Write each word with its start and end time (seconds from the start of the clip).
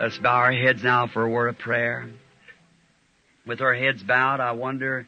Let's 0.00 0.18
bow 0.18 0.34
our 0.34 0.52
heads 0.52 0.82
now 0.82 1.06
for 1.06 1.24
a 1.24 1.28
word 1.28 1.48
of 1.48 1.58
prayer. 1.58 2.10
With 3.46 3.60
our 3.60 3.74
heads 3.74 4.02
bowed, 4.02 4.40
I 4.40 4.52
wonder 4.52 5.06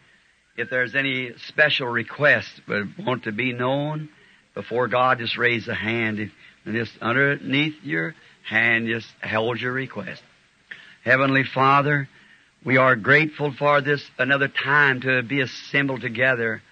if 0.56 0.70
there's 0.70 0.94
any 0.94 1.32
special 1.48 1.86
request 1.86 2.48
but 2.66 2.84
want 2.98 3.24
to 3.24 3.32
be 3.32 3.52
known 3.52 4.08
before 4.54 4.88
God. 4.88 5.18
Just 5.18 5.36
raise 5.38 5.68
a 5.68 5.74
hand. 5.74 6.18
If, 6.18 6.30
and 6.64 6.74
just 6.74 6.92
underneath 7.00 7.74
your 7.82 8.14
hand, 8.48 8.86
just 8.86 9.08
hold 9.22 9.60
your 9.60 9.72
request. 9.72 10.22
Heavenly 11.04 11.42
Father, 11.44 12.08
we 12.64 12.76
are 12.76 12.94
grateful 12.94 13.52
for 13.52 13.80
this 13.80 14.08
another 14.18 14.46
time 14.46 15.00
to 15.00 15.22
be 15.22 15.40
assembled 15.40 16.00
together 16.00 16.62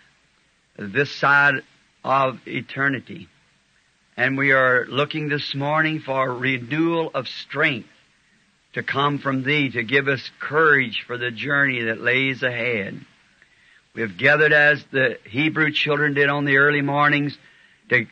this 0.78 1.10
side 1.10 1.54
of 2.04 2.38
eternity. 2.46 3.28
And 4.16 4.38
we 4.38 4.52
are 4.52 4.86
looking 4.86 5.28
this 5.28 5.54
morning 5.54 6.00
for 6.00 6.32
renewal 6.32 7.10
of 7.12 7.26
strength 7.26 7.88
to 8.74 8.84
come 8.84 9.18
from 9.18 9.42
Thee 9.42 9.70
to 9.70 9.82
give 9.82 10.06
us 10.06 10.30
courage 10.38 11.04
for 11.06 11.18
the 11.18 11.32
journey 11.32 11.82
that 11.82 12.00
lays 12.00 12.42
ahead. 12.42 13.04
We 13.94 14.02
have 14.02 14.16
gathered 14.16 14.52
as 14.52 14.84
the 14.92 15.18
Hebrew 15.28 15.72
children 15.72 16.14
did 16.14 16.28
on 16.28 16.44
the 16.44 16.58
early 16.58 16.82
mornings 16.82 17.36
to 17.88 18.06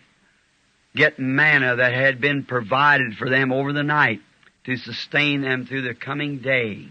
get 0.97 1.21
manna 1.21 1.77
that 1.77 1.93
had 1.93 2.21
been 2.21 2.45
provided 2.45 3.17
for 3.17 3.31
them 3.31 3.53
over 3.53 3.73
the 3.73 3.85
night 3.85 4.21
to 4.65 4.77
sustain 4.77 5.43
them 5.43 5.65
through 5.65 5.83
the 5.83 5.95
coming 5.95 6.39
day. 6.39 6.89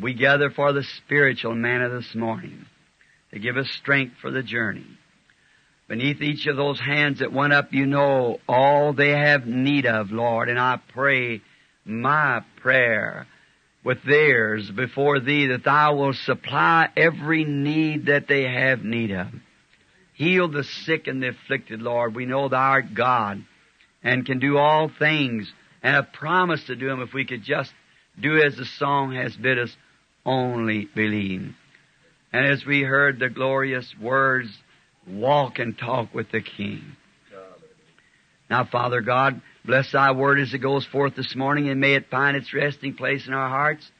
We 0.00 0.14
gather 0.14 0.50
for 0.50 0.72
the 0.72 0.84
spiritual 0.84 1.54
manna 1.54 1.88
this 1.88 2.14
morning 2.14 2.66
to 3.32 3.38
give 3.38 3.56
us 3.56 3.68
strength 3.70 4.14
for 4.20 4.30
the 4.30 4.42
journey. 4.42 4.86
Beneath 5.88 6.20
each 6.20 6.46
of 6.46 6.56
those 6.56 6.78
hands 6.78 7.20
that 7.20 7.32
went 7.32 7.52
up, 7.52 7.72
you 7.72 7.86
know 7.86 8.38
all 8.46 8.92
they 8.92 9.10
have 9.10 9.46
need 9.46 9.86
of, 9.86 10.12
Lord, 10.12 10.48
and 10.48 10.58
I 10.58 10.78
pray 10.92 11.40
my 11.84 12.42
prayer 12.60 13.26
with 13.82 14.02
theirs 14.04 14.70
before 14.70 15.18
Thee 15.18 15.46
that 15.46 15.64
Thou 15.64 15.96
will 15.96 16.12
supply 16.12 16.90
every 16.96 17.44
need 17.44 18.06
that 18.06 18.28
they 18.28 18.42
have 18.42 18.84
need 18.84 19.10
of. 19.10 19.28
Heal 20.14 20.48
the 20.48 20.64
sick 20.64 21.06
and 21.06 21.22
the 21.22 21.28
afflicted, 21.28 21.80
Lord. 21.80 22.14
We 22.14 22.26
know 22.26 22.48
Thou 22.48 22.58
art 22.58 22.94
God 22.94 23.44
and 24.02 24.26
can 24.26 24.38
do 24.38 24.58
all 24.58 24.90
things 24.98 25.50
and 25.82 25.94
have 25.94 26.12
promised 26.12 26.66
to 26.66 26.76
do 26.76 26.88
them 26.88 27.00
if 27.00 27.14
we 27.14 27.24
could 27.24 27.42
just 27.42 27.72
do 28.20 28.36
as 28.36 28.56
the 28.56 28.64
song 28.64 29.14
has 29.14 29.34
bid 29.36 29.58
us, 29.58 29.74
only 30.28 30.88
believe. 30.94 31.54
And 32.32 32.46
as 32.46 32.64
we 32.66 32.82
heard 32.82 33.18
the 33.18 33.30
glorious 33.30 33.92
words, 34.00 34.50
walk 35.06 35.58
and 35.58 35.76
talk 35.76 36.14
with 36.14 36.30
the 36.30 36.42
King. 36.42 36.82
Now, 38.50 38.64
Father 38.64 39.00
God, 39.00 39.40
bless 39.64 39.92
Thy 39.92 40.12
word 40.12 40.38
as 40.38 40.54
it 40.54 40.58
goes 40.58 40.86
forth 40.86 41.14
this 41.16 41.34
morning 41.34 41.68
and 41.68 41.80
may 41.80 41.94
it 41.94 42.10
find 42.10 42.36
its 42.36 42.52
resting 42.54 42.94
place 42.94 43.26
in 43.26 43.34
our 43.34 43.48
hearts 43.48 43.90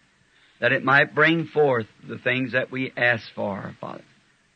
that 0.60 0.72
it 0.72 0.84
might 0.84 1.14
bring 1.14 1.46
forth 1.46 1.86
the 2.06 2.18
things 2.18 2.52
that 2.52 2.70
we 2.70 2.92
ask 2.96 3.24
for, 3.34 3.74
Father. 3.80 4.04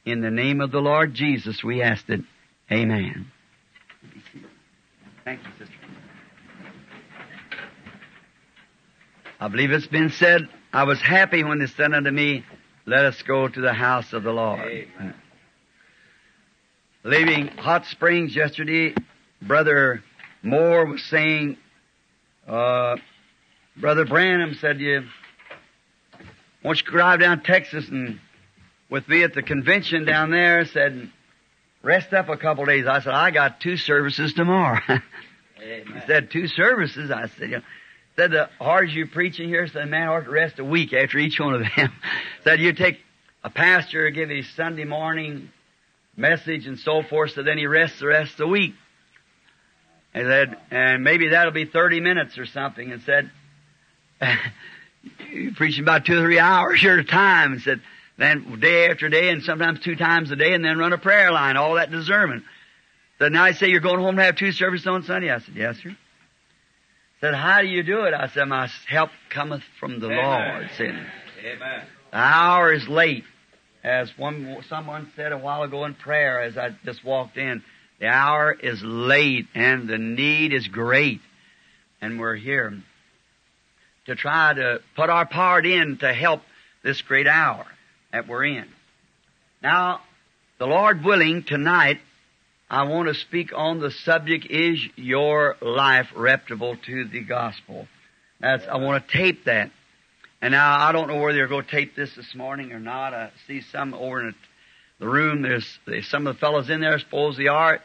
In 0.04 0.20
the 0.20 0.30
name 0.30 0.60
of 0.60 0.72
the 0.72 0.80
Lord 0.80 1.14
Jesus, 1.14 1.62
we 1.62 1.82
ask 1.82 2.08
it. 2.08 2.20
Amen. 2.70 3.30
Thank 5.24 5.40
you, 5.40 5.50
sister. 5.58 5.74
I 9.38 9.48
believe 9.48 9.70
it's 9.70 9.86
been 9.86 10.10
said, 10.10 10.48
I 10.72 10.84
was 10.84 11.00
happy 11.00 11.44
when 11.44 11.58
they 11.58 11.66
said 11.66 11.92
unto 11.92 12.10
me, 12.10 12.44
let 12.86 13.04
us 13.04 13.20
go 13.22 13.46
to 13.46 13.60
the 13.60 13.74
house 13.74 14.12
of 14.12 14.22
the 14.22 14.32
Lord. 14.32 14.60
Amen. 14.60 15.14
Leaving 17.04 17.48
Hot 17.58 17.84
Springs 17.86 18.34
yesterday, 18.34 18.94
Brother 19.42 20.02
Moore 20.42 20.86
was 20.86 21.02
saying, 21.04 21.58
uh, 22.48 22.96
Brother 23.76 24.06
Branham 24.06 24.54
said, 24.54 24.78
to 24.78 24.84
you, 24.84 25.02
won't 26.64 26.80
you 26.80 26.86
drive 26.86 27.20
down 27.20 27.42
Texas 27.42 27.88
and 27.88 28.18
with 28.88 29.08
me 29.08 29.24
at 29.24 29.34
the 29.34 29.42
convention 29.42 30.04
down 30.04 30.30
there, 30.30 30.64
said, 30.66 31.10
rest 31.82 32.12
up 32.12 32.28
a 32.28 32.36
couple 32.36 32.64
days. 32.64 32.86
I 32.86 33.00
said, 33.00 33.12
I 33.12 33.30
got 33.30 33.60
two 33.60 33.76
services 33.76 34.32
tomorrow. 34.32 34.80
he 35.58 36.00
said, 36.06 36.30
two 36.30 36.46
services? 36.46 37.10
I 37.10 37.26
said, 37.26 37.50
you 37.50 37.56
know, 37.56 37.62
said 38.16 38.30
the 38.30 38.50
hard 38.58 38.90
you 38.90 39.06
preaching 39.06 39.48
here, 39.48 39.66
said 39.66 39.88
man 39.88 40.08
ought 40.08 40.24
to 40.24 40.30
rest 40.30 40.58
a 40.58 40.64
week 40.64 40.92
after 40.92 41.18
each 41.18 41.40
one 41.40 41.54
of 41.54 41.62
them. 41.76 41.92
said 42.44 42.60
you 42.60 42.72
take 42.72 42.98
a 43.42 43.50
pastor, 43.50 44.10
give 44.10 44.28
his 44.28 44.48
Sunday 44.54 44.84
morning 44.84 45.50
message 46.16 46.66
and 46.66 46.78
so 46.78 47.02
forth, 47.02 47.32
so 47.32 47.42
then 47.42 47.58
he 47.58 47.66
rests 47.66 48.00
the 48.00 48.06
rest 48.06 48.32
of 48.32 48.38
the 48.38 48.46
week. 48.48 48.74
And 50.14 50.26
said, 50.26 50.56
and 50.70 51.02
maybe 51.02 51.28
that'll 51.28 51.52
be 51.52 51.64
30 51.64 52.00
minutes 52.00 52.36
or 52.36 52.44
something, 52.44 52.92
and 52.92 53.02
said, 53.02 53.30
you 55.30 55.54
preaching 55.54 55.82
about 55.82 56.04
two 56.04 56.18
or 56.18 56.22
three 56.22 56.38
hours 56.38 56.84
at 56.84 56.98
a 56.98 57.04
time, 57.04 57.52
and 57.52 57.62
said, 57.62 57.80
then 58.18 58.60
day 58.60 58.90
after 58.90 59.08
day, 59.08 59.30
and 59.30 59.42
sometimes 59.42 59.80
two 59.80 59.96
times 59.96 60.30
a 60.30 60.36
day, 60.36 60.52
and 60.52 60.62
then 60.62 60.76
run 60.76 60.92
a 60.92 60.98
prayer 60.98 61.32
line, 61.32 61.56
all 61.56 61.74
that 61.74 61.90
discernment. 61.90 62.44
Said, 63.18 63.32
now 63.32 63.42
I 63.42 63.52
say 63.52 63.68
you're 63.68 63.80
going 63.80 64.00
home 64.00 64.16
to 64.16 64.22
have 64.22 64.36
two 64.36 64.52
services 64.52 64.86
on 64.86 65.02
Sunday? 65.04 65.30
I 65.30 65.38
said, 65.38 65.54
yes, 65.54 65.76
sir. 65.82 65.96
Said, 67.22 67.34
how 67.34 67.60
do 67.60 67.68
you 67.68 67.84
do 67.84 68.02
it? 68.06 68.14
I 68.14 68.26
said, 68.34 68.48
my 68.48 68.68
help 68.88 69.10
cometh 69.30 69.62
from 69.78 70.00
the 70.00 70.06
Amen. 70.06 70.18
Lord. 70.18 70.70
Said, 70.76 71.06
Amen. 71.46 71.84
the 72.10 72.16
hour 72.16 72.72
is 72.72 72.88
late. 72.88 73.22
As 73.84 74.10
one, 74.16 74.56
someone 74.68 75.08
said 75.14 75.30
a 75.30 75.38
while 75.38 75.62
ago 75.62 75.84
in 75.84 75.94
prayer 75.94 76.42
as 76.42 76.58
I 76.58 76.70
just 76.84 77.04
walked 77.04 77.36
in, 77.36 77.62
the 78.00 78.08
hour 78.08 78.52
is 78.52 78.82
late 78.82 79.46
and 79.54 79.88
the 79.88 79.98
need 79.98 80.52
is 80.52 80.66
great. 80.66 81.20
And 82.00 82.18
we're 82.18 82.34
here 82.34 82.72
to 84.06 84.16
try 84.16 84.54
to 84.54 84.80
put 84.96 85.08
our 85.08 85.24
part 85.24 85.64
in 85.64 85.98
to 85.98 86.12
help 86.12 86.42
this 86.82 87.02
great 87.02 87.28
hour 87.28 87.66
that 88.12 88.26
we're 88.26 88.46
in. 88.46 88.66
Now, 89.62 90.00
the 90.58 90.66
Lord 90.66 91.04
willing, 91.04 91.44
tonight, 91.44 92.00
I 92.72 92.84
want 92.84 93.08
to 93.08 93.14
speak 93.14 93.52
on 93.54 93.80
the 93.80 93.90
subject, 93.90 94.46
is 94.48 94.82
your 94.96 95.56
life 95.60 96.06
reputable 96.16 96.74
to 96.86 97.04
the 97.04 97.20
gospel? 97.20 97.86
That's, 98.40 98.64
I 98.66 98.78
want 98.78 99.06
to 99.06 99.12
tape 99.12 99.44
that. 99.44 99.70
And 100.40 100.52
now 100.52 100.78
I 100.78 100.90
don't 100.92 101.06
know 101.06 101.20
whether 101.20 101.34
they're 101.34 101.48
going 101.48 101.66
to 101.66 101.70
tape 101.70 101.94
this 101.94 102.16
this 102.16 102.34
morning 102.34 102.72
or 102.72 102.80
not. 102.80 103.12
I 103.12 103.30
see 103.46 103.60
some 103.60 103.92
over 103.92 104.26
in 104.26 104.34
the 104.98 105.06
room. 105.06 105.42
There's, 105.42 105.66
there's 105.86 106.08
some 106.08 106.26
of 106.26 106.34
the 106.34 106.40
fellows 106.40 106.70
in 106.70 106.80
there. 106.80 106.94
I 106.94 106.98
suppose 106.98 107.36
they 107.36 107.46
are. 107.46 107.78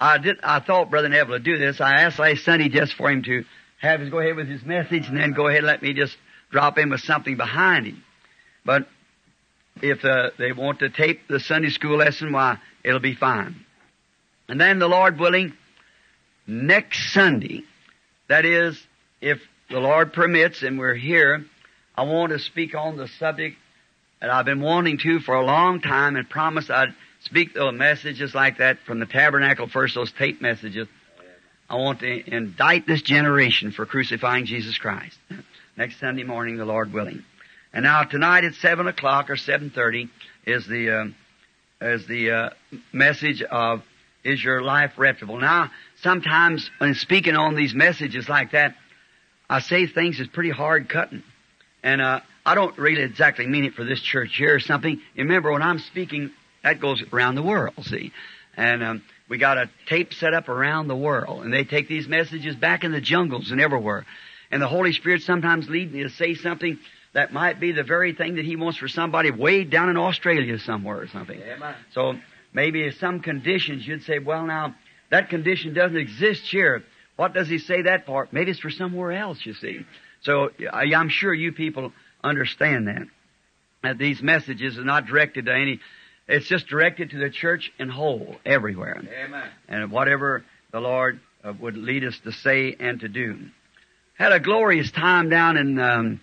I 0.00 0.16
did. 0.16 0.38
I 0.42 0.60
thought 0.60 0.88
Brother 0.88 1.10
Neville 1.10 1.32
would 1.32 1.44
do 1.44 1.58
this. 1.58 1.78
I 1.78 2.04
asked 2.04 2.18
last 2.18 2.46
Sunday 2.46 2.70
just 2.70 2.94
for 2.94 3.10
him 3.10 3.22
to 3.24 3.44
have 3.78 4.00
his 4.00 4.08
go 4.08 4.20
ahead 4.20 4.36
with 4.36 4.48
his 4.48 4.64
message, 4.64 5.06
and 5.06 5.18
then 5.18 5.32
go 5.32 5.48
ahead 5.48 5.58
and 5.58 5.66
let 5.66 5.82
me 5.82 5.92
just 5.92 6.16
drop 6.50 6.78
in 6.78 6.88
with 6.88 7.00
something 7.02 7.36
behind 7.36 7.84
him. 7.84 8.02
But 8.64 8.88
if 9.82 10.02
uh, 10.02 10.30
they 10.38 10.52
want 10.52 10.78
to 10.78 10.88
tape 10.88 11.28
the 11.28 11.40
Sunday 11.40 11.68
school 11.68 11.98
lesson, 11.98 12.32
why 12.32 12.58
it'll 12.82 13.00
be 13.00 13.14
fine. 13.14 13.66
And 14.48 14.60
then 14.60 14.78
the 14.78 14.88
Lord 14.88 15.18
willing, 15.18 15.52
next 16.46 17.12
Sunday, 17.12 17.64
that 18.28 18.44
is, 18.44 18.82
if 19.20 19.40
the 19.68 19.80
Lord 19.80 20.12
permits, 20.12 20.62
and 20.62 20.78
we're 20.78 20.94
here, 20.94 21.44
I 21.94 22.04
want 22.04 22.32
to 22.32 22.38
speak 22.38 22.74
on 22.74 22.96
the 22.96 23.08
subject 23.08 23.56
that 24.20 24.30
I've 24.30 24.46
been 24.46 24.62
wanting 24.62 24.98
to 24.98 25.20
for 25.20 25.34
a 25.34 25.44
long 25.44 25.80
time 25.80 26.16
and 26.16 26.28
promised 26.28 26.70
I'd 26.70 26.94
speak 27.20 27.54
those 27.54 27.74
messages 27.74 28.34
like 28.34 28.58
that 28.58 28.78
from 28.86 29.00
the 29.00 29.06
tabernacle 29.06 29.68
first, 29.68 29.94
those 29.94 30.12
tape 30.12 30.40
messages. 30.40 30.88
I 31.68 31.76
want 31.76 32.00
to 32.00 32.34
indict 32.34 32.86
this 32.86 33.02
generation 33.02 33.72
for 33.72 33.84
crucifying 33.84 34.46
Jesus 34.46 34.78
Christ. 34.78 35.18
Next 35.76 36.00
Sunday 36.00 36.24
morning, 36.24 36.56
the 36.56 36.64
Lord 36.64 36.92
willing. 36.92 37.24
And 37.72 37.84
now 37.84 38.04
tonight 38.04 38.44
at 38.44 38.54
seven 38.54 38.86
o'clock 38.86 39.28
or 39.28 39.36
seven 39.36 39.70
thirty 39.70 40.08
is 40.46 40.66
the 40.66 40.90
uh, 40.90 41.04
is 41.80 42.06
the 42.06 42.30
uh, 42.30 42.50
message 42.92 43.42
of 43.42 43.82
is 44.24 44.42
your 44.42 44.62
life 44.62 44.92
reputable. 44.96 45.38
Now, 45.38 45.70
sometimes 46.02 46.70
when 46.78 46.94
speaking 46.94 47.36
on 47.36 47.54
these 47.54 47.74
messages 47.74 48.28
like 48.28 48.52
that, 48.52 48.74
I 49.48 49.60
say 49.60 49.86
things 49.86 50.18
that's 50.18 50.30
pretty 50.30 50.50
hard 50.50 50.88
cutting. 50.88 51.22
And 51.82 52.00
uh, 52.00 52.20
I 52.44 52.54
don't 52.54 52.76
really 52.78 53.02
exactly 53.02 53.46
mean 53.46 53.64
it 53.64 53.74
for 53.74 53.84
this 53.84 54.00
church 54.00 54.36
here 54.36 54.54
or 54.54 54.60
something. 54.60 55.00
Remember 55.16 55.52
when 55.52 55.62
I'm 55.62 55.78
speaking, 55.78 56.30
that 56.62 56.80
goes 56.80 57.02
around 57.12 57.36
the 57.36 57.42
world, 57.42 57.74
see. 57.82 58.12
And 58.56 58.82
um, 58.82 59.02
we 59.28 59.38
got 59.38 59.58
a 59.58 59.70
tape 59.86 60.12
set 60.12 60.34
up 60.34 60.48
around 60.48 60.88
the 60.88 60.96
world, 60.96 61.44
and 61.44 61.52
they 61.52 61.64
take 61.64 61.88
these 61.88 62.08
messages 62.08 62.56
back 62.56 62.84
in 62.84 62.92
the 62.92 63.00
jungles 63.00 63.50
and 63.50 63.60
everywhere. 63.60 64.04
And 64.50 64.60
the 64.60 64.68
Holy 64.68 64.92
Spirit 64.92 65.22
sometimes 65.22 65.68
leads 65.68 65.92
me 65.92 66.02
to 66.02 66.10
say 66.10 66.34
something 66.34 66.78
that 67.12 67.32
might 67.32 67.60
be 67.60 67.72
the 67.72 67.84
very 67.84 68.14
thing 68.14 68.36
that 68.36 68.44
He 68.44 68.56
wants 68.56 68.78
for 68.78 68.88
somebody 68.88 69.30
way 69.30 69.64
down 69.64 69.88
in 69.88 69.96
Australia 69.96 70.58
somewhere 70.58 71.00
or 71.00 71.06
something. 71.08 71.40
Amen. 71.40 71.74
So 71.92 72.14
maybe 72.58 72.90
some 72.90 73.20
conditions 73.20 73.86
you'd 73.86 74.02
say, 74.02 74.18
well 74.18 74.44
now, 74.44 74.74
that 75.10 75.28
condition 75.30 75.74
doesn't 75.74 75.96
exist 75.96 76.42
here. 76.50 76.82
What 77.14 77.32
does 77.32 77.48
he 77.48 77.58
say 77.58 77.82
that 77.82 78.04
for? 78.04 78.26
Maybe 78.32 78.50
it's 78.50 78.58
for 78.60 78.70
somewhere 78.70 79.12
else, 79.12 79.38
you 79.46 79.54
see. 79.54 79.86
So 80.22 80.50
I- 80.72 80.92
I'm 80.98 81.08
sure 81.08 81.32
you 81.32 81.52
people 81.52 81.92
understand 82.24 82.88
that. 82.88 83.06
that 83.84 83.96
these 83.96 84.20
messages 84.20 84.76
are 84.76 84.84
not 84.84 85.06
directed 85.06 85.44
to 85.46 85.54
any, 85.54 85.78
it's 86.26 86.48
just 86.48 86.66
directed 86.66 87.10
to 87.10 87.18
the 87.18 87.30
church 87.30 87.70
in 87.78 87.88
whole, 87.88 88.36
everywhere. 88.44 89.00
Amen. 89.24 89.48
And 89.68 89.92
whatever 89.92 90.42
the 90.72 90.80
Lord 90.80 91.20
uh, 91.44 91.52
would 91.60 91.76
lead 91.76 92.02
us 92.04 92.18
to 92.24 92.32
say 92.32 92.74
and 92.80 92.98
to 93.00 93.08
do. 93.08 93.38
Had 94.14 94.32
a 94.32 94.40
glorious 94.40 94.90
time 94.90 95.28
down 95.30 95.56
in 95.56 95.78
um, 95.78 96.20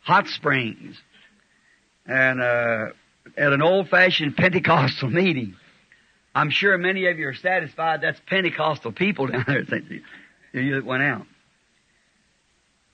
Hot 0.00 0.26
Springs, 0.26 1.00
and 2.04 2.40
uh, 2.42 2.86
at 3.36 3.52
an 3.52 3.62
old-fashioned 3.62 4.36
Pentecostal 4.36 5.08
meeting. 5.22 5.54
I'm 6.38 6.50
sure 6.50 6.78
many 6.78 7.06
of 7.06 7.18
you 7.18 7.26
are 7.26 7.34
satisfied 7.34 8.00
that's 8.00 8.20
Pentecostal 8.28 8.92
people 8.92 9.26
down 9.26 9.44
there 9.48 9.64
that 10.52 10.84
went 10.84 11.02
out. 11.02 11.26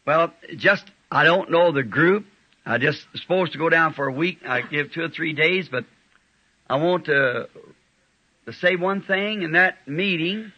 Well, 0.07 0.33
just, 0.57 0.91
I 1.11 1.25
don't 1.25 1.51
know 1.51 1.71
the 1.71 1.83
group. 1.83 2.25
I 2.65 2.79
just 2.79 3.07
supposed 3.17 3.53
to 3.53 3.59
go 3.59 3.69
down 3.69 3.93
for 3.93 4.09
a 4.09 4.13
week. 4.13 4.39
I 4.49 4.63
give 4.63 4.93
two 4.93 5.03
or 5.03 5.11
three 5.11 5.35
days, 5.35 5.69
but 5.69 5.85
I 6.71 6.77
want 6.77 7.05
to, 7.05 7.51
to 8.47 8.53
say 8.55 8.77
one 8.77 9.03
thing 9.03 9.43
in 9.43 9.53
that 9.53 9.87
meeting. 9.87 10.51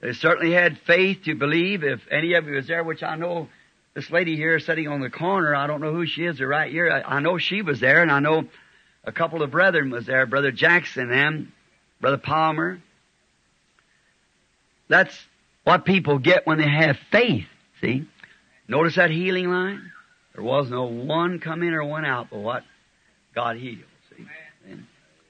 They 0.00 0.12
certainly 0.12 0.54
had 0.54 0.78
faith 0.86 1.24
to 1.24 1.34
believe 1.34 1.82
if 1.82 2.02
any 2.08 2.34
of 2.34 2.46
you 2.46 2.54
was 2.54 2.68
there, 2.68 2.84
which 2.84 3.02
I 3.02 3.16
know 3.16 3.48
this 3.94 4.12
lady 4.12 4.36
here 4.36 4.60
sitting 4.60 4.86
on 4.86 5.00
the 5.00 5.10
corner, 5.10 5.56
I 5.56 5.66
don't 5.66 5.80
know 5.80 5.92
who 5.92 6.06
she 6.06 6.24
is, 6.24 6.40
or 6.40 6.46
right 6.46 6.70
here. 6.70 6.88
I, 6.88 7.16
I 7.16 7.20
know 7.20 7.38
she 7.38 7.62
was 7.62 7.80
there, 7.80 8.00
and 8.02 8.12
I 8.12 8.20
know 8.20 8.44
a 9.02 9.10
couple 9.10 9.42
of 9.42 9.50
brethren 9.50 9.90
was 9.90 10.06
there, 10.06 10.24
Brother 10.26 10.52
Jackson 10.52 11.10
and 11.10 11.50
Brother 12.00 12.18
Palmer. 12.18 12.80
That's 14.88 15.16
what 15.64 15.84
people 15.84 16.18
get 16.18 16.46
when 16.46 16.58
they 16.58 16.68
have 16.68 16.96
faith, 17.10 17.46
see? 17.80 18.06
Notice 18.68 18.96
that 18.96 19.10
healing 19.10 19.48
line? 19.48 19.90
There 20.34 20.44
was 20.44 20.70
no 20.70 20.84
one 20.84 21.40
come 21.40 21.62
in 21.62 21.72
or 21.74 21.84
one 21.84 22.04
out 22.04 22.28
but 22.30 22.38
what 22.38 22.62
God 23.34 23.56
healed, 23.56 23.80
see? 24.10 24.26
And, 24.70 24.86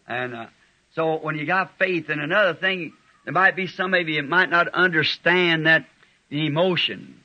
and 0.07 0.35
uh, 0.35 0.47
so 0.95 1.19
when 1.19 1.37
you 1.37 1.47
got 1.47 1.79
faith, 1.79 2.09
and 2.09 2.21
another 2.21 2.55
thing, 2.55 2.93
there 3.25 3.33
might 3.33 3.57
be 3.57 3.67
some 3.67 3.95
of 3.95 4.09
you 4.09 4.21
that 4.21 4.29
might 4.29 4.51
not 4.51 4.69
understand 4.69 5.67
that 5.67 5.87
emotion, 6.31 7.21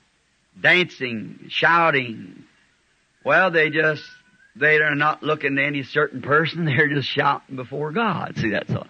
dancing, 0.60 1.48
shouting. 1.50 2.44
Well, 3.24 3.52
they 3.52 3.70
just, 3.70 4.04
they 4.56 4.78
are 4.78 4.96
not 4.96 5.24
looking 5.24 5.56
to 5.56 5.64
any 5.64 5.84
certain 5.84 6.22
person, 6.22 6.66
they're 6.66 6.90
just 6.90 7.10
shouting 7.10 7.56
before 7.56 7.92
God. 7.92 8.34
See, 8.38 8.50
that's 8.50 8.72
all. 8.72 8.88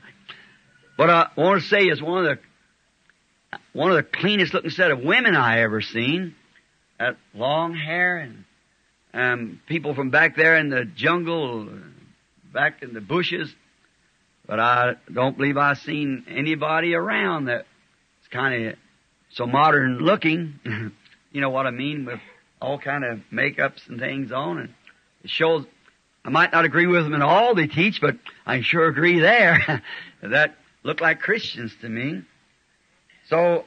What 1.01 1.09
I 1.09 1.30
want 1.36 1.63
to 1.63 1.68
say 1.68 1.86
is 1.86 2.00
one 2.00 2.27
of 2.27 2.38
the, 2.38 3.57
one 3.74 3.89
of 3.89 3.98
the 3.98 4.03
cleanest 4.03 4.53
looking 4.53 4.69
set 4.69 4.92
of 4.92 5.00
women 5.00 5.36
I 5.36 5.62
ever 5.62 5.81
seen. 5.81 6.36
That 7.00 7.18
long 7.33 7.74
hair 7.74 8.18
and, 8.18 8.44
um, 9.12 9.62
people 9.65 9.95
from 9.95 10.12
back 10.12 10.36
there 10.36 10.57
in 10.57 10.69
the 10.69 10.86
jungle, 10.86 11.68
back 12.53 12.83
in 12.83 12.94
the 12.94 13.01
bushes. 13.01 13.51
But 14.45 14.59
I 14.59 14.94
don't 15.12 15.36
believe 15.36 15.57
I've 15.57 15.80
seen 15.80 16.25
anybody 16.30 16.94
around 16.94 17.45
that's 17.45 17.65
kind 18.30 18.68
of 18.68 18.75
so 19.31 19.47
modern 19.47 19.97
looking. 19.97 20.59
you 21.31 21.42
know 21.42 21.50
what 21.50 21.65
I 21.65 21.71
mean? 21.71 22.06
With 22.06 22.19
all 22.62 22.77
kind 22.77 23.04
of 23.04 23.21
makeups 23.33 23.89
and 23.89 24.00
things 24.00 24.31
on 24.31 24.59
and 24.59 24.69
it 25.24 25.31
shows, 25.31 25.65
I 26.24 26.30
might 26.30 26.51
not 26.51 26.65
agree 26.65 26.86
with 26.86 27.06
them 27.06 27.15
in 27.15 27.24
all 27.24 27.56
they 27.56 27.65
teach, 27.65 28.00
but 28.00 28.18
I 28.45 28.62
sure 28.62 28.86
agree 28.86 29.19
there. 29.19 29.81
that 30.21 30.57
look 30.83 31.01
like 31.01 31.19
Christians 31.19 31.74
to 31.81 31.89
me. 31.89 32.22
So, 33.28 33.66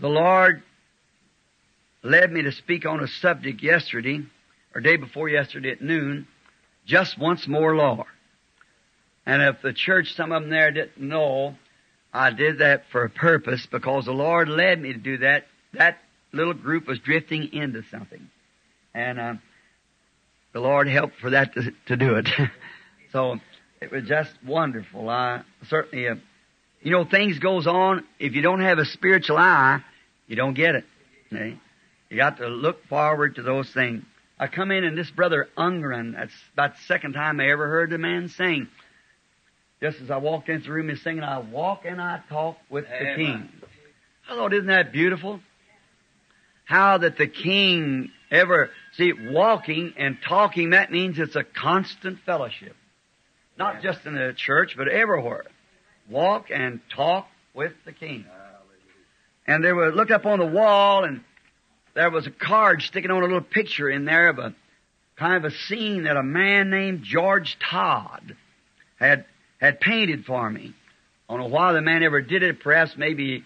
the 0.00 0.08
Lord 0.08 0.62
led 2.02 2.32
me 2.32 2.42
to 2.42 2.52
speak 2.52 2.86
on 2.86 3.02
a 3.02 3.08
subject 3.08 3.62
yesterday, 3.62 4.20
or 4.74 4.80
day 4.80 4.96
before 4.96 5.28
yesterday 5.28 5.70
at 5.70 5.82
noon, 5.82 6.26
just 6.84 7.18
once 7.18 7.46
more, 7.48 7.74
Lord. 7.74 8.06
And 9.24 9.42
if 9.42 9.60
the 9.60 9.72
church, 9.72 10.14
some 10.14 10.32
of 10.32 10.42
them 10.42 10.50
there 10.50 10.70
didn't 10.70 10.98
know, 10.98 11.56
I 12.12 12.30
did 12.30 12.58
that 12.58 12.84
for 12.92 13.04
a 13.04 13.10
purpose 13.10 13.66
because 13.66 14.04
the 14.04 14.12
Lord 14.12 14.48
led 14.48 14.80
me 14.80 14.92
to 14.92 14.98
do 14.98 15.18
that. 15.18 15.46
That 15.72 15.98
little 16.32 16.54
group 16.54 16.86
was 16.86 16.98
drifting 17.00 17.52
into 17.52 17.82
something. 17.90 18.30
And, 18.94 19.18
uh, 19.18 19.34
the 20.52 20.60
Lord 20.60 20.88
helped 20.88 21.16
for 21.20 21.30
that 21.30 21.52
to, 21.52 21.72
to 21.88 21.96
do 21.96 22.14
it. 22.14 22.30
so 23.12 23.38
it 23.80 23.90
was 23.90 24.04
just 24.04 24.32
wonderful. 24.44 25.08
I 25.08 25.42
certainly, 25.68 26.08
uh, 26.08 26.16
you 26.82 26.90
know, 26.90 27.04
things 27.04 27.38
goes 27.38 27.66
on. 27.66 28.04
If 28.18 28.34
you 28.34 28.42
don't 28.42 28.60
have 28.60 28.78
a 28.78 28.84
spiritual 28.84 29.38
eye, 29.38 29.82
you 30.26 30.36
don't 30.36 30.54
get 30.54 30.74
it. 30.74 30.84
Okay? 31.32 31.58
You 32.08 32.16
got 32.16 32.38
to 32.38 32.46
look 32.48 32.86
forward 32.86 33.36
to 33.36 33.42
those 33.42 33.70
things. 33.72 34.04
I 34.38 34.48
come 34.48 34.70
in 34.70 34.84
and 34.84 34.96
this 34.96 35.10
brother 35.10 35.48
Ungren, 35.56 36.14
that's 36.14 36.32
about 36.52 36.74
the 36.74 36.82
second 36.86 37.14
time 37.14 37.40
I 37.40 37.48
ever 37.50 37.68
heard 37.68 37.90
the 37.90 37.98
man 37.98 38.28
sing. 38.28 38.68
Just 39.80 40.00
as 40.00 40.10
I 40.10 40.18
walked 40.18 40.48
into 40.48 40.66
the 40.66 40.72
room, 40.72 40.88
he's 40.88 41.02
singing, 41.02 41.22
I 41.22 41.38
walk 41.38 41.82
and 41.84 42.00
I 42.00 42.20
talk 42.28 42.56
with 42.70 42.86
Amen. 42.86 43.00
the 43.00 43.24
King. 43.24 43.52
I 44.28 44.34
thought, 44.34 44.52
isn't 44.52 44.66
that 44.66 44.92
beautiful? 44.92 45.40
How 46.64 46.98
that 46.98 47.16
the 47.16 47.28
King 47.28 48.10
ever, 48.30 48.70
see, 48.94 49.12
walking 49.12 49.94
and 49.96 50.18
talking, 50.26 50.70
that 50.70 50.90
means 50.90 51.18
it's 51.18 51.36
a 51.36 51.44
constant 51.44 52.18
fellowship. 52.26 52.74
Not 53.58 53.82
just 53.82 54.04
in 54.04 54.14
the 54.14 54.34
church, 54.36 54.76
but 54.76 54.88
everywhere. 54.88 55.44
Walk 56.08 56.50
and 56.50 56.80
talk 56.94 57.28
with 57.54 57.72
the 57.84 57.92
King. 57.92 58.26
And 59.46 59.64
they 59.64 59.72
were, 59.72 59.92
looked 59.92 60.10
up 60.10 60.26
on 60.26 60.38
the 60.38 60.46
wall 60.46 61.04
and 61.04 61.22
there 61.94 62.10
was 62.10 62.26
a 62.26 62.30
card 62.30 62.82
sticking 62.82 63.10
on 63.10 63.22
a 63.22 63.26
little 63.26 63.40
picture 63.40 63.88
in 63.88 64.04
there 64.04 64.28
of 64.28 64.38
a 64.38 64.54
kind 65.16 65.34
of 65.34 65.50
a 65.50 65.56
scene 65.56 66.04
that 66.04 66.16
a 66.16 66.22
man 66.22 66.68
named 66.68 67.02
George 67.02 67.58
Todd 67.58 68.36
had, 68.96 69.24
had 69.58 69.80
painted 69.80 70.26
for 70.26 70.50
me. 70.50 70.74
I 71.28 71.32
don't 71.32 71.48
know 71.48 71.54
why 71.54 71.72
the 71.72 71.80
man 71.80 72.02
ever 72.02 72.20
did 72.20 72.42
it. 72.42 72.60
Perhaps 72.60 72.96
maybe 72.96 73.44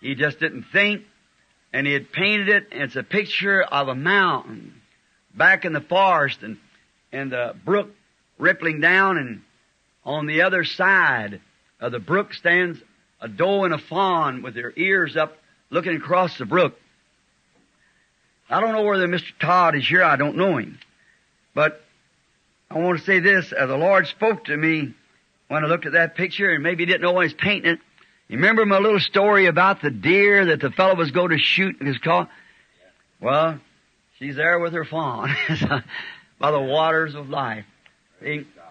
he 0.00 0.14
just 0.14 0.40
didn't 0.40 0.64
think 0.72 1.02
and 1.74 1.88
he 1.88 1.92
had 1.92 2.12
painted 2.12 2.48
it, 2.48 2.68
and 2.70 2.82
it's 2.82 2.94
a 2.94 3.02
picture 3.02 3.60
of 3.60 3.88
a 3.88 3.96
mountain 3.96 4.80
back 5.34 5.64
in 5.64 5.72
the 5.72 5.80
forest 5.80 6.40
and, 6.42 6.56
and 7.10 7.32
the 7.32 7.56
brook 7.64 7.90
rippling 8.38 8.80
down, 8.80 9.18
and 9.18 9.42
on 10.04 10.26
the 10.26 10.42
other 10.42 10.64
side 10.64 11.40
of 11.80 11.92
the 11.92 11.98
brook 11.98 12.34
stands 12.34 12.78
a 13.20 13.28
doe 13.28 13.64
and 13.64 13.74
a 13.74 13.78
fawn 13.78 14.42
with 14.42 14.54
their 14.54 14.72
ears 14.76 15.16
up 15.16 15.36
looking 15.70 15.96
across 15.96 16.36
the 16.38 16.44
brook. 16.44 16.78
I 18.50 18.60
don't 18.60 18.72
know 18.72 18.82
whether 18.82 19.08
Mr. 19.08 19.32
Todd 19.40 19.74
is 19.74 19.88
here, 19.88 20.02
I 20.02 20.16
don't 20.16 20.36
know 20.36 20.58
him. 20.58 20.78
But 21.54 21.82
I 22.70 22.78
want 22.78 22.98
to 22.98 23.04
say 23.04 23.20
this, 23.20 23.52
uh, 23.56 23.66
the 23.66 23.76
Lord 23.76 24.06
spoke 24.06 24.44
to 24.46 24.56
me 24.56 24.94
when 25.48 25.64
I 25.64 25.68
looked 25.68 25.86
at 25.86 25.92
that 25.92 26.16
picture, 26.16 26.50
and 26.50 26.62
maybe 26.62 26.82
he 26.82 26.86
didn't 26.86 27.02
know 27.02 27.12
when 27.12 27.26
he's 27.26 27.34
painting 27.34 27.72
it, 27.72 27.78
you 28.28 28.36
remember 28.36 28.64
my 28.64 28.78
little 28.78 29.00
story 29.00 29.46
about 29.46 29.82
the 29.82 29.90
deer 29.90 30.46
that 30.46 30.60
the 30.60 30.70
fellow 30.70 30.94
was 30.94 31.10
going 31.10 31.30
to 31.30 31.38
shoot 31.38 31.80
in 31.80 31.86
his 31.86 31.98
car? 31.98 32.28
Well, 33.20 33.60
she's 34.18 34.36
there 34.36 34.58
with 34.58 34.72
her 34.72 34.84
fawn 34.84 35.34
by 36.38 36.50
the 36.50 36.60
waters 36.60 37.14
of 37.14 37.28
life. 37.28 37.66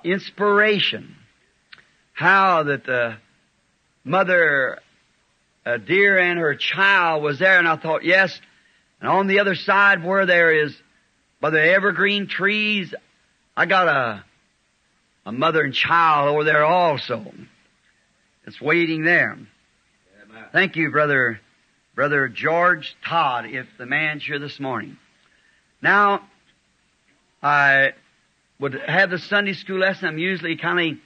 Inspiration. 0.03 1.15
How 2.13 2.63
that 2.63 2.85
the 2.85 3.17
mother, 4.03 4.79
uh, 5.65 5.71
a 5.73 5.79
deer 5.79 6.17
and 6.17 6.39
her 6.39 6.55
child 6.55 7.23
was 7.23 7.39
there 7.39 7.57
and 7.57 7.67
I 7.67 7.77
thought, 7.77 8.03
yes, 8.03 8.39
and 8.99 9.09
on 9.09 9.27
the 9.27 9.39
other 9.39 9.55
side 9.55 10.03
where 10.03 10.25
there 10.25 10.63
is, 10.63 10.75
by 11.41 11.49
the 11.49 11.61
evergreen 11.61 12.27
trees, 12.27 12.93
I 13.55 13.65
got 13.65 13.87
a, 13.87 14.23
a 15.25 15.31
mother 15.31 15.61
and 15.61 15.73
child 15.73 16.29
over 16.29 16.43
there 16.43 16.65
also. 16.65 17.33
It's 18.45 18.61
waiting 18.61 19.03
there. 19.03 19.37
Thank 20.51 20.75
you, 20.75 20.91
brother, 20.91 21.39
brother 21.95 22.27
George 22.27 22.95
Todd, 23.05 23.45
if 23.45 23.65
the 23.77 23.85
man's 23.85 24.23
here 24.23 24.39
this 24.39 24.59
morning. 24.59 24.97
Now, 25.81 26.21
I 27.41 27.93
would 28.59 28.73
have 28.73 29.09
the 29.09 29.17
Sunday 29.17 29.53
school 29.53 29.79
lesson. 29.79 30.07
I'm 30.07 30.17
usually 30.17 30.55
kind 30.57 30.79
of 30.79 30.97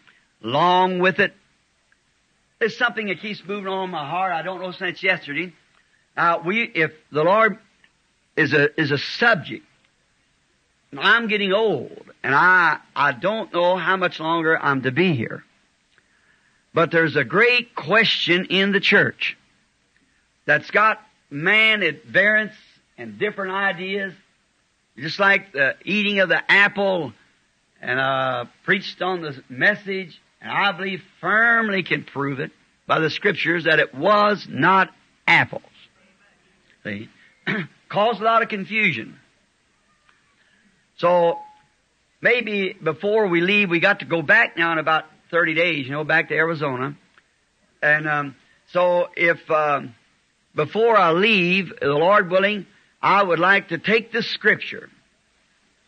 long 0.42 1.00
with 1.00 1.20
it. 1.20 1.34
There's 2.60 2.78
something 2.78 3.08
that 3.08 3.22
keeps 3.22 3.44
moving 3.46 3.68
on 3.68 3.90
my 3.92 4.08
heart. 4.08 4.34
I 4.34 4.42
don't 4.42 4.62
know 4.62 4.72
since 4.72 5.04
yesterday. 5.04 5.54
Uh, 6.16 6.40
we, 6.44 6.64
if 6.64 6.92
the 7.12 7.24
Lord 7.24 7.60
is 8.36 8.54
a 8.54 8.80
is 8.80 8.92
a 8.92 8.98
subject, 8.98 9.64
I'm 10.98 11.28
getting 11.28 11.54
old, 11.54 12.12
and 12.24 12.34
I 12.34 12.80
I 12.96 13.12
don't 13.12 13.54
know 13.54 13.78
how 13.78 13.98
much 13.98 14.20
longer 14.20 14.58
I'm 14.58 14.82
to 14.84 14.92
be 14.92 15.16
here. 15.16 15.44
But 16.74 16.92
there's 16.92 17.16
a 17.16 17.24
great 17.24 17.76
question 17.76 18.46
in 18.46 18.72
the 18.72 18.80
church 18.80 19.38
that's 20.46 20.72
got 20.72 21.00
man 21.30 21.84
at 21.84 22.06
variance 22.06 22.54
and 22.98 23.20
different 23.20 23.54
ideas, 23.54 24.14
just 24.98 25.20
like 25.20 25.52
the 25.54 25.76
eating 25.84 26.20
of 26.20 26.30
the 26.30 26.52
apple, 26.52 27.14
and 27.82 28.00
uh, 28.00 28.46
preached 28.64 29.02
on 29.02 29.22
the 29.22 29.42
message, 29.50 30.20
and 30.42 30.52
I 30.52 30.72
believe 30.72 31.02
firmly 31.22 31.84
can 31.84 32.04
prove 32.04 32.40
it 32.40 32.52
by 32.88 33.00
the 33.00 33.10
scriptures 33.10 33.66
that 33.66 33.80
it 33.80 33.94
was 33.94 34.48
not 34.50 34.90
apples. 35.28 35.64
See? 36.84 37.10
Caused 37.90 38.22
a 38.22 38.24
lot 38.24 38.42
of 38.42 38.50
confusion. 38.50 39.18
So, 40.98 41.40
maybe 42.22 42.74
before 42.74 43.28
we 43.28 43.42
leave, 43.42 43.70
we 43.70 43.80
got 43.80 44.00
to 44.00 44.06
go 44.06 44.22
back 44.22 44.58
now 44.58 44.72
in 44.72 44.80
about 44.80 45.06
30 45.32 45.54
days, 45.54 45.86
you 45.86 45.92
know, 45.92 46.04
back 46.04 46.30
to 46.30 46.36
Arizona. 46.36 46.98
And 47.82 48.08
um, 48.08 48.36
so 48.72 49.08
if 49.16 49.50
um, 49.52 49.96
before 50.56 50.98
I 50.98 51.12
leave, 51.12 51.74
the 51.80 51.88
Lord 51.88 52.30
willing, 52.30 52.66
I 53.02 53.24
would 53.24 53.40
like 53.40 53.70
to 53.70 53.78
take 53.78 54.12
this 54.12 54.28
scripture. 54.28 54.90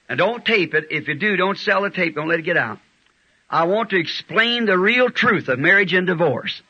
And 0.09 0.17
don't 0.17 0.43
tape 0.43 0.73
it. 0.73 0.87
If 0.89 1.07
you 1.07 1.13
do, 1.13 1.37
don't 1.37 1.57
sell 1.57 1.83
the 1.83 1.91
tape. 1.91 2.15
Don't 2.15 2.27
let 2.27 2.39
it 2.39 2.43
get 2.43 2.57
out. 2.57 2.79
I 3.49 3.65
want 3.65 3.91
to 3.91 3.99
explain 3.99 4.65
the 4.65 4.77
real 4.77 5.09
truth 5.09 5.47
of 5.47 5.59
marriage 5.59 5.93
and 5.93 6.07
divorce. 6.07 6.61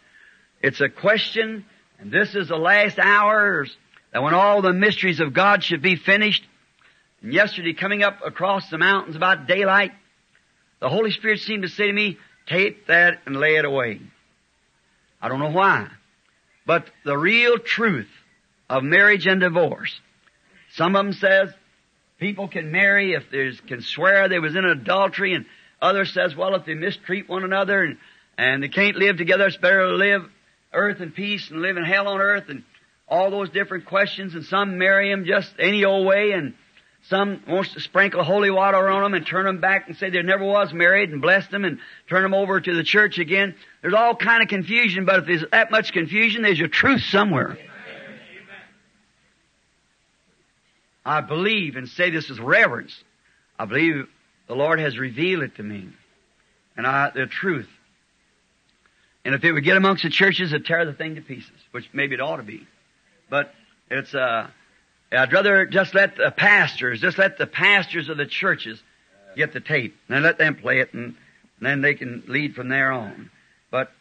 It's 0.61 0.81
a 0.81 0.89
question, 0.89 1.65
and 1.99 2.11
this 2.11 2.35
is 2.35 2.49
the 2.49 2.57
last 2.57 2.99
hours 2.99 3.75
that 4.11 4.21
when 4.21 4.33
all 4.33 4.61
the 4.61 4.73
mysteries 4.73 5.21
of 5.21 5.33
God 5.33 5.63
should 5.63 5.81
be 5.81 5.95
finished. 5.95 6.45
And 7.21 7.33
yesterday, 7.33 7.73
coming 7.73 8.03
up 8.03 8.19
across 8.25 8.69
the 8.69 8.77
mountains 8.77 9.15
about 9.15 9.47
daylight, 9.47 9.91
the 10.81 10.89
Holy 10.89 11.11
Spirit 11.11 11.39
seemed 11.39 11.63
to 11.63 11.69
say 11.69 11.87
to 11.87 11.93
me, 11.93 12.17
tape 12.47 12.87
that 12.87 13.19
and 13.25 13.37
lay 13.37 13.55
it 13.55 13.65
away. 13.65 14.01
I 15.21 15.29
don't 15.29 15.39
know 15.39 15.51
why. 15.51 15.87
But 16.65 16.89
the 17.03 17.17
real 17.17 17.57
truth 17.57 18.09
of 18.69 18.83
marriage 18.83 19.27
and 19.27 19.41
divorce. 19.41 19.97
Some 20.73 20.95
of 20.95 21.05
them 21.05 21.13
says 21.13 21.49
people 22.19 22.47
can 22.47 22.71
marry 22.71 23.13
if 23.13 23.29
they 23.31 23.51
can 23.67 23.81
swear 23.81 24.29
they 24.29 24.39
was 24.39 24.55
in 24.55 24.65
adultery 24.65 25.33
and 25.33 25.45
others 25.81 26.13
says, 26.13 26.35
well, 26.35 26.55
if 26.55 26.65
they 26.65 26.73
mistreat 26.73 27.29
one 27.29 27.43
another 27.43 27.83
and, 27.83 27.97
and 28.37 28.61
they 28.61 28.67
can't 28.67 28.97
live 28.97 29.17
together, 29.17 29.47
it's 29.47 29.57
better 29.57 29.87
to 29.87 29.95
live 29.95 30.23
earth 30.73 31.01
in 31.01 31.11
peace 31.11 31.49
and 31.49 31.61
live 31.61 31.77
in 31.77 31.83
hell 31.83 32.07
on 32.07 32.19
earth 32.19 32.49
and 32.49 32.63
all 33.07 33.31
those 33.31 33.49
different 33.49 33.85
questions 33.85 34.35
and 34.35 34.45
some 34.45 34.77
marry 34.77 35.09
them 35.09 35.25
just 35.25 35.51
any 35.57 35.83
old 35.83 36.05
way 36.05 36.31
and 36.31 36.53
some 37.07 37.41
wants 37.47 37.73
to 37.73 37.79
sprinkle 37.79 38.23
holy 38.23 38.51
water 38.51 38.89
on 38.89 39.01
them 39.03 39.13
and 39.13 39.25
turn 39.25 39.45
them 39.45 39.61
back 39.61 39.87
and 39.87 39.97
say 39.97 40.09
they 40.09 40.21
never 40.21 40.43
was 40.43 40.73
married 40.73 41.09
and 41.09 41.21
bless 41.21 41.47
them 41.47 41.63
and 41.65 41.79
turn 42.07 42.21
them 42.21 42.33
over 42.33 42.59
to 42.59 42.75
the 42.75 42.83
church 42.83 43.17
again. 43.17 43.55
There's 43.81 43.93
all 43.93 44.15
kind 44.15 44.43
of 44.43 44.49
confusion, 44.49 45.05
but 45.05 45.19
if 45.19 45.25
there's 45.25 45.45
that 45.51 45.71
much 45.71 45.93
confusion, 45.93 46.43
there's 46.43 46.59
a 46.59 46.67
truth 46.67 47.01
somewhere. 47.01 47.57
I 51.05 51.21
believe 51.21 51.75
and 51.75 51.87
say 51.87 52.09
this 52.09 52.29
with 52.29 52.39
reverence. 52.39 52.95
I 53.57 53.65
believe 53.65 54.07
the 54.47 54.55
Lord 54.55 54.79
has 54.79 54.97
revealed 54.97 55.43
it 55.43 55.55
to 55.55 55.63
me. 55.63 55.89
And 56.77 56.87
I, 56.87 57.09
the 57.09 57.25
truth. 57.25 57.67
And 59.25 59.35
if 59.35 59.43
it 59.43 59.51
would 59.51 59.63
get 59.63 59.77
amongst 59.77 60.03
the 60.03 60.09
churches, 60.09 60.53
it'd 60.53 60.65
tear 60.65 60.85
the 60.85 60.93
thing 60.93 61.15
to 61.15 61.21
pieces, 61.21 61.51
which 61.71 61.89
maybe 61.93 62.15
it 62.15 62.21
ought 62.21 62.37
to 62.37 62.43
be. 62.43 62.65
But 63.29 63.53
it's, 63.91 64.15
uh, 64.15 64.47
I'd 65.11 65.33
rather 65.33 65.65
just 65.65 65.93
let 65.93 66.15
the 66.15 66.31
pastors, 66.31 67.01
just 67.01 67.17
let 67.17 67.37
the 67.37 67.47
pastors 67.47 68.09
of 68.09 68.17
the 68.17 68.25
churches 68.25 68.81
get 69.35 69.53
the 69.53 69.59
tape, 69.59 69.95
and 70.07 70.23
let 70.23 70.37
them 70.37 70.55
play 70.55 70.79
it, 70.79 70.93
and, 70.93 71.03
and 71.03 71.15
then 71.61 71.81
they 71.81 71.95
can 71.95 72.23
lead 72.27 72.55
from 72.55 72.69
there 72.69 72.91
on. 72.91 73.29
But 73.71 73.91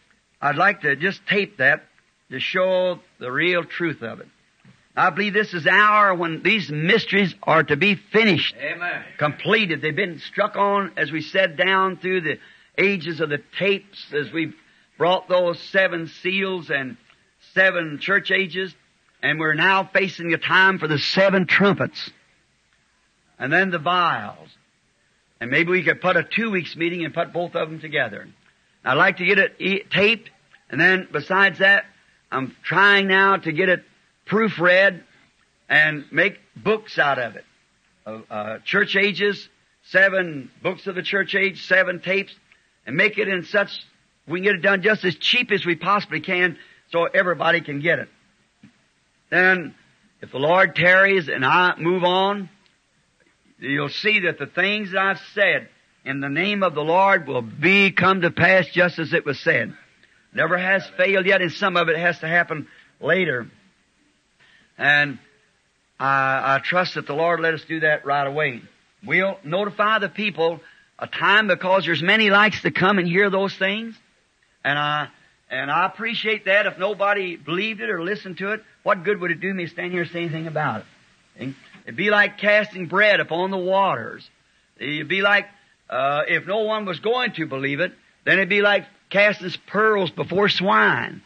I'd 0.40 0.56
like 0.56 0.82
to 0.82 0.96
just 0.96 1.26
tape 1.26 1.58
that 1.58 1.84
to 2.30 2.40
show 2.40 3.00
the 3.18 3.30
real 3.30 3.64
truth 3.64 4.02
of 4.02 4.20
it. 4.20 4.28
I 4.98 5.10
believe 5.10 5.32
this 5.32 5.54
is 5.54 5.64
the 5.64 5.70
hour 5.70 6.14
when 6.14 6.42
these 6.42 6.70
mysteries 6.70 7.34
are 7.42 7.62
to 7.62 7.76
be 7.76 7.94
finished, 7.94 8.56
Amen. 8.60 9.04
completed. 9.16 9.80
They've 9.80 9.94
been 9.94 10.18
struck 10.18 10.56
on, 10.56 10.92
as 10.96 11.12
we 11.12 11.22
said, 11.22 11.56
down 11.56 11.98
through 11.98 12.22
the 12.22 12.38
ages 12.76 13.20
of 13.20 13.28
the 13.28 13.40
tapes, 13.58 14.12
as 14.12 14.32
we've 14.32 14.54
brought 14.96 15.28
those 15.28 15.60
seven 15.60 16.08
seals 16.08 16.70
and 16.70 16.96
seven 17.54 17.98
church 18.00 18.30
ages. 18.32 18.74
And 19.22 19.38
we're 19.38 19.54
now 19.54 19.84
facing 19.84 20.32
a 20.34 20.38
time 20.38 20.78
for 20.78 20.88
the 20.88 20.98
seven 20.98 21.46
trumpets. 21.46 22.10
And 23.38 23.52
then 23.52 23.70
the 23.70 23.78
vials. 23.78 24.48
And 25.40 25.50
maybe 25.50 25.70
we 25.70 25.84
could 25.84 26.00
put 26.00 26.16
a 26.16 26.24
two 26.24 26.50
weeks 26.50 26.74
meeting 26.74 27.04
and 27.04 27.14
put 27.14 27.32
both 27.32 27.54
of 27.54 27.70
them 27.70 27.80
together. 27.80 28.26
I'd 28.84 28.94
like 28.94 29.18
to 29.18 29.24
get 29.26 29.38
it 29.38 29.54
e- 29.60 29.84
taped. 29.90 30.30
And 30.70 30.80
then 30.80 31.08
besides 31.12 31.60
that, 31.60 31.84
I'm 32.32 32.56
trying 32.64 33.06
now 33.06 33.36
to 33.36 33.52
get 33.52 33.68
it 33.68 33.84
proofread 34.28 35.02
and 35.68 36.04
make 36.11 36.38
books 36.56 36.99
out 36.99 37.18
of 37.18 37.37
it. 37.37 37.44
Uh, 38.06 38.20
uh, 38.30 38.58
church 38.64 38.97
ages, 38.97 39.49
seven 39.90 40.50
books 40.62 40.87
of 40.87 40.94
the 40.94 41.02
church 41.02 41.35
age, 41.35 41.66
seven 41.66 42.00
tapes, 42.00 42.35
and 42.87 42.97
make 42.97 43.18
it 43.18 43.28
in 43.28 43.44
such, 43.44 43.70
we 44.26 44.38
can 44.40 44.44
get 44.44 44.54
it 44.56 44.62
done 44.62 44.82
just 44.82 45.04
as 45.04 45.14
cheap 45.16 45.50
as 45.50 45.66
we 45.66 45.75
possibly 45.75 46.20
can 46.20 46.58
so 46.90 47.04
everybody 47.04 47.61
can 47.61 47.80
get 47.80 47.99
it. 47.99 48.08
Then, 49.30 49.75
if 50.23 50.32
the 50.32 50.38
Lord 50.38 50.75
tarries 50.75 51.28
and 51.28 51.44
I 51.44 51.75
move 51.78 52.02
on, 52.02 52.49
you'll 53.58 53.88
see 53.88 54.20
that 54.20 54.38
the 54.38 54.47
things 54.47 54.92
that 54.92 55.00
I've 55.00 55.20
said 55.35 55.68
in 56.04 56.20
the 56.20 56.28
name 56.28 56.62
of 56.62 56.75
the 56.75 56.82
Lord 56.82 57.26
will 57.26 57.42
be 57.42 57.90
come 57.90 58.23
to 58.23 58.30
pass 58.30 58.66
just 58.68 58.99
as 58.99 59.12
it 59.12 59.26
was 59.26 59.38
said. 59.40 59.75
Never 60.32 60.56
has 60.56 60.87
failed 60.97 61.26
yet, 61.26 61.42
and 61.42 61.52
some 61.52 61.76
of 61.76 61.88
it 61.88 61.99
has 61.99 62.18
to 62.20 62.28
happen 62.28 62.68
later. 63.00 63.50
And 64.78 65.18
I, 65.99 66.54
I 66.54 66.58
trust 66.61 66.94
that 66.94 67.06
the 67.06 67.14
Lord 67.14 67.40
let 67.40 67.54
us 67.54 67.64
do 67.66 67.80
that 67.80 68.06
right 68.06 68.26
away. 68.26 68.62
We'll 69.04 69.38
notify 69.44 69.99
the 69.99 70.08
people 70.08 70.61
a 70.99 71.06
time 71.06 71.49
because 71.49 71.85
there's 71.85 72.02
many 72.02 72.30
likes 72.30 72.62
to 72.62 72.70
come 72.70 72.99
and 72.99 73.06
hear 73.06 73.30
those 73.30 73.54
things. 73.56 73.94
And 74.64 74.78
I, 74.78 75.08
and 75.50 75.70
I 75.70 75.87
appreciate 75.87 76.44
that. 76.47 76.66
If 76.66 76.78
nobody 76.78 77.37
believed 77.37 77.80
it 77.80 77.90
or 77.90 78.02
listened 78.02 78.38
to 78.38 78.52
it, 78.52 78.62
what 78.82 79.04
good 79.04 79.20
would 79.20 79.30
it 79.30 79.40
do 79.40 79.52
me 79.52 79.64
to 79.64 79.70
stand 79.70 79.92
here 79.92 80.02
and 80.02 80.11
say 80.11 80.20
anything 80.20 80.47
about 80.47 80.85
it? 81.38 81.54
It'd 81.85 81.97
be 81.97 82.11
like 82.11 82.38
casting 82.38 82.87
bread 82.87 83.20
upon 83.20 83.50
the 83.50 83.58
waters. 83.58 84.28
It'd 84.78 85.08
be 85.08 85.23
like, 85.23 85.47
uh, 85.88 86.23
if 86.28 86.47
no 86.47 86.62
one 86.62 86.85
was 86.85 87.00
going 87.00 87.32
to 87.35 87.47
believe 87.47 87.80
it, 87.80 87.92
then 88.25 88.35
it'd 88.35 88.49
be 88.49 88.61
like 88.61 88.85
casting 89.11 89.50
pearls 89.66 90.11
before 90.11 90.49
swine. 90.49 91.23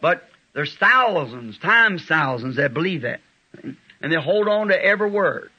But 0.00 0.27
there's 0.58 0.74
thousands, 0.74 1.56
times 1.58 2.04
thousands 2.04 2.56
that 2.56 2.74
believe 2.74 3.02
that. 3.02 3.20
And 3.62 4.12
they 4.12 4.20
hold 4.20 4.48
on 4.48 4.66
to 4.68 4.84
every 4.84 5.08
word. 5.08 5.52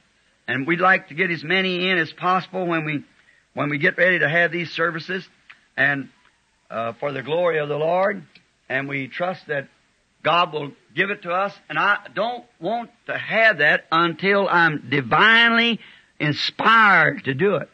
And 0.46 0.66
we'd 0.66 0.78
like 0.78 1.08
to 1.08 1.14
get 1.14 1.30
as 1.30 1.42
many 1.42 1.88
in 1.88 1.96
as 1.96 2.12
possible 2.12 2.66
when 2.66 2.84
we, 2.84 3.02
when 3.54 3.70
we 3.70 3.78
get 3.78 3.96
ready 3.96 4.18
to 4.18 4.28
have 4.28 4.52
these 4.52 4.70
services 4.72 5.26
and, 5.74 6.10
uh, 6.70 6.92
for 7.00 7.12
the 7.12 7.22
glory 7.22 7.60
of 7.60 7.70
the 7.70 7.78
Lord. 7.78 8.22
And 8.68 8.90
we 8.90 9.08
trust 9.08 9.46
that 9.46 9.68
God 10.22 10.52
will 10.52 10.72
give 10.94 11.08
it 11.08 11.22
to 11.22 11.30
us. 11.30 11.54
And 11.70 11.78
I 11.78 12.00
don't 12.14 12.44
want 12.60 12.90
to 13.06 13.16
have 13.16 13.56
that 13.60 13.86
until 13.90 14.46
I'm 14.50 14.90
divinely 14.90 15.80
inspired 16.18 17.24
to 17.24 17.32
do 17.32 17.54
it. 17.54 17.70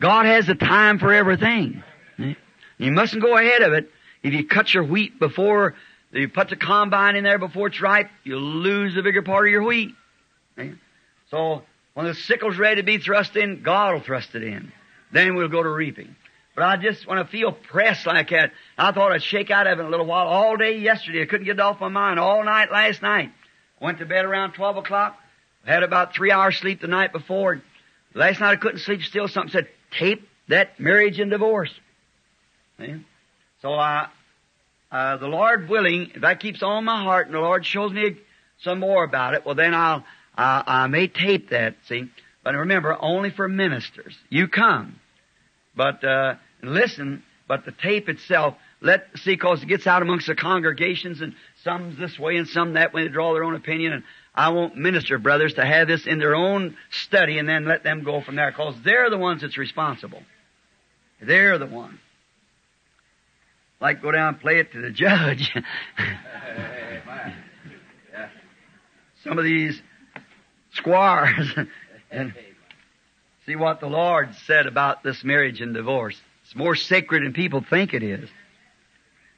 God 0.00 0.24
has 0.24 0.48
a 0.48 0.54
time 0.54 0.98
for 0.98 1.12
everything. 1.12 1.82
You 2.16 2.92
mustn't 2.92 3.20
go 3.20 3.36
ahead 3.36 3.60
of 3.60 3.74
it. 3.74 3.90
If 4.22 4.32
you 4.32 4.46
cut 4.46 4.72
your 4.72 4.84
wheat 4.84 5.20
before 5.20 5.74
you 6.18 6.28
put 6.28 6.48
the 6.48 6.56
combine 6.56 7.16
in 7.16 7.24
there 7.24 7.38
before 7.38 7.68
it's 7.68 7.80
ripe, 7.80 8.10
you'll 8.24 8.40
lose 8.40 8.94
the 8.94 9.02
bigger 9.02 9.22
part 9.22 9.46
of 9.46 9.50
your 9.50 9.62
wheat. 9.62 9.94
So 11.30 11.62
when 11.94 12.06
the 12.06 12.14
sickle's 12.14 12.56
ready 12.56 12.76
to 12.76 12.82
be 12.82 12.98
thrust 12.98 13.36
in, 13.36 13.62
God 13.62 13.94
will 13.94 14.00
thrust 14.00 14.34
it 14.34 14.42
in. 14.42 14.72
Then 15.12 15.34
we'll 15.34 15.48
go 15.48 15.62
to 15.62 15.68
reaping. 15.68 16.14
But 16.54 16.64
I 16.64 16.76
just 16.78 17.06
want 17.06 17.24
to 17.24 17.30
feel 17.30 17.52
pressed 17.52 18.06
like 18.06 18.30
that. 18.30 18.52
I 18.78 18.92
thought 18.92 19.12
I'd 19.12 19.22
shake 19.22 19.50
out 19.50 19.66
of 19.66 19.78
it 19.78 19.84
a 19.84 19.88
little 19.88 20.06
while. 20.06 20.26
All 20.26 20.56
day 20.56 20.78
yesterday, 20.78 21.22
I 21.22 21.26
couldn't 21.26 21.44
get 21.44 21.56
it 21.56 21.60
off 21.60 21.80
my 21.80 21.88
mind. 21.88 22.18
All 22.18 22.42
night 22.44 22.72
last 22.72 23.02
night. 23.02 23.30
Went 23.80 23.98
to 23.98 24.06
bed 24.06 24.24
around 24.24 24.52
12 24.52 24.78
o'clock. 24.78 25.18
Had 25.66 25.82
about 25.82 26.14
three 26.14 26.30
hours 26.30 26.56
sleep 26.56 26.80
the 26.80 26.86
night 26.86 27.12
before. 27.12 27.60
Last 28.14 28.40
night 28.40 28.52
I 28.52 28.56
couldn't 28.56 28.78
sleep 28.78 29.02
still. 29.02 29.28
Something 29.28 29.52
said, 29.52 29.68
tape 29.90 30.26
that 30.48 30.80
marriage 30.80 31.20
and 31.20 31.30
divorce. 31.30 31.72
See? 32.78 33.04
So 33.60 33.74
I, 33.74 34.08
uh, 34.90 35.16
the 35.16 35.26
Lord 35.26 35.68
willing, 35.68 36.12
if 36.14 36.22
that 36.22 36.40
keeps 36.40 36.62
on 36.62 36.84
my 36.84 37.02
heart 37.02 37.26
and 37.26 37.34
the 37.34 37.40
Lord 37.40 37.66
shows 37.66 37.92
me 37.92 38.16
some 38.62 38.80
more 38.80 39.04
about 39.04 39.34
it, 39.34 39.44
well 39.44 39.54
then 39.54 39.74
I'll, 39.74 40.04
I 40.36 40.86
may 40.86 41.08
tape 41.08 41.50
that, 41.50 41.76
see. 41.86 42.10
But 42.44 42.54
remember, 42.54 42.96
only 43.00 43.30
for 43.30 43.48
ministers. 43.48 44.16
You 44.28 44.46
come. 44.46 45.00
But, 45.74 46.04
uh, 46.04 46.36
listen, 46.62 47.24
but 47.48 47.64
the 47.64 47.72
tape 47.72 48.08
itself, 48.08 48.54
let, 48.80 49.06
see, 49.16 49.36
cause 49.36 49.62
it 49.62 49.66
gets 49.66 49.86
out 49.86 50.02
amongst 50.02 50.28
the 50.28 50.34
congregations 50.34 51.20
and 51.20 51.34
some 51.64 51.96
this 51.98 52.18
way 52.18 52.36
and 52.36 52.46
some 52.46 52.74
that 52.74 52.94
way, 52.94 53.02
they 53.02 53.08
draw 53.08 53.34
their 53.34 53.44
own 53.44 53.56
opinion 53.56 53.92
and 53.92 54.04
I 54.34 54.50
want 54.50 54.76
minister 54.76 55.18
brothers 55.18 55.54
to 55.54 55.64
have 55.64 55.88
this 55.88 56.06
in 56.06 56.18
their 56.18 56.34
own 56.34 56.76
study 56.90 57.38
and 57.38 57.48
then 57.48 57.64
let 57.64 57.82
them 57.82 58.04
go 58.04 58.20
from 58.20 58.36
there, 58.36 58.52
cause 58.52 58.74
they're 58.84 59.10
the 59.10 59.18
ones 59.18 59.40
that's 59.40 59.58
responsible. 59.58 60.22
They're 61.20 61.58
the 61.58 61.66
ones. 61.66 61.98
Like 63.80 64.02
go 64.02 64.10
down 64.10 64.34
and 64.34 64.40
play 64.40 64.58
it 64.58 64.72
to 64.72 64.80
the 64.80 64.90
judge. 64.92 65.54
Some 69.24 69.38
of 69.38 69.44
these 69.44 69.80
squires 70.72 71.52
and 72.10 72.32
see 73.44 73.56
what 73.56 73.80
the 73.80 73.88
Lord 73.88 74.34
said 74.46 74.66
about 74.66 75.02
this 75.02 75.24
marriage 75.24 75.60
and 75.60 75.74
divorce. 75.74 76.20
It's 76.44 76.54
more 76.54 76.76
sacred 76.76 77.24
than 77.24 77.32
people 77.32 77.64
think 77.68 77.92
it 77.92 78.02
is. 78.02 78.28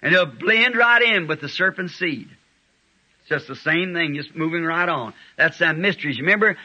And 0.03 0.13
it'll 0.13 0.27
blend 0.27 0.77
right 0.77 1.03
in 1.03 1.27
with 1.27 1.41
the 1.41 1.49
serpent 1.49 1.91
seed. 1.91 2.29
It's 3.21 3.29
just 3.29 3.49
the 3.49 3.57
same 3.57 3.95
thing, 3.95 4.15
just 4.15 4.35
moving 4.37 4.63
right 4.63 4.89
on. 4.89 5.15
That's 5.37 5.59
them 5.59 5.81
mysteries. 5.81 6.21
Remember, 6.21 6.57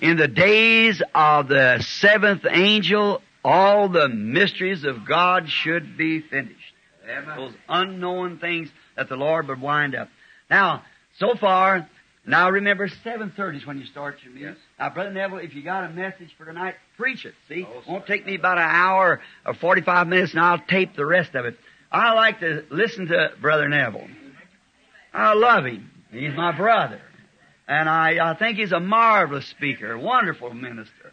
in 0.00 0.16
the 0.16 0.28
days 0.28 1.02
of 1.14 1.48
the 1.48 1.80
seventh 1.80 2.44
angel, 2.48 3.22
all 3.44 3.88
the 3.88 4.08
mysteries 4.08 4.84
of 4.84 5.06
God 5.06 5.48
should 5.48 5.96
be 5.96 6.20
finished. 6.20 6.65
Amen. 7.08 7.36
Those 7.36 7.54
unknown 7.68 8.38
things 8.38 8.68
that 8.96 9.08
the 9.08 9.16
Lord 9.16 9.48
would 9.48 9.60
wind 9.60 9.94
up. 9.94 10.08
Now, 10.50 10.82
so 11.18 11.34
far, 11.34 11.88
now 12.26 12.50
remember, 12.50 12.88
7.30 12.88 13.56
is 13.58 13.66
when 13.66 13.78
you 13.78 13.86
start 13.86 14.18
your 14.24 14.32
meeting. 14.32 14.48
Yes. 14.48 14.56
Now, 14.78 14.90
Brother 14.90 15.12
Neville, 15.12 15.38
if 15.38 15.54
you 15.54 15.62
got 15.62 15.84
a 15.84 15.90
message 15.90 16.30
for 16.36 16.44
tonight, 16.44 16.74
preach 16.96 17.24
it. 17.24 17.34
See? 17.48 17.66
Oh, 17.68 17.82
Won't 17.92 18.06
take 18.06 18.26
me 18.26 18.34
about 18.34 18.58
an 18.58 18.68
hour 18.68 19.20
or 19.44 19.54
45 19.54 20.08
minutes 20.08 20.32
and 20.32 20.40
I'll 20.40 20.58
tape 20.58 20.96
the 20.96 21.06
rest 21.06 21.34
of 21.34 21.44
it. 21.44 21.56
I 21.90 22.14
like 22.14 22.40
to 22.40 22.64
listen 22.70 23.06
to 23.06 23.32
Brother 23.40 23.68
Neville. 23.68 24.08
I 25.14 25.34
love 25.34 25.64
him. 25.64 25.90
He's 26.10 26.34
my 26.34 26.52
brother. 26.52 27.00
And 27.68 27.88
I, 27.88 28.30
I 28.32 28.34
think 28.34 28.58
he's 28.58 28.72
a 28.72 28.80
marvelous 28.80 29.46
speaker, 29.46 29.92
a 29.92 29.98
wonderful 29.98 30.52
minister. 30.52 31.12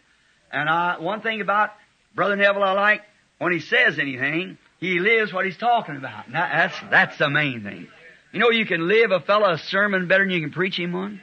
And 0.51 0.69
I, 0.69 0.99
one 0.99 1.21
thing 1.21 1.41
about 1.41 1.71
Brother 2.15 2.35
Neville 2.35 2.63
I 2.63 2.73
like, 2.73 3.01
when 3.39 3.53
he 3.53 3.59
says 3.59 3.97
anything, 3.99 4.57
he 4.83 4.99
lives 4.99 5.31
what 5.31 5.45
he's 5.45 5.57
talking 5.57 5.95
about. 5.95 6.31
That- 6.31 6.51
that's, 6.51 6.91
that's 6.91 7.17
the 7.17 7.29
main 7.29 7.63
thing. 7.63 7.87
You 8.31 8.39
know, 8.39 8.49
you 8.49 8.65
can 8.65 8.87
live 8.87 9.11
a 9.11 9.19
fellow 9.19 9.51
a 9.51 9.57
sermon 9.57 10.07
better 10.07 10.25
than 10.25 10.31
you 10.31 10.41
can 10.41 10.51
preach 10.51 10.77
him 10.77 10.91
one. 10.91 11.21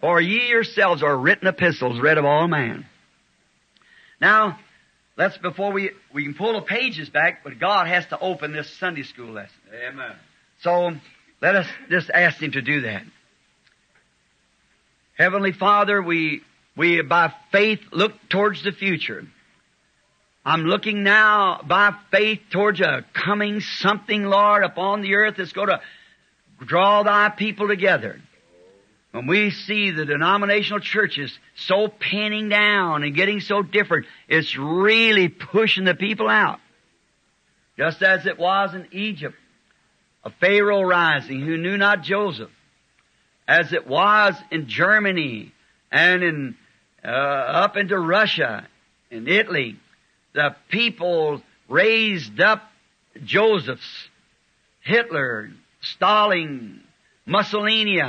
For 0.00 0.20
ye 0.20 0.48
yourselves 0.48 1.02
are 1.02 1.16
written 1.16 1.46
epistles 1.46 2.00
read 2.00 2.18
of 2.18 2.24
all 2.24 2.48
man. 2.48 2.86
Now, 4.20 4.58
let's, 5.16 5.36
before 5.38 5.72
we, 5.72 5.90
we 6.12 6.24
can 6.24 6.34
pull 6.34 6.54
the 6.54 6.62
pages 6.62 7.08
back, 7.08 7.44
but 7.44 7.60
God 7.60 7.86
has 7.86 8.06
to 8.06 8.18
open 8.18 8.52
this 8.52 8.68
Sunday 8.78 9.04
school 9.04 9.30
lesson. 9.32 9.54
Amen. 9.88 10.16
So, 10.62 10.92
let 11.40 11.54
us 11.54 11.66
just 11.90 12.10
ask 12.10 12.40
Him 12.42 12.52
to 12.52 12.62
do 12.62 12.80
that. 12.82 13.02
Heavenly 15.18 15.52
Father, 15.52 16.02
we, 16.02 16.42
we 16.76 17.02
by 17.02 17.32
faith 17.52 17.80
look 17.92 18.12
towards 18.28 18.64
the 18.64 18.72
future. 18.72 19.24
I'm 20.44 20.64
looking 20.64 21.04
now 21.04 21.60
by 21.64 21.94
faith 22.10 22.40
towards 22.50 22.80
a 22.80 23.04
coming 23.12 23.60
something, 23.60 24.24
Lord, 24.24 24.64
upon 24.64 25.00
the 25.00 25.14
earth 25.14 25.36
that's 25.36 25.52
going 25.52 25.68
to 25.68 25.80
draw 26.64 27.04
thy 27.04 27.28
people 27.28 27.68
together. 27.68 28.20
When 29.12 29.26
we 29.26 29.50
see 29.50 29.90
the 29.90 30.04
denominational 30.04 30.80
churches 30.80 31.38
so 31.54 31.86
pinning 31.86 32.48
down 32.48 33.04
and 33.04 33.14
getting 33.14 33.40
so 33.40 33.62
different, 33.62 34.06
it's 34.26 34.56
really 34.56 35.28
pushing 35.28 35.84
the 35.84 35.94
people 35.94 36.28
out. 36.28 36.58
Just 37.76 38.02
as 38.02 38.26
it 38.26 38.38
was 38.38 38.74
in 38.74 38.88
Egypt, 38.90 39.36
a 40.24 40.30
Pharaoh 40.30 40.82
rising 40.82 41.40
who 41.40 41.56
knew 41.56 41.76
not 41.76 42.02
Joseph, 42.02 42.50
as 43.46 43.72
it 43.72 43.86
was 43.86 44.34
in 44.50 44.66
Germany 44.66 45.52
and 45.90 46.22
in 46.22 46.56
uh, 47.04 47.08
up 47.08 47.76
into 47.76 47.98
Russia 47.98 48.66
and 49.10 49.28
Italy, 49.28 49.76
the 50.34 50.56
people 50.70 51.42
raised 51.68 52.40
up 52.40 52.62
Josephs, 53.24 54.08
Hitler, 54.80 55.50
Stalin, 55.80 56.82
Mussolini, 57.26 58.00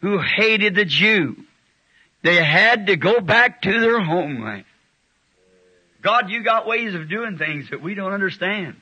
who 0.00 0.18
hated 0.18 0.74
the 0.74 0.84
Jew. 0.84 1.36
They 2.22 2.42
had 2.42 2.86
to 2.86 2.96
go 2.96 3.20
back 3.20 3.62
to 3.62 3.80
their 3.80 4.00
homeland. 4.00 4.64
God, 6.02 6.30
you 6.30 6.42
got 6.42 6.66
ways 6.66 6.94
of 6.94 7.08
doing 7.08 7.38
things 7.38 7.70
that 7.70 7.82
we 7.82 7.94
don't 7.94 8.12
understand. 8.12 8.76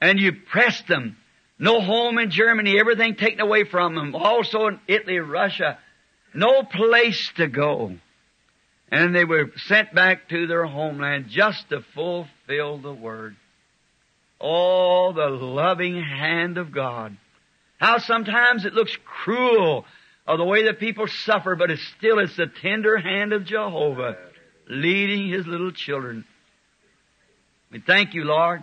And 0.00 0.18
you 0.18 0.32
pressed 0.32 0.86
them. 0.86 1.16
No 1.58 1.80
home 1.80 2.18
in 2.18 2.30
Germany, 2.30 2.78
everything 2.78 3.14
taken 3.14 3.40
away 3.40 3.64
from 3.64 3.94
them. 3.94 4.14
Also 4.14 4.66
in 4.66 4.80
Italy, 4.88 5.18
Russia. 5.18 5.78
No 6.34 6.62
place 6.64 7.30
to 7.36 7.46
go. 7.46 7.96
And 8.92 9.14
they 9.14 9.24
were 9.24 9.50
sent 9.56 9.94
back 9.94 10.28
to 10.28 10.46
their 10.46 10.66
homeland 10.66 11.28
just 11.30 11.70
to 11.70 11.80
fulfill 11.94 12.76
the 12.76 12.92
word. 12.92 13.34
Oh, 14.38 15.14
the 15.14 15.30
loving 15.30 16.00
hand 16.00 16.58
of 16.58 16.72
God. 16.72 17.16
How 17.78 17.96
sometimes 17.96 18.66
it 18.66 18.74
looks 18.74 18.94
cruel 19.24 19.86
of 20.26 20.36
the 20.36 20.44
way 20.44 20.64
that 20.64 20.78
people 20.78 21.06
suffer, 21.06 21.56
but 21.56 21.70
it's 21.70 21.82
still 21.96 22.18
it's 22.18 22.36
the 22.36 22.46
tender 22.46 22.98
hand 22.98 23.32
of 23.32 23.46
Jehovah 23.46 24.18
leading 24.68 25.26
his 25.26 25.46
little 25.46 25.72
children. 25.72 26.26
We 27.70 27.80
thank 27.80 28.12
you, 28.12 28.24
Lord. 28.24 28.62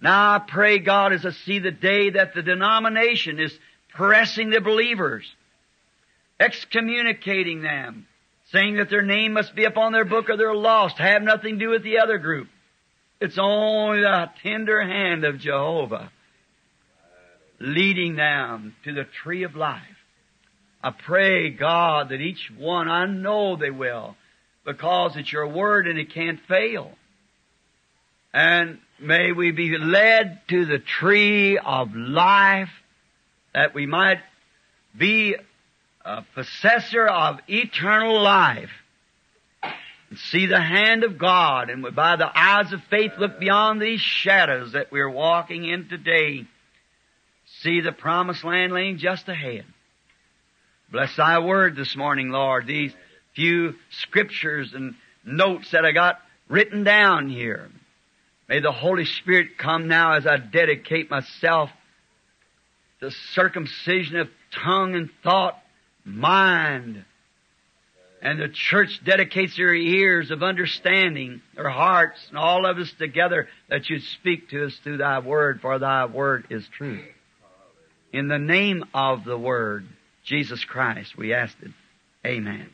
Now 0.00 0.36
I 0.36 0.38
pray, 0.38 0.78
God, 0.78 1.12
as 1.12 1.26
I 1.26 1.32
see 1.32 1.58
the 1.58 1.70
day 1.70 2.10
that 2.10 2.32
the 2.34 2.42
denomination 2.42 3.38
is 3.38 3.56
pressing 3.90 4.48
the 4.48 4.62
believers, 4.62 5.30
excommunicating 6.40 7.60
them, 7.60 8.06
saying 8.52 8.76
that 8.76 8.90
their 8.90 9.02
name 9.02 9.32
must 9.32 9.54
be 9.54 9.64
upon 9.64 9.92
their 9.92 10.04
book 10.04 10.28
or 10.28 10.36
they're 10.36 10.54
lost, 10.54 10.98
have 10.98 11.22
nothing 11.22 11.58
to 11.58 11.64
do 11.64 11.70
with 11.70 11.82
the 11.82 11.98
other 11.98 12.18
group. 12.18 12.48
It's 13.20 13.38
only 13.38 14.00
the 14.00 14.30
tender 14.42 14.82
hand 14.82 15.24
of 15.24 15.38
Jehovah 15.38 16.10
leading 17.58 18.16
them 18.16 18.74
to 18.84 18.92
the 18.92 19.04
tree 19.22 19.44
of 19.44 19.54
life. 19.54 19.80
I 20.82 20.90
pray, 20.90 21.50
God, 21.50 22.08
that 22.08 22.20
each 22.20 22.50
one, 22.58 22.88
I 22.88 23.06
know 23.06 23.54
they 23.54 23.70
will, 23.70 24.16
because 24.64 25.16
it's 25.16 25.32
your 25.32 25.46
word 25.46 25.86
and 25.86 25.98
it 25.98 26.12
can't 26.12 26.40
fail. 26.48 26.90
And 28.34 28.78
may 28.98 29.30
we 29.30 29.52
be 29.52 29.78
led 29.78 30.40
to 30.48 30.64
the 30.64 30.80
tree 30.80 31.56
of 31.58 31.94
life 31.94 32.70
that 33.54 33.74
we 33.74 33.86
might 33.86 34.20
be 34.98 35.36
a 36.04 36.24
possessor 36.34 37.06
of 37.06 37.40
eternal 37.48 38.20
life 38.20 38.70
and 39.62 40.18
see 40.18 40.46
the 40.46 40.60
hand 40.60 41.04
of 41.04 41.18
God 41.18 41.70
and 41.70 41.82
by 41.94 42.16
the 42.16 42.30
eyes 42.34 42.72
of 42.72 42.82
faith 42.90 43.12
look 43.18 43.38
beyond 43.38 43.80
these 43.80 44.00
shadows 44.00 44.72
that 44.72 44.92
we're 44.92 45.08
walking 45.08 45.64
in 45.64 45.88
today. 45.88 46.46
See 47.60 47.80
the 47.80 47.92
promised 47.92 48.44
land 48.44 48.72
laying 48.72 48.98
just 48.98 49.28
ahead. 49.28 49.64
Bless 50.90 51.16
thy 51.16 51.38
word 51.38 51.76
this 51.76 51.96
morning, 51.96 52.30
Lord. 52.30 52.66
These 52.66 52.92
few 53.34 53.74
scriptures 53.90 54.74
and 54.74 54.94
notes 55.24 55.70
that 55.70 55.86
I 55.86 55.92
got 55.92 56.20
written 56.48 56.84
down 56.84 57.30
here. 57.30 57.70
May 58.48 58.60
the 58.60 58.72
Holy 58.72 59.06
Spirit 59.06 59.56
come 59.56 59.88
now 59.88 60.12
as 60.12 60.26
I 60.26 60.36
dedicate 60.36 61.10
myself 61.10 61.70
to 63.00 63.10
circumcision 63.32 64.16
of 64.16 64.28
tongue 64.50 64.94
and 64.94 65.08
thought, 65.22 65.58
mind. 66.04 67.04
And 68.20 68.40
the 68.40 68.48
church 68.48 69.00
dedicates 69.04 69.56
their 69.56 69.74
ears 69.74 70.30
of 70.30 70.42
understanding, 70.44 71.42
their 71.56 71.68
hearts, 71.68 72.24
and 72.28 72.38
all 72.38 72.66
of 72.66 72.78
us 72.78 72.92
together 72.96 73.48
that 73.68 73.90
you 73.90 73.98
speak 73.98 74.50
to 74.50 74.66
us 74.66 74.76
through 74.84 74.98
thy 74.98 75.18
word, 75.18 75.60
for 75.60 75.78
thy 75.78 76.06
word 76.06 76.46
is 76.48 76.66
truth. 76.68 77.04
In 78.12 78.28
the 78.28 78.38
name 78.38 78.84
of 78.94 79.24
the 79.24 79.36
word, 79.36 79.88
Jesus 80.24 80.64
Christ, 80.64 81.16
we 81.16 81.34
ask 81.34 81.56
it. 81.62 81.72
Amen. 82.24 82.68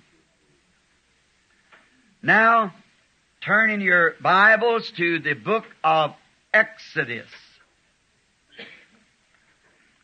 Now, 2.23 2.75
turn 3.41 3.71
in 3.71 3.81
your 3.81 4.15
Bibles 4.21 4.91
to 4.99 5.21
the 5.21 5.35
book 5.35 5.65
of 5.83 6.13
Exodus. 6.53 7.29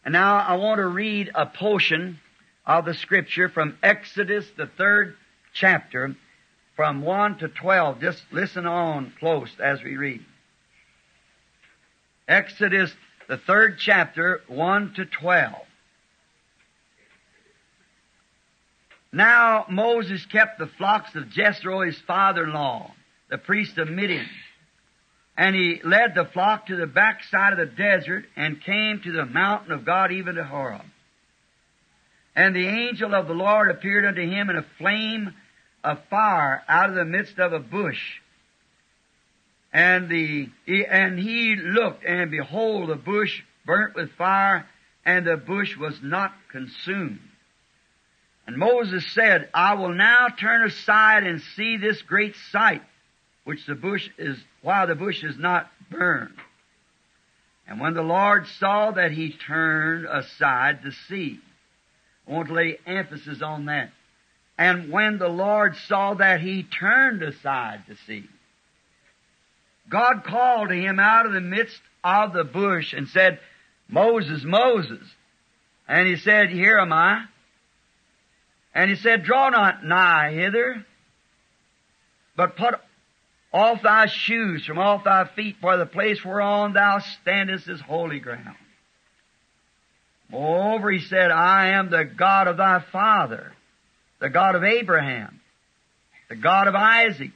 And 0.04 0.12
now 0.12 0.38
I 0.38 0.54
want 0.54 0.78
to 0.78 0.86
read 0.86 1.30
a 1.34 1.44
portion 1.44 2.20
of 2.66 2.84
the 2.84 2.94
scripture 2.94 3.48
from 3.48 3.76
Exodus, 3.82 4.46
the 4.56 4.66
third 4.66 5.16
chapter, 5.52 6.16
from 6.76 7.02
1 7.02 7.38
to 7.38 7.48
12. 7.48 8.00
Just 8.00 8.22
listen 8.32 8.66
on 8.66 9.12
close 9.18 9.50
as 9.62 9.82
we 9.82 9.96
read. 9.96 10.24
Exodus, 12.26 12.92
the 13.28 13.36
third 13.36 13.78
chapter, 13.78 14.42
1 14.48 14.94
to 14.94 15.04
12. 15.04 15.54
Now 19.12 19.66
Moses 19.68 20.26
kept 20.26 20.58
the 20.58 20.66
flocks 20.66 21.14
of 21.14 21.30
Jethro, 21.30 21.82
his 21.82 21.98
father-in-law, 22.00 22.90
the 23.30 23.38
priest 23.38 23.78
of 23.78 23.88
Midian. 23.88 24.28
And 25.36 25.54
he 25.54 25.80
led 25.84 26.14
the 26.14 26.24
flock 26.24 26.66
to 26.66 26.76
the 26.76 26.86
backside 26.86 27.52
of 27.52 27.58
the 27.58 27.66
desert 27.66 28.24
and 28.36 28.62
came 28.62 29.00
to 29.00 29.12
the 29.12 29.26
mountain 29.26 29.72
of 29.72 29.84
God, 29.84 30.10
even 30.10 30.36
to 30.36 30.44
Horeb. 30.44 30.82
And 32.36 32.54
the 32.54 32.66
angel 32.66 33.14
of 33.14 33.28
the 33.28 33.34
Lord 33.34 33.70
appeared 33.70 34.04
unto 34.04 34.22
him 34.22 34.50
in 34.50 34.56
a 34.56 34.66
flame 34.78 35.34
of 35.82 35.98
fire 36.10 36.62
out 36.68 36.88
of 36.88 36.96
the 36.96 37.04
midst 37.04 37.38
of 37.38 37.52
a 37.52 37.60
bush. 37.60 38.20
And 39.72 40.08
the, 40.08 40.48
he, 40.66 40.86
and 40.86 41.18
he 41.18 41.56
looked 41.56 42.04
and 42.04 42.30
behold 42.30 42.88
the 42.88 42.96
bush 42.96 43.42
burnt 43.66 43.94
with 43.94 44.12
fire 44.12 44.66
and 45.04 45.26
the 45.26 45.36
bush 45.36 45.76
was 45.76 45.98
not 46.02 46.32
consumed. 46.50 47.20
And 48.46 48.56
Moses 48.56 49.10
said, 49.12 49.48
I 49.54 49.74
will 49.74 49.94
now 49.94 50.28
turn 50.28 50.64
aside 50.64 51.24
and 51.24 51.40
see 51.56 51.76
this 51.76 52.02
great 52.02 52.34
sight, 52.50 52.82
which 53.44 53.64
the 53.66 53.74
bush 53.74 54.08
is, 54.18 54.38
while 54.62 54.86
the 54.86 54.94
bush 54.94 55.24
is 55.24 55.38
not 55.38 55.70
burned. 55.90 56.36
And 57.66 57.80
when 57.80 57.94
the 57.94 58.02
Lord 58.02 58.46
saw 58.58 58.90
that 58.92 59.12
he 59.12 59.32
turned 59.32 60.06
aside 60.06 60.82
to 60.82 60.92
see, 61.08 61.40
I 62.26 62.32
want 62.32 62.48
to 62.48 62.54
lay 62.54 62.78
emphasis 62.86 63.42
on 63.42 63.66
that. 63.66 63.90
And 64.56 64.90
when 64.90 65.18
the 65.18 65.28
Lord 65.28 65.76
saw 65.88 66.14
that, 66.14 66.40
he 66.40 66.62
turned 66.62 67.22
aside 67.22 67.84
to 67.88 67.96
see. 68.06 68.24
God 69.88 70.24
called 70.24 70.68
to 70.68 70.74
him 70.74 70.98
out 70.98 71.26
of 71.26 71.32
the 71.32 71.40
midst 71.40 71.80
of 72.02 72.32
the 72.32 72.44
bush 72.44 72.92
and 72.92 73.08
said, 73.08 73.40
Moses, 73.88 74.42
Moses. 74.44 75.02
And 75.86 76.08
he 76.08 76.16
said, 76.16 76.50
Here 76.50 76.78
am 76.78 76.92
I. 76.92 77.24
And 78.74 78.90
he 78.90 78.96
said, 78.96 79.24
Draw 79.24 79.50
not 79.50 79.84
nigh 79.84 80.32
hither, 80.32 80.84
but 82.36 82.56
put 82.56 82.74
off 83.52 83.82
thy 83.82 84.06
shoes 84.06 84.64
from 84.64 84.78
off 84.78 85.04
thy 85.04 85.26
feet, 85.36 85.56
for 85.60 85.76
the 85.76 85.86
place 85.86 86.24
whereon 86.24 86.72
thou 86.72 86.98
standest 87.20 87.68
is 87.68 87.80
holy 87.80 88.18
ground. 88.18 88.56
Moreover, 90.30 90.90
he 90.90 91.00
said, 91.00 91.30
I 91.30 91.68
am 91.68 91.90
the 91.90 92.04
God 92.04 92.48
of 92.48 92.56
thy 92.56 92.82
father, 92.92 93.52
the 94.20 94.30
God 94.30 94.54
of 94.54 94.64
Abraham, 94.64 95.40
the 96.28 96.36
God 96.36 96.66
of 96.66 96.74
Isaac, 96.74 97.30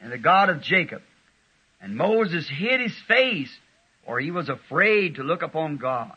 and 0.00 0.12
the 0.12 0.18
God 0.18 0.50
of 0.50 0.62
Jacob. 0.62 1.02
And 1.80 1.96
Moses 1.96 2.48
hid 2.48 2.80
his 2.80 2.96
face, 3.06 3.50
for 4.04 4.20
he 4.20 4.30
was 4.30 4.48
afraid 4.48 5.16
to 5.16 5.22
look 5.22 5.42
upon 5.42 5.78
God. 5.78 6.16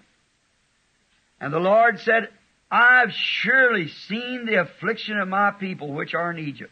And 1.40 1.54
the 1.54 1.60
Lord 1.60 2.00
said, 2.00 2.30
I've 2.70 3.12
surely 3.12 3.88
seen 3.88 4.46
the 4.46 4.62
affliction 4.62 5.18
of 5.18 5.28
my 5.28 5.52
people 5.52 5.92
which 5.92 6.14
are 6.14 6.32
in 6.32 6.40
Egypt. 6.40 6.72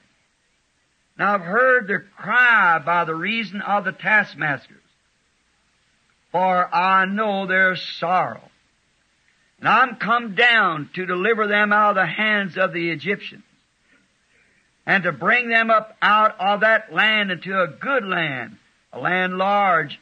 Now 1.17 1.33
I've 1.33 1.41
heard 1.41 1.87
their 1.87 2.05
cry 2.17 2.79
by 2.79 3.03
the 3.03 3.15
reason 3.15 3.61
of 3.61 3.83
the 3.83 3.91
taskmasters, 3.91 4.77
for 6.31 6.73
I 6.73 7.05
know 7.05 7.47
their 7.47 7.75
sorrow. 7.75 8.49
And 9.59 9.67
I'm 9.67 9.95
come 9.97 10.35
down 10.35 10.89
to 10.95 11.05
deliver 11.05 11.47
them 11.47 11.73
out 11.73 11.91
of 11.91 11.95
the 11.95 12.05
hands 12.05 12.57
of 12.57 12.71
the 12.73 12.91
Egyptians, 12.91 13.43
and 14.85 15.03
to 15.03 15.11
bring 15.11 15.49
them 15.49 15.69
up 15.69 15.97
out 16.01 16.39
of 16.39 16.61
that 16.61 16.93
land 16.93 17.31
into 17.31 17.59
a 17.59 17.67
good 17.67 18.05
land, 18.05 18.57
a 18.93 18.99
land 18.99 19.37
large, 19.37 19.99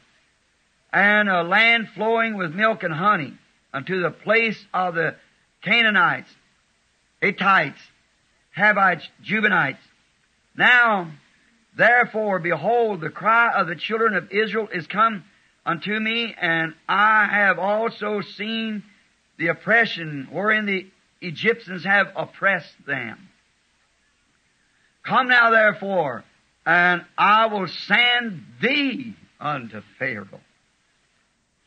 and 0.92 1.28
a 1.28 1.42
land 1.42 1.88
flowing 1.94 2.36
with 2.36 2.54
milk 2.54 2.82
and 2.82 2.94
honey, 2.94 3.34
unto 3.74 4.00
the 4.00 4.10
place 4.10 4.64
of 4.72 4.94
the 4.94 5.16
Canaanites, 5.62 6.30
Hittites, 7.20 7.80
Hivites, 8.54 9.06
Jebusites. 9.22 9.82
Now, 10.56 11.10
therefore, 11.76 12.38
behold, 12.38 13.00
the 13.00 13.10
cry 13.10 13.52
of 13.52 13.66
the 13.66 13.76
children 13.76 14.14
of 14.14 14.30
Israel 14.30 14.68
is 14.72 14.86
come 14.86 15.24
unto 15.66 15.98
me, 15.98 16.34
and 16.40 16.74
I 16.88 17.26
have 17.26 17.58
also 17.58 18.20
seen 18.20 18.82
the 19.38 19.48
oppression 19.48 20.28
wherein 20.30 20.66
the 20.66 20.86
Egyptians 21.20 21.84
have 21.84 22.08
oppressed 22.16 22.74
them. 22.86 23.28
Come 25.04 25.28
now, 25.28 25.50
therefore, 25.50 26.24
and 26.66 27.04
I 27.16 27.46
will 27.46 27.66
send 27.66 28.44
thee 28.60 29.14
unto 29.40 29.80
Pharaoh. 29.98 30.40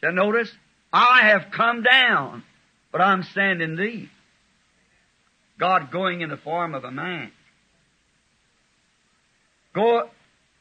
Shall 0.01 0.13
notice? 0.13 0.51
I 0.93 1.21
have 1.23 1.51
come 1.51 1.83
down 1.83 2.43
but 2.91 3.01
I'm 3.01 3.23
sending 3.23 3.75
thee. 3.75 4.09
God 5.59 5.91
going 5.91 6.21
in 6.21 6.29
the 6.29 6.37
form 6.37 6.75
of 6.75 6.83
a 6.83 6.91
man. 6.91 7.31
Go, 9.73 10.09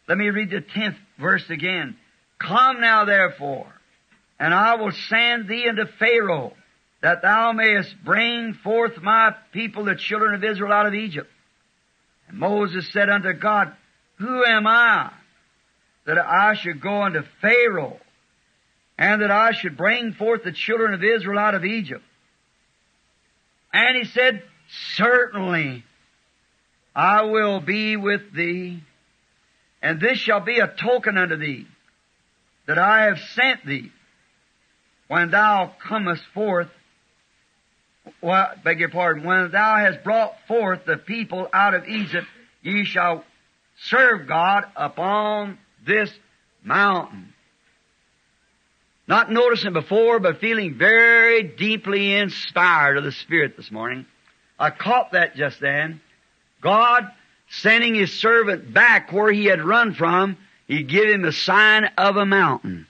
let 0.09 0.18
me 0.18 0.29
read 0.29 0.51
the 0.51 0.61
tenth 0.61 0.96
verse 1.18 1.49
again. 1.51 1.96
Come 2.38 2.81
now 2.81 3.05
therefore, 3.05 3.73
and 4.38 4.55
I 4.55 4.77
will 4.77 4.92
send 5.09 5.49
thee 5.49 5.66
unto 5.68 5.85
Pharaoh, 5.99 6.53
that 7.03 7.23
thou 7.23 7.53
mayest 7.53 7.95
bring 8.05 8.55
forth 8.55 9.01
my 9.01 9.35
people, 9.53 9.85
the 9.85 9.95
children 9.95 10.35
of 10.35 10.45
Israel, 10.45 10.73
out 10.73 10.87
of 10.87 10.95
Egypt. 10.95 11.31
And 12.29 12.39
Moses 12.39 12.91
said 12.93 13.09
unto 13.09 13.33
God, 13.33 13.73
Who 14.19 14.45
am 14.45 14.67
I 14.67 15.11
that 16.05 16.19
I 16.19 16.55
should 16.55 16.81
go 16.81 17.03
unto 17.03 17.23
Pharaoh, 17.41 17.99
and 18.99 19.23
that 19.23 19.31
I 19.31 19.53
should 19.53 19.77
bring 19.77 20.13
forth 20.13 20.45
the 20.45 20.53
children 20.53 20.93
of 20.93 21.03
Israel 21.03 21.39
out 21.39 21.55
of 21.55 21.65
Egypt? 21.65 22.05
And 23.73 23.97
he 23.97 24.05
said, 24.05 24.43
Certainly 24.95 25.85
I 26.95 27.23
will 27.23 27.61
be 27.61 27.97
with 27.97 28.33
thee, 28.35 28.83
and 29.81 30.01
this 30.01 30.19
shall 30.19 30.41
be 30.41 30.59
a 30.59 30.69
token 30.69 31.17
unto 31.17 31.37
thee 31.37 31.67
that 32.67 32.79
I 32.79 33.07
have 33.07 33.19
sent 33.19 33.65
thee 33.65 33.91
when 35.09 35.31
thou 35.31 35.73
comest 35.83 36.23
forth. 36.35 36.69
Well, 38.20 38.53
beg 38.64 38.81
your 38.81 38.88
pardon. 38.88 39.25
When 39.25 39.51
thou 39.51 39.77
hast 39.77 40.05
brought 40.05 40.35
forth 40.46 40.85
the 40.85 40.96
people 40.96 41.49
out 41.53 41.75
of 41.75 41.88
Egypt, 41.88 42.27
ye 42.62 42.85
shall 42.85 43.25
serve 43.85 44.27
God 44.27 44.64
upon 44.77 45.59
this 45.87 46.12
mountain. 46.62 47.33
Not 49.09 49.33
noticing 49.33 49.73
before, 49.73 50.20
but 50.20 50.38
feeling 50.38 50.75
very 50.75 51.42
deeply 51.42 52.14
inspired 52.14 52.96
of 52.96 53.05
the 53.05 53.12
Spirit 53.12 53.57
this 53.57 53.70
morning. 53.70 54.07
I 54.59 54.70
caught 54.70 55.12
that 55.12 55.35
just 55.35 55.59
then. 55.59 56.01
God 56.61 57.11
sending 57.49 57.94
His 57.94 58.12
servant 58.12 58.73
back 58.73 59.12
where 59.12 59.33
he 59.33 59.46
had 59.46 59.62
run 59.62 59.94
from, 59.94 60.37
He 60.68 60.85
gave 60.85 61.09
him 61.09 61.23
the 61.23 61.33
sign 61.33 61.87
of 61.99 62.16
a 62.16 62.27
mountain. 62.27 62.87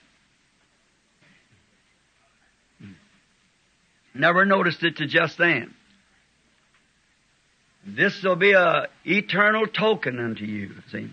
Never 4.20 4.44
noticed 4.44 4.83
it 4.83 4.98
to 4.98 5.06
just 5.06 5.38
then. 5.38 5.72
This 7.87 8.22
will 8.22 8.37
be 8.37 8.52
a 8.52 8.88
eternal 9.06 9.66
token 9.66 10.20
unto 10.20 10.44
you, 10.44 10.74
see. 10.92 11.09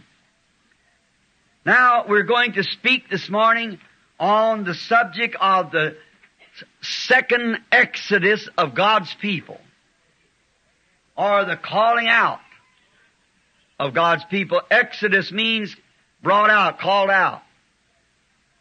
Now, 1.65 2.04
we're 2.06 2.24
going 2.24 2.52
to 2.54 2.63
speak 2.63 3.10
this 3.10 3.30
morning 3.30 3.80
on 4.20 4.65
the 4.65 4.74
subject 4.74 5.38
of 5.39 5.72
the 5.72 5.96
second 6.82 7.60
exodus 7.72 8.50
of 8.58 8.76
God's 8.76 9.13
people, 9.22 9.62
or 11.15 11.46
the 11.46 11.56
calling 11.56 12.10
out 12.10 12.41
of 13.80 13.93
God's 13.93 14.26
people. 14.26 14.60
Exodus 14.70 15.32
means 15.32 15.74
brought 16.22 16.50
out, 16.50 16.78
called 16.80 17.10
out, 17.10 17.41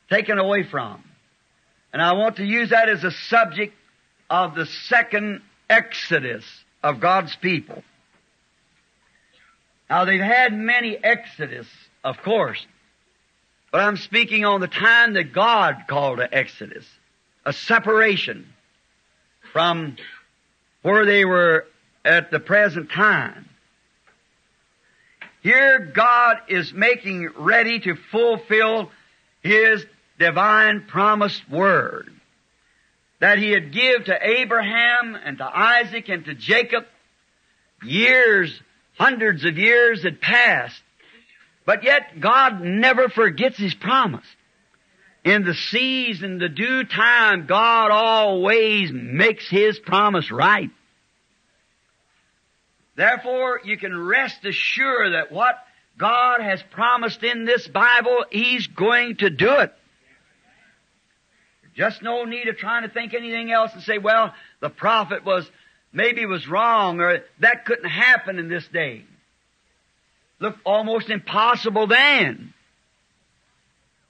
taken 0.08 0.38
away 0.38 0.62
from. 0.62 1.02
And 1.92 2.00
I 2.00 2.12
want 2.12 2.36
to 2.36 2.44
use 2.44 2.70
that 2.70 2.88
as 2.88 3.02
a 3.02 3.10
subject 3.10 3.74
of 4.28 4.54
the 4.54 4.66
second 4.66 5.42
exodus 5.68 6.44
of 6.82 7.00
God's 7.00 7.34
people. 7.36 7.82
Now 9.88 10.04
they've 10.04 10.20
had 10.20 10.52
many 10.52 10.96
exodus, 10.96 11.66
of 12.02 12.18
course, 12.22 12.66
but 13.70 13.80
I'm 13.80 13.96
speaking 13.96 14.44
on 14.44 14.60
the 14.60 14.68
time 14.68 15.14
that 15.14 15.32
God 15.32 15.84
called 15.86 16.20
an 16.20 16.28
exodus, 16.32 16.86
a 17.44 17.52
separation 17.52 18.46
from 19.52 19.96
where 20.82 21.04
they 21.04 21.24
were 21.24 21.66
at 22.04 22.30
the 22.30 22.40
present 22.40 22.90
time. 22.90 23.48
Here 25.42 25.78
God 25.78 26.38
is 26.48 26.72
making 26.72 27.28
ready 27.36 27.78
to 27.80 27.94
fulfill 28.10 28.90
His 29.42 29.84
divine 30.18 30.86
promised 30.88 31.48
word 31.48 32.15
that 33.20 33.38
He 33.38 33.50
had 33.50 33.72
give 33.72 34.04
to 34.04 34.18
Abraham 34.20 35.16
and 35.16 35.38
to 35.38 35.44
Isaac 35.44 36.08
and 36.08 36.24
to 36.26 36.34
Jacob 36.34 36.84
years, 37.82 38.60
hundreds 38.98 39.44
of 39.44 39.58
years 39.58 40.02
had 40.02 40.20
passed 40.20 40.82
but 41.66 41.82
yet 41.82 42.20
God 42.20 42.62
never 42.62 43.08
forgets 43.08 43.58
His 43.58 43.74
promise. 43.74 44.24
In 45.24 45.44
the 45.44 45.54
season, 45.54 46.38
the 46.38 46.48
due 46.48 46.84
time, 46.84 47.46
God 47.46 47.90
always 47.90 48.92
makes 48.92 49.50
His 49.50 49.78
promise 49.80 50.30
right. 50.30 50.70
Therefore, 52.94 53.60
you 53.64 53.76
can 53.76 53.98
rest 53.98 54.44
assured 54.44 55.12
that 55.12 55.32
what 55.32 55.56
God 55.98 56.40
has 56.40 56.62
promised 56.70 57.24
in 57.24 57.44
this 57.44 57.66
Bible, 57.66 58.24
He's 58.30 58.68
going 58.68 59.16
to 59.16 59.28
do 59.28 59.50
it. 59.58 59.74
Just 61.76 62.02
no 62.02 62.24
need 62.24 62.48
of 62.48 62.56
trying 62.56 62.82
to 62.82 62.88
think 62.88 63.14
anything 63.14 63.52
else 63.52 63.72
and 63.74 63.82
say, 63.82 63.98
well, 63.98 64.34
the 64.60 64.70
prophet 64.70 65.24
was, 65.24 65.48
maybe 65.92 66.24
was 66.26 66.48
wrong 66.48 67.00
or 67.00 67.20
that 67.40 67.66
couldn't 67.66 67.90
happen 67.90 68.38
in 68.38 68.48
this 68.48 68.66
day 68.68 69.04
looked 70.40 70.60
almost 70.64 71.10
impossible 71.10 71.86
then. 71.86 72.52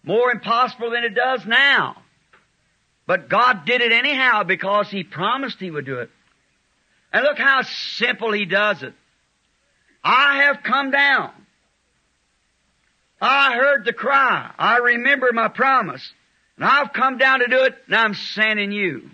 More 0.03 0.31
impossible 0.31 0.91
than 0.91 1.05
it 1.05 1.15
does 1.15 1.45
now. 1.47 2.03
But 3.07 3.29
God 3.29 3.65
did 3.65 3.81
it 3.81 3.93
anyhow 3.93 4.43
because 4.43 4.89
He 4.91 5.05
promised 5.05 5.59
He 5.59 5.71
would 5.71 5.87
do 5.87 6.01
it. 6.01 6.11
And 7.13 7.23
look 7.23 7.39
how 7.39 7.63
simple 7.63 8.33
He 8.33 8.45
does 8.45 8.83
it. 8.83 8.95
I 10.03 10.45
have 10.45 10.63
come 10.63 10.91
down. 10.91 11.31
I 13.21 13.55
heard 13.55 13.85
the 13.85 13.93
cry. 13.93 14.53
I 14.59 14.79
remember 14.79 15.33
my 15.33 15.49
promise. 15.49 16.13
And 16.57 16.65
I've 16.65 16.93
come 16.93 17.19
down 17.19 17.41
to 17.41 17.47
do 17.49 17.63
it, 17.65 17.75
and 17.87 17.95
I'm 17.95 18.15
sending 18.15 18.73
you. 18.73 19.11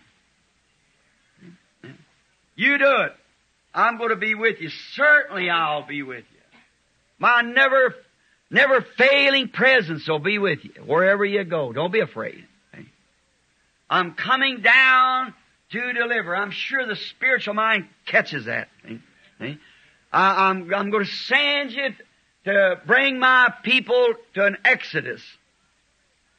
You 2.54 2.78
do 2.78 2.96
it. 3.02 3.12
I'm 3.74 3.96
going 3.98 4.10
to 4.10 4.16
be 4.16 4.34
with 4.34 4.60
you. 4.60 4.68
Certainly 4.94 5.50
I'll 5.50 5.86
be 5.86 6.02
with 6.02 6.24
you. 6.32 6.40
My 7.18 7.40
never, 7.40 7.94
never 8.50 8.82
failing 8.96 9.48
presence 9.48 10.06
will 10.06 10.18
be 10.18 10.38
with 10.38 10.64
you 10.64 10.82
wherever 10.84 11.24
you 11.24 11.42
go. 11.44 11.72
Don't 11.72 11.92
be 11.92 12.00
afraid. 12.00 12.44
I'm 13.88 14.14
coming 14.14 14.60
down 14.60 15.34
to 15.70 15.92
deliver. 15.92 16.36
I'm 16.36 16.50
sure 16.50 16.86
the 16.86 16.96
spiritual 16.96 17.54
mind 17.54 17.88
catches 18.06 18.44
that. 18.44 18.68
I'm 20.12 20.68
going 20.68 21.04
to 21.04 21.10
send 21.10 21.72
you 21.72 21.88
to 22.44 22.80
bring 22.86 23.18
my 23.18 23.52
people 23.62 24.14
to 24.34 24.44
an 24.44 24.58
exodus. 24.64 25.22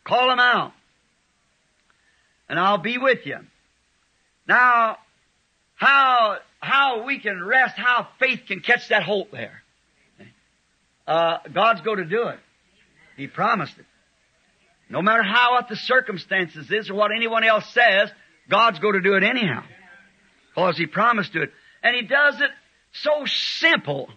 Call 0.03 0.29
them 0.29 0.39
out. 0.39 0.73
And 2.49 2.59
I'll 2.59 2.77
be 2.77 2.97
with 2.97 3.25
you. 3.25 3.39
Now, 4.47 4.97
how, 5.75 6.37
how 6.59 7.05
we 7.05 7.19
can 7.19 7.43
rest, 7.43 7.75
how 7.77 8.07
faith 8.19 8.41
can 8.47 8.59
catch 8.59 8.89
that 8.89 9.03
hope 9.03 9.31
there. 9.31 9.63
Uh, 11.07 11.39
God's 11.51 11.81
going 11.81 11.97
to 11.97 12.05
do 12.05 12.27
it. 12.27 12.39
He 13.17 13.27
promised 13.27 13.77
it. 13.77 13.85
No 14.89 15.01
matter 15.01 15.23
how 15.23 15.53
what 15.53 15.69
the 15.69 15.75
circumstances 15.75 16.69
is 16.71 16.89
or 16.89 16.95
what 16.95 17.11
anyone 17.15 17.43
else 17.43 17.67
says, 17.73 18.09
God's 18.49 18.79
going 18.79 18.93
to 18.95 19.01
do 19.01 19.15
it 19.15 19.23
anyhow. 19.23 19.63
Because 20.53 20.77
He 20.77 20.85
promised 20.85 21.33
to 21.33 21.43
it. 21.43 21.51
And 21.81 21.95
He 21.95 22.03
does 22.03 22.39
it 22.39 22.49
so 22.91 23.25
simple 23.25 24.09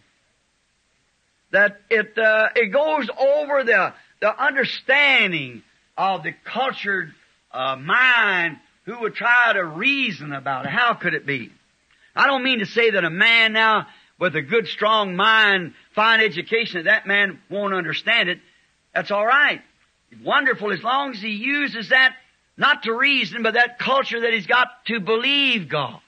that 1.52 1.80
it, 1.88 2.18
uh, 2.18 2.48
it 2.54 2.72
goes 2.72 3.08
over 3.18 3.64
the, 3.64 3.94
the 4.20 4.42
understanding 4.44 5.62
of 5.96 6.22
the 6.22 6.32
cultured 6.44 7.14
uh, 7.52 7.76
mind 7.76 8.59
who 8.85 9.00
would 9.00 9.14
try 9.14 9.52
to 9.52 9.64
reason 9.64 10.32
about 10.32 10.66
it. 10.66 10.70
How 10.70 10.94
could 10.94 11.14
it 11.14 11.26
be? 11.26 11.50
I 12.14 12.26
don't 12.26 12.42
mean 12.42 12.61
to 12.61 12.66
say 12.66 12.90
that 12.90 13.04
a 13.04 13.11
man 13.11 13.52
now 13.52 13.87
with 14.18 14.35
a 14.37 14.42
good, 14.42 14.66
strong 14.68 15.16
mind, 15.16 15.74
fine 15.94 16.20
education, 16.20 16.85
that 16.85 16.90
that 16.90 17.06
man 17.06 17.38
won't 17.50 17.74
understand 17.74 18.28
it. 18.28 18.38
That's 18.94 19.11
all 19.11 19.26
right. 19.26 19.61
Wonderful 20.24 20.72
as 20.72 20.82
long 20.82 21.11
as 21.11 21.20
he 21.20 21.32
uses 21.32 21.90
that 21.90 22.14
not 22.56 22.85
to 22.85 22.94
reason, 22.94 23.42
but 23.42 23.54
that 23.54 23.78
culture 23.78 24.20
that 24.20 24.32
he's 24.32 24.46
got 24.46 24.68
to 24.87 25.00
believe 25.00 25.68
God. 25.68 26.00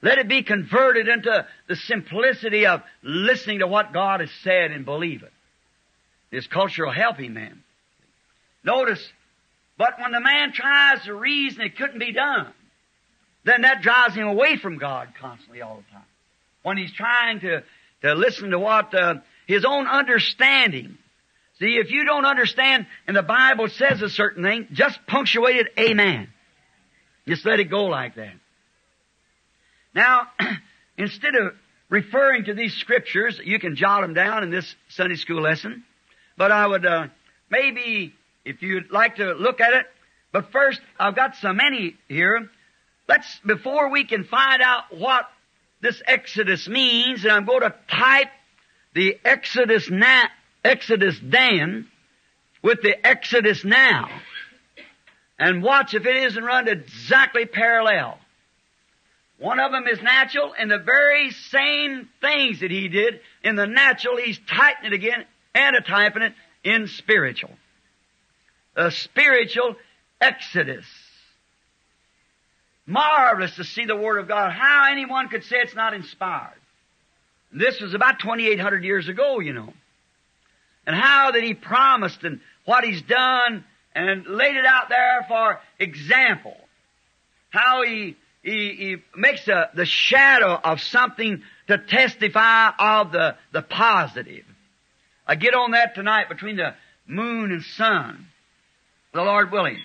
Let 0.00 0.18
it 0.18 0.26
be 0.26 0.42
converted 0.42 1.06
into 1.06 1.46
the 1.68 1.76
simplicity 1.76 2.66
of 2.66 2.82
listening 3.04 3.60
to 3.60 3.68
what 3.68 3.92
God 3.92 4.18
has 4.18 4.30
said 4.42 4.72
and 4.72 4.84
believe 4.84 5.22
it. 5.22 5.32
This 6.32 6.48
culture 6.48 6.84
will 6.84 6.92
help 6.92 7.18
him, 7.18 7.34
man. 7.34 7.62
Notice, 8.64 9.06
but 9.82 9.98
when 9.98 10.12
the 10.12 10.20
man 10.20 10.52
tries 10.52 11.02
to 11.06 11.12
reason 11.12 11.62
it 11.62 11.76
couldn't 11.76 11.98
be 11.98 12.12
done, 12.12 12.46
then 13.42 13.62
that 13.62 13.82
drives 13.82 14.14
him 14.14 14.28
away 14.28 14.56
from 14.56 14.78
God 14.78 15.08
constantly 15.20 15.60
all 15.60 15.78
the 15.78 15.92
time. 15.92 16.06
When 16.62 16.76
he's 16.76 16.92
trying 16.92 17.40
to, 17.40 17.64
to 18.02 18.14
listen 18.14 18.50
to 18.50 18.60
what 18.60 18.94
uh, 18.94 19.14
his 19.48 19.64
own 19.64 19.88
understanding. 19.88 20.98
See, 21.58 21.78
if 21.78 21.90
you 21.90 22.04
don't 22.04 22.24
understand 22.24 22.86
and 23.08 23.16
the 23.16 23.24
Bible 23.24 23.66
says 23.70 24.00
a 24.02 24.08
certain 24.08 24.44
thing, 24.44 24.68
just 24.70 25.04
punctuate 25.08 25.56
it, 25.56 25.72
amen. 25.76 26.28
Just 27.26 27.44
let 27.44 27.58
it 27.58 27.68
go 27.68 27.86
like 27.86 28.14
that. 28.14 28.34
Now, 29.96 30.28
instead 30.96 31.34
of 31.34 31.54
referring 31.88 32.44
to 32.44 32.54
these 32.54 32.74
scriptures, 32.74 33.40
you 33.42 33.58
can 33.58 33.74
jot 33.74 34.02
them 34.02 34.14
down 34.14 34.44
in 34.44 34.50
this 34.50 34.76
Sunday 34.90 35.16
school 35.16 35.42
lesson. 35.42 35.82
But 36.38 36.52
I 36.52 36.68
would 36.68 36.86
uh, 36.86 37.08
maybe, 37.50 38.14
if 38.44 38.62
you'd 38.62 38.90
like 38.90 39.16
to 39.16 39.32
look 39.32 39.60
at 39.60 39.72
it, 39.74 39.86
but 40.32 40.50
first 40.52 40.80
I've 40.98 41.16
got 41.16 41.36
so 41.36 41.52
many 41.52 41.96
here. 42.08 42.50
Let's 43.08 43.40
before 43.44 43.90
we 43.90 44.04
can 44.04 44.24
find 44.24 44.62
out 44.62 44.96
what 44.96 45.28
this 45.80 46.00
Exodus 46.06 46.68
means, 46.68 47.24
and 47.24 47.32
I'm 47.32 47.44
going 47.44 47.62
to 47.62 47.74
type 47.88 48.30
the 48.94 49.18
Exodus 49.24 49.90
now, 49.90 50.24
Exodus 50.64 51.18
then 51.22 51.88
with 52.62 52.80
the 52.82 53.06
Exodus 53.06 53.64
now, 53.64 54.08
and 55.38 55.62
watch 55.62 55.94
if 55.94 56.06
it 56.06 56.16
isn't 56.16 56.44
run 56.44 56.68
exactly 56.68 57.46
parallel. 57.46 58.18
One 59.38 59.58
of 59.58 59.72
them 59.72 59.88
is 59.88 60.00
natural, 60.00 60.54
and 60.56 60.70
the 60.70 60.78
very 60.78 61.32
same 61.32 62.08
things 62.20 62.60
that 62.60 62.70
he 62.70 62.88
did 62.88 63.20
in 63.42 63.56
the 63.56 63.66
natural, 63.66 64.16
he's 64.16 64.38
typing 64.38 64.86
it 64.86 64.92
again, 64.92 65.24
antityping 65.52 66.22
it 66.22 66.34
in 66.62 66.86
spiritual. 66.86 67.50
A 68.76 68.90
spiritual 68.90 69.76
exodus. 70.20 70.86
Marvelous 72.86 73.56
to 73.56 73.64
see 73.64 73.84
the 73.84 73.96
Word 73.96 74.18
of 74.18 74.28
God. 74.28 74.52
How 74.52 74.90
anyone 74.90 75.28
could 75.28 75.44
say 75.44 75.56
it's 75.58 75.74
not 75.74 75.94
inspired. 75.94 76.58
This 77.52 77.80
was 77.80 77.94
about 77.94 78.18
2,800 78.18 78.84
years 78.84 79.08
ago, 79.08 79.40
you 79.40 79.52
know. 79.52 79.72
And 80.86 80.96
how 80.96 81.30
that 81.32 81.42
He 81.42 81.54
promised 81.54 82.24
and 82.24 82.40
what 82.64 82.84
He's 82.84 83.02
done 83.02 83.64
and 83.94 84.26
laid 84.26 84.56
it 84.56 84.64
out 84.64 84.88
there 84.88 85.24
for 85.28 85.60
example. 85.78 86.56
How 87.50 87.82
He 87.82 88.16
he, 88.42 88.74
he 88.74 88.96
makes 89.16 89.46
a, 89.48 89.70
the 89.74 89.86
shadow 89.86 90.58
of 90.62 90.80
something 90.80 91.42
to 91.68 91.78
testify 91.78 92.70
of 92.78 93.12
the, 93.12 93.36
the 93.52 93.62
positive. 93.62 94.44
I 95.26 95.36
get 95.36 95.54
on 95.54 95.70
that 95.70 95.94
tonight 95.94 96.28
between 96.28 96.56
the 96.56 96.74
moon 97.06 97.52
and 97.52 97.62
sun, 97.62 98.26
the 99.12 99.22
Lord 99.22 99.52
willing. 99.52 99.78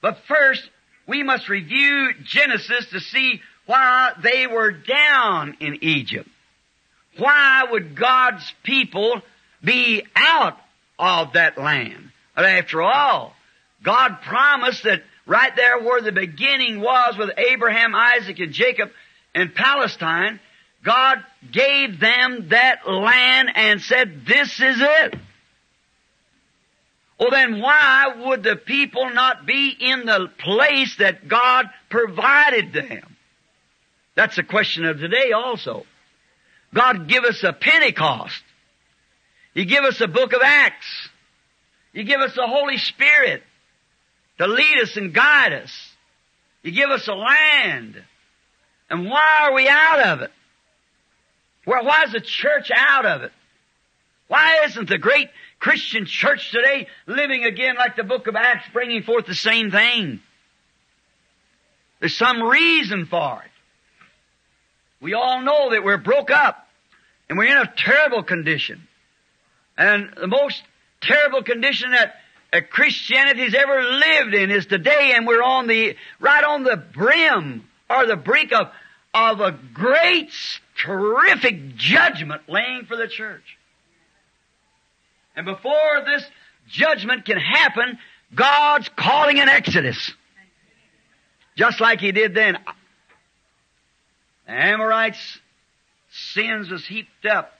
But 0.00 0.18
first, 0.28 0.68
we 1.06 1.22
must 1.22 1.48
review 1.48 2.10
Genesis 2.24 2.86
to 2.90 3.00
see 3.00 3.40
why 3.66 4.12
they 4.22 4.46
were 4.46 4.72
down 4.72 5.56
in 5.60 5.78
Egypt. 5.82 6.28
Why 7.18 7.64
would 7.70 7.96
God's 7.96 8.52
people 8.62 9.22
be 9.64 10.04
out 10.14 10.58
of 10.98 11.32
that 11.32 11.58
land? 11.58 12.10
After 12.36 12.82
all, 12.82 13.34
God 13.82 14.18
promised 14.22 14.84
that 14.84 15.02
right 15.26 15.54
there 15.56 15.80
where 15.80 16.02
the 16.02 16.12
beginning 16.12 16.80
was 16.80 17.16
with 17.18 17.30
Abraham, 17.38 17.94
Isaac, 17.94 18.38
and 18.38 18.52
Jacob 18.52 18.90
in 19.34 19.50
Palestine, 19.50 20.38
God 20.84 21.18
gave 21.50 21.98
them 21.98 22.48
that 22.50 22.88
land 22.88 23.50
and 23.54 23.80
said, 23.80 24.26
this 24.26 24.60
is 24.60 24.76
it. 24.80 25.14
Well 27.18 27.30
then 27.30 27.60
why 27.60 28.12
would 28.26 28.42
the 28.42 28.56
people 28.56 29.10
not 29.10 29.46
be 29.46 29.74
in 29.78 30.04
the 30.04 30.28
place 30.38 30.96
that 30.96 31.28
God 31.28 31.66
provided 31.88 32.72
them? 32.72 33.16
That's 34.14 34.38
a 34.38 34.42
question 34.42 34.84
of 34.84 34.98
today 34.98 35.32
also. 35.32 35.84
God 36.74 37.08
give 37.08 37.24
us 37.24 37.42
a 37.42 37.52
Pentecost. 37.52 38.42
He 39.54 39.64
give 39.64 39.84
us 39.84 40.00
a 40.00 40.08
book 40.08 40.32
of 40.34 40.40
Acts. 40.42 41.08
He 41.92 42.04
give 42.04 42.20
us 42.20 42.34
the 42.34 42.46
Holy 42.46 42.76
Spirit 42.76 43.42
to 44.38 44.46
lead 44.46 44.82
us 44.82 44.96
and 44.96 45.14
guide 45.14 45.54
us. 45.54 45.72
You 46.62 46.72
give 46.72 46.90
us 46.90 47.08
a 47.08 47.14
land. 47.14 48.02
And 48.90 49.08
why 49.08 49.38
are 49.42 49.54
we 49.54 49.68
out 49.68 50.00
of 50.00 50.20
it? 50.22 50.30
Well, 51.66 51.84
why 51.84 52.04
is 52.04 52.12
the 52.12 52.20
church 52.20 52.70
out 52.74 53.06
of 53.06 53.22
it? 53.22 53.32
Why 54.28 54.64
isn't 54.66 54.88
the 54.88 54.98
great 54.98 55.30
Christian 55.58 56.06
church 56.06 56.50
today 56.50 56.86
living 57.06 57.44
again 57.44 57.76
like 57.76 57.96
the 57.96 58.04
book 58.04 58.26
of 58.26 58.36
Acts 58.36 58.68
bringing 58.72 59.02
forth 59.02 59.26
the 59.26 59.34
same 59.34 59.70
thing? 59.70 60.20
There's 62.00 62.16
some 62.16 62.42
reason 62.42 63.06
for 63.06 63.42
it. 63.42 63.50
We 65.00 65.14
all 65.14 65.42
know 65.42 65.70
that 65.70 65.84
we're 65.84 65.98
broke 65.98 66.30
up 66.30 66.68
and 67.28 67.38
we're 67.38 67.50
in 67.50 67.58
a 67.58 67.72
terrible 67.76 68.22
condition. 68.22 68.86
And 69.76 70.12
the 70.16 70.26
most 70.26 70.62
terrible 71.00 71.42
condition 71.42 71.92
that 71.92 72.16
Christianity's 72.70 73.54
ever 73.54 73.82
lived 73.82 74.34
in 74.34 74.50
is 74.50 74.66
today, 74.66 75.12
and 75.14 75.26
we're 75.26 75.42
on 75.42 75.66
the 75.66 75.96
right 76.20 76.44
on 76.44 76.64
the 76.64 76.76
brim 76.76 77.64
or 77.90 78.06
the 78.06 78.16
brink 78.16 78.52
of 78.52 78.68
of 79.12 79.40
a 79.40 79.52
great, 79.72 80.30
terrific 80.76 81.74
judgment 81.76 82.42
laying 82.48 82.84
for 82.84 82.96
the 82.96 83.08
church. 83.08 83.55
And 85.36 85.44
before 85.44 86.02
this 86.04 86.24
judgment 86.68 87.26
can 87.26 87.36
happen, 87.36 87.98
God's 88.34 88.88
calling 88.88 89.38
an 89.38 89.48
exodus. 89.48 90.12
Just 91.56 91.80
like 91.80 92.00
He 92.00 92.10
did 92.12 92.34
then. 92.34 92.58
The 94.46 94.52
Amorites' 94.52 95.38
sins 96.10 96.70
was 96.70 96.86
heaped 96.86 97.26
up. 97.26 97.52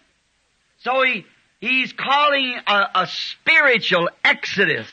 So 0.78 1.02
He 1.02 1.26
He's 1.60 1.92
calling 1.92 2.54
a, 2.66 2.86
a 2.94 3.06
spiritual 3.06 4.10
exodus. 4.22 4.88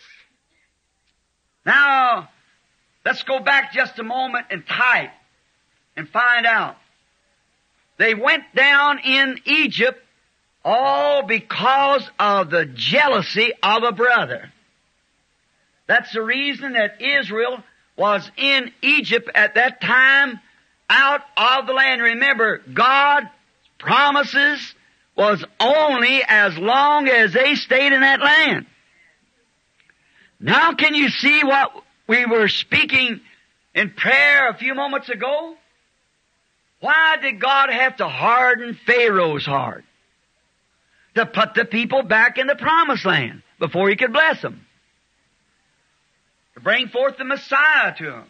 Now, 1.65 2.29
let's 3.05 3.23
go 3.23 3.39
back 3.39 3.73
just 3.73 3.99
a 3.99 4.03
moment 4.03 4.47
and 4.49 4.65
type 4.65 5.11
and 5.95 6.07
find 6.07 6.45
out. 6.45 6.77
They 7.97 8.15
went 8.15 8.43
down 8.55 8.99
in 8.99 9.39
Egypt 9.45 10.02
all 10.63 11.23
because 11.23 12.09
of 12.19 12.49
the 12.49 12.65
jealousy 12.65 13.51
of 13.61 13.83
a 13.83 13.91
brother. 13.91 14.51
That's 15.87 16.13
the 16.13 16.21
reason 16.21 16.73
that 16.73 17.01
Israel 17.01 17.63
was 17.97 18.29
in 18.37 18.71
Egypt 18.81 19.29
at 19.35 19.55
that 19.55 19.81
time 19.81 20.39
out 20.89 21.21
of 21.37 21.67
the 21.67 21.73
land. 21.73 22.01
Remember, 22.01 22.61
God's 22.73 23.27
promises 23.77 24.73
was 25.15 25.43
only 25.59 26.21
as 26.27 26.57
long 26.57 27.07
as 27.07 27.33
they 27.33 27.55
stayed 27.55 27.93
in 27.93 28.01
that 28.01 28.21
land. 28.21 28.65
Now 30.39 30.73
can 30.73 30.95
you 30.95 31.09
see 31.09 31.43
what 31.43 31.71
we 32.07 32.25
were 32.25 32.47
speaking 32.47 33.21
in 33.75 33.91
prayer 33.91 34.49
a 34.49 34.57
few 34.57 34.73
moments 34.73 35.09
ago? 35.09 35.55
Why 36.79 37.17
did 37.21 37.39
God 37.39 37.69
have 37.69 37.97
to 37.97 38.07
harden 38.07 38.77
Pharaoh's 38.85 39.45
heart? 39.45 39.85
To 41.15 41.25
put 41.25 41.53
the 41.53 41.65
people 41.65 42.03
back 42.03 42.37
in 42.37 42.47
the 42.47 42.55
promised 42.55 43.05
land 43.05 43.43
before 43.59 43.89
he 43.89 43.95
could 43.95 44.13
bless 44.13 44.41
them. 44.41 44.65
To 46.55 46.59
bring 46.59 46.87
forth 46.87 47.17
the 47.17 47.23
Messiah 47.23 47.93
to 47.97 48.03
them. 48.03 48.27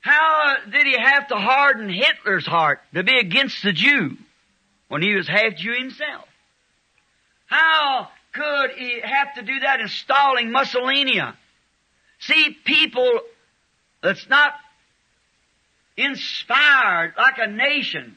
How 0.00 0.56
did 0.70 0.86
he 0.86 0.96
have 0.98 1.28
to 1.28 1.36
harden 1.36 1.88
Hitler's 1.88 2.46
heart 2.46 2.80
to 2.92 3.02
be 3.02 3.18
against 3.18 3.62
the 3.62 3.72
Jew 3.72 4.16
when 4.88 5.02
he 5.02 5.14
was 5.14 5.26
half 5.26 5.56
Jew 5.56 5.72
himself? 5.72 6.28
How 7.46 8.08
could 8.32 8.72
he 8.76 9.00
have 9.02 9.34
to 9.36 9.42
do 9.42 9.60
that 9.60 9.80
in 9.80 9.88
Stalin 9.88 10.52
Mussolini? 10.52 11.20
See, 12.20 12.56
people 12.64 13.20
that's 14.02 14.28
not 14.28 14.52
inspired 15.96 17.14
like 17.16 17.38
a 17.38 17.46
nation. 17.46 18.16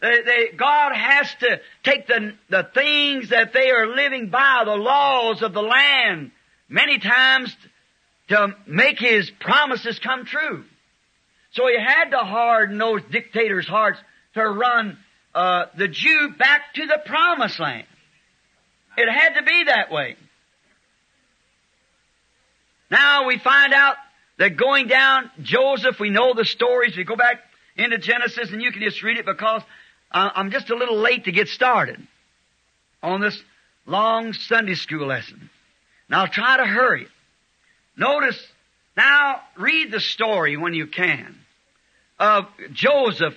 They, 0.00 0.22
they, 0.22 0.48
God 0.56 0.94
has 0.94 1.34
to 1.40 1.60
take 1.82 2.06
the, 2.06 2.34
the 2.50 2.68
things 2.72 3.30
that 3.30 3.52
they 3.52 3.70
are 3.70 3.86
living 3.86 4.28
by, 4.28 4.62
the 4.64 4.76
laws 4.76 5.42
of 5.42 5.52
the 5.52 5.62
land, 5.62 6.30
many 6.68 6.98
times 6.98 7.54
to 8.28 8.54
make 8.66 9.00
His 9.00 9.30
promises 9.40 9.98
come 9.98 10.24
true. 10.24 10.64
So 11.52 11.66
He 11.66 11.76
had 11.78 12.10
to 12.10 12.18
harden 12.18 12.78
those 12.78 13.02
dictators' 13.10 13.66
hearts 13.66 13.98
to 14.34 14.42
run 14.48 14.98
uh, 15.34 15.66
the 15.76 15.88
Jew 15.88 16.34
back 16.38 16.74
to 16.74 16.86
the 16.86 17.00
promised 17.04 17.58
land. 17.58 17.86
It 18.96 19.08
had 19.08 19.34
to 19.34 19.42
be 19.42 19.64
that 19.64 19.90
way. 19.90 20.16
Now 22.90 23.26
we 23.26 23.38
find 23.38 23.72
out 23.72 23.96
that 24.38 24.56
going 24.56 24.86
down 24.86 25.30
Joseph, 25.42 25.98
we 26.00 26.10
know 26.10 26.34
the 26.34 26.44
stories. 26.44 26.96
We 26.96 27.04
go 27.04 27.16
back 27.16 27.40
into 27.76 27.98
Genesis 27.98 28.50
and 28.50 28.62
you 28.62 28.72
can 28.72 28.82
just 28.82 29.02
read 29.02 29.18
it 29.18 29.26
because 29.26 29.62
I'm 30.10 30.50
just 30.50 30.70
a 30.70 30.76
little 30.76 30.98
late 30.98 31.24
to 31.24 31.32
get 31.32 31.48
started 31.48 32.00
on 33.02 33.20
this 33.20 33.40
long 33.86 34.32
Sunday 34.32 34.74
school 34.74 35.06
lesson. 35.06 35.50
Now 36.08 36.22
I'll 36.22 36.28
try 36.28 36.56
to 36.56 36.64
hurry. 36.64 37.06
Notice, 37.96 38.40
now 38.96 39.42
read 39.56 39.90
the 39.90 40.00
story 40.00 40.56
when 40.56 40.74
you 40.74 40.86
can 40.86 41.36
of 42.18 42.46
Joseph 42.72 43.34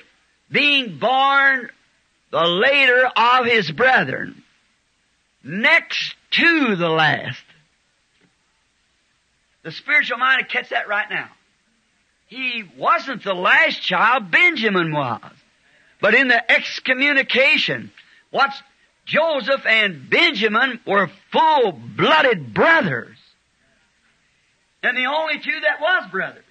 being 0.49 0.97
born 0.97 1.69
the 2.31 2.45
later 2.45 3.09
of 3.15 3.45
his 3.45 3.69
brethren, 3.69 4.43
next 5.43 6.15
to 6.31 6.75
the 6.75 6.89
last. 6.89 7.43
The 9.63 9.71
spiritual 9.71 10.17
mind 10.17 10.47
catch 10.49 10.69
that 10.69 10.87
right 10.87 11.09
now. 11.09 11.29
He 12.27 12.63
wasn't 12.77 13.23
the 13.23 13.33
last 13.33 13.81
child, 13.81 14.31
Benjamin 14.31 14.93
was. 14.93 15.21
But 16.01 16.15
in 16.15 16.27
the 16.27 16.51
excommunication, 16.51 17.91
what's 18.31 18.61
Joseph 19.05 19.65
and 19.65 20.09
Benjamin 20.09 20.79
were 20.85 21.09
full-blooded 21.31 22.53
brothers. 22.53 23.17
And 24.83 24.97
the 24.97 25.05
only 25.05 25.39
two 25.39 25.59
that 25.59 25.79
was 25.79 26.09
brothers. 26.11 26.43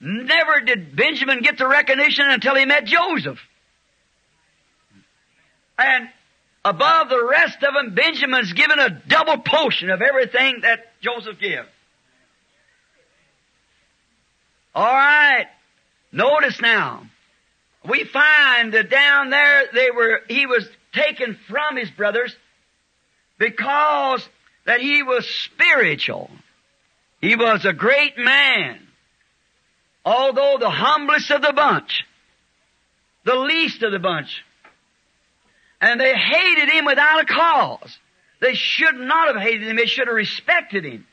Never 0.00 0.60
did 0.60 0.96
Benjamin 0.96 1.40
get 1.40 1.58
the 1.58 1.66
recognition 1.66 2.28
until 2.28 2.54
he 2.54 2.64
met 2.64 2.84
Joseph. 2.84 3.38
And 5.78 6.08
above 6.64 7.10
the 7.10 7.24
rest 7.24 7.62
of 7.62 7.74
them, 7.74 7.94
Benjamin's 7.94 8.52
given 8.52 8.78
a 8.78 8.90
double 8.90 9.38
portion 9.38 9.90
of 9.90 10.02
everything 10.02 10.60
that 10.62 10.92
Joseph 11.00 11.38
gives. 11.38 11.68
Alright. 14.74 15.46
Notice 16.12 16.60
now. 16.60 17.06
We 17.88 18.04
find 18.04 18.74
that 18.74 18.90
down 18.90 19.30
there 19.30 19.64
they 19.72 19.90
were, 19.90 20.20
he 20.28 20.46
was 20.46 20.68
taken 20.92 21.38
from 21.48 21.76
his 21.76 21.90
brothers 21.90 22.34
because 23.38 24.28
that 24.66 24.80
he 24.80 25.02
was 25.02 25.26
spiritual. 25.26 26.30
He 27.20 27.36
was 27.36 27.64
a 27.64 27.72
great 27.72 28.18
man. 28.18 28.78
Although 30.04 30.56
the 30.58 30.70
humblest 30.70 31.30
of 31.30 31.42
the 31.42 31.52
bunch, 31.52 32.04
the 33.24 33.36
least 33.36 33.82
of 33.82 33.92
the 33.92 33.98
bunch, 33.98 34.42
and 35.80 36.00
they 36.00 36.14
hated 36.14 36.70
him 36.70 36.84
without 36.84 37.22
a 37.22 37.26
cause. 37.26 37.98
They 38.40 38.54
should 38.54 38.96
not 38.96 39.34
have 39.34 39.42
hated 39.42 39.68
him. 39.68 39.76
They 39.76 39.86
should 39.86 40.08
have 40.08 40.16
respected 40.16 40.84
him. 40.84 41.06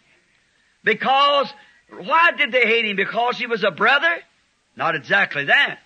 Because, 0.84 1.52
why 1.90 2.32
did 2.32 2.52
they 2.52 2.66
hate 2.66 2.86
him? 2.86 2.96
Because 2.96 3.38
he 3.38 3.48
was 3.48 3.64
a 3.64 3.72
brother? 3.72 4.18
Not 4.78 4.96
exactly 4.96 5.46
that. 5.46 5.80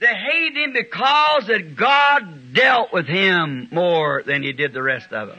They 0.00 0.08
hated 0.08 0.56
him 0.56 0.72
because 0.74 1.46
that 1.46 1.76
God 1.76 2.52
dealt 2.52 2.92
with 2.92 3.06
him 3.06 3.68
more 3.70 4.22
than 4.26 4.42
he 4.42 4.52
did 4.52 4.74
the 4.74 4.82
rest 4.82 5.10
of 5.12 5.28
them. 5.28 5.38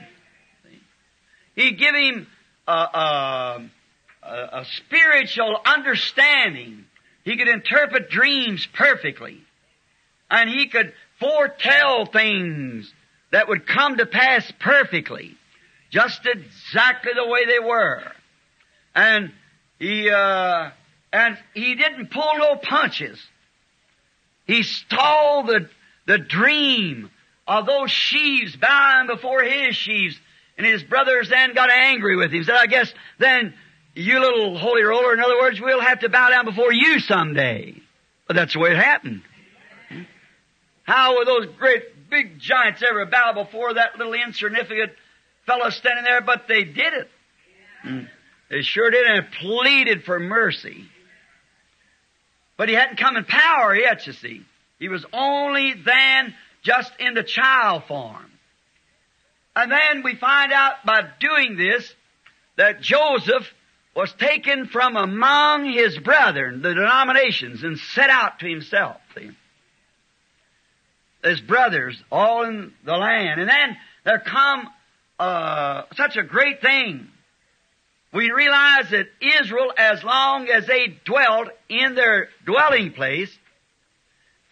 He 1.54 1.74
gave 1.74 1.94
him 1.94 2.28
a, 2.68 2.72
a, 2.72 3.70
a 4.24 4.66
spiritual 4.66 5.60
understanding. 5.66 6.86
He 7.24 7.38
could 7.38 7.50
interpret 7.50 8.10
dreams 8.10 8.66
perfectly. 8.74 9.42
And 10.32 10.50
he 10.50 10.68
could 10.70 10.94
foretell 11.20 12.06
things 12.06 12.92
that 13.32 13.48
would 13.50 13.68
come 13.68 13.98
to 13.98 14.06
pass 14.06 14.50
perfectly, 14.60 15.36
just 15.92 16.26
exactly 16.26 17.12
the 17.14 17.28
way 17.28 17.46
they 17.46 17.60
were. 17.60 18.04
And 18.96 19.32
he, 19.78 20.10
uh, 20.10 20.72
and 21.12 21.38
he 21.54 21.76
didn't 21.76 22.12
pull 22.12 22.38
no 22.38 22.56
punches. 22.56 23.20
He 24.46 24.64
stole 24.64 25.44
the, 25.44 25.70
the 26.06 26.18
dream 26.18 27.10
of 27.48 27.66
those 27.66 27.92
sheaves 27.92 28.56
bowing 28.56 29.08
before 29.08 29.44
his 29.44 29.76
sheaves. 29.76 30.20
And 30.58 30.66
his 30.66 30.84
brothers 30.84 31.30
then 31.30 31.54
got 31.54 31.70
angry 31.70 32.16
with 32.16 32.32
him. 32.32 32.44
Said, 32.44 32.56
I 32.56 32.66
guess 32.66 32.92
then 33.20 33.54
you 33.94 34.20
little 34.20 34.58
holy 34.58 34.84
roller, 34.84 35.14
in 35.14 35.20
other 35.20 35.38
words, 35.38 35.62
we'll 35.62 35.82
have 35.82 36.00
to 36.00 36.10
bow 36.10 36.30
down 36.30 36.46
before 36.46 36.74
you 36.74 37.00
someday. 37.00 37.80
But 38.28 38.36
that's 38.36 38.54
the 38.54 38.60
way 38.60 38.72
it 38.72 38.78
happened. 38.78 39.22
How 40.84 41.18
would 41.18 41.28
those 41.28 41.48
great 41.58 42.10
big 42.10 42.40
giants 42.40 42.82
ever 42.88 43.06
bow 43.06 43.34
before 43.34 43.74
that 43.74 43.98
little 43.98 44.14
insignificant 44.14 44.94
fellow 45.46 45.70
standing 45.70 46.06
there? 46.06 46.22
But 46.22 46.48
they 46.48 46.64
did 46.64 46.94
it. 46.94 47.10
Mm. 47.86 48.08
They 48.50 48.62
sure 48.62 48.90
did 48.90 49.06
and 49.06 49.28
pleaded 49.32 50.04
for 50.06 50.20
mercy. 50.20 50.90
But 52.58 52.70
he 52.70 52.76
hadn't 52.76 52.98
come 52.98 53.16
in 53.16 53.24
power 53.24 53.76
yet, 53.76 54.06
you 54.08 54.14
see. 54.14 54.44
He 54.80 54.90
was 54.90 55.06
only 55.14 55.74
then 55.74 56.34
just 56.64 56.92
in 57.00 57.14
the 57.14 57.24
child 57.24 57.84
form. 57.88 58.32
And 59.56 59.72
then 59.72 60.04
we 60.04 60.16
find 60.16 60.52
out 60.52 60.86
by 60.86 61.02
doing 61.20 61.58
this 61.58 61.92
that 62.58 62.82
Joseph 62.82 63.52
was 63.96 64.14
taken 64.14 64.68
from 64.68 64.96
among 64.96 65.66
his 65.66 65.98
brethren, 65.98 66.62
the 66.62 66.76
denominations, 66.76 67.64
and 67.64 67.80
set 67.80 68.10
out 68.12 68.40
to 68.40 68.48
himself. 68.48 69.02
His 71.24 71.42
brothers 71.42 72.02
all 72.12 72.44
in 72.44 72.74
the 72.86 72.96
land. 72.96 73.42
And 73.42 73.50
then 73.50 73.78
there 74.04 74.20
come 74.20 74.70
uh, 75.20 75.84
such 75.96 76.16
a 76.16 76.24
great 76.24 76.62
thing. 76.62 77.10
We 78.14 78.32
realize 78.32 78.90
that 78.92 79.08
Israel, 79.42 79.74
as 79.78 80.04
long 80.04 80.48
as 80.50 80.66
they 80.66 80.98
dwelt 81.06 81.50
in 81.70 81.96
their 81.96 82.30
dwelling 82.46 82.94
place 82.94 83.36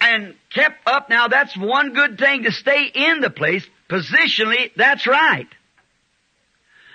and 0.00 0.34
kept 0.52 0.86
up, 0.86 1.08
now 1.08 1.28
that's 1.28 1.56
one 1.56 1.92
good 1.92 2.18
thing 2.18 2.44
to 2.44 2.52
stay 2.52 2.90
in 2.94 3.20
the 3.20 3.30
place. 3.30 3.66
Positionally, 3.88 4.72
that's 4.76 5.06
right. 5.06 5.48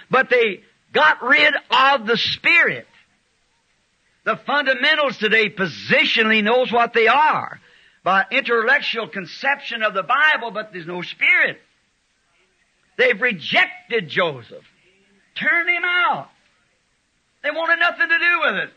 But 0.09 0.29
they 0.29 0.61
got 0.93 1.23
rid 1.23 1.53
of 1.71 2.05
the 2.05 2.17
Spirit. 2.17 2.85
The 4.23 4.37
fundamentals 4.45 5.17
today 5.17 5.49
positionally 5.49 6.43
knows 6.43 6.71
what 6.71 6.93
they 6.93 7.07
are 7.07 7.59
by 8.03 8.25
intellectual 8.31 9.07
conception 9.07 9.81
of 9.83 9.93
the 9.93 10.03
Bible, 10.03 10.51
but 10.51 10.71
there's 10.73 10.85
no 10.85 11.01
spirit. 11.01 11.59
They've 12.97 13.19
rejected 13.19 14.09
Joseph, 14.09 14.63
turned 15.35 15.69
him 15.69 15.83
out. 15.83 16.29
They 17.43 17.51
wanted 17.51 17.79
nothing 17.79 18.07
to 18.07 18.19
do 18.19 18.39
with 18.41 18.55
it. 18.55 18.69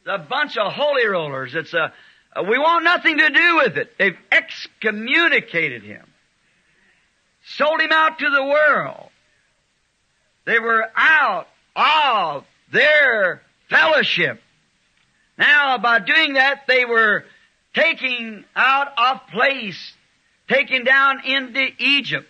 It's 0.00 0.08
a 0.08 0.18
bunch 0.18 0.56
of 0.56 0.72
holy 0.72 1.06
rollers. 1.06 1.54
It's 1.54 1.74
a, 1.74 1.92
a 2.34 2.42
we 2.42 2.58
want 2.58 2.84
nothing 2.84 3.18
to 3.18 3.28
do 3.30 3.56
with 3.56 3.76
it. 3.76 3.92
They've 3.98 4.18
excommunicated 4.32 5.82
him, 5.82 6.04
sold 7.44 7.80
him 7.80 7.92
out 7.92 8.18
to 8.20 8.30
the 8.30 8.44
world. 8.44 9.10
They 10.46 10.58
were 10.58 10.88
out 10.94 11.48
of 11.74 12.44
their 12.72 13.42
fellowship. 13.68 14.40
Now, 15.36 15.76
by 15.78 15.98
doing 15.98 16.34
that, 16.34 16.62
they 16.66 16.84
were 16.84 17.24
taking 17.74 18.44
out 18.54 18.88
of 18.96 19.26
place, 19.28 19.92
taken 20.48 20.84
down 20.84 21.24
into 21.26 21.68
Egypt. 21.78 22.26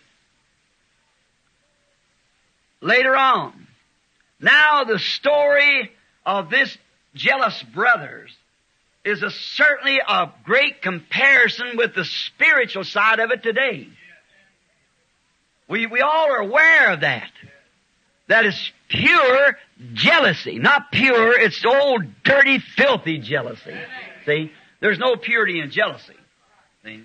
Later 2.81 3.15
on. 3.15 3.66
Now 4.41 4.85
the 4.85 4.99
story 4.99 5.91
of 6.25 6.51
this 6.51 6.77
jealous 7.15 7.63
brothers 7.75 8.35
is 9.05 9.23
a, 9.23 9.31
certainly 9.31 9.99
a 10.07 10.33
great 10.45 10.83
comparison 10.83 11.77
with 11.77 11.95
the 11.95 12.05
spiritual 12.05 12.85
side 12.85 13.21
of 13.21 13.31
it 13.31 13.43
today. 13.43 13.89
We, 15.69 15.87
we 15.87 16.01
all 16.01 16.33
are 16.33 16.41
aware 16.41 16.93
of 16.93 17.01
that. 17.01 17.31
That 18.29 18.45
is 18.45 18.73
pure 18.89 19.57
jealousy. 19.95 20.59
Not 20.59 20.91
pure, 20.91 21.39
it's 21.39 21.65
old, 21.65 22.03
dirty, 22.25 22.59
filthy 22.59 23.19
jealousy. 23.19 23.75
See? 24.27 24.51
There's 24.81 24.99
no 24.99 25.17
purity 25.17 25.61
in 25.61 25.71
jealousy. 25.71 26.17
See? 26.85 27.05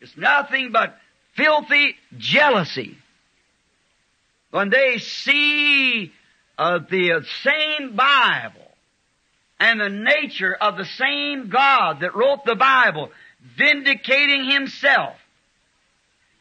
It's 0.00 0.16
nothing 0.16 0.72
but 0.72 0.96
filthy 1.36 1.94
jealousy. 2.16 2.96
When 4.50 4.70
they 4.70 4.98
see 4.98 6.12
uh, 6.60 6.78
the 6.90 7.24
same 7.42 7.96
Bible 7.96 8.60
and 9.58 9.80
the 9.80 9.88
nature 9.88 10.54
of 10.54 10.76
the 10.76 10.84
same 10.84 11.48
God 11.48 12.00
that 12.00 12.14
wrote 12.14 12.44
the 12.44 12.54
Bible, 12.54 13.10
vindicating 13.56 14.50
Himself, 14.50 15.16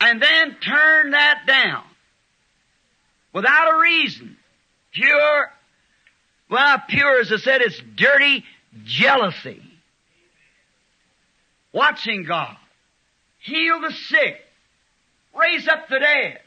and 0.01 0.21
then 0.21 0.57
turn 0.59 1.11
that 1.11 1.43
down 1.47 1.83
without 3.33 3.73
a 3.73 3.79
reason. 3.79 4.35
Pure, 4.91 5.51
well, 6.51 6.83
pure 6.89 7.21
as 7.21 7.31
I 7.31 7.37
said, 7.37 7.61
it's 7.61 7.81
dirty 7.95 8.43
jealousy. 8.83 9.61
Watching 11.71 12.25
God 12.25 12.57
heal 13.39 13.79
the 13.79 13.93
sick, 13.93 14.35
raise 15.33 15.65
up 15.69 15.87
the 15.87 15.99
dead. 15.99 16.39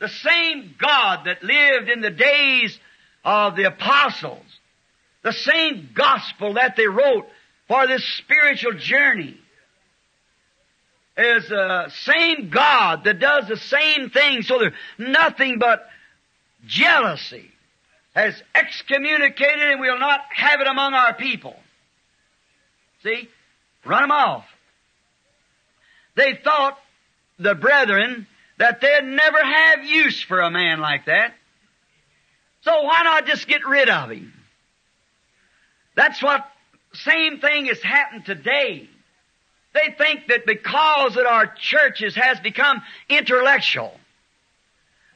The 0.00 0.08
same 0.08 0.74
God 0.78 1.26
that 1.26 1.42
lived 1.42 1.88
in 1.88 2.00
the 2.00 2.10
days 2.10 2.78
of 3.24 3.54
the 3.54 3.64
apostles, 3.64 4.44
the 5.22 5.32
same 5.32 5.90
gospel 5.94 6.54
that 6.54 6.74
they 6.76 6.86
wrote 6.86 7.26
for 7.68 7.86
this 7.86 8.04
spiritual 8.16 8.72
journey 8.72 9.38
is 11.16 11.48
the 11.48 11.90
same 11.90 12.48
God 12.48 13.04
that 13.04 13.20
does 13.20 13.46
the 13.46 13.58
same 13.58 14.10
thing. 14.10 14.42
So 14.42 14.58
there's 14.58 14.72
nothing 14.98 15.58
but 15.58 15.86
jealousy 16.66 17.50
has 18.14 18.42
excommunicated 18.54 19.70
and 19.70 19.80
we'll 19.80 19.98
not 19.98 20.20
have 20.34 20.60
it 20.60 20.66
among 20.66 20.94
our 20.94 21.14
people. 21.14 21.54
See? 23.02 23.28
Run 23.84 24.02
them 24.02 24.10
off. 24.10 24.44
They 26.16 26.38
thought, 26.42 26.78
the 27.38 27.54
brethren, 27.54 28.26
that 28.60 28.82
they'd 28.82 29.04
never 29.04 29.42
have 29.42 29.84
use 29.84 30.22
for 30.22 30.38
a 30.38 30.50
man 30.50 30.80
like 30.80 31.06
that. 31.06 31.32
So 32.60 32.82
why 32.82 33.02
not 33.04 33.24
just 33.24 33.48
get 33.48 33.66
rid 33.66 33.88
of 33.88 34.10
him? 34.10 34.34
That's 35.96 36.22
what 36.22 36.46
same 36.92 37.40
thing 37.40 37.66
has 37.66 37.82
happened 37.82 38.26
today. 38.26 38.86
They 39.72 39.94
think 39.96 40.26
that 40.28 40.44
because 40.44 41.14
that 41.14 41.24
our 41.24 41.46
churches 41.46 42.14
has 42.16 42.38
become 42.40 42.82
intellectual, 43.08 43.98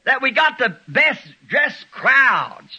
that 0.05 0.23
we 0.23 0.31
got 0.31 0.57
the 0.57 0.77
best 0.87 1.21
dressed 1.47 1.85
crowds, 1.91 2.75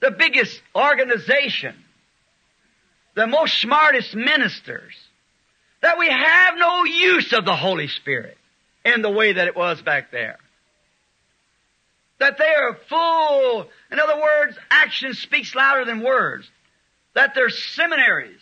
the 0.00 0.10
biggest 0.10 0.58
organization, 0.74 1.74
the 3.14 3.26
most 3.26 3.60
smartest 3.60 4.14
ministers, 4.14 4.94
that 5.82 5.98
we 5.98 6.08
have 6.08 6.54
no 6.56 6.84
use 6.84 7.34
of 7.34 7.44
the 7.44 7.56
Holy 7.56 7.88
Spirit 7.88 8.38
in 8.84 9.02
the 9.02 9.10
way 9.10 9.32
that 9.32 9.46
it 9.46 9.56
was 9.56 9.80
back 9.82 10.10
there. 10.10 10.38
That 12.18 12.38
they 12.38 12.54
are 12.54 12.74
full, 12.88 13.68
in 13.90 13.98
other 13.98 14.20
words, 14.20 14.56
action 14.70 15.14
speaks 15.14 15.54
louder 15.54 15.84
than 15.84 16.00
words. 16.00 16.48
That 17.14 17.34
their 17.34 17.50
seminaries 17.50 18.40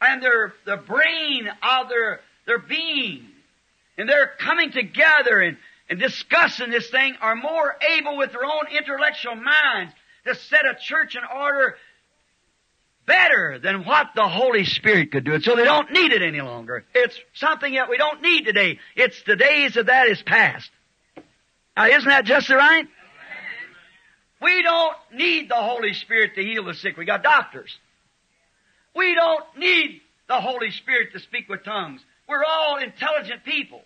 and 0.00 0.22
their, 0.22 0.54
the 0.64 0.76
brain 0.76 1.48
of 1.62 1.88
their, 1.88 2.20
their 2.46 2.58
being 2.58 3.26
and 4.00 4.08
they're 4.08 4.32
coming 4.38 4.72
together 4.72 5.40
and, 5.40 5.58
and 5.90 6.00
discussing 6.00 6.70
this 6.70 6.88
thing 6.88 7.16
are 7.20 7.36
more 7.36 7.76
able 7.98 8.16
with 8.16 8.32
their 8.32 8.44
own 8.44 8.64
intellectual 8.74 9.34
minds 9.34 9.92
to 10.24 10.34
set 10.34 10.64
a 10.64 10.74
church 10.80 11.16
in 11.16 11.22
order 11.22 11.76
better 13.10 13.58
than 13.58 13.84
what 13.84 14.10
the 14.14 14.28
Holy 14.28 14.64
Spirit 14.64 15.10
could 15.10 15.24
do 15.24 15.32
it. 15.32 15.42
So 15.42 15.56
they 15.56 15.64
don't 15.64 15.90
need 15.90 16.12
it 16.12 16.22
any 16.22 16.40
longer. 16.40 16.84
It's 16.94 17.18
something 17.34 17.74
that 17.74 17.88
we 17.88 17.96
don't 17.96 18.22
need 18.22 18.44
today. 18.44 18.78
It's 18.94 19.20
the 19.24 19.34
days 19.34 19.76
of 19.76 19.86
that 19.86 20.06
is 20.06 20.22
past. 20.22 20.70
Now 21.76 21.86
isn't 21.86 22.08
that 22.08 22.24
just 22.24 22.48
right? 22.50 22.86
We 24.40 24.62
don't 24.62 24.96
need 25.12 25.50
the 25.50 25.56
Holy 25.56 25.92
Spirit 25.92 26.36
to 26.36 26.42
heal 26.42 26.64
the 26.64 26.74
sick. 26.74 26.96
We 26.96 27.04
got 27.04 27.24
doctors. 27.24 27.76
We 28.94 29.14
don't 29.16 29.44
need 29.58 30.00
the 30.28 30.40
Holy 30.40 30.70
Spirit 30.70 31.12
to 31.12 31.18
speak 31.18 31.48
with 31.48 31.64
tongues. 31.64 32.00
We're 32.28 32.44
all 32.44 32.76
intelligent 32.76 33.44
people. 33.44 33.82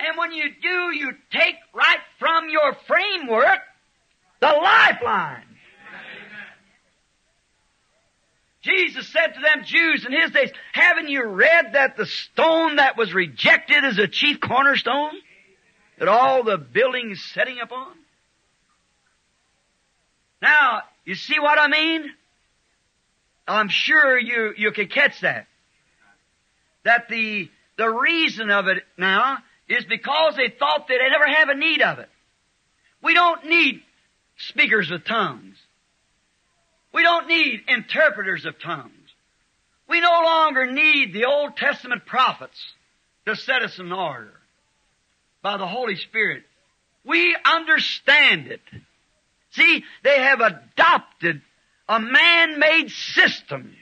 And 0.00 0.18
when 0.18 0.32
you 0.32 0.50
do, 0.60 0.96
you 0.96 1.12
take 1.30 1.54
right 1.72 2.00
from 2.18 2.48
your 2.50 2.76
framework 2.86 3.60
the 4.40 4.48
lifeline. 4.48 5.47
Jesus 8.62 9.08
said 9.08 9.34
to 9.34 9.40
them 9.40 9.64
Jews 9.64 10.04
in 10.04 10.12
his 10.12 10.30
days, 10.32 10.50
haven't 10.72 11.08
you 11.08 11.24
read 11.24 11.74
that 11.74 11.96
the 11.96 12.06
stone 12.06 12.76
that 12.76 12.96
was 12.96 13.14
rejected 13.14 13.84
is 13.84 13.98
a 13.98 14.08
chief 14.08 14.40
cornerstone? 14.40 15.12
That 15.98 16.08
all 16.08 16.42
the 16.42 16.58
building 16.58 17.10
is 17.12 17.24
setting 17.32 17.58
upon? 17.60 17.92
Now, 20.42 20.82
you 21.04 21.14
see 21.14 21.38
what 21.38 21.58
I 21.58 21.68
mean? 21.68 22.10
I'm 23.46 23.68
sure 23.68 24.18
you, 24.18 24.54
you 24.56 24.72
can 24.72 24.88
catch 24.88 25.20
that. 25.20 25.46
That 26.84 27.08
the, 27.08 27.48
the 27.76 27.88
reason 27.88 28.50
of 28.50 28.66
it 28.68 28.82
now 28.96 29.38
is 29.68 29.84
because 29.84 30.36
they 30.36 30.52
thought 30.56 30.86
they'd 30.88 30.98
never 31.10 31.26
have 31.26 31.48
a 31.48 31.54
need 31.54 31.82
of 31.82 31.98
it. 31.98 32.08
We 33.02 33.14
don't 33.14 33.46
need 33.46 33.82
speakers 34.36 34.90
with 34.90 35.04
tongues. 35.04 35.56
We 36.98 37.04
don't 37.04 37.28
need 37.28 37.60
interpreters 37.68 38.44
of 38.44 38.58
tongues. 38.58 38.90
We 39.88 40.00
no 40.00 40.20
longer 40.24 40.66
need 40.66 41.12
the 41.12 41.26
Old 41.26 41.56
Testament 41.56 42.06
prophets 42.06 42.60
to 43.24 43.36
set 43.36 43.62
us 43.62 43.78
in 43.78 43.92
order 43.92 44.32
by 45.40 45.58
the 45.58 45.66
Holy 45.68 45.94
Spirit. 45.94 46.42
We 47.04 47.36
understand 47.44 48.48
it. 48.48 48.62
See, 49.52 49.84
they 50.02 50.18
have 50.18 50.40
adopted 50.40 51.40
a 51.88 52.00
man-made 52.00 52.90
system 52.90 53.76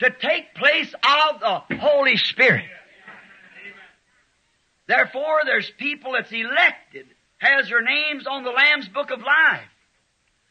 to 0.00 0.10
take 0.10 0.54
place 0.56 0.92
of 0.92 1.40
the 1.40 1.76
Holy 1.78 2.18
Spirit. 2.18 2.66
Therefore, 4.86 5.40
there's 5.46 5.72
people 5.78 6.12
that's 6.12 6.30
elected, 6.30 7.06
has 7.38 7.70
their 7.70 7.80
names 7.80 8.26
on 8.26 8.44
the 8.44 8.50
Lamb's 8.50 8.88
Book 8.88 9.10
of 9.10 9.20
Life. 9.20 9.70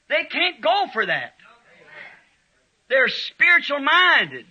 They 0.08 0.24
can't 0.32 0.62
go 0.62 0.86
for 0.92 1.06
that. 1.06 1.34
They're 2.90 3.08
spiritual 3.08 3.80
minded. 3.80 4.46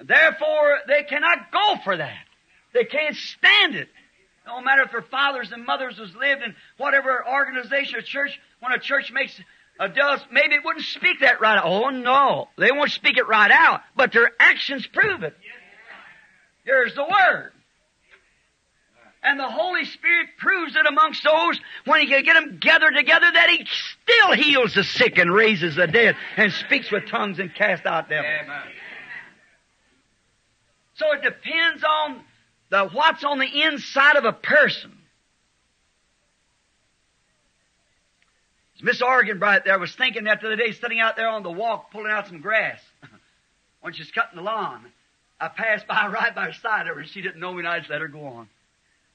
Therefore, 0.00 0.78
they 0.88 1.02
cannot 1.04 1.52
go 1.52 1.76
for 1.84 1.96
that. 1.96 2.24
They 2.72 2.84
can't 2.84 3.16
stand 3.16 3.74
it. 3.74 3.88
No 4.46 4.60
matter 4.60 4.82
if 4.82 4.90
their 4.90 5.02
fathers 5.02 5.52
and 5.52 5.64
mothers 5.64 5.98
has 5.98 6.14
lived 6.16 6.42
in 6.42 6.54
whatever 6.76 7.24
organization 7.28 7.96
or 7.96 8.02
church, 8.02 8.40
when 8.60 8.72
a 8.72 8.78
church 8.78 9.12
makes 9.12 9.38
a 9.78 9.88
does, 9.88 10.20
maybe 10.30 10.54
it 10.54 10.64
wouldn't 10.64 10.84
speak 10.84 11.20
that 11.20 11.40
right 11.40 11.58
out. 11.58 11.64
Oh 11.66 11.90
no, 11.90 12.48
they 12.58 12.72
won't 12.72 12.90
speak 12.90 13.18
it 13.18 13.26
right 13.26 13.50
out, 13.50 13.80
but 13.96 14.12
their 14.12 14.30
actions 14.38 14.86
prove 14.86 15.22
it. 15.22 15.36
There's 16.66 16.94
the 16.94 17.04
Word. 17.04 17.52
And 19.24 19.38
the 19.38 19.48
Holy 19.48 19.84
Spirit 19.84 20.30
proves 20.38 20.74
it 20.74 20.84
amongst 20.86 21.22
those 21.22 21.60
when 21.84 22.00
He 22.00 22.08
can 22.08 22.24
get 22.24 22.34
them 22.34 22.58
gathered 22.60 22.94
together 22.94 23.26
that 23.32 23.50
He 23.50 23.66
still 24.02 24.32
heals 24.32 24.74
the 24.74 24.84
sick 24.84 25.18
and 25.18 25.32
raises 25.32 25.76
the 25.76 25.86
dead 25.86 26.16
and 26.36 26.52
speaks 26.52 26.90
with 26.90 27.06
tongues 27.06 27.38
and 27.38 27.54
casts 27.54 27.86
out 27.86 28.08
devils. 28.08 28.26
Amen. 28.44 28.62
So 30.94 31.12
it 31.12 31.22
depends 31.22 31.84
on 31.84 32.20
the 32.70 32.88
what's 32.88 33.22
on 33.24 33.38
the 33.38 33.62
inside 33.62 34.16
of 34.16 34.24
a 34.24 34.32
person. 34.32 34.92
Miss 38.82 39.00
Arganbright 39.00 39.64
there 39.64 39.78
was 39.78 39.94
thinking 39.94 40.24
that 40.24 40.40
the 40.40 40.48
other 40.48 40.56
day, 40.56 40.72
sitting 40.72 40.98
out 40.98 41.14
there 41.14 41.28
on 41.28 41.44
the 41.44 41.50
walk, 41.50 41.92
pulling 41.92 42.10
out 42.10 42.26
some 42.26 42.40
grass 42.40 42.80
when 43.80 43.92
she's 43.92 44.10
cutting 44.10 44.36
the 44.36 44.42
lawn. 44.42 44.84
I 45.40 45.48
passed 45.48 45.86
by 45.86 46.06
right 46.12 46.34
by 46.34 46.46
her 46.46 46.52
side 46.52 46.88
of 46.88 46.96
her, 46.96 47.00
and 47.00 47.08
she 47.08 47.22
didn't 47.22 47.40
know 47.40 47.52
me, 47.52 47.60
and 47.60 47.68
I 47.68 47.78
just 47.78 47.90
let 47.90 48.00
her 48.00 48.08
go 48.08 48.26
on. 48.26 48.48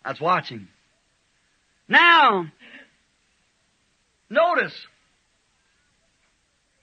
Was 0.06 0.22
watching. 0.22 0.68
Now, 1.90 2.46
notice, 4.30 4.74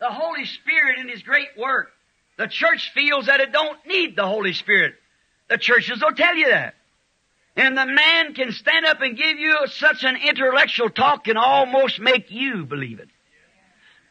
the 0.01 0.11
Holy 0.11 0.45
Spirit 0.45 0.99
in 0.99 1.09
His 1.09 1.23
great 1.23 1.49
work. 1.59 1.91
The 2.37 2.49
church 2.49 2.91
feels 2.95 3.27
that 3.27 3.41
it 3.41 3.53
don't 3.53 3.79
need 3.87 4.17
the 4.17 4.27
Holy 4.27 4.53
Spirit. 4.53 4.95
The 5.49 5.59
churches 5.59 6.03
will 6.03 6.15
tell 6.15 6.37
you 6.37 6.49
that. 6.49 6.75
And 7.57 7.79
the 7.79 7.87
man 7.87 8.35
can 8.35 8.51
stand 8.51 8.85
up 8.87 9.01
and 9.01 9.17
give 9.17 9.39
you 9.39 9.57
such 9.67 10.03
an 10.03 10.17
intellectual 10.17 10.91
talk 10.91 11.29
and 11.29 11.39
almost 11.39 12.01
make 12.01 12.31
you 12.31 12.65
believe 12.65 12.99
it. 12.99 13.09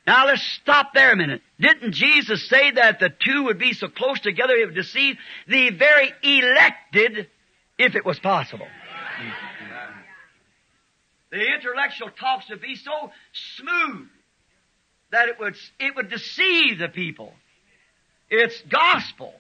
Now 0.08 0.28
let's 0.28 0.42
stop 0.62 0.94
there 0.94 1.12
a 1.12 1.16
minute. 1.16 1.42
Didn't 1.60 1.94
Jesus 1.94 2.48
say 2.50 2.72
that 2.72 3.00
the 3.00 3.10
two 3.10 3.44
would 3.44 3.58
be 3.58 3.74
so 3.74 3.88
close 3.88 4.20
together 4.20 4.54
it 4.54 4.66
would 4.68 4.76
deceive 4.76 5.18
the 5.48 5.70
very 5.72 6.12
elected 6.22 7.28
if 7.78 7.96
it 7.96 8.06
was 8.06 8.20
possible? 8.20 8.68
The 11.32 11.54
intellectual 11.56 12.10
talks 12.12 12.50
would 12.50 12.62
be 12.62 12.76
so 12.76 13.12
smooth 13.58 14.08
that 15.12 15.30
it 15.30 15.40
would, 15.40 15.56
it 15.80 15.96
would 15.96 16.10
deceive 16.10 16.80
the 16.80 16.90
people. 16.90 17.34
It's 18.30 18.62
gospel. 18.70 19.34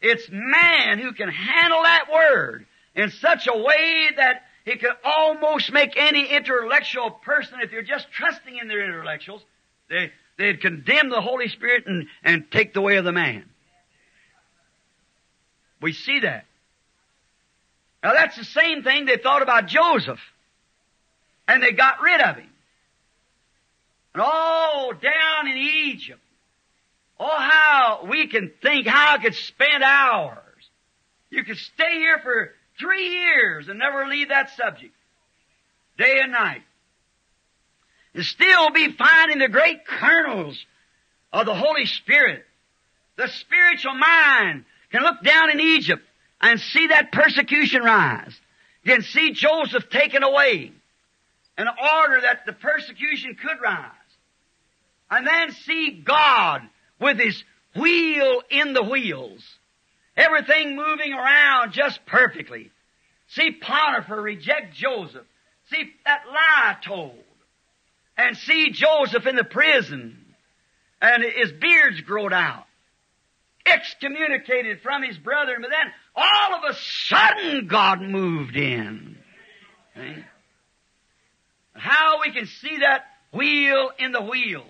It's 0.00 0.28
man 0.30 0.98
who 0.98 1.12
can 1.12 1.28
handle 1.28 1.82
that 1.82 2.06
word 2.12 2.66
in 2.94 3.10
such 3.10 3.46
a 3.46 3.56
way 3.56 4.10
that 4.16 4.42
he 4.64 4.76
could 4.76 4.92
almost 5.04 5.72
make 5.72 5.94
any 5.96 6.26
intellectual 6.26 7.10
person, 7.10 7.60
if 7.62 7.72
you're 7.72 7.82
just 7.82 8.10
trusting 8.12 8.56
in 8.56 8.68
their 8.68 8.84
intellectuals, 8.84 9.42
they, 9.88 10.12
they'd 10.38 10.60
condemn 10.60 11.10
the 11.10 11.20
Holy 11.20 11.48
Spirit 11.48 11.84
and, 11.86 12.06
and 12.22 12.50
take 12.50 12.74
the 12.74 12.80
way 12.80 12.96
of 12.96 13.04
the 13.04 13.12
man. 13.12 13.44
We 15.80 15.92
see 15.92 16.20
that. 16.20 16.44
Now 18.02 18.12
that's 18.12 18.36
the 18.36 18.44
same 18.44 18.82
thing 18.82 19.04
they 19.04 19.18
thought 19.18 19.42
about 19.42 19.66
Joseph. 19.66 20.20
And 21.46 21.62
they 21.62 21.72
got 21.72 22.00
rid 22.00 22.20
of 22.20 22.36
him. 22.36 22.48
And 24.14 24.22
all 24.22 24.92
down 24.92 25.48
in 25.48 25.56
Egypt. 25.56 26.20
Oh, 27.18 27.28
how 27.28 28.06
we 28.08 28.28
can 28.28 28.50
think, 28.62 28.86
how 28.86 29.14
I 29.14 29.18
could 29.18 29.34
spend 29.34 29.82
hours. 29.82 30.38
You 31.28 31.44
could 31.44 31.58
stay 31.58 31.94
here 31.94 32.18
for 32.18 32.52
three 32.78 33.08
years 33.10 33.68
and 33.68 33.78
never 33.78 34.06
leave 34.06 34.30
that 34.30 34.50
subject. 34.56 34.94
Day 35.98 36.20
and 36.22 36.32
night. 36.32 36.62
And 38.14 38.24
still 38.24 38.70
be 38.70 38.90
finding 38.92 39.38
the 39.38 39.48
great 39.48 39.86
kernels 39.86 40.58
of 41.32 41.46
the 41.46 41.54
Holy 41.54 41.86
Spirit. 41.86 42.44
The 43.16 43.28
spiritual 43.28 43.94
mind 43.94 44.64
can 44.90 45.02
look 45.02 45.22
down 45.22 45.50
in 45.50 45.60
Egypt 45.60 46.02
and 46.40 46.60
see 46.60 46.88
that 46.88 47.12
persecution 47.12 47.82
rise. 47.82 48.38
then 48.84 49.02
see 49.02 49.32
Joseph 49.32 49.90
taken 49.90 50.22
away 50.22 50.72
in 51.58 51.66
order 51.68 52.20
that 52.22 52.46
the 52.46 52.52
persecution 52.52 53.36
could 53.36 53.60
rise. 53.62 53.90
And 55.10 55.26
then 55.26 55.52
see 55.52 56.02
God 56.04 56.62
with 57.00 57.18
His 57.18 57.42
wheel 57.76 58.42
in 58.50 58.72
the 58.72 58.82
wheels. 58.82 59.42
Everything 60.16 60.76
moving 60.76 61.12
around 61.12 61.72
just 61.72 62.04
perfectly. 62.06 62.70
See 63.28 63.52
Potiphar 63.52 64.20
reject 64.20 64.74
Joseph. 64.74 65.26
See 65.70 65.90
that 66.04 66.22
lie 66.26 66.76
told. 66.82 67.14
And 68.16 68.36
see 68.36 68.70
Joseph 68.70 69.26
in 69.26 69.36
the 69.36 69.44
prison. 69.44 70.16
And 71.00 71.22
his 71.22 71.52
beard's 71.52 72.00
growed 72.02 72.32
out. 72.32 72.66
Excommunicated 73.64 74.80
from 74.82 75.02
his 75.02 75.16
brethren, 75.16 75.62
But 75.62 75.70
then 75.70 75.92
all 76.14 76.54
of 76.54 76.64
a 76.70 76.74
sudden 76.74 77.66
God 77.66 78.00
moved 78.02 78.56
in. 78.56 79.16
See? 79.94 80.24
How 81.74 82.20
we 82.20 82.32
can 82.32 82.46
see 82.46 82.78
that 82.78 83.04
wheel 83.32 83.90
in 83.98 84.12
the 84.12 84.22
wheels. 84.22 84.66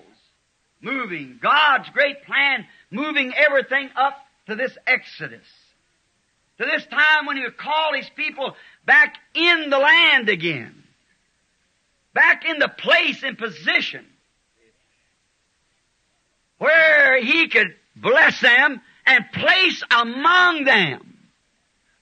Moving. 0.80 1.38
God's 1.42 1.88
great 1.90 2.24
plan 2.24 2.66
moving 2.90 3.32
everything 3.34 3.90
up 3.96 4.16
to 4.46 4.54
this 4.54 4.76
Exodus. 4.86 5.46
To 6.58 6.64
this 6.64 6.86
time 6.86 7.26
when 7.26 7.36
He 7.36 7.42
would 7.42 7.56
call 7.56 7.94
His 7.94 8.08
people 8.16 8.54
back 8.86 9.16
in 9.34 9.70
the 9.70 9.78
land 9.78 10.28
again. 10.28 10.82
Back 12.14 12.44
in 12.44 12.58
the 12.58 12.68
place 12.68 13.22
and 13.22 13.36
position. 13.36 14.06
Where 16.58 17.22
He 17.22 17.48
could 17.48 17.74
bless 17.96 18.40
them 18.40 18.80
and 19.06 19.24
place 19.32 19.82
among 19.90 20.64
them 20.64 21.09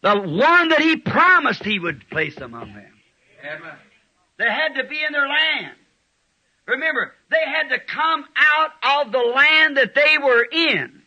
the 0.02 0.18
one 0.18 0.68
that 0.68 0.80
He 0.80 0.96
promised 0.96 1.64
He 1.64 1.78
would 1.78 2.08
place 2.10 2.36
among 2.36 2.72
them. 2.72 2.92
Amen. 3.44 3.74
They 4.38 4.50
had 4.50 4.74
to 4.74 4.84
be 4.84 5.02
in 5.02 5.12
their 5.12 5.28
land. 5.28 5.74
Remember, 6.66 7.12
they 7.30 7.44
had 7.44 7.70
to 7.70 7.80
come 7.80 8.24
out 8.36 9.06
of 9.06 9.12
the 9.12 9.18
land 9.18 9.76
that 9.78 9.94
they 9.94 10.18
were 10.18 10.44
in 10.44 11.02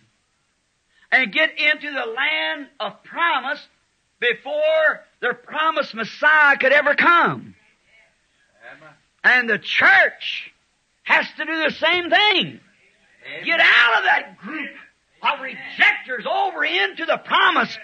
and 1.11 1.31
get 1.31 1.51
into 1.59 1.91
the 1.91 2.05
land 2.05 2.67
of 2.79 3.03
promise 3.03 3.59
before 4.19 5.01
their 5.19 5.33
promised 5.33 5.93
Messiah 5.93 6.57
could 6.57 6.71
ever 6.71 6.95
come. 6.95 7.55
And 9.23 9.49
the 9.49 9.59
church 9.59 10.51
has 11.03 11.27
to 11.37 11.45
do 11.45 11.63
the 11.63 11.71
same 11.71 12.09
thing. 12.09 12.59
Get 13.45 13.59
out 13.59 13.99
of 13.99 14.03
that 14.05 14.37
group 14.39 14.71
of 15.21 15.41
rejectors 15.41 16.25
over 16.25 16.63
into 16.65 17.05
the 17.05 17.17
promise 17.17 17.77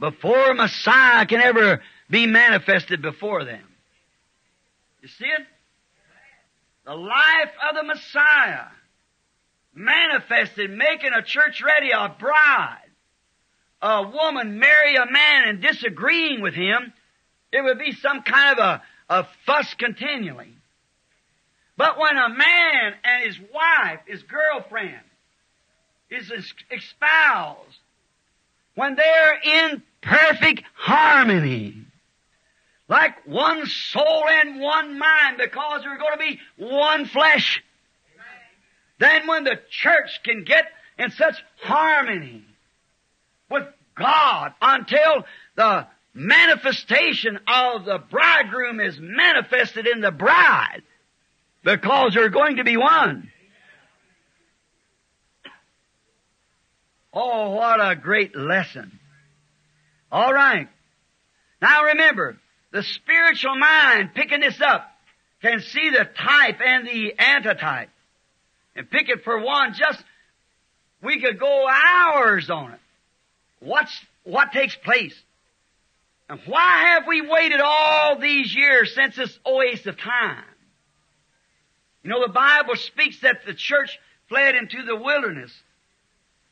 before 0.00 0.54
Messiah 0.54 1.26
can 1.26 1.42
ever 1.42 1.82
be 2.08 2.26
manifested 2.26 3.02
before 3.02 3.44
them. 3.44 3.62
You 5.02 5.08
see 5.08 5.26
it? 5.26 5.46
The 6.86 6.94
life 6.94 7.52
of 7.68 7.76
the 7.76 7.82
Messiah 7.84 8.66
manifested, 9.74 10.70
making 10.70 11.12
a 11.12 11.22
church 11.22 11.62
ready, 11.62 11.90
a 11.90 12.08
bride. 12.18 12.78
A 13.82 14.08
woman 14.08 14.58
marry 14.58 14.96
a 14.96 15.10
man 15.10 15.48
and 15.48 15.62
disagreeing 15.62 16.42
with 16.42 16.54
him, 16.54 16.92
it 17.52 17.62
would 17.62 17.78
be 17.78 17.92
some 17.92 18.22
kind 18.22 18.58
of 18.58 18.64
a, 18.64 18.82
a 19.08 19.26
fuss 19.46 19.72
continually. 19.74 20.54
But 21.76 21.98
when 21.98 22.16
a 22.16 22.28
man 22.28 22.94
and 23.04 23.26
his 23.26 23.38
wife, 23.54 24.00
his 24.06 24.22
girlfriend, 24.22 25.00
is 26.10 26.30
espoused, 26.70 27.78
when 28.74 28.96
they're 28.96 29.40
in 29.42 29.82
perfect 30.02 30.62
harmony, 30.74 31.74
like 32.88 33.26
one 33.26 33.66
soul 33.66 34.24
and 34.28 34.60
one 34.60 34.98
mind 34.98 35.38
because 35.38 35.82
they're 35.82 35.98
going 35.98 36.12
to 36.12 36.18
be 36.18 36.40
one 36.56 37.06
flesh. 37.06 37.62
Then 38.98 39.26
when 39.26 39.44
the 39.44 39.58
church 39.70 40.20
can 40.24 40.44
get 40.44 40.66
in 40.98 41.10
such 41.10 41.42
harmony 41.62 42.44
with 43.50 43.66
God 43.96 44.52
until 44.60 45.24
the 45.56 45.86
manifestation 46.12 47.38
of 47.46 47.84
the 47.84 47.98
bridegroom 48.10 48.80
is 48.80 48.98
manifested 49.00 49.86
in 49.86 50.00
the 50.00 50.10
bride 50.10 50.82
because 51.64 52.14
they're 52.14 52.28
going 52.28 52.56
to 52.56 52.64
be 52.64 52.76
one. 52.76 53.30
Oh, 57.12 57.50
what 57.50 57.80
a 57.80 57.96
great 57.96 58.36
lesson. 58.36 58.99
All 60.10 60.32
right. 60.32 60.68
Now 61.62 61.84
remember, 61.84 62.38
the 62.72 62.82
spiritual 62.82 63.56
mind 63.56 64.14
picking 64.14 64.40
this 64.40 64.60
up 64.60 64.90
can 65.42 65.60
see 65.60 65.90
the 65.90 66.04
type 66.04 66.60
and 66.64 66.86
the 66.86 67.14
antitype. 67.18 67.90
And 68.76 68.90
pick 68.90 69.08
it 69.08 69.24
for 69.24 69.40
one, 69.40 69.74
just, 69.74 70.02
we 71.02 71.20
could 71.20 71.38
go 71.38 71.66
hours 71.68 72.50
on 72.50 72.72
it. 72.72 72.80
What's, 73.60 73.98
what 74.24 74.52
takes 74.52 74.76
place? 74.76 75.14
And 76.28 76.40
why 76.46 76.94
have 76.94 77.06
we 77.08 77.22
waited 77.22 77.60
all 77.60 78.18
these 78.18 78.54
years 78.54 78.94
since 78.94 79.16
this 79.16 79.36
oasis 79.44 79.86
of 79.86 79.98
time? 79.98 80.44
You 82.02 82.10
know, 82.10 82.24
the 82.24 82.32
Bible 82.32 82.76
speaks 82.76 83.20
that 83.20 83.44
the 83.44 83.54
church 83.54 83.98
fled 84.28 84.54
into 84.54 84.84
the 84.84 84.96
wilderness 84.96 85.52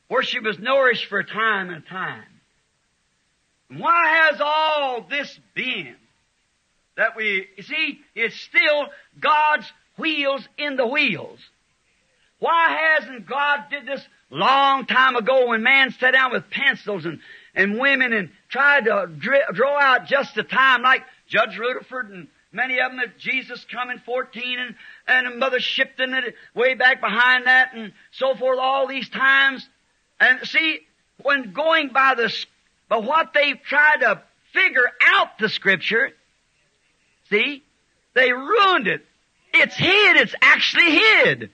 where 0.09 0.21
she 0.21 0.39
was 0.39 0.59
nourished 0.59 1.05
for 1.05 1.19
a 1.19 1.25
time 1.25 1.69
and 1.69 1.85
time. 1.85 2.25
Why 3.69 4.29
has 4.29 4.41
all 4.41 5.05
this 5.09 5.39
been? 5.53 5.95
that 6.99 7.15
we 7.15 7.47
see 7.61 8.01
it's 8.13 8.35
still 8.35 8.89
God's 9.21 9.65
wheels 9.97 10.45
in 10.57 10.75
the 10.75 10.85
wheels. 10.85 11.39
Why 12.39 12.97
hasn't 12.97 13.25
God 13.25 13.65
did 13.71 13.85
this 13.85 14.05
long 14.29 14.85
time 14.85 15.15
ago 15.15 15.47
when 15.47 15.63
man 15.63 15.91
sat 15.91 16.11
down 16.11 16.33
with 16.33 16.49
pencils 16.49 17.05
and, 17.05 17.21
and 17.55 17.79
women 17.79 18.11
and 18.11 18.29
tried 18.49 18.85
to 18.85 19.09
draw 19.53 19.79
out 19.79 20.07
just 20.07 20.35
the 20.35 20.43
time 20.43 20.81
like 20.81 21.03
Judge 21.27 21.57
Rutherford 21.57 22.09
and 22.09 22.27
many 22.51 22.79
of 22.81 22.91
them 22.91 22.97
that 22.97 23.17
Jesus 23.17 23.65
come 23.71 23.89
in 23.89 23.99
14 23.99 24.59
and, 24.59 24.75
and 25.07 25.39
Mother 25.39 25.61
Shipton 25.61 26.13
and 26.13 26.33
way 26.53 26.73
back 26.73 26.99
behind 26.99 27.47
that 27.47 27.73
and 27.73 27.93
so 28.11 28.35
forth 28.35 28.59
all 28.59 28.87
these 28.87 29.07
times. 29.07 29.67
And 30.19 30.45
see, 30.45 30.81
when 31.21 31.53
going 31.53 31.89
by 31.89 32.15
the, 32.15 32.45
by 32.89 32.97
what 32.97 33.33
they've 33.33 33.61
tried 33.61 33.97
to 34.01 34.21
figure 34.53 34.89
out 35.01 35.37
the 35.39 35.47
scripture, 35.47 36.11
See? 37.29 37.63
They 38.15 38.31
ruined 38.31 38.87
it. 38.87 39.05
It's 39.53 39.75
hid. 39.75 40.17
It's 40.17 40.35
actually 40.41 40.91
hid. 40.91 41.51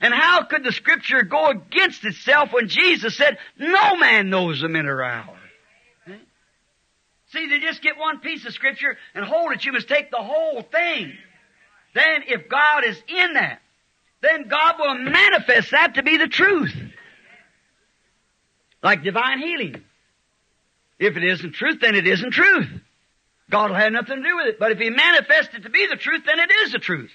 And 0.00 0.14
how 0.14 0.44
could 0.44 0.64
the 0.64 0.72
scripture 0.72 1.22
go 1.22 1.48
against 1.48 2.04
itself 2.04 2.52
when 2.52 2.68
Jesus 2.68 3.16
said, 3.16 3.38
no 3.58 3.96
man 3.96 4.30
knows 4.30 4.60
the 4.60 4.68
minute 4.68 4.90
or 4.90 5.02
hour? 5.02 5.36
See, 7.28 7.46
they 7.46 7.60
just 7.60 7.80
get 7.80 7.96
one 7.96 8.18
piece 8.18 8.44
of 8.44 8.52
scripture 8.52 8.96
and 9.14 9.24
hold 9.24 9.52
it. 9.52 9.64
You 9.64 9.72
must 9.72 9.88
take 9.88 10.10
the 10.10 10.16
whole 10.16 10.62
thing. 10.62 11.12
Then 11.94 12.22
if 12.26 12.48
God 12.48 12.84
is 12.84 13.00
in 13.06 13.34
that, 13.34 13.60
then 14.20 14.48
God 14.48 14.76
will 14.80 14.94
manifest 14.96 15.70
that 15.70 15.94
to 15.94 16.02
be 16.02 16.16
the 16.16 16.26
truth. 16.26 16.74
Like 18.82 19.04
divine 19.04 19.38
healing. 19.38 19.84
If 21.00 21.16
it 21.16 21.24
isn't 21.24 21.54
truth, 21.54 21.78
then 21.80 21.96
it 21.96 22.06
isn't 22.06 22.30
truth. 22.30 22.68
God 23.50 23.70
will 23.70 23.76
have 23.76 23.90
nothing 23.90 24.22
to 24.22 24.22
do 24.22 24.36
with 24.36 24.46
it. 24.46 24.58
But 24.60 24.70
if 24.70 24.78
He 24.78 24.90
manifests 24.90 25.54
it 25.54 25.64
to 25.64 25.70
be 25.70 25.88
the 25.88 25.96
truth, 25.96 26.22
then 26.24 26.38
it 26.38 26.50
is 26.64 26.72
the 26.72 26.78
truth. 26.78 27.10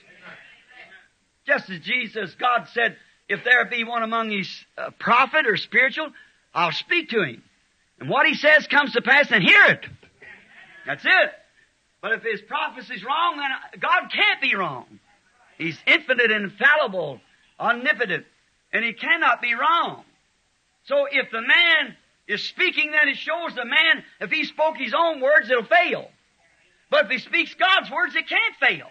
Just 1.47 1.69
as 1.69 1.79
Jesus, 1.79 2.35
God 2.35 2.67
said, 2.73 2.97
if 3.29 3.43
there 3.43 3.63
be 3.65 3.83
one 3.83 4.03
among 4.03 4.31
you 4.31 4.43
a 4.77 4.91
prophet 4.91 5.45
or 5.47 5.55
spiritual, 5.57 6.09
I'll 6.53 6.71
speak 6.71 7.09
to 7.09 7.21
him. 7.21 7.43
And 7.99 8.09
what 8.09 8.25
he 8.25 8.33
says 8.33 8.67
comes 8.67 8.93
to 8.93 9.01
pass, 9.01 9.31
and 9.31 9.43
hear 9.43 9.65
it. 9.65 9.85
That's 10.85 11.05
it. 11.05 11.31
But 12.01 12.13
if 12.13 12.23
his 12.23 12.41
prophecy's 12.41 13.03
wrong, 13.03 13.37
then 13.37 13.51
uh, 13.51 13.77
God 13.79 14.11
can't 14.11 14.41
be 14.41 14.55
wrong. 14.55 14.85
He's 15.57 15.77
infinite 15.87 16.31
infallible, 16.31 17.21
omnipotent, 17.59 18.25
and 18.73 18.83
he 18.83 18.93
cannot 18.93 19.41
be 19.41 19.53
wrong. 19.53 20.03
So 20.85 21.07
if 21.09 21.31
the 21.31 21.41
man 21.41 21.95
is 22.27 22.43
speaking, 22.43 22.91
then 22.91 23.07
it 23.07 23.17
shows 23.17 23.53
the 23.55 23.65
man, 23.65 24.03
if 24.19 24.31
he 24.31 24.45
spoke 24.45 24.77
his 24.77 24.93
own 24.97 25.21
words, 25.21 25.49
it'll 25.49 25.63
fail. 25.63 26.09
But 26.89 27.05
if 27.05 27.11
he 27.11 27.17
speaks 27.19 27.53
God's 27.55 27.91
words, 27.91 28.15
it 28.15 28.27
can't 28.27 28.55
fail. 28.59 28.87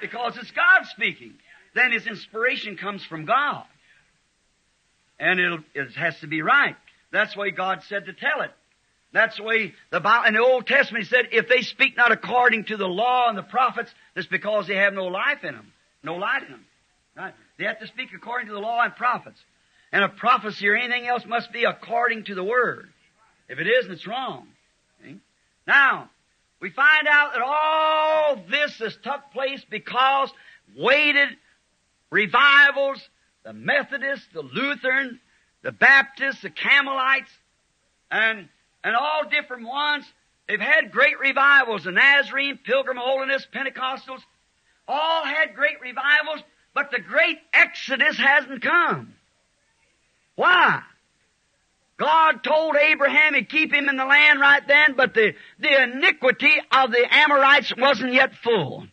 Because 0.00 0.36
it's 0.36 0.50
God 0.50 0.86
speaking. 0.86 1.34
Then 1.74 1.92
his 1.92 2.06
inspiration 2.06 2.76
comes 2.76 3.04
from 3.04 3.24
God. 3.24 3.64
And 5.18 5.40
it 5.74 5.92
has 5.94 6.18
to 6.20 6.26
be 6.26 6.42
right. 6.42 6.76
That's 7.12 7.36
why 7.36 7.50
God 7.50 7.82
said 7.88 8.06
to 8.06 8.12
tell 8.12 8.40
it. 8.42 8.50
That's 9.12 9.36
the 9.36 9.44
way 9.44 9.72
the 9.90 10.00
Bible, 10.00 10.26
in 10.26 10.34
the 10.34 10.40
Old 10.40 10.66
Testament, 10.66 11.06
said, 11.06 11.28
if 11.30 11.48
they 11.48 11.62
speak 11.62 11.96
not 11.96 12.10
according 12.10 12.64
to 12.64 12.76
the 12.76 12.88
law 12.88 13.28
and 13.28 13.38
the 13.38 13.44
prophets, 13.44 13.92
it's 14.16 14.26
because 14.26 14.66
they 14.66 14.74
have 14.74 14.92
no 14.92 15.06
life 15.06 15.44
in 15.44 15.54
them. 15.54 15.72
No 16.02 16.16
light 16.16 16.42
in 16.42 16.50
them. 16.50 16.64
Right? 17.16 17.32
They 17.56 17.64
have 17.64 17.78
to 17.78 17.86
speak 17.86 18.08
according 18.14 18.48
to 18.48 18.54
the 18.54 18.58
law 18.58 18.82
and 18.82 18.94
prophets. 18.96 19.38
And 19.94 20.02
a 20.02 20.08
prophecy 20.08 20.68
or 20.68 20.74
anything 20.74 21.06
else 21.06 21.24
must 21.24 21.52
be 21.52 21.62
according 21.62 22.24
to 22.24 22.34
the 22.34 22.42
Word. 22.42 22.90
If 23.48 23.60
it 23.60 23.68
isn't, 23.68 23.92
it's 23.92 24.08
wrong. 24.08 24.48
Now, 25.68 26.10
we 26.60 26.70
find 26.70 27.06
out 27.08 27.32
that 27.32 27.40
all 27.40 28.44
this 28.50 28.76
has 28.80 28.96
took 29.04 29.30
place 29.32 29.64
because 29.70 30.32
waited 30.76 31.28
revivals, 32.10 33.08
the 33.44 33.52
Methodists, 33.52 34.26
the 34.34 34.42
Lutheran, 34.42 35.20
the 35.62 35.70
Baptists, 35.70 36.42
the 36.42 36.50
Campbellites, 36.50 37.30
and 38.10 38.48
and 38.82 38.96
all 38.96 39.22
different 39.30 39.68
ones. 39.68 40.04
They've 40.48 40.60
had 40.60 40.90
great 40.90 41.20
revivals. 41.20 41.84
The 41.84 41.92
Nazarene, 41.92 42.58
Pilgrim 42.58 42.96
Holiness, 42.96 43.46
Pentecostals, 43.54 44.20
all 44.88 45.24
had 45.24 45.54
great 45.54 45.80
revivals, 45.80 46.42
but 46.74 46.90
the 46.90 47.00
great 47.00 47.38
exodus 47.52 48.18
hasn't 48.18 48.60
come. 48.60 49.14
Why? 50.36 50.82
God 51.96 52.42
told 52.42 52.76
Abraham 52.76 53.34
he'd 53.34 53.48
keep 53.48 53.72
him 53.72 53.88
in 53.88 53.96
the 53.96 54.04
land 54.04 54.40
right 54.40 54.66
then, 54.66 54.94
but 54.96 55.14
the, 55.14 55.34
the 55.60 55.82
iniquity 55.82 56.52
of 56.72 56.90
the 56.90 57.06
Amorites 57.08 57.72
wasn't 57.76 58.12
yet 58.12 58.34
full. 58.42 58.86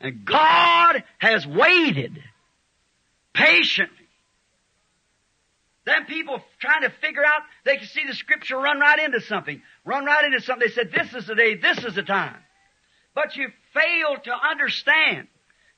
And 0.00 0.24
God 0.24 1.02
has 1.18 1.46
waited 1.46 2.22
patiently 3.32 3.98
then 5.88 6.04
people 6.04 6.40
trying 6.60 6.82
to 6.82 6.90
figure 7.00 7.24
out, 7.24 7.40
they 7.64 7.78
can 7.78 7.86
see 7.86 8.04
the 8.06 8.14
scripture 8.14 8.58
run 8.58 8.78
right 8.78 8.98
into 8.98 9.22
something. 9.22 9.62
Run 9.86 10.04
right 10.04 10.24
into 10.26 10.40
something. 10.42 10.68
They 10.68 10.74
said, 10.74 10.92
this 10.92 11.14
is 11.14 11.26
the 11.26 11.34
day, 11.34 11.54
this 11.54 11.78
is 11.82 11.94
the 11.94 12.02
time. 12.02 12.36
But 13.14 13.36
you 13.36 13.48
fail 13.72 14.16
to 14.24 14.32
understand 14.50 15.28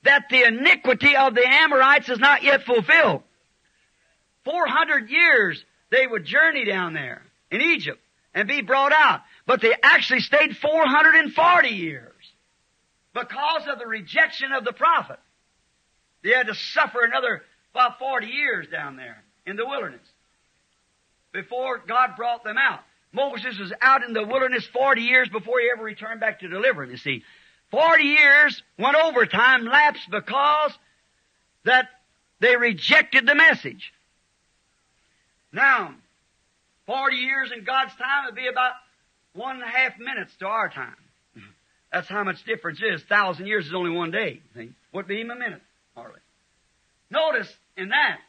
that 0.03 0.24
the 0.28 0.42
iniquity 0.42 1.14
of 1.16 1.34
the 1.34 1.46
Amorites 1.46 2.09
is 2.09 2.18
not 2.18 2.42
yet 2.42 2.64
fulfilled. 2.64 3.22
400 4.45 5.11
years 5.11 5.62
they 5.91 6.07
would 6.07 6.24
journey 6.24 6.64
down 6.64 6.95
there 6.95 7.22
in 7.51 7.61
Egypt 7.61 8.01
and 8.34 8.49
be 8.49 8.62
brought 8.62 8.93
out. 8.93 9.22
But 9.47 9.61
they 9.61 9.74
actually 9.82 10.20
stayed 10.20 10.57
440 10.57 11.68
years 11.68 12.12
because 13.12 13.62
of 13.68 13.78
the 13.78 13.86
rejection 13.86 14.53
of 14.53 14.64
the 14.64 14.72
prophet. 14.72 15.18
They 16.22 16.30
had 16.30 16.47
to 16.47 16.55
suffer 16.55 17.05
another 17.05 17.43
about 17.72 17.99
40 17.99 18.26
years 18.26 18.66
down 18.68 18.97
there 18.97 19.22
in 19.47 19.57
the 19.57 19.66
wilderness 19.66 20.07
before 21.32 21.78
God 21.86 22.16
brought 22.16 22.45
them 22.45 22.59
out. 22.59 22.80
Moses 23.12 23.59
was 23.59 23.72
out 23.80 24.05
in 24.05 24.12
the 24.12 24.24
wilderness 24.24 24.66
40 24.72 25.03
years 25.03 25.28
before 25.28 25.59
he 25.61 25.68
ever 25.72 25.82
returned 25.82 26.20
back 26.20 26.41
to 26.41 26.49
deliver 26.49 26.82
them, 26.82 26.93
you 26.93 26.97
see. 26.97 27.24
40 27.70 28.05
years 28.05 28.62
went 28.78 28.97
over 28.97 29.26
time 29.26 29.64
lapsed 29.64 30.11
because 30.11 30.72
that 31.64 31.88
they 32.41 32.57
rejected 32.57 33.26
the 33.26 33.34
message. 33.34 33.93
Now, 35.53 35.94
40 36.86 37.16
years 37.16 37.53
in 37.57 37.64
God's 37.64 37.94
time 37.96 38.26
would 38.26 38.34
be 38.34 38.48
about 38.48 38.72
one 39.32 39.57
and 39.57 39.64
a 39.64 39.66
half 39.66 39.98
minutes 39.98 40.32
to 40.40 40.46
our 40.46 40.68
time. 40.68 40.96
That's 41.92 42.09
how 42.09 42.22
much 42.22 42.44
difference 42.44 42.80
is. 42.82 43.03
Thousand 43.03 43.46
years 43.46 43.66
is 43.66 43.74
only 43.74 43.90
one 43.90 44.11
day. 44.11 44.40
See? 44.55 44.70
Would 44.92 45.09
be 45.09 45.16
even 45.16 45.32
a 45.32 45.36
minute, 45.36 45.62
hardly. 45.96 46.20
Notice 47.11 47.53
in 47.76 47.88
that, 47.88 48.20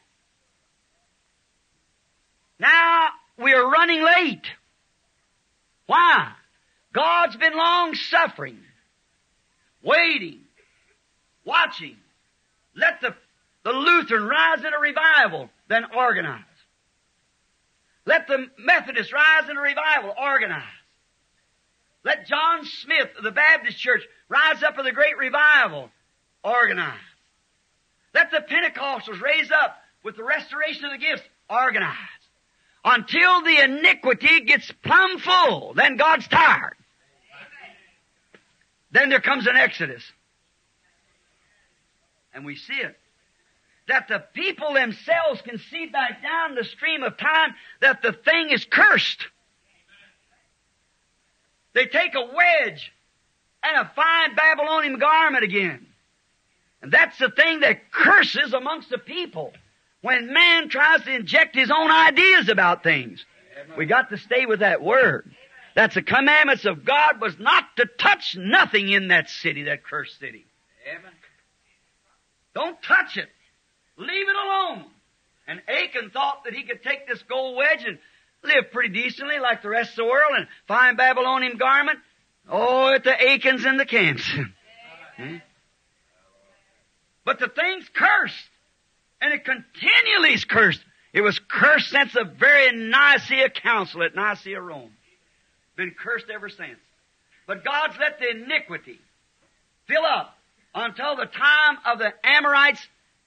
now 2.59 3.09
we 3.37 3.53
are 3.53 3.69
running 3.69 4.03
late. 4.03 4.45
Why? 5.85 6.31
God's 6.93 7.35
been 7.35 7.55
long 7.55 7.93
suffering, 7.95 8.59
waiting, 9.83 10.39
watching. 11.45 11.97
Let 12.75 13.01
the, 13.01 13.15
the 13.63 13.71
Lutheran 13.71 14.23
rise 14.23 14.59
in 14.59 14.73
a 14.73 14.79
revival, 14.79 15.49
then 15.69 15.83
organize. 15.95 16.41
Let 18.11 18.27
the 18.27 18.45
Methodist 18.57 19.13
rise 19.13 19.47
in 19.49 19.55
a 19.55 19.61
revival, 19.61 20.13
organize. 20.21 20.63
Let 22.03 22.27
John 22.27 22.65
Smith 22.65 23.07
of 23.17 23.23
the 23.23 23.31
Baptist 23.31 23.77
Church 23.77 24.03
rise 24.27 24.61
up 24.63 24.77
in 24.77 24.83
the 24.83 24.91
great 24.91 25.17
revival, 25.17 25.89
organize. 26.43 26.99
Let 28.13 28.29
the 28.31 28.39
Pentecostals 28.41 29.21
raise 29.21 29.49
up 29.49 29.81
with 30.03 30.17
the 30.17 30.25
restoration 30.25 30.83
of 30.83 30.91
the 30.91 30.97
gifts, 30.97 31.21
organize 31.49 31.95
until 32.83 33.43
the 33.43 33.63
iniquity 33.63 34.41
gets 34.41 34.69
plumb 34.83 35.17
full. 35.19 35.73
Then 35.73 35.95
God's 35.95 36.27
tired. 36.27 36.75
Then 38.91 39.07
there 39.07 39.21
comes 39.21 39.47
an 39.47 39.55
exodus. 39.55 40.03
And 42.33 42.43
we 42.43 42.57
see 42.57 42.73
it. 42.73 42.97
That 43.87 44.07
the 44.07 44.23
people 44.33 44.73
themselves 44.73 45.41
can 45.41 45.57
see 45.57 45.87
back 45.87 46.21
down 46.21 46.55
the 46.55 46.63
stream 46.63 47.03
of 47.03 47.17
time 47.17 47.55
that 47.81 48.01
the 48.01 48.13
thing 48.13 48.49
is 48.51 48.65
cursed. 48.65 49.27
They 51.73 51.85
take 51.85 52.15
a 52.15 52.21
wedge 52.21 52.91
and 53.63 53.77
a 53.77 53.91
fine 53.95 54.35
Babylonian 54.35 54.99
garment 54.99 55.43
again. 55.43 55.87
And 56.81 56.91
that's 56.91 57.17
the 57.17 57.29
thing 57.29 57.61
that 57.61 57.91
curses 57.91 58.53
amongst 58.53 58.89
the 58.89 58.97
people 58.97 59.53
when 60.01 60.33
man 60.33 60.69
tries 60.69 61.03
to 61.03 61.15
inject 61.15 61.55
his 61.55 61.69
own 61.69 61.91
ideas 61.91 62.49
about 62.49 62.83
things. 62.83 63.23
We 63.77 63.85
got 63.85 64.09
to 64.09 64.17
stay 64.17 64.45
with 64.45 64.59
that 64.59 64.81
word. 64.81 65.31
That's 65.75 65.95
the 65.95 66.01
commandments 66.01 66.65
of 66.65 66.83
God 66.83 67.21
was 67.21 67.37
not 67.39 67.63
to 67.77 67.85
touch 67.85 68.35
nothing 68.35 68.89
in 68.89 69.09
that 69.09 69.29
city, 69.29 69.63
that 69.63 69.83
cursed 69.83 70.19
city. 70.19 70.45
Amen. 70.89 71.11
Don't 72.53 72.81
touch 72.81 73.17
it. 73.17 73.29
Leave 74.01 74.29
it 74.29 74.35
alone. 74.35 74.85
And 75.47 75.61
Achan 75.67 76.09
thought 76.11 76.45
that 76.45 76.53
he 76.53 76.63
could 76.63 76.81
take 76.81 77.07
this 77.07 77.21
gold 77.29 77.55
wedge 77.55 77.83
and 77.85 77.99
live 78.43 78.71
pretty 78.71 78.89
decently 78.89 79.39
like 79.39 79.61
the 79.61 79.69
rest 79.69 79.91
of 79.91 79.97
the 79.97 80.05
world 80.05 80.33
and 80.37 80.47
fine 80.67 80.95
Babylonian 80.95 81.57
garment. 81.57 81.99
Oh, 82.49 82.91
at 82.93 83.03
the 83.03 83.29
Achans 83.29 83.63
and 83.65 83.79
the 83.79 83.85
camps. 83.85 84.27
hmm? 85.17 85.35
But 87.23 87.37
the 87.37 87.49
thing's 87.49 87.87
cursed. 87.93 88.49
And 89.21 89.31
it 89.31 89.45
continually 89.45 90.33
is 90.33 90.43
cursed. 90.43 90.81
It 91.13 91.21
was 91.21 91.39
cursed 91.47 91.91
since 91.91 92.13
the 92.13 92.23
very 92.23 92.75
Nicaea 92.75 93.51
Council 93.51 94.01
at 94.01 94.15
Nicaea, 94.15 94.59
Rome. 94.59 94.89
Been 95.75 95.91
cursed 95.91 96.31
ever 96.33 96.49
since. 96.49 96.79
But 97.45 97.63
God's 97.63 97.95
let 97.99 98.17
the 98.17 98.31
iniquity 98.31 98.99
fill 99.87 100.03
up 100.03 100.35
until 100.73 101.15
the 101.15 101.27
time 101.27 101.77
of 101.85 101.99
the 101.99 102.11
Amorites 102.23 102.81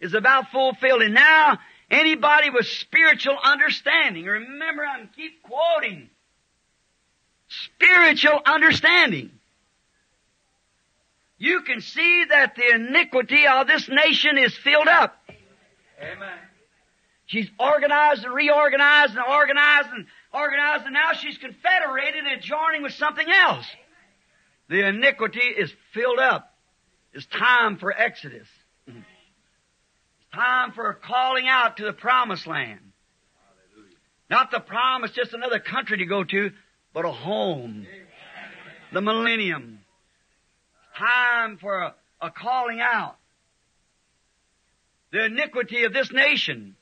is 0.05 0.13
about 0.13 0.51
fulfilled. 0.51 1.01
And 1.01 1.15
now, 1.15 1.59
anybody 1.91 2.51
with 2.51 2.67
spiritual 2.67 3.39
understanding, 3.43 4.27
remember 4.27 4.85
I'm 4.85 5.09
keep 5.17 5.43
quoting, 5.43 6.11
spiritual 7.49 8.39
understanding. 8.45 9.31
You 11.39 11.63
can 11.63 11.81
see 11.81 12.25
that 12.29 12.55
the 12.55 12.75
iniquity 12.75 13.47
of 13.47 13.67
this 13.67 13.89
nation 13.89 14.37
is 14.39 14.55
filled 14.59 14.89
up. 14.89 15.17
Amen. 16.01 16.39
She's 17.27 17.49
organized 17.59 18.25
and 18.25 18.35
reorganized 18.35 19.17
and 19.17 19.25
organized 19.27 19.89
and 19.91 20.07
organized, 20.33 20.85
and 20.85 20.93
now 20.93 21.13
she's 21.15 21.39
confederated 21.39 22.25
and 22.25 22.43
joining 22.43 22.83
with 22.83 22.93
something 22.93 23.27
else. 23.29 23.67
The 24.69 24.87
iniquity 24.87 25.41
is 25.41 25.73
filled 25.93 26.19
up. 26.19 26.53
It's 27.15 27.27
time 27.27 27.79
for 27.79 27.93
Exodus. 27.93 28.49
Time 30.35 30.72
for 30.72 30.93
calling 30.95 31.47
out 31.47 31.76
to 31.76 31.85
the 31.85 31.93
promised 31.93 32.47
land. 32.47 32.80
Not 34.28 34.51
the 34.51 34.59
promise, 34.59 35.12
just 35.12 35.32
another 35.32 35.61
country 35.61 35.99
to 35.99 36.07
go 36.07 36.24
to, 36.24 36.51
but 36.93 37.05
a 37.05 37.12
home. 37.12 37.87
The 38.93 39.01
millennium. 39.01 39.80
Time 40.99 41.59
for 41.59 41.78
a, 41.82 41.95
a 42.20 42.30
calling 42.30 42.80
out. 42.80 43.16
The 45.12 45.26
iniquity 45.26 45.85
of 45.85 45.93
this 45.93 46.11
nation, 46.11 46.74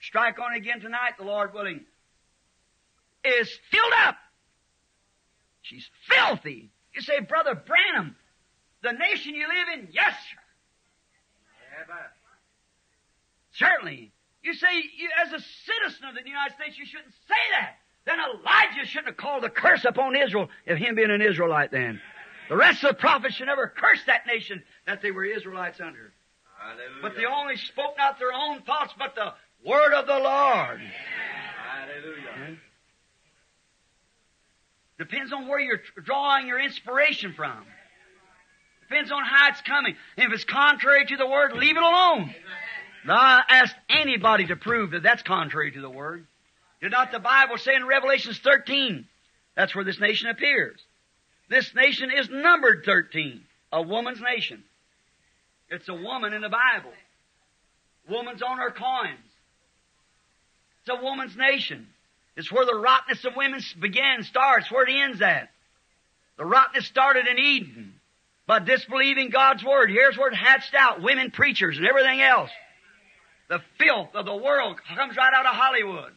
strike 0.00 0.38
on 0.38 0.54
again 0.54 0.80
tonight, 0.80 1.14
the 1.18 1.24
Lord 1.24 1.52
willing, 1.52 1.80
is 3.24 3.50
filled 3.72 3.92
up. 4.06 4.16
She's 5.62 5.88
filthy. 6.08 6.70
You 6.94 7.00
say, 7.00 7.20
Brother 7.20 7.54
Branham, 7.54 8.14
the 8.82 8.92
nation 8.92 9.34
you 9.34 9.48
live 9.48 9.80
in, 9.80 9.88
yes, 9.92 10.12
sir. 10.12 10.38
Amen. 11.84 12.06
Certainly. 13.60 14.10
You 14.42 14.54
say, 14.54 14.74
you, 14.96 15.10
as 15.22 15.28
a 15.28 15.44
citizen 15.66 16.08
of 16.08 16.14
the 16.14 16.26
United 16.26 16.54
States, 16.54 16.78
you 16.78 16.86
shouldn't 16.86 17.12
say 17.28 17.44
that. 17.52 17.76
Then 18.06 18.18
Elijah 18.18 18.86
shouldn't 18.86 19.08
have 19.08 19.16
called 19.18 19.42
the 19.42 19.50
curse 19.50 19.84
upon 19.84 20.16
Israel 20.16 20.48
if 20.64 20.78
him 20.78 20.94
being 20.94 21.10
an 21.10 21.20
Israelite 21.20 21.70
then. 21.70 22.00
The 22.48 22.56
rest 22.56 22.82
of 22.82 22.96
the 22.96 23.00
prophets 23.00 23.34
should 23.34 23.46
never 23.46 23.68
curse 23.68 24.00
that 24.06 24.26
nation 24.26 24.62
that 24.86 25.02
they 25.02 25.10
were 25.10 25.24
Israelites 25.24 25.78
under. 25.78 26.12
Hallelujah. 26.58 27.02
But 27.02 27.16
they 27.16 27.26
only 27.26 27.56
spoke 27.56 27.96
not 27.98 28.18
their 28.18 28.32
own 28.32 28.62
thoughts, 28.62 28.94
but 28.98 29.14
the 29.14 29.34
word 29.64 29.92
of 29.92 30.06
the 30.06 30.18
Lord. 30.18 30.80
Hallelujah. 30.80 32.56
Depends 34.98 35.32
on 35.32 35.48
where 35.48 35.60
you're 35.60 35.80
drawing 36.02 36.46
your 36.46 36.58
inspiration 36.58 37.34
from. 37.34 37.64
Depends 38.88 39.12
on 39.12 39.22
how 39.24 39.48
it's 39.50 39.60
coming. 39.62 39.94
If 40.16 40.32
it's 40.32 40.44
contrary 40.44 41.04
to 41.06 41.16
the 41.16 41.26
word, 41.26 41.52
leave 41.52 41.76
it 41.76 41.82
alone. 41.82 42.34
Now, 43.06 43.14
I 43.14 43.42
ask 43.48 43.74
anybody 43.88 44.46
to 44.46 44.56
prove 44.56 44.90
that 44.90 45.02
that's 45.02 45.22
contrary 45.22 45.72
to 45.72 45.80
the 45.80 45.90
word. 45.90 46.26
Did 46.80 46.92
not 46.92 47.12
the 47.12 47.18
Bible 47.18 47.58
say 47.58 47.74
in 47.74 47.86
Revelations 47.86 48.38
13? 48.38 49.06
That's 49.56 49.74
where 49.74 49.84
this 49.84 50.00
nation 50.00 50.28
appears. 50.28 50.80
This 51.48 51.74
nation 51.74 52.10
is 52.10 52.28
numbered 52.30 52.84
13, 52.84 53.42
a 53.72 53.82
woman's 53.82 54.20
nation. 54.20 54.62
It's 55.68 55.88
a 55.88 55.94
woman 55.94 56.32
in 56.32 56.42
the 56.42 56.48
Bible. 56.48 56.92
Woman's 58.08 58.42
on 58.42 58.58
her 58.58 58.70
coins. 58.70 59.18
It's 60.80 60.98
a 60.98 61.02
woman's 61.02 61.36
nation. 61.36 61.86
It's 62.36 62.50
where 62.50 62.64
the 62.64 62.74
rottenness 62.74 63.24
of 63.24 63.36
women 63.36 63.60
begins, 63.78 64.26
starts, 64.28 64.70
where 64.70 64.86
it 64.86 64.92
ends 64.92 65.20
at. 65.20 65.50
The 66.38 66.44
rottenness 66.44 66.86
started 66.86 67.26
in 67.26 67.38
Eden 67.38 67.94
by 68.46 68.60
disbelieving 68.60 69.30
God's 69.30 69.62
Word. 69.62 69.90
Here's 69.90 70.16
where 70.16 70.30
it 70.30 70.36
hatched 70.36 70.74
out. 70.74 71.02
Women 71.02 71.30
preachers 71.30 71.76
and 71.76 71.86
everything 71.86 72.20
else. 72.20 72.50
The 73.50 73.60
filth 73.78 74.14
of 74.14 74.26
the 74.26 74.36
world 74.36 74.78
comes 74.96 75.16
right 75.16 75.34
out 75.34 75.44
of 75.44 75.56
Hollywood. 75.56 76.12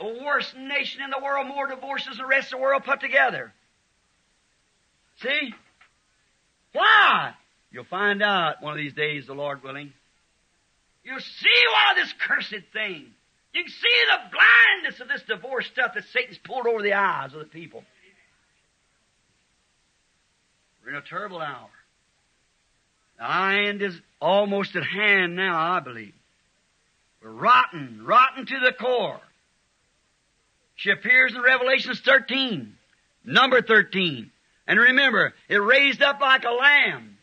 The 0.00 0.20
worst 0.24 0.56
nation 0.56 1.00
in 1.00 1.10
the 1.10 1.22
world, 1.22 1.46
more 1.46 1.68
divorces 1.68 2.16
than 2.16 2.18
the 2.18 2.26
rest 2.26 2.52
of 2.52 2.58
the 2.58 2.62
world 2.62 2.82
put 2.84 3.00
together. 3.00 3.52
See? 5.22 5.54
Why? 6.72 7.34
You'll 7.70 7.84
find 7.84 8.20
out 8.20 8.62
one 8.62 8.72
of 8.72 8.78
these 8.78 8.94
days, 8.94 9.28
the 9.28 9.32
Lord 9.32 9.62
willing. 9.62 9.92
You'll 11.04 11.20
see 11.20 11.64
why 11.72 11.94
this 11.94 12.12
cursed 12.18 12.64
thing. 12.72 13.06
You 13.54 13.62
can 13.62 13.70
see 13.70 14.04
the 14.10 14.36
blindness 14.36 15.00
of 15.00 15.06
this 15.06 15.22
divorce 15.28 15.66
stuff 15.66 15.94
that 15.94 16.04
Satan's 16.12 16.38
pulled 16.38 16.66
over 16.66 16.82
the 16.82 16.94
eyes 16.94 17.32
of 17.32 17.38
the 17.38 17.46
people. 17.46 17.84
We're 20.82 20.90
in 20.90 20.96
a 20.96 21.02
terrible 21.02 21.40
hour. 21.40 21.70
The 23.18 23.68
end 23.68 23.82
is 23.82 23.94
almost 24.20 24.74
at 24.74 24.84
hand 24.84 25.36
now, 25.36 25.56
I 25.56 25.78
believe. 25.78 26.14
Rotten, 27.22 28.02
rotten 28.04 28.46
to 28.46 28.60
the 28.60 28.72
core. 28.72 29.20
She 30.76 30.90
appears 30.90 31.34
in 31.34 31.42
Revelations 31.42 32.00
13, 32.00 32.74
number 33.24 33.60
13. 33.60 34.30
And 34.66 34.78
remember, 34.78 35.34
it 35.48 35.56
raised 35.56 36.02
up 36.02 36.20
like 36.20 36.44
a 36.44 36.50
lamb. 36.50 37.18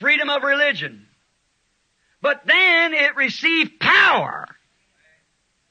Freedom 0.00 0.30
of 0.30 0.42
religion. 0.42 1.06
But 2.22 2.42
then 2.46 2.94
it 2.94 3.16
received 3.16 3.78
power 3.80 4.46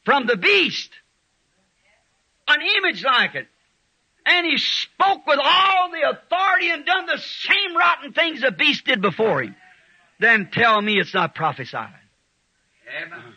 from 0.06 0.28
the 0.28 0.38
beast. 0.38 0.90
An 2.48 2.60
image 2.78 3.04
like 3.04 3.36
it. 3.36 3.48
And 4.26 4.46
he 4.46 4.58
spoke 4.58 5.26
with 5.26 5.40
all 5.42 5.90
the 5.92 6.10
authority 6.10 6.70
and 6.70 6.86
done 6.86 7.06
the 7.06 7.18
same 7.18 7.76
rotten 7.76 8.14
things 8.14 8.42
the 8.42 8.52
beast 8.52 8.86
did 8.86 9.02
before 9.02 9.42
him. 9.42 9.56
Then 10.20 10.50
tell 10.52 10.82
me 10.82 11.00
it's 11.00 11.14
not 11.14 11.34
prophesied. 11.34 11.94
Amen. 12.96 13.36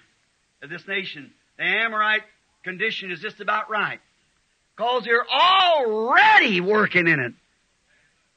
This 0.69 0.87
nation, 0.87 1.33
the 1.57 1.65
Amorite 1.65 2.23
condition 2.63 3.11
is 3.11 3.21
just 3.21 3.41
about 3.41 3.71
right. 3.71 4.01
Because 4.77 5.05
they're 5.05 5.27
already 5.29 6.61
working 6.61 7.07
in 7.07 7.21
it. 7.21 7.33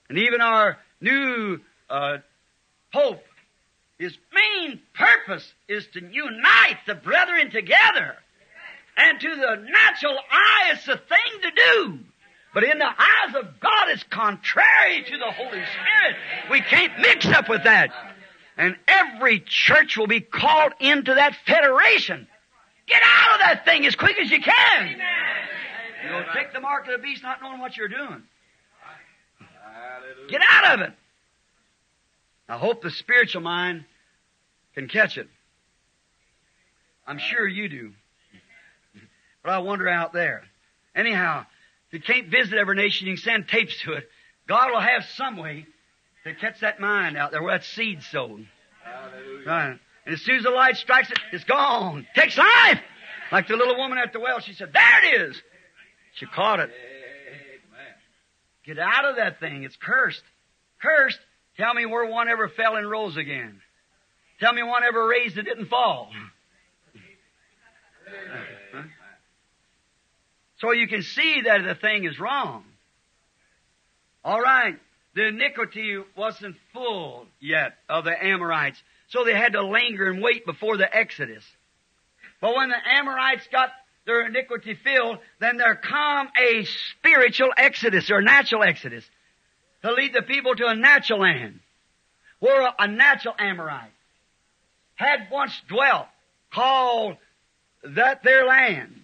And 0.09 0.17
even 0.17 0.41
our 0.41 0.77
new 1.01 1.59
uh, 1.89 2.17
Pope, 2.91 3.23
his 3.97 4.17
main 4.33 4.79
purpose 4.93 5.51
is 5.67 5.85
to 5.93 5.99
unite 5.99 6.77
the 6.85 6.95
brethren 6.95 7.51
together. 7.51 8.15
And 8.95 9.19
to 9.19 9.35
the 9.35 9.55
natural 9.55 10.17
eye, 10.31 10.71
it's 10.73 10.85
the 10.85 10.97
thing 10.97 11.41
to 11.41 11.51
do. 11.51 11.99
But 12.53 12.63
in 12.63 12.77
the 12.77 12.85
eyes 12.85 13.35
of 13.35 13.59
God, 13.59 13.89
it's 13.89 14.03
contrary 14.03 15.03
to 15.07 15.17
the 15.17 15.31
Holy 15.31 15.49
Spirit. 15.49 16.15
We 16.51 16.61
can't 16.61 16.99
mix 16.99 17.25
up 17.25 17.49
with 17.49 17.63
that. 17.63 17.89
And 18.57 18.75
every 18.87 19.39
church 19.39 19.97
will 19.97 20.07
be 20.07 20.21
called 20.21 20.73
into 20.79 21.15
that 21.15 21.35
federation. 21.45 22.27
Get 22.87 23.01
out 23.03 23.35
of 23.35 23.39
that 23.39 23.65
thing 23.65 23.85
as 23.85 23.95
quick 23.95 24.17
as 24.19 24.29
you 24.29 24.41
can. 24.41 25.01
You'll 26.07 26.25
take 26.33 26.53
the 26.53 26.59
mark 26.59 26.85
of 26.87 26.91
the 26.91 26.97
beast 26.99 27.23
not 27.23 27.41
knowing 27.41 27.59
what 27.59 27.77
you're 27.77 27.87
doing. 27.87 28.23
Get 30.29 30.41
out 30.47 30.75
of 30.75 30.81
it. 30.87 30.93
I 32.47 32.57
hope 32.57 32.81
the 32.81 32.91
spiritual 32.91 33.41
mind 33.41 33.85
can 34.75 34.87
catch 34.87 35.17
it. 35.17 35.27
I'm 37.07 37.17
sure 37.17 37.47
you 37.47 37.69
do. 37.69 37.91
But 39.43 39.51
I 39.51 39.57
wonder 39.59 39.87
out 39.87 40.13
there. 40.13 40.43
Anyhow, 40.95 41.45
if 41.87 41.93
you 41.93 41.99
can't 42.01 42.29
visit 42.29 42.57
every 42.57 42.75
nation, 42.75 43.07
you 43.07 43.15
can 43.15 43.23
send 43.23 43.47
tapes 43.47 43.81
to 43.81 43.93
it. 43.93 44.09
God 44.47 44.71
will 44.71 44.79
have 44.79 45.05
some 45.15 45.37
way 45.37 45.65
to 46.23 46.33
catch 46.35 46.59
that 46.61 46.79
mind 46.79 47.17
out 47.17 47.31
there 47.31 47.41
where 47.43 47.57
that 47.57 47.65
seed's 47.65 48.07
sown. 48.07 48.47
Hallelujah. 48.83 49.47
Right. 49.47 49.79
And 50.05 50.13
as 50.15 50.21
soon 50.21 50.37
as 50.37 50.43
the 50.43 50.49
light 50.49 50.77
strikes 50.77 51.11
it, 51.11 51.19
it's 51.31 51.43
gone. 51.43 52.05
Takes 52.15 52.37
life. 52.37 52.79
Like 53.31 53.47
the 53.47 53.55
little 53.55 53.77
woman 53.77 53.97
at 53.97 54.13
the 54.13 54.19
well, 54.19 54.39
she 54.39 54.53
said, 54.53 54.71
there 54.73 55.05
it 55.05 55.29
is. 55.29 55.41
She 56.15 56.25
caught 56.25 56.59
it. 56.59 56.69
Get 58.65 58.79
out 58.79 59.05
of 59.05 59.17
that 59.17 59.39
thing. 59.39 59.63
It's 59.63 59.75
cursed. 59.75 60.23
Cursed. 60.81 61.19
Tell 61.57 61.73
me 61.73 61.85
where 61.85 62.05
one 62.05 62.29
ever 62.29 62.47
fell 62.47 62.75
and 62.75 62.89
rose 62.89 63.17
again. 63.17 63.59
Tell 64.39 64.53
me 64.53 64.63
one 64.63 64.83
ever 64.83 65.07
raised 65.07 65.35
that 65.35 65.45
didn't 65.45 65.67
fall. 65.67 66.11
Huh? 68.73 68.81
So 70.57 70.71
you 70.71 70.87
can 70.87 71.01
see 71.01 71.41
that 71.41 71.63
the 71.63 71.75
thing 71.75 72.05
is 72.05 72.19
wrong. 72.19 72.63
All 74.23 74.39
right. 74.39 74.77
The 75.15 75.27
iniquity 75.27 75.97
wasn't 76.15 76.55
full 76.73 77.27
yet 77.39 77.77
of 77.87 78.05
the 78.05 78.25
Amorites. 78.25 78.81
So 79.09 79.23
they 79.23 79.35
had 79.35 79.53
to 79.53 79.61
linger 79.61 80.09
and 80.09 80.23
wait 80.23 80.45
before 80.45 80.77
the 80.77 80.95
Exodus. 80.95 81.45
But 82.41 82.55
when 82.55 82.69
the 82.69 82.89
Amorites 82.97 83.47
got 83.51 83.69
their 84.05 84.25
iniquity 84.25 84.73
filled, 84.73 85.19
then 85.39 85.57
there 85.57 85.75
come 85.75 86.29
a 86.37 86.65
spiritual 86.65 87.51
exodus 87.55 88.09
or 88.11 88.21
natural 88.21 88.63
exodus 88.63 89.05
to 89.83 89.93
lead 89.93 90.13
the 90.13 90.23
people 90.23 90.55
to 90.55 90.67
a 90.67 90.75
natural 90.75 91.19
land 91.19 91.59
where 92.39 92.73
a, 92.77 92.87
natural 92.87 93.35
Amorite 93.39 93.93
had 94.95 95.27
once 95.31 95.53
dwelt 95.69 96.07
called 96.51 97.15
that 97.83 98.23
their 98.23 98.45
land. 98.45 99.03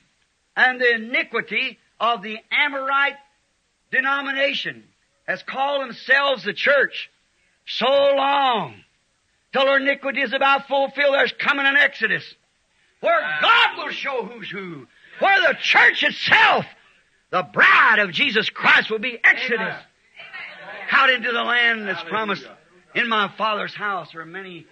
And 0.57 0.81
the 0.81 0.95
iniquity 0.95 1.77
of 1.99 2.21
the 2.21 2.37
Amorite 2.51 3.15
denomination 3.91 4.83
has 5.29 5.43
called 5.43 5.83
themselves 5.83 6.43
the 6.43 6.53
church 6.53 7.11
so 7.67 7.85
long 7.85 8.73
till 9.53 9.63
their 9.65 9.77
iniquity 9.77 10.21
is 10.21 10.33
about 10.33 10.67
fulfilled. 10.67 11.13
There's 11.13 11.33
coming 11.33 11.67
an 11.67 11.77
exodus 11.77 12.23
where 12.99 13.21
God 13.39 13.77
will 13.77 13.91
show 13.91 14.25
who's 14.25 14.49
who, 14.49 14.87
where 15.19 15.47
the 15.47 15.55
church 15.61 16.03
itself, 16.03 16.65
the 17.29 17.43
bride 17.43 17.99
of 17.99 18.11
Jesus 18.11 18.49
Christ, 18.49 18.89
will 18.89 18.97
be 18.97 19.19
exodus 19.23 19.75
out 20.91 21.11
into 21.11 21.31
the 21.31 21.43
land 21.43 21.87
that's 21.87 22.03
promised. 22.09 22.47
In 22.95 23.07
my 23.07 23.31
Father's 23.37 23.75
house 23.75 24.09
there 24.11 24.21
are 24.21 24.25
many 24.25 24.65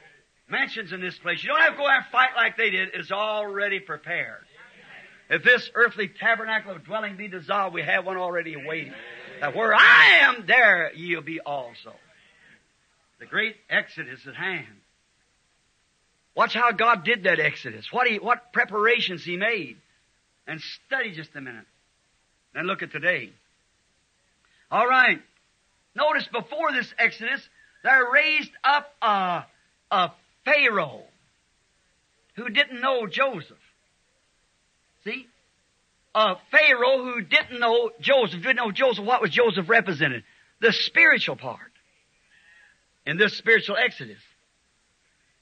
mansions 0.50 0.92
in 0.92 1.02
this 1.02 1.20
place. 1.20 1.44
You 1.44 1.50
don't 1.50 1.62
have 1.62 1.74
to 1.74 1.78
go 1.78 1.88
out 1.88 1.98
and 1.98 2.06
fight 2.12 2.30
like 2.36 2.58
they 2.58 2.72
did. 2.72 2.90
It's 2.96 3.12
already 3.12 3.80
prepared. 3.80 4.42
If 5.30 5.44
this 5.44 5.70
earthly 5.76 6.08
tabernacle 6.08 6.72
of 6.72 6.84
dwelling 6.84 7.16
be 7.16 7.28
dissolved, 7.28 7.76
we 7.76 7.84
have 7.84 8.06
one 8.06 8.18
already 8.18 8.56
awaiting. 8.56 8.94
That 9.40 9.56
where 9.56 9.74
I 9.74 10.20
am, 10.22 10.46
there 10.48 10.92
ye'll 10.94 11.22
be 11.22 11.40
also. 11.40 11.94
The 13.20 13.26
great 13.26 13.56
exodus 13.70 14.20
at 14.28 14.36
hand. 14.36 14.66
Watch 16.36 16.54
how 16.54 16.72
God 16.72 17.04
did 17.04 17.24
that 17.24 17.40
exodus. 17.40 17.92
What 17.92 18.08
he, 18.08 18.20
what 18.20 18.54
preparations 18.54 19.24
He 19.24 19.38
made. 19.38 19.78
And 20.46 20.62
study 20.86 21.12
just 21.12 21.36
a 21.36 21.42
minute. 21.42 21.66
And 22.54 22.68
look 22.68 22.84
at 22.84 22.92
today. 22.92 23.32
All 24.70 24.88
right. 24.88 25.20
Notice 25.96 26.28
before 26.32 26.72
this 26.74 26.94
exodus, 26.98 27.42
there 27.84 28.12
raised 28.12 28.52
up 28.64 28.94
a, 29.02 29.46
a 29.90 30.12
Pharaoh 30.46 31.04
who 32.36 32.50
didn't 32.50 32.82
know 32.82 33.08
Joseph. 33.08 33.58
See? 35.04 35.28
A 36.18 36.36
Pharaoh 36.50 37.04
who 37.04 37.22
didn't 37.22 37.60
know 37.60 37.92
Joseph, 38.02 38.42
didn't 38.42 38.56
know 38.56 38.72
Joseph. 38.72 39.06
What 39.06 39.22
was 39.22 39.30
Joseph 39.30 39.70
represented? 39.70 40.24
The 40.60 40.74
spiritual 40.74 41.36
part 41.36 41.72
in 43.06 43.18
this 43.18 43.38
spiritual 43.38 43.78
exodus. 43.78 44.18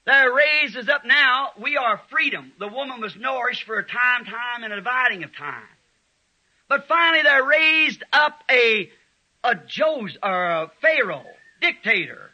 There 0.05 0.33
raises 0.33 0.89
up 0.89 1.05
now, 1.05 1.51
we 1.57 1.77
are 1.77 2.01
freedom. 2.09 2.51
The 2.59 2.67
woman 2.67 2.99
was 2.99 3.15
nourished 3.15 3.63
for 3.63 3.79
a 3.79 3.85
time, 3.85 4.25
time, 4.25 4.63
and 4.63 4.73
a 4.73 4.75
dividing 4.75 5.23
of 5.23 5.33
time. 5.33 5.63
But 6.67 6.89
finally 6.89 7.23
they 7.23 7.39
raised 7.41 8.03
up 8.11 8.43
a, 8.51 8.89
a 9.45 9.55
Joseph, 9.55 10.17
or 10.21 10.45
a 10.45 10.71
Pharaoh, 10.81 11.23
dictator, 11.61 12.31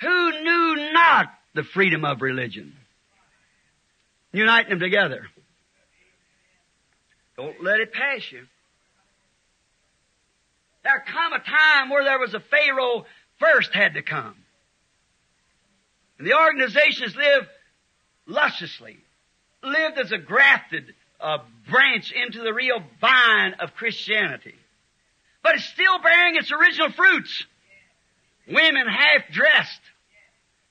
who 0.00 0.42
knew 0.42 0.90
not 0.94 1.26
the 1.54 1.64
freedom 1.64 2.06
of 2.06 2.22
religion. 2.22 2.72
Uniting 4.32 4.70
them 4.70 4.80
together. 4.80 5.26
Don't 7.36 7.62
let 7.62 7.80
it 7.80 7.92
pass 7.92 8.32
you. 8.32 8.46
There 10.82 11.04
come 11.06 11.32
a 11.32 11.38
time 11.38 11.90
where 11.90 12.04
there 12.04 12.18
was 12.18 12.32
a 12.32 12.40
Pharaoh 12.40 13.04
first 13.38 13.74
had 13.74 13.94
to 13.94 14.02
come. 14.02 14.36
And 16.18 16.26
the 16.26 16.34
organizations 16.34 17.14
lived 17.16 17.48
lusciously, 18.26 18.96
lived 19.62 19.98
as 19.98 20.12
a 20.12 20.18
grafted 20.18 20.94
uh, 21.20 21.38
branch 21.68 22.12
into 22.12 22.40
the 22.40 22.52
real 22.52 22.82
vine 23.00 23.54
of 23.60 23.74
Christianity. 23.74 24.54
But 25.42 25.56
it's 25.56 25.64
still 25.64 25.98
bearing 26.02 26.36
its 26.36 26.50
original 26.52 26.92
fruits. 26.92 27.44
Women 28.48 28.86
half 28.86 29.28
dressed, 29.32 29.80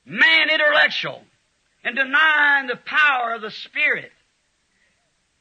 man 0.06 0.50
intellectual, 0.50 1.22
and 1.84 1.96
denying 1.96 2.68
the 2.68 2.78
power 2.78 3.34
of 3.34 3.42
the 3.42 3.52
Spirit. 3.52 4.12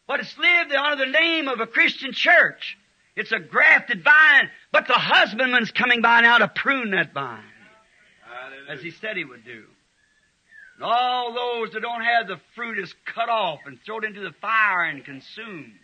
But 0.07 0.21
it's 0.21 0.37
lived 0.37 0.73
under 0.73 1.05
the 1.05 1.11
name 1.11 1.49
of 1.49 1.61
a 1.61 1.67
Christian 1.67 2.13
church. 2.13 2.77
It's 3.17 3.33
a 3.33 3.39
grafted 3.39 4.03
vine, 4.03 4.51
but 4.73 4.87
the 4.87 4.95
husbandman's 4.95 5.71
coming 5.71 6.03
by 6.03 6.21
now 6.21 6.39
to 6.39 6.49
prune 6.49 6.91
that 6.91 7.13
vine, 7.15 7.45
as 8.69 8.83
he 8.83 8.91
said 8.91 9.17
he 9.17 9.25
would 9.25 9.45
do. 9.45 9.65
And 10.77 10.85
all 10.85 11.33
those 11.33 11.73
that 11.73 11.81
don't 11.81 12.03
have 12.03 12.27
the 12.27 12.41
fruit 12.57 12.79
is 12.79 12.93
cut 13.05 13.29
off 13.29 13.61
and 13.67 13.79
thrown 13.87 14.05
into 14.05 14.21
the 14.21 14.33
fire 14.41 14.85
and 14.85 15.05
consumed. 15.05 15.75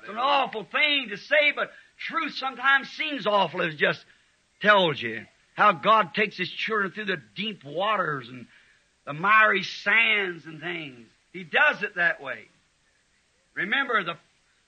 It's 0.00 0.10
an 0.10 0.18
awful 0.18 0.64
thing 0.64 1.08
to 1.10 1.16
say, 1.16 1.52
but 1.54 1.70
truth 1.98 2.34
sometimes 2.34 2.90
seems 2.90 3.26
awful. 3.26 3.62
As 3.62 3.74
it 3.74 3.78
just 3.78 4.04
tells 4.60 5.00
you 5.00 5.24
how 5.54 5.72
God 5.72 6.12
takes 6.14 6.36
His 6.36 6.50
children 6.50 6.90
through 6.90 7.06
the 7.06 7.22
deep 7.34 7.64
waters 7.64 8.28
and 8.28 8.46
the 9.06 9.12
miry 9.12 9.62
sands 9.62 10.44
and 10.44 10.60
things. 10.60 11.06
He 11.32 11.44
does 11.44 11.82
it 11.82 11.94
that 11.96 12.22
way. 12.22 12.48
Remember, 13.54 14.02
the, 14.02 14.16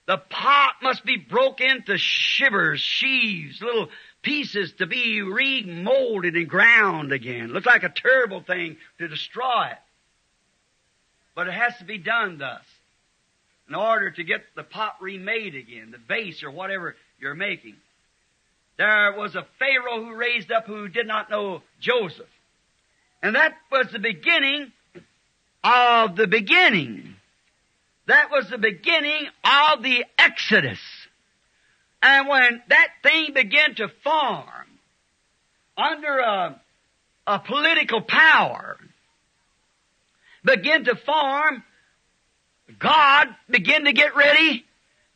the 0.07 0.17
pot 0.17 0.75
must 0.81 1.03
be 1.05 1.17
broke 1.17 1.61
into 1.61 1.97
shivers, 1.97 2.79
sheaves, 2.79 3.61
little 3.61 3.89
pieces 4.21 4.73
to 4.73 4.85
be 4.85 5.21
remolded 5.21 6.35
and 6.35 6.49
ground 6.49 7.11
again. 7.11 7.49
Looks 7.49 7.65
like 7.65 7.83
a 7.83 7.89
terrible 7.89 8.41
thing 8.41 8.77
to 8.99 9.07
destroy 9.07 9.67
it. 9.71 9.77
But 11.35 11.47
it 11.47 11.53
has 11.53 11.77
to 11.77 11.85
be 11.85 11.97
done 11.97 12.37
thus. 12.37 12.63
In 13.67 13.75
order 13.75 14.11
to 14.11 14.23
get 14.23 14.41
the 14.55 14.63
pot 14.63 14.95
remade 15.01 15.55
again, 15.55 15.91
the 15.91 15.97
base 15.97 16.43
or 16.43 16.51
whatever 16.51 16.95
you're 17.19 17.35
making. 17.35 17.75
There 18.77 19.13
was 19.17 19.35
a 19.35 19.45
Pharaoh 19.57 20.03
who 20.03 20.15
raised 20.15 20.51
up 20.51 20.67
who 20.67 20.87
did 20.87 21.07
not 21.07 21.29
know 21.29 21.61
Joseph. 21.79 22.27
And 23.23 23.35
that 23.35 23.55
was 23.71 23.87
the 23.91 23.99
beginning 23.99 24.71
of 25.63 26.15
the 26.15 26.27
beginning. 26.27 27.14
That 28.07 28.29
was 28.31 28.49
the 28.49 28.57
beginning 28.57 29.27
of 29.43 29.81
the 29.81 30.05
Exodus. 30.17 30.79
And 32.01 32.27
when 32.27 32.61
that 32.69 32.87
thing 33.01 33.33
began 33.33 33.75
to 33.75 33.87
form 34.03 34.45
under 35.75 36.19
a, 36.19 36.61
a 37.25 37.39
political 37.39 38.01
power, 38.01 38.77
begin 40.43 40.85
to 40.85 40.95
form, 40.95 41.63
God 42.79 43.27
began 43.49 43.85
to 43.85 43.93
get 43.93 44.15
ready. 44.15 44.65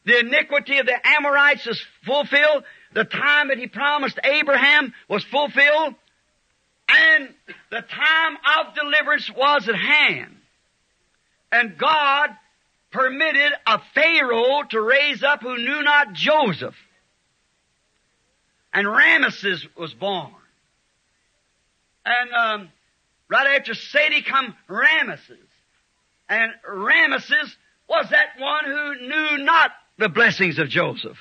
The 0.06 0.20
iniquity 0.20 0.80
of 0.80 0.88
the 0.88 1.08
Amorites 1.08 1.68
is 1.68 1.80
fulfilled. 2.06 2.64
The 2.94 3.04
time 3.04 3.50
that 3.50 3.60
He 3.60 3.68
promised 3.68 4.20
Abraham 4.24 4.94
was 5.08 5.24
fulfilled. 5.26 5.94
And 6.90 7.30
the 7.70 7.82
time 7.82 8.38
of 8.58 8.74
deliverance 8.74 9.30
was 9.38 9.70
at 9.70 9.76
hand. 9.76 10.36
And 11.52 11.78
God 11.78 12.30
permitted 12.92 13.52
a 13.68 13.80
Pharaoh 13.94 14.64
to 14.70 14.82
raise 14.82 15.24
up 15.24 15.42
who 15.42 15.58
knew 15.58 15.84
not 15.84 16.14
Joseph. 16.14 16.76
And 18.74 18.88
Ramesses 18.88 19.66
was 19.78 19.94
born. 19.94 20.32
And 22.06 22.32
um, 22.34 22.70
right 23.30 23.58
after 23.60 23.74
Seti 23.74 24.22
come 24.22 24.56
Ramesses. 24.68 25.38
And 26.28 26.52
Ramesses 26.68 27.56
was 27.88 28.08
that 28.12 28.40
one 28.40 28.66
who 28.66 29.08
knew 29.08 29.44
not 29.44 29.72
the 29.98 30.10
blessings 30.10 30.60
of 30.60 30.70
Joseph. 30.70 31.18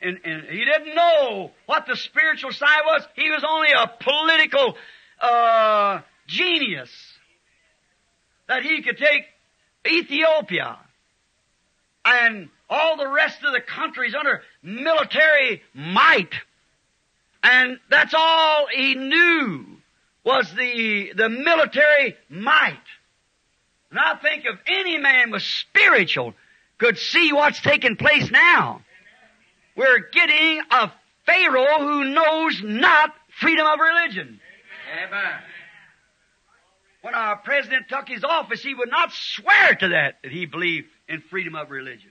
And, 0.00 0.18
and, 0.24 0.44
he 0.48 0.64
didn't 0.64 0.96
know 0.96 1.52
what 1.66 1.86
the 1.86 1.94
spiritual 1.94 2.50
side 2.50 2.80
was. 2.84 3.06
He 3.14 3.30
was 3.30 3.44
only 3.48 3.68
a 3.70 3.88
political 4.00 4.74
uh, 5.20 6.00
genius. 6.26 6.90
That 8.48 8.64
he 8.64 8.82
could 8.82 8.98
take 8.98 9.24
Ethiopia 9.86 10.78
and 12.04 12.48
all 12.68 12.96
the 12.96 13.08
rest 13.08 13.42
of 13.44 13.52
the 13.52 13.60
countries 13.60 14.14
under 14.14 14.42
military 14.62 15.62
might. 15.74 16.32
And 17.42 17.78
that's 17.90 18.14
all 18.14 18.66
he 18.72 18.94
knew 18.94 19.66
was 20.24 20.52
the, 20.54 21.12
the 21.16 21.28
military 21.28 22.16
might. 22.28 22.78
And 23.90 23.98
I 23.98 24.14
think 24.16 24.44
if 24.46 24.58
any 24.66 24.96
man 24.98 25.30
was 25.30 25.44
spiritual 25.44 26.34
could 26.78 26.98
see 26.98 27.32
what's 27.32 27.60
taking 27.60 27.96
place 27.96 28.30
now. 28.30 28.82
We're 29.76 30.08
getting 30.12 30.60
a 30.70 30.92
Pharaoh 31.26 31.78
who 31.78 32.04
knows 32.04 32.60
not 32.62 33.14
freedom 33.40 33.66
of 33.66 33.78
religion. 33.78 34.40
Amen. 35.06 35.32
When 37.02 37.14
our 37.14 37.36
president 37.36 37.88
took 37.88 38.08
his 38.08 38.24
office, 38.24 38.62
he 38.62 38.74
would 38.74 38.90
not 38.90 39.12
swear 39.12 39.74
to 39.74 39.88
that, 39.88 40.18
that 40.22 40.32
he 40.32 40.46
believed 40.46 40.86
in 41.08 41.20
freedom 41.20 41.56
of 41.56 41.70
religion. 41.70 42.10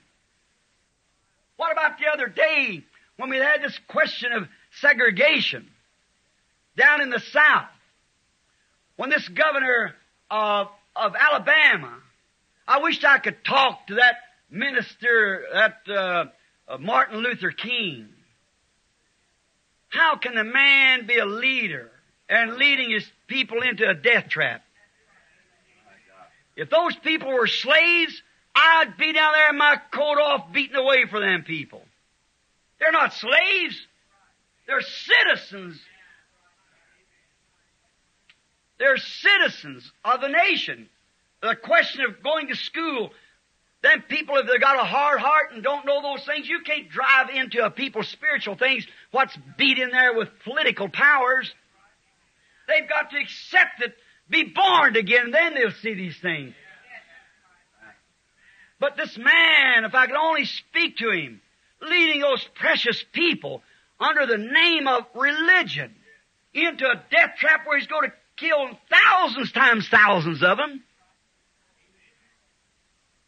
What 1.56 1.72
about 1.72 1.98
the 1.98 2.08
other 2.08 2.28
day 2.28 2.84
when 3.18 3.30
we 3.30 3.38
had 3.38 3.62
this 3.62 3.78
question 3.88 4.34
of 4.34 4.48
segregation 4.82 5.68
down 6.78 7.02
in 7.02 7.10
the 7.10 7.20
South? 7.20 7.70
When 8.98 9.10
this 9.10 9.28
governor 9.30 9.96
of, 10.30 10.68
of 10.96 11.16
Alabama, 11.16 11.98
I 12.68 12.80
wished 12.80 13.06
I 13.06 13.20
could 13.20 13.46
talk 13.46 13.88
to 13.88 13.96
that 13.96 14.16
minister, 14.50 15.46
that 15.54 15.78
uh, 15.88 16.26
uh, 16.68 16.78
Martin 16.80 17.20
Luther 17.20 17.52
King. 17.52 18.10
How 19.90 20.18
can 20.18 20.38
a 20.38 20.44
man 20.44 21.08
be 21.08 21.18
a 21.18 21.26
leader 21.26 21.90
and 22.30 22.56
leading 22.56 22.92
his 22.92 23.10
people 23.28 23.62
into 23.62 23.90
a 23.90 23.94
death 23.94 24.30
trap? 24.30 24.64
If 26.62 26.70
those 26.70 26.96
people 26.98 27.34
were 27.34 27.48
slaves, 27.48 28.22
I'd 28.54 28.96
be 28.96 29.12
down 29.14 29.34
there 29.34 29.50
in 29.50 29.58
my 29.58 29.78
coat 29.92 30.20
off 30.20 30.54
beating 30.54 30.76
away 30.76 31.08
for 31.10 31.20
them 31.20 31.42
people. 31.42 31.82
They're 32.80 32.92
not 32.92 33.16
slaves. 33.16 33.88
They're 34.68 34.82
citizens. 34.82 35.82
They're 38.78 38.98
citizens 38.98 39.92
of 40.06 40.22
the 40.22 40.28
nation. 40.28 40.88
The 41.42 41.56
question 41.56 42.06
of 42.06 42.22
going 42.22 42.50
to 42.50 42.56
school, 42.56 43.10
them 43.82 44.04
people, 44.08 44.38
if 44.38 44.46
they've 44.46 44.62
got 44.62 44.80
a 44.80 44.86
hard 44.86 45.20
heart 45.20 45.54
and 45.54 45.64
don't 45.64 45.88
know 45.88 46.04
those 46.04 46.24
things, 46.28 46.48
you 46.48 46.60
can't 46.62 46.92
drive 46.92 47.32
into 47.32 47.66
a 47.66 47.72
people's 47.72 48.08
spiritual 48.08 48.54
things 48.54 48.86
what's 49.10 49.36
beat 49.58 49.80
in 49.80 49.90
there 49.90 50.14
with 50.14 50.30
political 50.44 50.90
powers. 50.90 51.52
They've 52.68 52.88
got 52.88 53.10
to 53.10 53.18
accept 53.18 53.82
it, 53.82 53.96
be 54.32 54.44
born 54.44 54.96
again, 54.96 55.32
then 55.32 55.54
they'll 55.54 55.72
see 55.72 55.94
these 55.94 56.18
things. 56.18 56.54
But 58.80 58.98
this 58.98 59.16
man, 59.18 59.86
if 59.86 59.94
I 59.94 60.08
could 60.08 60.16
only 60.16 60.46
speak 60.46 60.98
to 60.98 61.12
him, 61.12 61.42
leading 61.82 62.22
those 62.22 62.44
precious 62.56 63.04
people 63.12 63.62
under 64.00 64.26
the 64.26 64.38
name 64.38 64.88
of 64.88 65.04
religion 65.14 65.94
into 66.54 66.86
a 66.86 66.96
death 67.12 67.36
trap 67.38 67.68
where 67.68 67.78
he's 67.78 67.88
going 67.88 68.10
to 68.10 68.16
kill 68.38 68.80
thousands 68.90 69.52
times 69.52 69.88
thousands 69.88 70.42
of 70.42 70.58
them. 70.58 70.84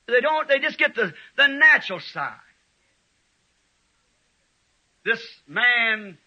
They 0.07 0.21
don't, 0.21 0.47
they 0.47 0.59
just 0.59 0.77
get 0.77 0.95
the, 0.95 1.13
the 1.37 1.47
natural 1.47 1.99
side. 1.99 2.33
This 5.05 5.21
man, 5.47 6.17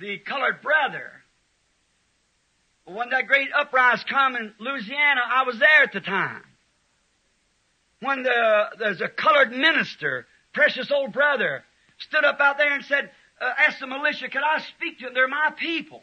the 0.00 0.18
colored 0.18 0.60
brother, 0.62 1.15
when 2.86 3.10
that 3.10 3.26
great 3.26 3.48
uprising 3.52 4.06
come 4.08 4.36
in 4.36 4.54
Louisiana, 4.58 5.20
I 5.28 5.42
was 5.42 5.58
there 5.58 5.82
at 5.82 5.92
the 5.92 6.00
time. 6.00 6.42
When 8.00 8.22
the, 8.22 8.64
there's 8.78 9.00
a 9.00 9.08
colored 9.08 9.50
minister, 9.50 10.26
precious 10.52 10.90
old 10.92 11.12
brother, 11.12 11.64
stood 11.98 12.24
up 12.24 12.40
out 12.40 12.58
there 12.58 12.72
and 12.72 12.84
said, 12.84 13.10
uh, 13.40 13.52
asked 13.58 13.80
the 13.80 13.86
militia, 13.86 14.28
could 14.28 14.42
I 14.42 14.60
speak 14.60 14.98
to 14.98 15.06
them? 15.06 15.14
They're 15.14 15.28
my 15.28 15.50
people. 15.56 16.02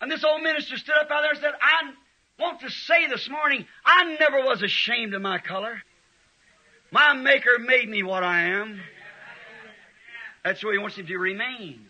And 0.00 0.10
this 0.10 0.24
old 0.24 0.42
minister 0.42 0.76
stood 0.76 0.94
up 0.94 1.10
out 1.10 1.22
there 1.22 1.30
and 1.30 1.40
said, 1.40 1.54
I 1.60 1.92
want 2.38 2.60
to 2.60 2.70
say 2.70 3.06
this 3.08 3.28
morning, 3.28 3.66
I 3.84 4.16
never 4.20 4.44
was 4.44 4.62
ashamed 4.62 5.14
of 5.14 5.22
my 5.22 5.38
color. 5.38 5.82
My 6.90 7.14
Maker 7.14 7.58
made 7.58 7.88
me 7.88 8.02
what 8.02 8.22
I 8.22 8.42
am. 8.42 8.80
That's 10.44 10.62
where 10.62 10.72
He 10.72 10.78
wants 10.78 10.96
him 10.96 11.06
to 11.06 11.18
remain. 11.18 11.87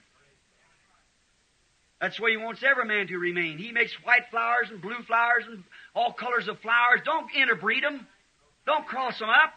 That's 2.00 2.18
where 2.20 2.30
He 2.30 2.36
wants 2.36 2.62
every 2.62 2.84
man 2.84 3.08
to 3.08 3.18
remain. 3.18 3.58
He 3.58 3.72
makes 3.72 3.92
white 4.04 4.28
flowers 4.30 4.68
and 4.70 4.80
blue 4.80 5.02
flowers 5.06 5.44
and 5.46 5.64
all 5.94 6.12
colors 6.12 6.48
of 6.48 6.60
flowers. 6.60 7.00
Don't 7.04 7.28
interbreed 7.34 7.82
them. 7.82 8.06
Don't 8.66 8.86
cross 8.86 9.18
them 9.18 9.30
up. 9.30 9.54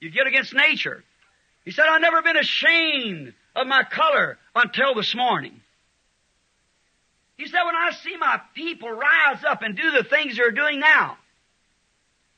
You 0.00 0.10
get 0.10 0.26
against 0.26 0.52
nature. 0.52 1.04
He 1.64 1.70
said, 1.70 1.86
I've 1.88 2.00
never 2.00 2.22
been 2.22 2.36
ashamed 2.36 3.34
of 3.54 3.66
my 3.66 3.84
color 3.84 4.38
until 4.54 4.94
this 4.94 5.14
morning. 5.14 5.60
He 7.36 7.46
said, 7.46 7.64
when 7.64 7.74
I 7.74 7.90
see 8.02 8.16
my 8.16 8.40
people 8.54 8.90
rise 8.90 9.42
up 9.46 9.62
and 9.62 9.76
do 9.76 9.90
the 9.90 10.04
things 10.04 10.36
they're 10.36 10.50
doing 10.50 10.80
now, 10.80 11.16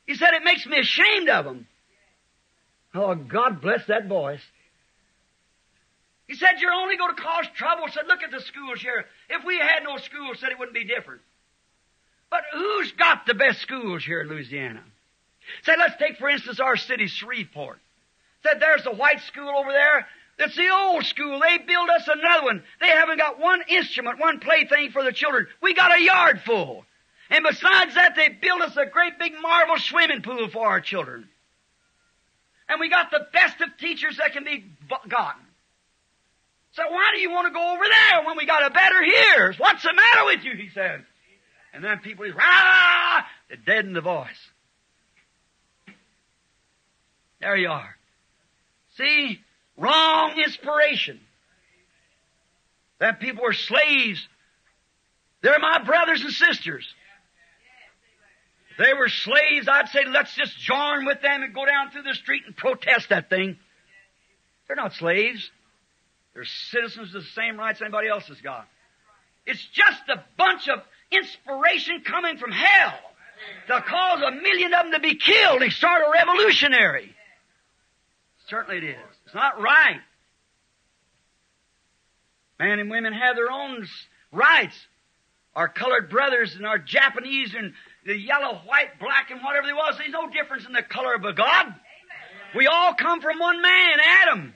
he 0.07 0.14
said, 0.14 0.34
it 0.34 0.45
makes 0.45 0.66
me 0.66 0.78
ashamed 0.78 1.28
of 1.28 1.45
them. 1.45 1.66
Oh, 2.95 3.14
God 3.14 3.61
bless 3.61 3.87
that 3.87 4.07
voice. 4.07 4.41
He 6.27 6.35
said, 6.35 6.59
you're 6.59 6.72
only 6.72 6.97
going 6.97 7.14
to 7.14 7.22
cause 7.22 7.47
trouble. 7.55 7.87
He 7.87 7.93
said, 7.93 8.07
look 8.09 8.22
at 8.22 8.31
the 8.33 8.41
schools 8.41 8.81
here. 8.81 9.05
If 9.31 9.45
we 9.45 9.59
had 9.59 9.85
no 9.85 9.97
schools, 9.99 10.41
said 10.41 10.51
it 10.51 10.59
wouldn't 10.59 10.74
be 10.74 10.85
different. 10.85 11.20
But 12.31 12.43
who's 12.53 12.91
got 12.93 13.27
the 13.27 13.35
best 13.35 13.61
schools 13.61 14.05
here 14.05 14.20
in 14.20 14.29
Louisiana? 14.29 14.83
Said, 15.62 15.77
let's 15.79 15.97
take, 15.99 16.18
for 16.18 16.29
instance, 16.29 16.59
our 16.59 16.77
city, 16.77 17.07
Shreveport. 17.07 17.79
Said, 18.43 18.59
there's 18.59 18.83
the 18.83 18.93
white 18.93 19.20
school 19.20 19.49
over 19.49 19.70
there. 19.70 20.07
It's 20.39 20.57
the 20.57 20.68
old 20.68 21.05
school. 21.07 21.41
They 21.41 21.59
build 21.59 21.89
us 21.89 22.09
another 22.09 22.45
one. 22.45 22.62
They 22.81 22.89
haven't 22.89 23.18
got 23.18 23.39
one 23.39 23.62
instrument, 23.68 24.18
one 24.18 24.41
plaything 24.41 24.91
for 24.91 25.05
the 25.05 25.12
children. 25.12 25.47
We 25.62 25.74
got 25.74 25.97
a 25.97 26.03
yard 26.03 26.43
full. 26.45 26.85
And 27.31 27.45
besides 27.49 27.95
that, 27.95 28.16
they 28.16 28.29
built 28.29 28.61
us 28.62 28.77
a 28.77 28.87
great 28.87 29.18
big 29.18 29.33
marble 29.41 29.79
swimming 29.79 30.22
pool 30.22 30.49
for 30.49 30.66
our 30.66 30.81
children. 30.81 31.29
And 32.68 32.81
we 32.81 32.91
got 32.91 33.11
the 33.12 33.27
best 33.33 33.61
of 33.61 33.77
teachers 33.79 34.18
that 34.18 34.33
can 34.33 34.45
be 34.45 34.64
gotten. 35.09 35.45
So 36.77 36.83
why 36.91 37.12
do 37.14 37.20
you 37.22 37.31
want 37.31 37.47
to 37.47 37.55
go 37.55 37.72
over 37.72 37.85
there 37.85 38.27
when 38.27 38.37
we 38.37 38.45
got 38.45 38.66
a 38.66 38.70
better 38.70 39.03
here? 39.03 39.55
What's 39.57 39.83
the 39.83 39.95
matter 39.95 40.27
with 40.27 40.45
you? 40.45 40.55
He 40.57 40.68
said. 40.68 41.05
And 41.72 41.83
then 41.83 41.99
people, 42.01 42.27
is 42.27 42.35
rah, 42.35 43.22
they 43.49 43.57
deaden 43.57 43.95
the 43.95 44.03
voice. 44.03 44.29
There 47.41 47.57
you 47.57 47.70
are. 47.70 47.97
See? 48.99 49.41
Wrong 49.79 50.39
inspiration. 50.39 51.18
That 52.99 53.20
people 53.20 53.43
were 53.43 53.55
slaves. 53.55 54.27
They're 55.43 55.59
my 55.59 55.83
brothers 55.83 56.22
and 56.22 56.33
sisters. 56.33 56.87
If 58.70 58.85
they 58.85 58.93
were 58.93 59.09
slaves, 59.09 59.66
I'd 59.66 59.89
say 59.89 60.05
let's 60.07 60.35
just 60.35 60.59
join 60.59 61.07
with 61.07 61.22
them 61.22 61.43
and 61.43 61.55
go 61.55 61.64
down 61.64 61.91
through 61.91 62.03
the 62.03 62.14
street 62.14 62.43
and 62.47 62.55
protest 62.55 63.09
that 63.09 63.31
thing. 63.31 63.59
They're 64.66 64.77
not 64.77 64.93
slaves. 64.93 65.51
They're 66.37 66.45
citizens 66.45 67.14
of 67.14 67.22
the 67.22 67.28
same 67.34 67.59
rights 67.59 67.80
anybody 67.80 68.09
else 68.09 68.24
has 68.28 68.39
got. 68.43 68.68
It's 69.47 69.66
just 69.72 70.03
a 70.11 70.22
bunch 70.37 70.68
of 70.68 70.80
inspiration 71.11 72.03
coming 72.05 72.37
from 72.37 72.53
hell 72.53 72.93
to 73.68 73.80
cause 73.80 74.20
a 74.20 74.32
million 74.32 74.74
of 74.74 74.84
them 74.84 74.93
to 74.93 75.01
be 75.01 75.16
killed 75.16 75.62
and 75.62 75.72
start 75.72 76.03
a 76.07 76.11
revolutionary. 76.12 77.11
Certainly 78.49 78.78
it 78.78 78.91
is. 78.91 78.97
It's 79.24 79.34
not 79.34 79.62
right. 79.62 80.01
Men 82.59 82.80
and 82.80 82.91
women 82.91 83.14
have 83.14 83.34
their 83.34 83.51
own 83.51 83.89
rights. 84.30 84.76
Our 85.55 85.68
colored 85.68 86.11
brothers 86.11 86.55
and 86.55 86.66
our 86.66 86.78
Japanese 86.78 87.55
and 87.57 87.72
the 88.05 88.14
yellow, 88.14 88.61
white, 88.66 89.01
black, 89.01 89.30
and 89.30 89.41
whatever 89.43 89.66
they 89.66 89.72
was, 89.72 89.95
there's 89.97 90.12
no 90.12 90.28
difference 90.28 90.66
in 90.66 90.74
the 90.74 90.82
color 90.82 91.14
of 91.14 91.24
a 91.24 91.32
God. 91.32 91.74
We 92.55 92.66
all 92.66 92.93
come 92.93 93.22
from 93.22 93.39
one 93.39 93.62
man, 93.62 93.99
Adam. 94.22 94.55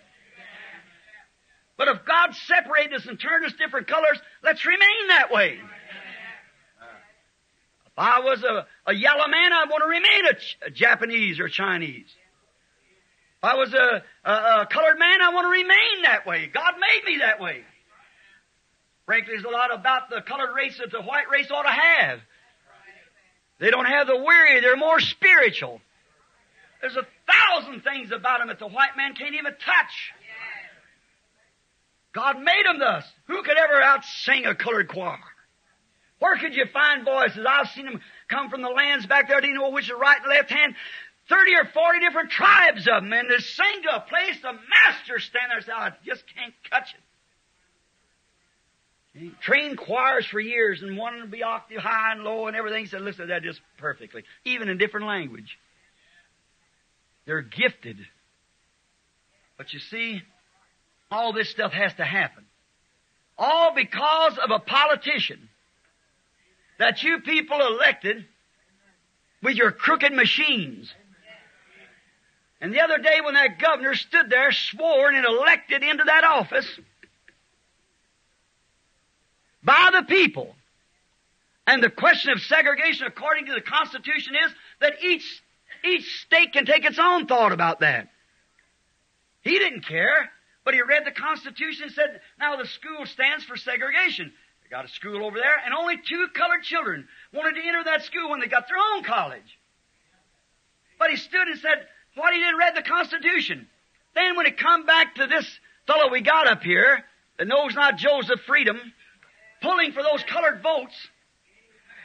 But 1.81 1.89
if 1.89 2.05
God 2.05 2.35
separated 2.35 2.93
us 2.93 3.07
and 3.07 3.18
turned 3.18 3.47
us 3.47 3.55
different 3.55 3.87
colors, 3.87 4.20
let's 4.43 4.66
remain 4.66 5.09
that 5.09 5.33
way. 5.33 5.59
If 7.87 7.93
I 7.97 8.20
was 8.20 8.45
a, 8.45 8.66
a 8.87 8.95
yellow 8.95 9.26
man, 9.26 9.55
I 9.55 9.64
want 9.64 9.83
to 9.85 9.89
remain 9.89 10.26
a, 10.26 10.66
a 10.66 10.70
Japanese 10.70 11.41
or 11.41 11.49
Chinese. 11.49 12.05
If 13.39 13.45
I 13.45 13.55
was 13.55 13.72
a, 13.72 14.03
a, 14.28 14.33
a 14.61 14.66
colored 14.70 14.99
man, 14.99 15.22
I 15.22 15.33
want 15.33 15.47
to 15.47 15.49
remain 15.49 16.03
that 16.03 16.26
way. 16.26 16.51
God 16.53 16.74
made 16.78 17.11
me 17.11 17.20
that 17.20 17.41
way. 17.41 17.64
Frankly, 19.07 19.33
there's 19.33 19.47
a 19.47 19.49
lot 19.49 19.72
about 19.74 20.11
the 20.11 20.20
colored 20.20 20.55
race 20.55 20.76
that 20.81 20.93
the 20.93 21.01
white 21.01 21.31
race 21.33 21.51
ought 21.51 21.62
to 21.62 21.70
have. 21.70 22.20
They 23.59 23.70
don't 23.70 23.87
have 23.87 24.07
the 24.07 24.16
weary, 24.16 24.61
they're 24.61 24.76
more 24.76 25.01
spiritual. 25.01 25.81
There's 26.83 26.97
a 26.97 27.07
thousand 27.26 27.85
things 27.85 28.12
about 28.12 28.41
them 28.41 28.49
that 28.49 28.59
the 28.59 28.68
white 28.68 28.99
man 28.99 29.14
can't 29.14 29.35
even 29.35 29.53
touch. 29.53 30.12
God 32.13 32.39
made 32.41 32.67
them 32.67 32.79
thus. 32.79 33.05
Who 33.27 33.43
could 33.43 33.57
ever 33.57 33.81
outsing 33.81 34.49
a 34.49 34.55
colored 34.55 34.89
choir? 34.89 35.19
Where 36.19 36.37
could 36.37 36.55
you 36.55 36.67
find 36.73 37.05
voices? 37.05 37.47
I've 37.49 37.69
seen 37.69 37.87
them 37.87 38.01
come 38.29 38.51
from 38.51 38.63
the 38.63 38.69
lands 38.69 39.07
back 39.07 39.29
there. 39.29 39.41
Do 39.41 39.49
you 39.49 39.55
know 39.55 39.71
which 39.71 39.87
is 39.87 39.93
right 39.99 40.19
and 40.21 40.29
left 40.29 40.51
hand? 40.51 40.75
30 41.29 41.55
or 41.55 41.65
40 41.65 42.01
different 42.01 42.31
tribes 42.31 42.89
of 42.89 43.03
them, 43.03 43.13
and 43.13 43.31
they 43.31 43.39
sing 43.39 43.83
to 43.85 43.97
a 43.97 44.01
place 44.01 44.41
the 44.43 44.53
master 44.53 45.19
stand 45.21 45.51
there 45.51 45.59
and 45.59 45.67
say, 45.67 45.73
I 45.73 45.93
just 46.05 46.25
can't 46.35 46.53
catch 46.69 46.95
it. 49.15 49.41
trained 49.41 49.79
choirs 49.79 50.27
for 50.27 50.41
years 50.41 50.83
and 50.83 50.99
wanted 50.99 51.21
to 51.21 51.29
be 51.29 51.43
octave 51.43 51.79
high 51.79 52.13
and 52.13 52.23
low 52.23 52.49
and 52.49 52.57
everything. 52.57 52.85
He 52.85 52.91
said, 52.91 53.03
listen 53.03 53.29
to 53.29 53.35
that 53.35 53.43
just 53.43 53.61
perfectly, 53.79 54.25
even 54.45 54.69
in 54.69 54.77
different 54.77 55.07
language. 55.07 55.57
They're 57.27 57.43
gifted. 57.43 57.99
But 59.57 59.73
you 59.73 59.79
see, 59.79 60.23
all 61.11 61.33
this 61.33 61.51
stuff 61.51 61.73
has 61.73 61.93
to 61.95 62.05
happen. 62.05 62.45
All 63.37 63.75
because 63.75 64.39
of 64.39 64.51
a 64.51 64.59
politician 64.59 65.49
that 66.79 67.03
you 67.03 67.21
people 67.21 67.61
elected 67.61 68.25
with 69.43 69.57
your 69.57 69.73
crooked 69.73 70.13
machines. 70.13 70.93
And 72.61 72.73
the 72.73 72.81
other 72.81 72.99
day 72.99 73.21
when 73.23 73.35
that 73.35 73.59
governor 73.59 73.95
stood 73.95 74.29
there 74.29 74.53
sworn 74.53 75.15
and 75.15 75.25
elected 75.25 75.83
into 75.83 76.05
that 76.05 76.25
office 76.25 76.69
by 79.63 79.91
the 79.93 80.03
people, 80.03 80.55
and 81.67 81.83
the 81.83 81.91
question 81.91 82.33
of 82.33 82.41
segregation 82.41 83.07
according 83.07 83.47
to 83.47 83.53
the 83.53 83.61
Constitution 83.61 84.35
is 84.45 84.53
that 84.81 85.03
each, 85.03 85.43
each 85.85 86.23
state 86.23 86.53
can 86.53 86.67
take 86.67 86.85
its 86.85 86.99
own 86.99 87.27
thought 87.27 87.53
about 87.53 87.81
that. 87.81 88.09
He 89.43 89.59
didn't 89.59 89.87
care, 89.87 90.31
but 90.65 90.75
he 90.75 90.83
read 90.83 91.05
the 91.05 91.11
Constitution 91.11 91.85
and 91.85 91.93
said, 91.93 92.21
now 92.39 92.57
the 92.57 92.67
school 92.67 93.07
stands 93.07 93.45
for 93.45 93.57
segregation. 93.57 94.33
They 94.63 94.69
got 94.69 94.85
a 94.85 94.89
school 94.89 95.25
over 95.25 95.39
there, 95.39 95.57
and 95.65 95.75
only 95.75 95.97
two 95.97 96.29
colored 96.35 96.63
children 96.63 97.09
wanted 97.33 97.61
to 97.61 97.67
enter 97.67 97.85
that 97.85 98.05
school 98.05 98.31
when 98.31 98.41
they 98.41 98.47
got 98.47 98.69
their 98.69 98.77
own 98.95 99.05
college. 99.05 99.59
But 100.99 101.11
he 101.11 101.17
stood 101.17 101.49
and 101.49 101.59
said, 101.59 101.87
what 102.15 102.35
he 102.35 102.41
didn't 102.41 102.59
read 102.59 102.77
the 102.77 102.83
Constitution. 102.83 103.69
Then 104.15 104.37
when 104.37 104.47
it 104.47 104.59
come 104.59 104.87
back 104.87 105.15
to 105.15 105.27
this 105.27 105.47
fellow 105.87 106.11
we 106.11 106.21
got 106.21 106.47
up 106.47 106.63
here, 106.63 107.05
that 107.39 107.49
knows 107.49 107.75
not 107.75 107.97
Joseph 107.97 108.41
Freedom, 108.47 108.79
pulling 109.63 109.93
for 109.93 110.03
those 110.03 110.23
colored 110.25 110.63
votes, 110.63 110.95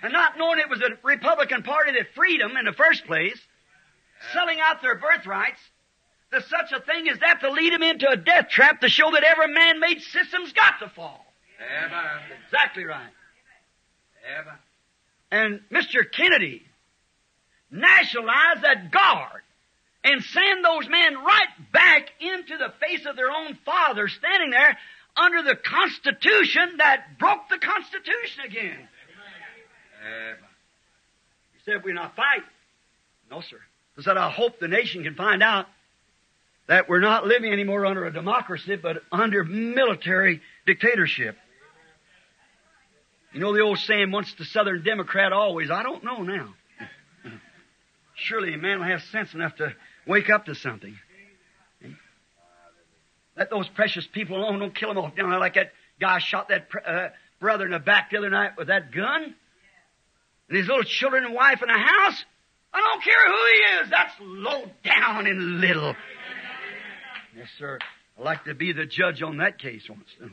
and 0.01 0.13
not 0.13 0.37
knowing 0.37 0.59
it 0.59 0.69
was 0.69 0.79
the 0.79 0.97
Republican 1.03 1.63
Party 1.63 1.91
that 1.93 2.13
freed 2.15 2.39
them 2.39 2.55
in 2.57 2.65
the 2.65 2.73
first 2.73 3.05
place, 3.05 3.39
selling 4.33 4.59
out 4.61 4.81
their 4.81 4.95
birthrights, 4.95 5.59
there's 6.31 6.47
such 6.47 6.71
a 6.71 6.81
thing 6.81 7.07
as 7.09 7.19
that 7.19 7.41
to 7.41 7.51
lead 7.51 7.73
him 7.73 7.83
into 7.83 8.09
a 8.09 8.17
death 8.17 8.49
trap 8.49 8.81
to 8.81 8.89
show 8.89 9.11
that 9.11 9.23
every 9.23 9.53
man-made 9.53 10.01
system's 10.01 10.51
got 10.53 10.79
to 10.79 10.89
fall. 10.89 11.25
Amen. 11.61 12.01
Exactly 12.45 12.83
right. 12.83 13.11
Amen. 14.39 14.55
And 15.31 15.61
Mr. 15.71 16.09
Kennedy 16.11 16.63
nationalized 17.71 18.63
that 18.63 18.91
guard 18.91 19.41
and 20.03 20.23
send 20.23 20.63
those 20.63 20.87
men 20.89 21.15
right 21.23 21.71
back 21.71 22.09
into 22.19 22.57
the 22.57 22.73
face 22.79 23.05
of 23.05 23.15
their 23.15 23.31
own 23.31 23.57
father 23.65 24.07
standing 24.07 24.51
there 24.51 24.77
under 25.17 25.41
the 25.41 25.55
Constitution 25.55 26.77
that 26.77 27.17
broke 27.17 27.49
the 27.49 27.57
Constitution 27.57 28.43
again. 28.45 28.87
Amen. 30.01 30.35
He 31.53 31.59
said, 31.65 31.83
we're 31.83 31.93
not 31.93 32.15
fighting. 32.15 32.43
No, 33.31 33.41
sir. 33.41 33.57
He 33.95 34.03
said, 34.03 34.17
I 34.17 34.29
hope 34.29 34.59
the 34.59 34.67
nation 34.67 35.03
can 35.03 35.15
find 35.15 35.41
out 35.41 35.67
that 36.67 36.89
we're 36.89 36.99
not 36.99 37.25
living 37.25 37.51
anymore 37.51 37.85
under 37.85 38.05
a 38.05 38.13
democracy, 38.13 38.75
but 38.75 39.03
under 39.11 39.43
military 39.43 40.41
dictatorship. 40.65 41.37
You 43.33 43.41
know 43.41 43.53
the 43.53 43.61
old 43.61 43.79
saying, 43.79 44.11
once 44.11 44.33
the 44.37 44.45
Southern 44.45 44.83
Democrat, 44.83 45.33
always. 45.33 45.69
I 45.69 45.83
don't 45.83 46.03
know 46.03 46.21
now. 46.21 46.53
Surely 48.15 48.53
a 48.53 48.57
man 48.57 48.79
will 48.79 48.87
have 48.87 49.01
sense 49.11 49.33
enough 49.33 49.57
to 49.57 49.75
wake 50.07 50.29
up 50.29 50.45
to 50.45 50.55
something. 50.55 50.97
Let 53.35 53.49
those 53.49 53.67
precious 53.67 54.07
people 54.07 54.37
alone. 54.37 54.59
Don't 54.59 54.73
kill 54.73 54.89
them 54.89 54.97
off 54.97 55.15
down 55.15 55.29
there 55.29 55.39
like 55.39 55.55
that 55.55 55.73
guy 55.99 56.19
shot 56.19 56.47
that 56.47 56.69
uh, 56.87 57.09
brother 57.41 57.65
in 57.65 57.71
the 57.71 57.79
back 57.79 58.11
the 58.11 58.17
other 58.17 58.29
night 58.29 58.51
with 58.57 58.67
that 58.67 58.93
gun. 58.93 59.35
And 60.47 60.57
his 60.57 60.67
little 60.67 60.83
children 60.83 61.25
and 61.25 61.33
wife 61.33 61.61
in 61.61 61.67
the 61.67 61.77
house. 61.77 62.23
I 62.73 62.79
don't 62.79 63.03
care 63.03 63.27
who 63.27 63.45
he 63.51 63.83
is. 63.83 63.89
That's 63.89 64.13
low 64.21 64.63
down 64.83 65.27
and 65.27 65.59
little. 65.59 65.95
Yes, 67.35 67.47
sir. 67.59 67.79
I'd 68.17 68.23
like 68.23 68.45
to 68.45 68.53
be 68.53 68.71
the 68.71 68.85
judge 68.85 69.21
on 69.21 69.37
that 69.37 69.59
case 69.59 69.89
once. 69.89 70.07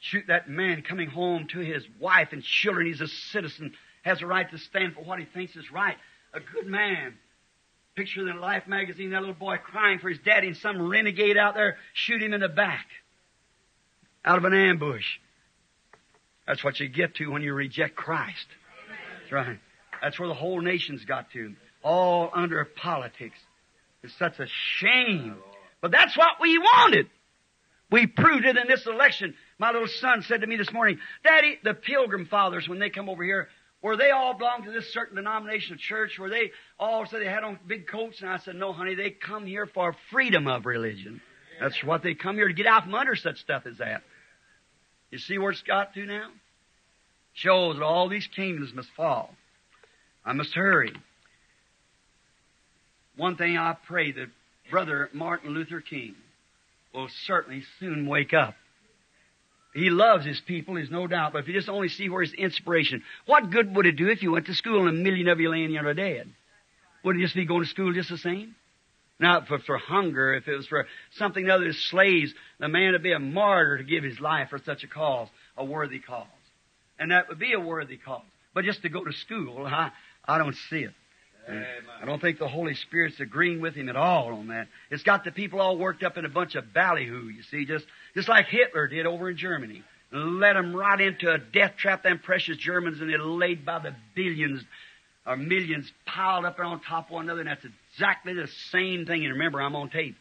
Shoot 0.00 0.24
that 0.28 0.48
man 0.48 0.82
coming 0.82 1.08
home 1.08 1.46
to 1.52 1.58
his 1.58 1.84
wife 1.98 2.28
and 2.32 2.42
children. 2.42 2.86
He's 2.86 3.00
a 3.00 3.08
citizen, 3.08 3.72
has 4.02 4.22
a 4.22 4.26
right 4.26 4.50
to 4.50 4.58
stand 4.58 4.94
for 4.94 5.02
what 5.02 5.18
he 5.18 5.26
thinks 5.26 5.56
is 5.56 5.70
right. 5.70 5.96
A 6.32 6.40
good 6.40 6.66
man. 6.66 7.14
Picture 7.96 8.28
in 8.28 8.40
Life 8.40 8.66
magazine, 8.66 9.10
that 9.10 9.20
little 9.20 9.34
boy 9.34 9.56
crying 9.56 9.98
for 9.98 10.08
his 10.08 10.18
daddy 10.20 10.46
and 10.46 10.56
some 10.56 10.88
renegade 10.88 11.36
out 11.36 11.54
there 11.54 11.76
shoot 11.92 12.22
him 12.22 12.32
in 12.32 12.40
the 12.40 12.48
back. 12.48 12.86
Out 14.24 14.38
of 14.38 14.44
an 14.44 14.54
ambush. 14.54 15.18
That's 16.46 16.62
what 16.62 16.78
you 16.80 16.88
get 16.88 17.16
to 17.16 17.30
when 17.30 17.42
you 17.42 17.52
reject 17.52 17.96
Christ. 17.96 18.46
That's 19.20 19.32
right. 19.32 19.58
That's 20.02 20.18
where 20.18 20.28
the 20.28 20.34
whole 20.34 20.60
nation's 20.60 21.04
got 21.04 21.30
to. 21.32 21.54
All 21.82 22.30
under 22.32 22.64
politics. 22.64 23.38
It's 24.02 24.16
such 24.18 24.38
a 24.38 24.46
shame. 24.76 25.36
But 25.80 25.90
that's 25.90 26.16
what 26.16 26.40
we 26.40 26.58
wanted. 26.58 27.08
We 27.90 28.06
proved 28.06 28.44
it 28.44 28.56
in 28.56 28.68
this 28.68 28.86
election. 28.86 29.34
My 29.58 29.72
little 29.72 29.88
son 29.88 30.22
said 30.22 30.42
to 30.42 30.46
me 30.46 30.56
this 30.56 30.72
morning, 30.72 30.98
Daddy, 31.24 31.58
the 31.64 31.74
Pilgrim 31.74 32.26
Fathers, 32.26 32.68
when 32.68 32.78
they 32.78 32.90
come 32.90 33.08
over 33.08 33.24
here, 33.24 33.48
were 33.82 33.96
they 33.96 34.10
all 34.10 34.36
belong 34.36 34.64
to 34.64 34.70
this 34.70 34.92
certain 34.92 35.16
denomination 35.16 35.74
of 35.74 35.80
church? 35.80 36.18
Were 36.18 36.28
they 36.28 36.52
all 36.78 37.06
said 37.06 37.20
they 37.20 37.26
had 37.26 37.44
on 37.44 37.58
big 37.66 37.88
coats? 37.88 38.20
And 38.20 38.30
I 38.30 38.38
said, 38.38 38.54
no, 38.54 38.72
honey, 38.72 38.94
they 38.94 39.10
come 39.10 39.46
here 39.46 39.66
for 39.66 39.96
freedom 40.12 40.46
of 40.46 40.66
religion. 40.66 41.20
That's 41.60 41.82
what 41.82 42.02
they 42.02 42.14
come 42.14 42.36
here 42.36 42.48
to 42.48 42.54
get 42.54 42.66
out 42.66 42.84
from 42.84 42.94
under 42.94 43.16
such 43.16 43.38
stuff 43.38 43.64
as 43.66 43.78
that. 43.78 44.02
You 45.10 45.18
see 45.18 45.38
where 45.38 45.50
it's 45.50 45.62
got 45.62 45.94
to 45.94 46.06
now? 46.06 46.28
Shows 47.32 47.76
that 47.76 47.84
all 47.84 48.08
these 48.08 48.28
kingdoms 48.34 48.72
must 48.74 48.88
fall. 48.96 49.34
I 50.24 50.32
must 50.32 50.54
hurry. 50.54 50.92
One 53.16 53.36
thing 53.36 53.56
I 53.56 53.76
pray 53.86 54.12
that 54.12 54.28
Brother 54.70 55.10
Martin 55.12 55.50
Luther 55.50 55.80
King 55.80 56.14
will 56.94 57.08
certainly 57.26 57.62
soon 57.78 58.06
wake 58.06 58.32
up. 58.32 58.54
He 59.74 59.90
loves 59.90 60.26
his 60.26 60.40
people, 60.40 60.74
there's 60.74 60.90
no 60.90 61.06
doubt, 61.06 61.32
but 61.32 61.42
if 61.42 61.48
you 61.48 61.54
just 61.54 61.68
only 61.68 61.88
see 61.88 62.08
where 62.08 62.22
his 62.22 62.32
inspiration, 62.32 63.02
what 63.26 63.50
good 63.50 63.74
would 63.76 63.86
it 63.86 63.96
do 63.96 64.08
if 64.08 64.22
you 64.22 64.32
went 64.32 64.46
to 64.46 64.54
school 64.54 64.88
and 64.88 64.98
a 64.98 65.02
million 65.02 65.28
of 65.28 65.38
you 65.38 65.48
laying 65.50 65.70
here 65.70 65.94
dead? 65.94 66.28
Would 67.04 67.16
it 67.16 67.20
just 67.20 67.36
be 67.36 67.46
going 67.46 67.62
to 67.62 67.68
school 67.68 67.92
just 67.92 68.10
the 68.10 68.18
same? 68.18 68.56
Now, 69.20 69.44
was 69.48 69.62
for 69.66 69.76
hunger, 69.76 70.34
if 70.34 70.48
it 70.48 70.56
was 70.56 70.66
for 70.66 70.86
something 71.12 71.48
other 71.48 71.64
than 71.64 71.74
slaves, 71.74 72.32
the 72.58 72.68
man 72.68 72.92
would 72.92 73.02
be 73.02 73.12
a 73.12 73.18
martyr 73.18 73.78
to 73.78 73.84
give 73.84 74.02
his 74.02 74.18
life 74.18 74.48
for 74.48 74.58
such 74.58 74.82
a 74.82 74.88
cause, 74.88 75.28
a 75.56 75.64
worthy 75.64 75.98
cause. 75.98 76.26
And 76.98 77.10
that 77.10 77.28
would 77.28 77.38
be 77.38 77.52
a 77.52 77.60
worthy 77.60 77.98
cause. 77.98 78.22
But 78.54 78.64
just 78.64 78.82
to 78.82 78.88
go 78.88 79.04
to 79.04 79.12
school, 79.12 79.66
I, 79.66 79.92
I 80.24 80.38
don't 80.38 80.56
see 80.70 80.84
it. 80.84 80.94
I 82.02 82.04
don't 82.06 82.20
think 82.20 82.38
the 82.38 82.48
Holy 82.48 82.74
Spirit's 82.74 83.20
agreeing 83.20 83.60
with 83.60 83.74
him 83.74 83.88
at 83.88 83.96
all 83.96 84.32
on 84.34 84.48
that. 84.48 84.68
It's 84.90 85.02
got 85.02 85.24
the 85.24 85.30
people 85.30 85.60
all 85.60 85.76
worked 85.76 86.02
up 86.02 86.16
in 86.16 86.24
a 86.24 86.28
bunch 86.28 86.54
of 86.54 86.72
ballyhoo, 86.72 87.28
you 87.28 87.42
see, 87.50 87.64
just, 87.64 87.84
just 88.14 88.28
like 88.28 88.46
Hitler 88.46 88.88
did 88.88 89.06
over 89.06 89.30
in 89.30 89.36
Germany. 89.36 89.82
Let 90.12 90.54
them 90.54 90.74
right 90.74 91.00
into 91.00 91.32
a 91.32 91.38
death 91.38 91.76
trap, 91.76 92.02
them 92.02 92.18
precious 92.18 92.56
Germans, 92.56 93.00
and 93.00 93.10
they 93.10 93.16
laid 93.16 93.64
by 93.64 93.78
the 93.78 93.94
billions 94.14 94.62
or 95.26 95.36
millions 95.36 95.90
piled 96.06 96.44
up 96.44 96.56
there 96.56 96.64
on 96.64 96.80
top 96.80 97.06
of 97.06 97.12
one 97.12 97.24
another, 97.26 97.40
and 97.40 97.48
that's 97.48 97.64
exactly 97.94 98.34
the 98.34 98.48
same 98.70 99.06
thing. 99.06 99.24
And 99.24 99.34
remember, 99.34 99.60
I'm 99.60 99.76
on 99.76 99.90
tape. 99.90 100.16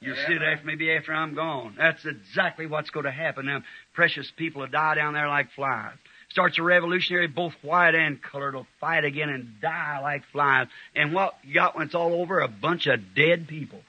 You'll 0.00 0.16
see 0.26 0.34
it 0.34 0.42
after, 0.42 0.66
maybe 0.66 0.92
after 0.92 1.12
I'm 1.12 1.34
gone. 1.34 1.74
That's 1.78 2.04
exactly 2.04 2.66
what's 2.66 2.90
going 2.90 3.06
to 3.06 3.12
happen. 3.12 3.46
Them 3.46 3.64
precious 3.94 4.30
people 4.36 4.60
will 4.60 4.68
die 4.68 4.94
down 4.94 5.14
there 5.14 5.28
like 5.28 5.50
flies. 5.52 5.94
Starts 6.36 6.58
a 6.58 6.62
revolutionary, 6.62 7.28
both 7.28 7.54
white 7.62 7.94
and 7.94 8.20
colored 8.22 8.54
will 8.54 8.66
fight 8.78 9.06
again 9.06 9.30
and 9.30 9.58
die 9.62 10.00
like 10.02 10.22
flies. 10.32 10.66
And 10.94 11.14
what 11.14 11.32
you 11.42 11.54
got 11.54 11.74
when 11.74 11.86
it's 11.86 11.94
all 11.94 12.12
over? 12.12 12.40
A 12.40 12.46
bunch 12.46 12.86
of 12.86 13.14
dead 13.14 13.48
people. 13.48 13.80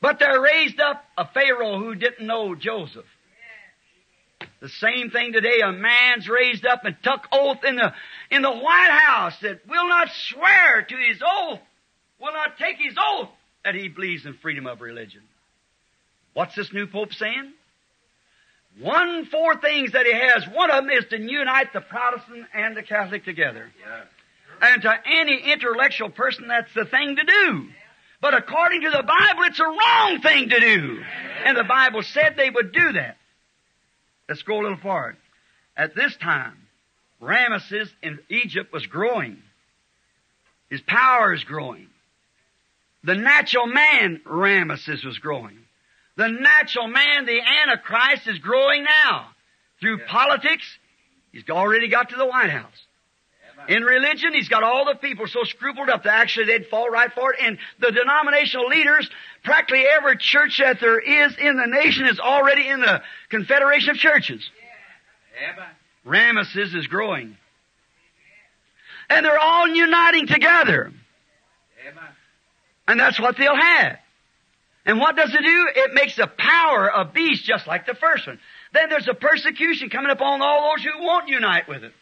But 0.00 0.18
there 0.18 0.40
raised 0.40 0.80
up 0.80 1.04
a 1.16 1.28
Pharaoh 1.28 1.78
who 1.78 1.94
didn't 1.94 2.26
know 2.26 2.56
Joseph. 2.56 3.06
The 4.58 4.68
same 4.68 5.10
thing 5.10 5.32
today. 5.32 5.60
A 5.60 5.70
man's 5.70 6.28
raised 6.28 6.66
up 6.66 6.84
and 6.84 6.96
took 7.04 7.28
oath 7.30 7.62
in 7.62 7.76
the, 7.76 7.94
in 8.32 8.42
the 8.42 8.50
White 8.50 8.90
House 8.90 9.38
that 9.42 9.60
will 9.68 9.88
not 9.88 10.08
swear 10.10 10.82
to 10.82 10.96
his 10.96 11.22
oath, 11.24 11.60
will 12.20 12.32
not 12.32 12.58
take 12.58 12.78
his 12.78 12.96
oath 12.98 13.28
that 13.64 13.76
he 13.76 13.86
believes 13.86 14.26
in 14.26 14.34
freedom 14.34 14.66
of 14.66 14.80
religion. 14.80 15.22
What's 16.34 16.56
this 16.56 16.72
new 16.72 16.88
Pope 16.88 17.12
saying? 17.14 17.52
One, 18.80 19.26
four 19.26 19.60
things 19.60 19.92
that 19.92 20.06
he 20.06 20.12
has. 20.12 20.46
One 20.46 20.70
of 20.70 20.84
them 20.84 20.90
is 20.90 21.04
to 21.10 21.20
unite 21.20 21.72
the 21.72 21.80
Protestant 21.80 22.46
and 22.54 22.76
the 22.76 22.82
Catholic 22.82 23.24
together. 23.24 23.70
Yes. 23.78 24.06
And 24.60 24.82
to 24.82 24.94
any 25.06 25.52
intellectual 25.52 26.08
person, 26.08 26.48
that's 26.48 26.72
the 26.74 26.84
thing 26.84 27.16
to 27.16 27.24
do. 27.24 27.68
But 28.20 28.34
according 28.34 28.82
to 28.82 28.90
the 28.90 29.02
Bible, 29.02 29.42
it's 29.42 29.60
a 29.60 29.64
wrong 29.64 30.20
thing 30.22 30.48
to 30.48 30.60
do. 30.60 31.02
And 31.44 31.56
the 31.56 31.64
Bible 31.64 32.02
said 32.02 32.34
they 32.36 32.50
would 32.50 32.72
do 32.72 32.92
that. 32.92 33.16
Let's 34.28 34.42
go 34.42 34.60
a 34.60 34.62
little 34.62 34.78
forward. 34.78 35.16
At 35.76 35.94
this 35.94 36.16
time, 36.16 36.56
Ramesses 37.20 37.88
in 38.02 38.20
Egypt 38.28 38.72
was 38.72 38.86
growing. 38.86 39.38
His 40.70 40.80
power 40.80 41.34
is 41.34 41.44
growing. 41.44 41.88
The 43.04 43.16
natural 43.16 43.66
man, 43.66 44.20
Ramesses, 44.24 45.04
was 45.04 45.18
growing. 45.18 45.58
The 46.16 46.28
natural 46.28 46.88
man, 46.88 47.24
the 47.24 47.40
Antichrist, 47.40 48.26
is 48.26 48.38
growing 48.38 48.84
now. 48.84 49.28
Through 49.80 50.00
Yeah. 50.00 50.06
politics, 50.08 50.78
he's 51.32 51.48
already 51.48 51.88
got 51.88 52.10
to 52.10 52.16
the 52.16 52.26
White 52.26 52.50
House. 52.50 52.86
Amen. 53.54 53.76
In 53.76 53.84
religion, 53.84 54.34
he's 54.34 54.48
got 54.48 54.62
all 54.62 54.84
the 54.84 54.94
people 54.94 55.26
so 55.26 55.44
scrupled 55.44 55.88
up 55.88 56.02
that 56.04 56.14
actually 56.14 56.46
they'd 56.46 56.68
fall 56.68 56.88
right 56.88 57.12
for 57.12 57.32
it. 57.32 57.40
And 57.40 57.58
the 57.78 57.90
denominational 57.90 58.66
leaders, 58.68 59.08
practically 59.42 59.86
every 59.86 60.16
church 60.18 60.58
that 60.58 60.80
there 60.80 61.00
is 61.00 61.36
in 61.38 61.56
the 61.56 61.66
nation 61.66 62.06
is 62.06 62.20
already 62.20 62.68
in 62.68 62.80
the 62.80 63.02
Confederation 63.30 63.90
of 63.90 63.96
Churches. 63.96 64.48
Amen. 65.42 65.66
Ramesses 66.06 66.74
is 66.74 66.86
growing. 66.88 67.36
And 69.08 69.24
they're 69.24 69.38
all 69.38 69.68
uniting 69.68 70.26
together. 70.26 70.92
And 72.86 73.00
that's 73.00 73.18
what 73.18 73.36
they'll 73.36 73.56
have. 73.56 73.98
And 74.84 74.98
what 74.98 75.16
does 75.16 75.32
it 75.32 75.42
do? 75.42 75.68
It 75.76 75.94
makes 75.94 76.16
the 76.16 76.26
power 76.26 76.90
a 76.92 77.04
beast 77.04 77.44
just 77.44 77.66
like 77.66 77.86
the 77.86 77.94
first 77.94 78.26
one. 78.26 78.38
Then 78.72 78.88
there's 78.88 79.08
a 79.08 79.14
persecution 79.14 79.90
coming 79.90 80.10
upon 80.10 80.42
all 80.42 80.72
those 80.72 80.84
who 80.84 81.04
won't 81.04 81.28
unite 81.28 81.68
with 81.68 81.84
it. 81.84 81.92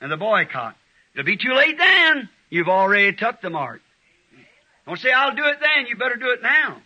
And 0.00 0.12
the 0.12 0.16
boycott. 0.16 0.76
It'll 1.14 1.24
be 1.24 1.38
too 1.38 1.54
late 1.54 1.78
then. 1.78 2.28
You've 2.50 2.68
already 2.68 3.14
took 3.14 3.40
the 3.40 3.48
mark. 3.48 3.80
Don't 4.86 4.98
say, 4.98 5.10
I'll 5.10 5.34
do 5.34 5.44
it 5.44 5.56
then. 5.60 5.86
You 5.86 5.96
better 5.96 6.16
do 6.16 6.30
it 6.30 6.42
now. 6.42 6.82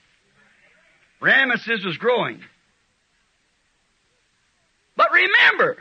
Ramesses 1.20 1.84
was 1.84 1.98
growing. 1.98 2.40
But 4.96 5.08
remember, 5.10 5.78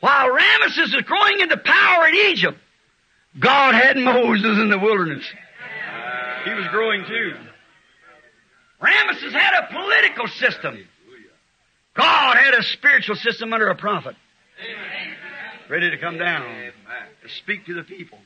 while 0.00 0.28
Ramesses 0.28 0.94
was 0.94 1.04
growing 1.04 1.40
into 1.40 1.56
power 1.58 2.08
in 2.08 2.14
Egypt, 2.14 2.58
God 3.38 3.74
had 3.74 3.96
Moses 3.96 4.58
in 4.58 4.70
the 4.70 4.78
wilderness. 4.78 5.24
He 6.44 6.52
was 6.54 6.66
growing 6.68 7.04
too. 7.06 7.34
Ramesses 8.80 9.32
had 9.32 9.64
a 9.64 9.72
political 9.72 10.26
system. 10.28 10.86
God 11.94 12.36
had 12.36 12.54
a 12.54 12.62
spiritual 12.62 13.16
system 13.16 13.52
under 13.52 13.68
a 13.68 13.74
prophet. 13.74 14.16
Ready 15.68 15.90
to 15.90 15.98
come 15.98 16.18
down 16.18 16.42
to 16.42 17.28
speak 17.28 17.66
to 17.66 17.74
the 17.74 17.82
people. 17.82 18.18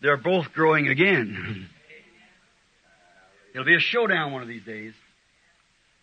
they're 0.00 0.16
both 0.16 0.52
growing 0.52 0.88
again. 0.88 1.68
It'll 3.54 3.64
be 3.64 3.76
a 3.76 3.80
showdown 3.80 4.32
one 4.32 4.42
of 4.42 4.48
these 4.48 4.64
days. 4.64 4.92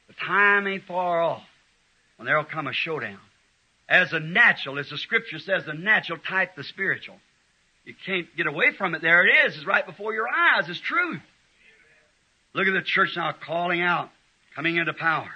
The 0.07 0.13
time 0.13 0.67
ain't 0.67 0.83
far 0.85 1.21
off 1.21 1.43
when 2.17 2.25
there'll 2.25 2.45
come 2.45 2.67
a 2.67 2.73
showdown. 2.73 3.19
As 3.87 4.13
a 4.13 4.19
natural, 4.19 4.79
as 4.79 4.89
the 4.89 4.97
scripture 4.97 5.39
says, 5.39 5.63
the 5.65 5.73
natural 5.73 6.17
type 6.17 6.55
the 6.55 6.63
spiritual. 6.63 7.17
You 7.86 7.94
can't 8.06 8.28
get 8.36 8.48
away 8.48 8.74
from 8.78 8.95
it. 8.95 9.02
There 9.02 9.26
it 9.26 9.48
is. 9.48 9.56
It's 9.56 9.66
right 9.66 9.86
before 9.86 10.14
your 10.14 10.28
eyes. 10.28 10.68
It's 10.68 10.80
truth. 10.80 11.22
Look 12.53 12.68
at 12.68 12.74
the 12.74 12.82
church 12.82 13.12
now 13.16 13.34
calling 13.34 13.82
out, 13.82 14.10
coming 14.56 14.78
into 14.78 14.94
power. 14.94 15.30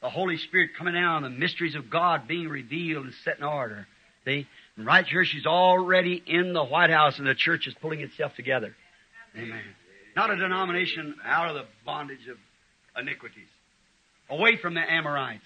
The 0.00 0.10
Holy 0.10 0.36
Spirit 0.36 0.70
coming 0.78 0.94
down, 0.94 1.22
the 1.22 1.30
mysteries 1.30 1.74
of 1.74 1.90
God 1.90 2.28
being 2.28 2.48
revealed 2.48 3.06
and 3.06 3.14
set 3.24 3.38
in 3.38 3.44
order. 3.44 3.86
See? 4.24 4.46
And 4.76 4.86
right 4.86 5.04
here, 5.04 5.24
she's 5.24 5.46
already 5.46 6.22
in 6.24 6.52
the 6.52 6.64
White 6.64 6.90
House 6.90 7.18
and 7.18 7.26
the 7.26 7.34
church 7.34 7.66
is 7.66 7.74
pulling 7.80 8.00
itself 8.00 8.34
together. 8.36 8.76
Amen. 9.36 9.62
Not 10.14 10.30
a 10.30 10.36
denomination 10.36 11.16
out 11.24 11.48
of 11.48 11.54
the 11.56 11.64
bondage 11.84 12.28
of 12.28 12.36
iniquities. 13.00 13.48
Away 14.30 14.56
from 14.56 14.74
the 14.74 14.80
Amorites. 14.80 15.42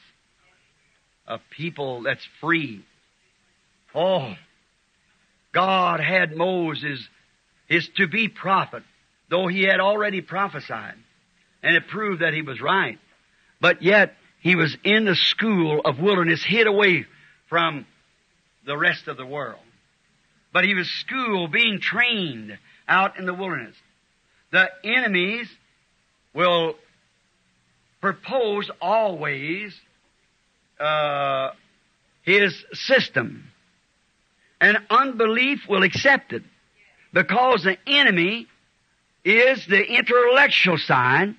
A 1.27 1.39
people 1.57 2.03
that's 2.03 2.27
free. 2.41 2.85
Oh, 3.95 4.35
God 5.53 6.01
had 6.01 6.37
Moses, 6.37 7.07
his 7.69 7.89
to 7.97 8.09
be 8.09 8.29
prophet, 8.29 8.83
though 9.29 9.47
he 9.47 9.63
had 9.63 9.81
already 9.81 10.21
prophesied. 10.21 10.95
And 11.63 11.77
it 11.77 11.89
proved 11.89 12.23
that 12.23 12.35
he 12.35 12.43
was 12.43 12.61
right. 12.61 12.99
But 13.61 13.83
yet, 13.83 14.15
he 14.41 14.57
was 14.57 14.77
in 14.83 15.05
the 15.05 15.15
school 15.15 15.81
of 15.85 16.01
wilderness, 16.01 16.45
hid 16.45 16.67
away 16.67 17.07
from 17.49 17.87
the 18.67 18.77
rest 18.77 19.07
of 19.07 19.17
the 19.17 19.27
world. 19.27 19.61
But 20.53 20.65
he 20.65 20.75
was 20.75 20.91
school 20.91 21.49
being 21.49 21.81
trained 21.81 22.59
out 22.89 23.19
in 23.19 23.27
the 23.27 23.35
wilderness. 23.35 23.77
The 24.51 24.69
enemies 24.85 25.49
will 26.35 26.75
propose 28.01 28.71
always 28.81 29.75
uh, 30.81 31.51
his 32.23 32.53
system. 32.73 33.52
And 34.63 34.79
unbelief 34.89 35.69
will 35.69 35.83
accept 35.83 36.33
it. 36.33 36.45
Because 37.13 37.65
the 37.65 37.77
enemy 37.87 38.47
is 39.25 39.67
the 39.67 39.85
intellectual 39.85 40.79
side. 40.79 41.35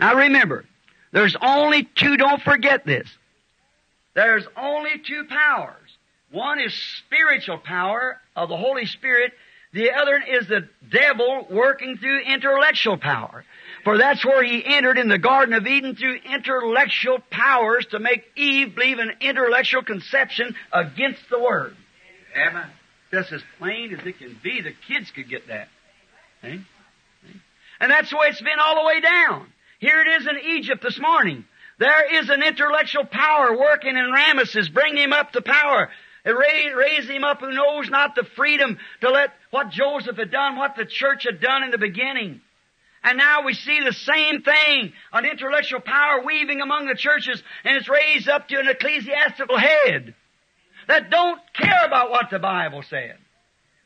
Now 0.00 0.16
remember, 0.16 0.64
there's 1.12 1.36
only 1.40 1.88
two, 1.94 2.16
don't 2.16 2.42
forget 2.42 2.84
this. 2.84 3.08
There's 4.14 4.44
only 4.56 4.98
two 5.06 5.24
powers. 5.28 5.88
One 6.32 6.58
is 6.58 6.74
spiritual 7.06 7.58
power 7.58 8.20
of 8.34 8.48
the 8.48 8.56
Holy 8.56 8.86
Spirit. 8.86 9.32
The 9.72 9.92
other 9.92 10.16
is 10.16 10.48
the 10.48 10.68
devil 10.90 11.46
working 11.48 11.98
through 11.98 12.20
intellectual 12.22 12.96
power. 12.96 13.44
For 13.84 13.96
that's 13.96 14.24
where 14.24 14.42
he 14.42 14.64
entered 14.64 14.98
in 14.98 15.08
the 15.08 15.18
Garden 15.18 15.54
of 15.54 15.68
Eden 15.68 15.94
through 15.94 16.18
intellectual 16.28 17.20
powers 17.30 17.86
to 17.92 18.00
make 18.00 18.24
Eve 18.34 18.74
believe 18.74 18.98
in 18.98 19.12
intellectual 19.20 19.82
conception 19.82 20.56
against 20.72 21.22
the 21.30 21.38
Word. 21.38 21.76
Amen. 22.36 22.66
Just 23.10 23.32
as 23.32 23.42
plain 23.58 23.94
as 23.94 24.04
it 24.06 24.18
can 24.18 24.36
be, 24.42 24.60
the 24.60 24.72
kids 24.88 25.10
could 25.10 25.28
get 25.28 25.48
that. 25.48 25.68
And 26.42 27.90
that's 27.90 28.10
the 28.10 28.16
way 28.16 28.28
it's 28.28 28.40
been 28.40 28.58
all 28.60 28.82
the 28.82 28.86
way 28.86 29.00
down. 29.00 29.46
Here 29.78 30.00
it 30.00 30.20
is 30.20 30.26
in 30.26 30.38
Egypt 30.58 30.82
this 30.82 30.98
morning. 30.98 31.44
There 31.78 32.20
is 32.20 32.30
an 32.30 32.42
intellectual 32.42 33.04
power 33.04 33.56
working 33.56 33.96
in 33.96 34.12
Ramesses, 34.12 34.72
bringing 34.72 35.04
him 35.04 35.12
up 35.12 35.32
to 35.32 35.42
power. 35.42 35.90
It 36.24 36.30
raised, 36.30 36.74
raised 36.74 37.10
him 37.10 37.24
up 37.24 37.40
who 37.40 37.52
knows 37.52 37.90
not 37.90 38.14
the 38.14 38.24
freedom 38.36 38.78
to 39.00 39.10
let 39.10 39.30
what 39.50 39.70
Joseph 39.70 40.16
had 40.16 40.30
done, 40.30 40.56
what 40.56 40.76
the 40.76 40.86
church 40.86 41.24
had 41.24 41.40
done 41.40 41.62
in 41.62 41.70
the 41.70 41.78
beginning. 41.78 42.40
And 43.02 43.18
now 43.18 43.44
we 43.44 43.52
see 43.52 43.80
the 43.80 43.92
same 43.92 44.40
thing, 44.42 44.92
an 45.12 45.26
intellectual 45.26 45.80
power 45.80 46.22
weaving 46.24 46.62
among 46.62 46.86
the 46.86 46.94
churches, 46.94 47.42
and 47.64 47.76
it's 47.76 47.88
raised 47.88 48.28
up 48.28 48.48
to 48.48 48.58
an 48.58 48.68
ecclesiastical 48.68 49.58
head 49.58 50.14
that 50.88 51.10
don't 51.10 51.40
care 51.54 51.84
about 51.84 52.10
what 52.10 52.30
the 52.30 52.38
Bible 52.38 52.82
said. 52.82 53.16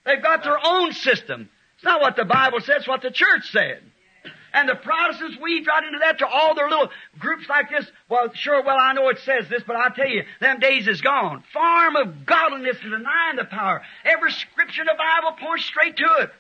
They've 0.05 0.23
got 0.23 0.43
their 0.43 0.59
own 0.65 0.93
system. 0.93 1.49
It's 1.77 1.85
not 1.85 2.01
what 2.01 2.17
the 2.17 2.25
Bible 2.25 2.61
says, 2.61 2.79
it's 2.79 2.89
what 2.89 3.03
the 3.03 3.11
church 3.11 3.51
said. 3.53 3.83
And 4.53 4.69
the 4.69 4.75
Protestants 4.75 5.37
weaved 5.41 5.67
right 5.67 5.85
into 5.85 5.99
that 5.99 6.19
to 6.19 6.27
all 6.27 6.55
their 6.55 6.69
little 6.69 6.89
groups 7.19 7.49
like 7.49 7.71
this. 7.71 7.87
Well, 8.09 8.33
sure, 8.33 8.63
well, 8.63 8.79
I 8.81 8.95
know 8.95 9.09
it 9.11 9.19
says 9.19 9.49
this, 9.49 9.63
but 9.67 9.77
I 9.77 9.91
tell 9.91 10.09
you, 10.09 10.25
them 10.41 10.59
days 10.59 10.89
is 10.89 11.03
gone. 11.03 11.45
Farm 11.53 11.97
of 11.97 12.25
godliness 12.25 12.79
and 12.83 12.93
denying 12.93 13.37
the 13.37 13.45
power. 13.45 13.83
Every 14.05 14.33
scripture 14.33 14.83
in 14.83 14.87
the 14.87 14.97
Bible 14.97 15.37
points 15.39 15.67
straight 15.67 15.97
to 15.99 16.09
it. 16.21 16.31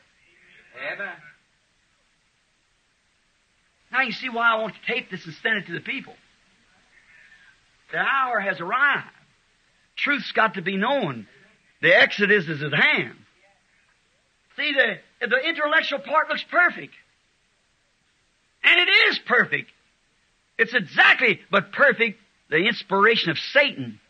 Amen. 0.93 1.13
Now 3.93 4.01
you 4.03 4.13
see 4.13 4.29
why 4.29 4.53
I 4.53 4.61
want 4.61 4.75
to 4.75 4.93
tape 4.93 5.11
this 5.11 5.25
and 5.25 5.35
send 5.35 5.59
it 5.59 5.67
to 5.67 5.73
the 5.73 5.81
people. 5.81 6.15
The 7.93 7.99
hour 7.99 8.41
has 8.41 8.61
arrived. 8.61 9.07
Truth's 9.99 10.33
got 10.33 10.55
to 10.55 10.63
be 10.63 10.77
known. 10.77 11.27
The 11.83 11.95
Exodus 11.95 12.49
is 12.49 12.63
at 12.63 12.73
hand. 12.73 13.17
See, 14.57 14.73
the, 14.73 15.27
the 15.27 15.49
intellectual 15.49 15.99
part 15.99 16.29
looks 16.29 16.45
perfect. 16.45 16.95
And 18.65 18.81
it 18.81 18.91
is 19.09 19.19
perfect. 19.21 19.71
It's 20.59 20.75
exactly, 20.75 21.41
but 21.51 21.73
perfect, 21.73 22.19
the 22.51 22.57
inspiration 22.57 23.31
of 23.31 23.39
Satan. 23.39 24.01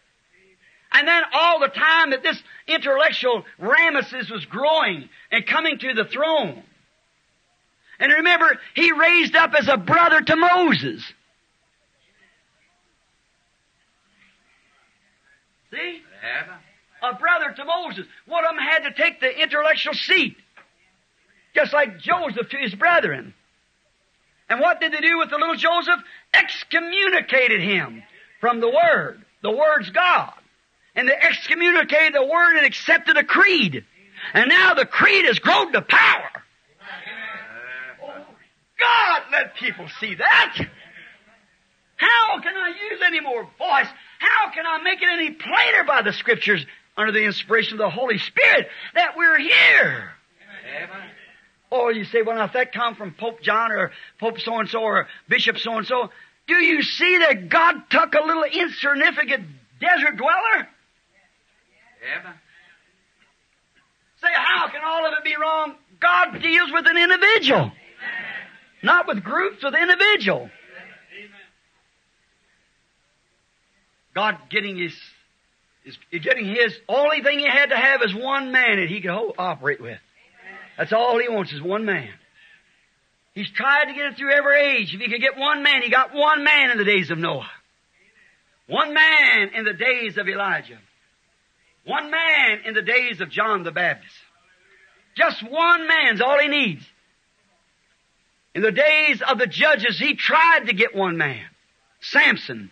And 0.92 1.06
then 1.06 1.22
all 1.34 1.60
the 1.60 1.68
time 1.68 2.10
that 2.10 2.22
this 2.22 2.42
intellectual 2.66 3.44
Ramesses 3.60 4.30
was 4.30 4.46
growing 4.46 5.08
and 5.30 5.46
coming 5.46 5.78
to 5.78 5.92
the 5.92 6.06
throne. 6.06 6.62
And 8.00 8.12
remember, 8.12 8.58
he 8.74 8.92
raised 8.92 9.36
up 9.36 9.52
as 9.54 9.68
a 9.68 9.76
brother 9.76 10.22
to 10.22 10.36
Moses. 10.36 11.04
See? 15.70 16.02
Amen. 16.22 16.58
A 17.02 17.14
brother 17.14 17.52
to 17.54 17.64
Moses. 17.64 18.06
One 18.26 18.44
of 18.44 18.50
them 18.50 18.58
had 18.58 18.80
to 18.84 18.92
take 18.92 19.20
the 19.20 19.42
intellectual 19.42 19.94
seat. 19.94 20.36
Just 21.54 21.72
like 21.72 21.98
Joseph 22.00 22.48
to 22.50 22.56
his 22.56 22.74
brethren. 22.74 23.34
And 24.48 24.60
what 24.60 24.80
did 24.80 24.92
they 24.92 25.00
do 25.00 25.18
with 25.18 25.30
the 25.30 25.36
little 25.36 25.56
Joseph? 25.56 26.00
Excommunicated 26.32 27.60
him 27.60 28.02
from 28.40 28.60
the 28.60 28.68
Word. 28.68 29.22
The 29.42 29.50
Word's 29.50 29.90
God. 29.90 30.32
And 30.94 31.08
they 31.08 31.14
excommunicated 31.14 32.14
the 32.14 32.24
Word 32.24 32.56
and 32.56 32.66
accepted 32.66 33.16
a 33.16 33.24
creed. 33.24 33.84
And 34.34 34.48
now 34.48 34.74
the 34.74 34.86
creed 34.86 35.26
has 35.26 35.38
grown 35.38 35.72
to 35.72 35.82
power. 35.82 36.30
God, 38.78 39.22
let 39.32 39.56
people 39.56 39.86
see 40.00 40.14
that. 40.14 40.56
How 41.96 42.40
can 42.40 42.56
I 42.56 42.68
use 42.68 43.00
any 43.04 43.20
more 43.20 43.42
voice? 43.58 43.88
How 44.18 44.50
can 44.50 44.66
I 44.66 44.82
make 44.82 45.00
it 45.02 45.08
any 45.10 45.30
plainer 45.30 45.84
by 45.86 46.02
the 46.02 46.12
Scriptures 46.12 46.64
under 46.96 47.12
the 47.12 47.24
inspiration 47.24 47.74
of 47.74 47.78
the 47.78 47.90
Holy 47.90 48.18
Spirit 48.18 48.68
that 48.94 49.16
we're 49.16 49.38
here? 49.38 50.12
Amen. 50.76 51.10
Or 51.70 51.92
you 51.92 52.04
say, 52.04 52.22
well, 52.22 52.36
now 52.36 52.44
if 52.44 52.54
that 52.54 52.72
come 52.72 52.94
from 52.94 53.14
Pope 53.14 53.42
John 53.42 53.72
or 53.72 53.92
Pope 54.18 54.40
so-and-so 54.40 54.80
or 54.80 55.06
Bishop 55.28 55.58
so-and-so, 55.58 56.10
do 56.46 56.54
you 56.54 56.82
see 56.82 57.18
that 57.18 57.48
God 57.48 57.74
took 57.90 58.14
a 58.14 58.24
little 58.24 58.44
insignificant 58.44 59.46
desert 59.80 60.16
dweller? 60.16 60.68
Amen. 62.02 62.34
Say, 64.20 64.28
how 64.32 64.68
can 64.68 64.80
all 64.84 65.06
of 65.06 65.12
it 65.18 65.24
be 65.24 65.36
wrong? 65.40 65.74
God 66.00 66.40
deals 66.42 66.70
with 66.72 66.86
an 66.88 66.96
individual. 66.96 67.70
Not 68.82 69.06
with 69.06 69.22
groups, 69.22 69.62
with 69.62 69.74
individual. 69.74 70.50
God 74.14 74.36
getting 74.50 74.76
his, 74.76 74.92
is 75.84 75.96
getting 76.22 76.46
his, 76.46 76.74
only 76.88 77.22
thing 77.22 77.38
he 77.38 77.48
had 77.48 77.70
to 77.70 77.76
have 77.76 78.02
is 78.02 78.14
one 78.14 78.52
man 78.52 78.76
that 78.78 78.88
he 78.88 79.00
could 79.00 79.10
ho- 79.10 79.34
operate 79.38 79.80
with. 79.80 79.98
That's 80.76 80.92
all 80.92 81.18
he 81.18 81.28
wants 81.28 81.52
is 81.52 81.60
one 81.60 81.84
man. 81.84 82.10
He's 83.34 83.50
tried 83.50 83.86
to 83.86 83.94
get 83.94 84.06
it 84.06 84.16
through 84.16 84.32
every 84.32 84.58
age. 84.58 84.94
If 84.94 85.00
he 85.00 85.08
could 85.08 85.20
get 85.20 85.36
one 85.36 85.62
man, 85.62 85.82
he 85.82 85.90
got 85.90 86.14
one 86.14 86.44
man 86.44 86.70
in 86.70 86.78
the 86.78 86.84
days 86.84 87.10
of 87.10 87.18
Noah. 87.18 87.48
One 88.68 88.92
man 88.92 89.50
in 89.54 89.64
the 89.64 89.72
days 89.72 90.18
of 90.18 90.28
Elijah. 90.28 90.78
One 91.84 92.10
man 92.10 92.60
in 92.66 92.74
the 92.74 92.82
days 92.82 93.20
of 93.20 93.30
John 93.30 93.62
the 93.62 93.70
Baptist. 93.70 94.14
Just 95.16 95.42
one 95.42 95.88
man's 95.88 96.20
all 96.20 96.38
he 96.38 96.48
needs. 96.48 96.82
In 98.54 98.62
the 98.62 98.72
days 98.72 99.22
of 99.26 99.38
the 99.38 99.46
judges, 99.46 99.98
he 99.98 100.14
tried 100.14 100.66
to 100.66 100.74
get 100.74 100.94
one 100.94 101.16
man. 101.16 101.44
Samson. 102.00 102.70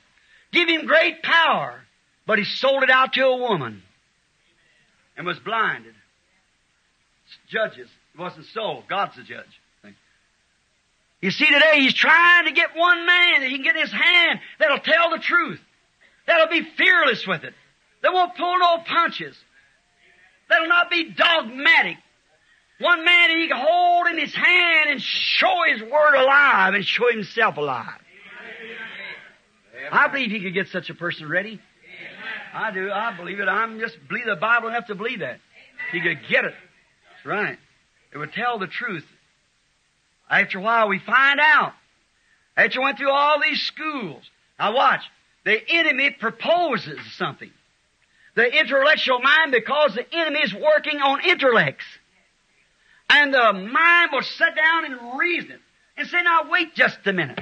Give 0.56 0.68
him 0.70 0.86
great 0.86 1.22
power. 1.22 1.82
But 2.26 2.38
he 2.38 2.44
sold 2.44 2.82
it 2.82 2.90
out 2.90 3.12
to 3.12 3.20
a 3.20 3.36
woman. 3.36 3.82
And 5.16 5.26
was 5.26 5.38
blinded. 5.38 5.94
Judges. 7.48 7.88
It 8.14 8.20
wasn't 8.20 8.46
so. 8.46 8.82
God's 8.88 9.16
the 9.16 9.22
judge. 9.22 9.44
You 11.20 11.30
see 11.30 11.46
today, 11.46 11.80
he's 11.80 11.94
trying 11.94 12.46
to 12.46 12.52
get 12.52 12.76
one 12.76 13.06
man 13.06 13.40
that 13.40 13.48
he 13.48 13.54
can 13.56 13.64
get 13.64 13.76
in 13.76 13.82
his 13.82 13.92
hand 13.92 14.40
that'll 14.58 14.78
tell 14.78 15.10
the 15.10 15.18
truth. 15.18 15.60
That'll 16.26 16.48
be 16.48 16.62
fearless 16.76 17.26
with 17.26 17.44
it. 17.44 17.54
That 18.02 18.12
won't 18.12 18.36
pull 18.36 18.58
no 18.58 18.78
punches. 18.78 19.36
That'll 20.48 20.68
not 20.68 20.90
be 20.90 21.10
dogmatic. 21.10 21.96
One 22.78 23.04
man 23.04 23.30
that 23.30 23.38
he 23.38 23.48
can 23.48 23.56
hold 23.56 24.06
in 24.08 24.18
his 24.18 24.34
hand 24.34 24.90
and 24.90 25.00
show 25.00 25.62
his 25.72 25.82
word 25.82 26.14
alive 26.14 26.74
and 26.74 26.84
show 26.84 27.10
himself 27.10 27.56
alive. 27.56 28.00
I 29.90 30.08
believe 30.08 30.30
he 30.30 30.40
could 30.40 30.54
get 30.54 30.68
such 30.68 30.90
a 30.90 30.94
person 30.94 31.28
ready. 31.28 31.60
I 32.52 32.70
do. 32.70 32.90
I 32.90 33.16
believe 33.16 33.40
it. 33.40 33.48
I'm 33.48 33.78
just 33.78 33.96
believe 34.08 34.26
the 34.26 34.36
Bible 34.36 34.68
enough 34.68 34.86
to 34.86 34.94
believe 34.94 35.20
that. 35.20 35.40
He 35.92 36.00
could 36.00 36.18
get 36.28 36.44
it. 36.44 36.54
Right. 37.24 37.58
It 38.12 38.18
would 38.18 38.32
tell 38.32 38.58
the 38.58 38.66
truth. 38.66 39.04
After 40.30 40.58
a 40.58 40.62
while, 40.62 40.88
we 40.88 40.98
find 40.98 41.38
out. 41.40 41.74
After 42.56 42.78
you 42.78 42.84
went 42.84 42.98
through 42.98 43.10
all 43.10 43.40
these 43.42 43.60
schools. 43.62 44.22
Now 44.58 44.74
watch. 44.74 45.02
The 45.44 45.60
enemy 45.68 46.10
proposes 46.10 46.98
something. 47.16 47.50
The 48.34 48.58
intellectual 48.58 49.20
mind, 49.20 49.52
because 49.52 49.94
the 49.94 50.06
enemy 50.14 50.40
is 50.40 50.52
working 50.52 51.00
on 51.00 51.24
intellects. 51.24 51.84
And 53.08 53.32
the 53.32 53.52
mind 53.52 54.10
will 54.12 54.22
sit 54.22 54.54
down 54.56 54.84
and 54.86 55.18
reason. 55.18 55.58
And 55.96 56.08
say, 56.08 56.22
now 56.22 56.50
wait 56.50 56.74
just 56.74 56.98
a 57.06 57.12
minute. 57.12 57.40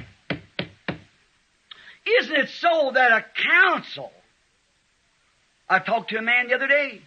Isn't 2.05 2.35
it 2.35 2.49
so 2.49 2.91
that 2.93 3.11
a 3.11 3.25
council 3.41 4.11
I 5.67 5.79
talked 5.79 6.11
to 6.11 6.17
a 6.17 6.21
man 6.21 6.47
the 6.47 6.55
other 6.55 6.67
day, 6.67 7.01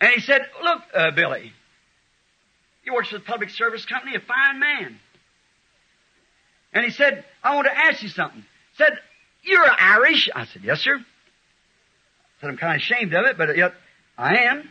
and 0.00 0.12
he 0.12 0.20
said, 0.20 0.42
"Look, 0.62 0.82
uh, 0.92 1.10
Billy, 1.12 1.52
he 2.82 2.90
works 2.90 3.08
for 3.10 3.18
the 3.18 3.24
public 3.24 3.50
service 3.50 3.84
company, 3.84 4.16
a 4.16 4.20
fine 4.20 4.58
man." 4.58 5.00
And 6.72 6.84
he 6.84 6.90
said, 6.90 7.24
"I 7.42 7.54
want 7.54 7.68
to 7.68 7.76
ask 7.76 8.02
you 8.02 8.08
something." 8.08 8.44
Said, 8.76 8.98
"You're 9.42 9.70
Irish?" 9.70 10.28
I 10.34 10.46
said, 10.46 10.62
"Yes, 10.64 10.80
sir." 10.80 11.04
Said, 12.40 12.50
"I'm 12.50 12.56
kind 12.56 12.74
of 12.74 12.82
ashamed 12.82 13.14
of 13.14 13.26
it, 13.26 13.38
but 13.38 13.56
yet 13.56 13.74
I 14.16 14.38
am." 14.38 14.68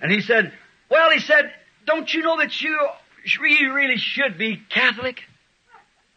And 0.00 0.12
he 0.12 0.20
said, 0.20 0.52
"Well," 0.90 1.10
he 1.10 1.20
said, 1.20 1.54
"Don't 1.86 2.12
you 2.12 2.22
know 2.22 2.36
that 2.38 2.60
you 2.60 2.88
really, 3.40 3.66
really 3.66 3.96
should 3.96 4.36
be 4.36 4.56
Catholic?" 4.56 5.22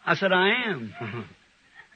I 0.06 0.16
said, 0.16 0.34
"I 0.34 0.50
am." 0.66 1.26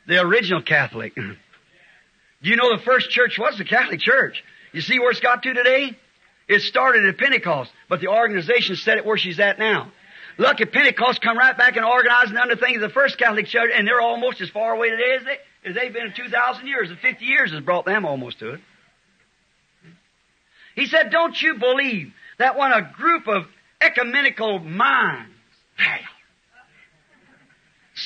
the 0.07 0.19
original 0.19 0.61
Catholic. 0.61 1.15
Do 1.15 2.49
you 2.49 2.55
know 2.55 2.75
the 2.75 2.83
first 2.83 3.09
church 3.09 3.37
was 3.37 3.57
the 3.57 3.65
Catholic 3.65 3.99
Church? 3.99 4.43
You 4.73 4.81
see 4.81 4.99
where 4.99 5.11
it's 5.11 5.19
got 5.19 5.43
to 5.43 5.53
today? 5.53 5.97
It 6.47 6.61
started 6.61 7.05
at 7.05 7.17
Pentecost, 7.17 7.71
but 7.87 8.01
the 8.01 8.07
organization 8.07 8.75
set 8.75 8.97
it 8.97 9.05
where 9.05 9.17
she's 9.17 9.39
at 9.39 9.59
now. 9.59 9.91
Look, 10.37 10.59
at 10.59 10.71
Pentecost 10.71 11.21
come 11.21 11.37
right 11.37 11.57
back 11.57 11.75
and 11.75 11.85
organize 11.85 12.29
and 12.29 12.37
under 12.37 12.55
things 12.55 12.77
of 12.77 12.81
the 12.81 12.89
first 12.89 13.17
Catholic 13.17 13.45
Church, 13.45 13.71
and 13.75 13.87
they're 13.87 14.01
almost 14.01 14.41
as 14.41 14.49
far 14.49 14.73
away 14.73 14.89
today 14.89 15.17
as, 15.19 15.23
they, 15.23 15.69
as 15.69 15.75
they've 15.75 15.93
been 15.93 16.07
in 16.07 16.13
2,000 16.13 16.67
years. 16.67 16.89
And 16.89 16.97
50 16.99 17.25
years 17.25 17.51
has 17.51 17.61
brought 17.61 17.85
them 17.85 18.05
almost 18.05 18.39
to 18.39 18.53
it. 18.53 18.61
He 20.75 20.87
said, 20.87 21.11
don't 21.11 21.39
you 21.39 21.59
believe 21.59 22.13
that 22.39 22.57
when 22.57 22.71
a 22.71 22.91
group 22.93 23.27
of 23.27 23.45
ecumenical 23.79 24.59
minds, 24.59 25.29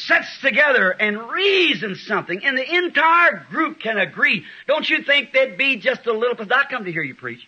sets 0.08 0.40
together 0.42 0.92
and 0.92 1.30
reasons 1.30 2.06
something, 2.06 2.44
and 2.44 2.58
the 2.58 2.76
entire 2.76 3.46
group 3.50 3.80
can 3.80 3.98
agree. 3.98 4.44
Don't 4.68 4.90
you 4.90 5.04
think 5.04 5.32
there'd 5.34 5.58
be 5.58 5.78
just 5.78 6.06
a 6.06 6.14
little? 6.14 6.36
Because 6.36 6.52
I 6.52 6.70
come 6.70 6.86
to 6.86 6.92
hear 6.92 7.04
you 7.04 7.16
preach. 7.16 7.48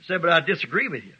I 0.00 0.06
said, 0.06 0.22
but 0.22 0.30
I 0.30 0.40
disagree 0.40 0.88
with 0.88 1.04
you. 1.04 1.14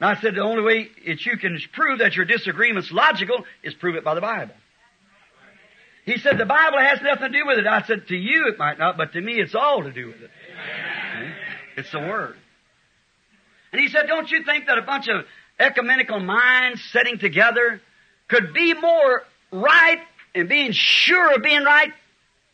And 0.00 0.10
I 0.10 0.20
said, 0.20 0.34
the 0.34 0.42
only 0.42 0.62
way 0.62 0.88
that 1.06 1.24
you 1.24 1.36
can 1.36 1.58
prove 1.72 2.00
that 2.00 2.16
your 2.16 2.24
disagreement's 2.24 2.90
logical 2.90 3.44
is 3.62 3.74
prove 3.74 3.96
it 3.96 4.04
by 4.04 4.14
the 4.14 4.20
Bible. 4.20 4.54
He 6.04 6.18
said, 6.18 6.36
the 6.36 6.44
Bible 6.44 6.78
has 6.78 7.00
nothing 7.00 7.32
to 7.32 7.38
do 7.38 7.46
with 7.46 7.58
it. 7.58 7.66
I 7.66 7.82
said, 7.82 8.08
to 8.08 8.16
you 8.16 8.48
it 8.48 8.58
might 8.58 8.78
not, 8.78 8.96
but 8.96 9.12
to 9.12 9.20
me 9.20 9.40
it's 9.40 9.54
all 9.54 9.82
to 9.82 9.92
do 9.92 10.08
with 10.08 10.20
it. 10.20 10.30
It's 11.76 11.90
the 11.90 12.00
Word. 12.00 12.36
And 13.72 13.80
he 13.80 13.88
said, 13.88 14.06
don't 14.06 14.30
you 14.30 14.44
think 14.44 14.66
that 14.66 14.78
a 14.78 14.82
bunch 14.82 15.08
of 15.08 15.24
ecumenical 15.58 16.20
minds 16.20 16.82
sitting 16.92 17.18
together 17.18 17.80
could 18.28 18.52
be 18.52 18.74
more 18.74 19.22
right 19.52 20.00
and 20.34 20.48
being 20.48 20.72
sure 20.72 21.34
of 21.34 21.42
being 21.42 21.64
right 21.64 21.92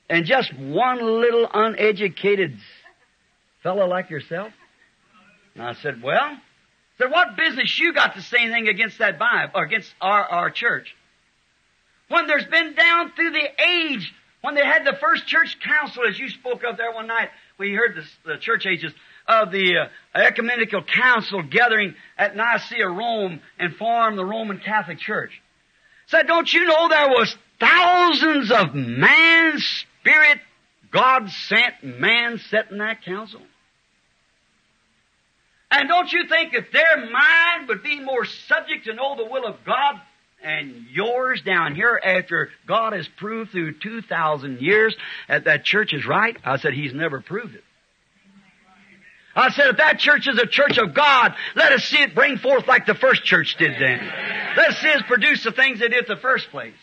than 0.08 0.24
just 0.24 0.52
one 0.56 1.20
little 1.20 1.48
uneducated 1.52 2.56
fellow 3.62 3.86
like 3.86 4.10
yourself? 4.10 4.52
And 5.54 5.62
I 5.62 5.74
said, 5.74 6.02
well, 6.02 6.20
I 6.20 6.38
said, 6.98 7.10
what 7.10 7.36
business 7.36 7.78
you 7.78 7.92
got 7.92 8.14
to 8.14 8.22
say 8.22 8.38
anything 8.42 8.68
against 8.68 8.98
that 8.98 9.18
Bible, 9.18 9.52
or 9.54 9.64
against 9.64 9.92
our, 10.00 10.24
our 10.24 10.50
church? 10.50 10.94
When 12.08 12.26
there's 12.26 12.46
been 12.46 12.74
down 12.74 13.12
through 13.12 13.30
the 13.30 13.48
age, 13.62 14.12
when 14.42 14.54
they 14.54 14.64
had 14.64 14.84
the 14.84 14.96
first 15.00 15.26
church 15.26 15.58
council, 15.60 16.02
as 16.08 16.18
you 16.18 16.28
spoke 16.28 16.64
of 16.64 16.76
there 16.76 16.92
one 16.92 17.06
night, 17.06 17.30
we 17.58 17.72
heard 17.74 17.94
the, 17.94 18.32
the 18.32 18.38
church 18.38 18.66
ages, 18.66 18.92
of 19.28 19.52
the 19.52 19.76
uh, 19.76 20.18
ecumenical 20.18 20.82
council 20.82 21.42
gathering 21.42 21.94
at 22.18 22.34
Nicaea, 22.34 22.88
Rome, 22.88 23.40
and 23.58 23.76
formed 23.76 24.18
the 24.18 24.24
Roman 24.24 24.58
Catholic 24.58 24.98
Church 24.98 25.30
said, 26.10 26.26
don't 26.26 26.52
you 26.52 26.64
know 26.66 26.88
there 26.88 27.08
was 27.08 27.34
thousands 27.58 28.50
of 28.50 28.74
man 28.74 29.58
spirit, 29.58 30.38
God 30.90 31.30
sent 31.30 31.82
man 31.82 32.38
set 32.38 32.70
in 32.70 32.78
that 32.78 33.04
council? 33.04 33.40
And 35.70 35.88
don't 35.88 36.12
you 36.12 36.26
think 36.28 36.52
that 36.52 36.72
their 36.72 37.10
mind 37.10 37.68
would 37.68 37.82
be 37.82 38.00
more 38.00 38.24
subject 38.24 38.86
to 38.86 38.94
know 38.94 39.16
the 39.16 39.30
will 39.30 39.46
of 39.46 39.56
God 39.64 40.00
and 40.42 40.86
yours 40.90 41.42
down 41.42 41.76
here 41.76 42.00
after 42.02 42.50
God 42.66 42.92
has 42.92 43.06
proved 43.18 43.52
through 43.52 43.78
2,000 43.78 44.60
years 44.60 44.96
that 45.28 45.44
that 45.44 45.64
church 45.64 45.92
is 45.92 46.04
right? 46.06 46.36
I 46.44 46.56
said, 46.56 46.72
He's 46.72 46.94
never 46.94 47.20
proved 47.20 47.54
it. 47.54 47.62
I 49.40 49.50
said, 49.50 49.68
if 49.68 49.76
that 49.78 49.98
church 49.98 50.28
is 50.28 50.38
a 50.38 50.46
church 50.46 50.78
of 50.78 50.94
God, 50.94 51.34
let 51.54 51.72
us 51.72 51.84
see 51.84 52.00
it 52.02 52.14
bring 52.14 52.36
forth 52.38 52.66
like 52.66 52.86
the 52.86 52.94
first 52.94 53.24
church 53.24 53.56
did 53.58 53.72
then. 53.80 54.00
Let 54.56 54.70
us 54.70 54.78
see 54.78 54.88
it 54.88 55.06
produce 55.06 55.44
the 55.44 55.52
things 55.52 55.80
it 55.80 55.90
did 55.90 56.06
the 56.06 56.16
first 56.16 56.50
place. 56.50 56.74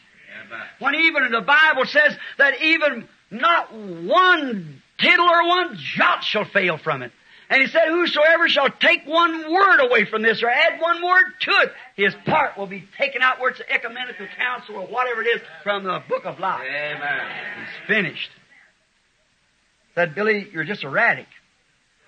When 0.80 0.96
even 0.96 1.32
the 1.32 1.42
Bible 1.42 1.86
says 1.86 2.18
that 2.38 2.62
even 2.62 3.08
not 3.32 3.74
one 3.74 4.82
tittle 4.98 5.30
or 5.30 5.48
one 5.48 5.76
jot 5.76 6.24
shall 6.24 6.46
fail 6.46 6.78
from 6.78 7.02
it. 7.02 7.12
And 7.50 7.62
he 7.62 7.68
said, 7.68 7.88
whosoever 7.88 8.50
shall 8.50 8.70
take 8.70 9.06
one 9.06 9.52
word 9.52 9.80
away 9.80 10.04
from 10.06 10.22
this 10.22 10.44
or 10.44 10.50
add 10.50 10.82
one 10.82 11.02
word 11.02 11.26
to 11.42 11.52
it, 11.52 11.72
his 11.96 12.14
part 12.26 12.58
will 12.58 12.68
be 12.68 12.84
taken 12.98 13.22
out 13.22 13.40
where 13.40 13.52
it's 13.52 13.60
an 13.62 13.68
ecumenical 13.70 14.28
council 14.38 14.76
or 14.76 14.88
whatever 14.88 15.22
it 15.22 15.28
is 15.28 15.42
from 15.64 15.84
the 15.86 16.02
book 16.10 16.26
of 16.26 16.40
life. 16.40 16.66
Amen. 16.68 17.28
It's 17.62 17.88
finished. 17.88 18.30
Said, 19.96 20.14
Billy, 20.14 20.48
you're 20.52 20.66
just 20.66 20.84
erratic. 20.84 21.28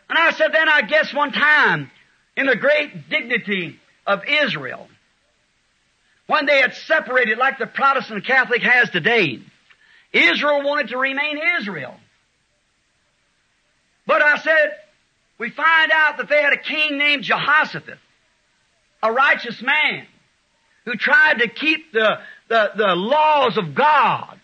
And 0.10 0.18
I 0.18 0.32
said, 0.32 0.52
then 0.52 0.68
I 0.68 0.82
guess 0.82 1.14
one 1.14 1.32
time, 1.32 1.92
in 2.36 2.48
the 2.48 2.56
great 2.56 3.10
dignity 3.10 3.80
of 4.08 4.22
Israel, 4.28 4.88
when 6.26 6.46
they 6.46 6.60
had 6.60 6.74
separated 6.74 7.38
like 7.38 7.60
the 7.60 7.68
Protestant 7.68 8.26
Catholic 8.26 8.62
has 8.64 8.90
today, 8.90 9.40
Israel 10.12 10.64
wanted 10.64 10.90
to 10.90 10.98
remain 10.98 11.40
Israel. 11.60 11.96
But 14.08 14.24
I 14.24 14.40
said, 14.40 14.76
we 15.38 15.52
find 15.52 15.92
out 15.92 16.18
that 16.18 16.28
they 16.28 16.42
had 16.42 16.54
a 16.54 16.58
king 16.58 16.98
named 16.98 17.24
Jehoshaphat, 17.24 17.98
a 19.04 19.12
righteous 19.12 19.62
man, 19.62 20.08
who 20.86 20.96
tried 20.96 21.40
to 21.40 21.48
keep 21.48 21.92
the, 21.92 22.18
the, 22.48 22.72
the 22.76 22.96
laws 22.96 23.58
of 23.58 23.76
God. 23.76 24.40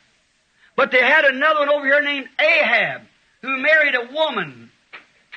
But 0.76 0.92
they 0.92 1.02
had 1.02 1.26
another 1.26 1.62
one 1.62 1.70
over 1.70 1.86
here 1.86 2.02
named 2.04 2.28
Ahab, 2.40 3.02
who 3.42 3.58
married 3.62 3.96
a 3.96 4.14
woman 4.14 4.65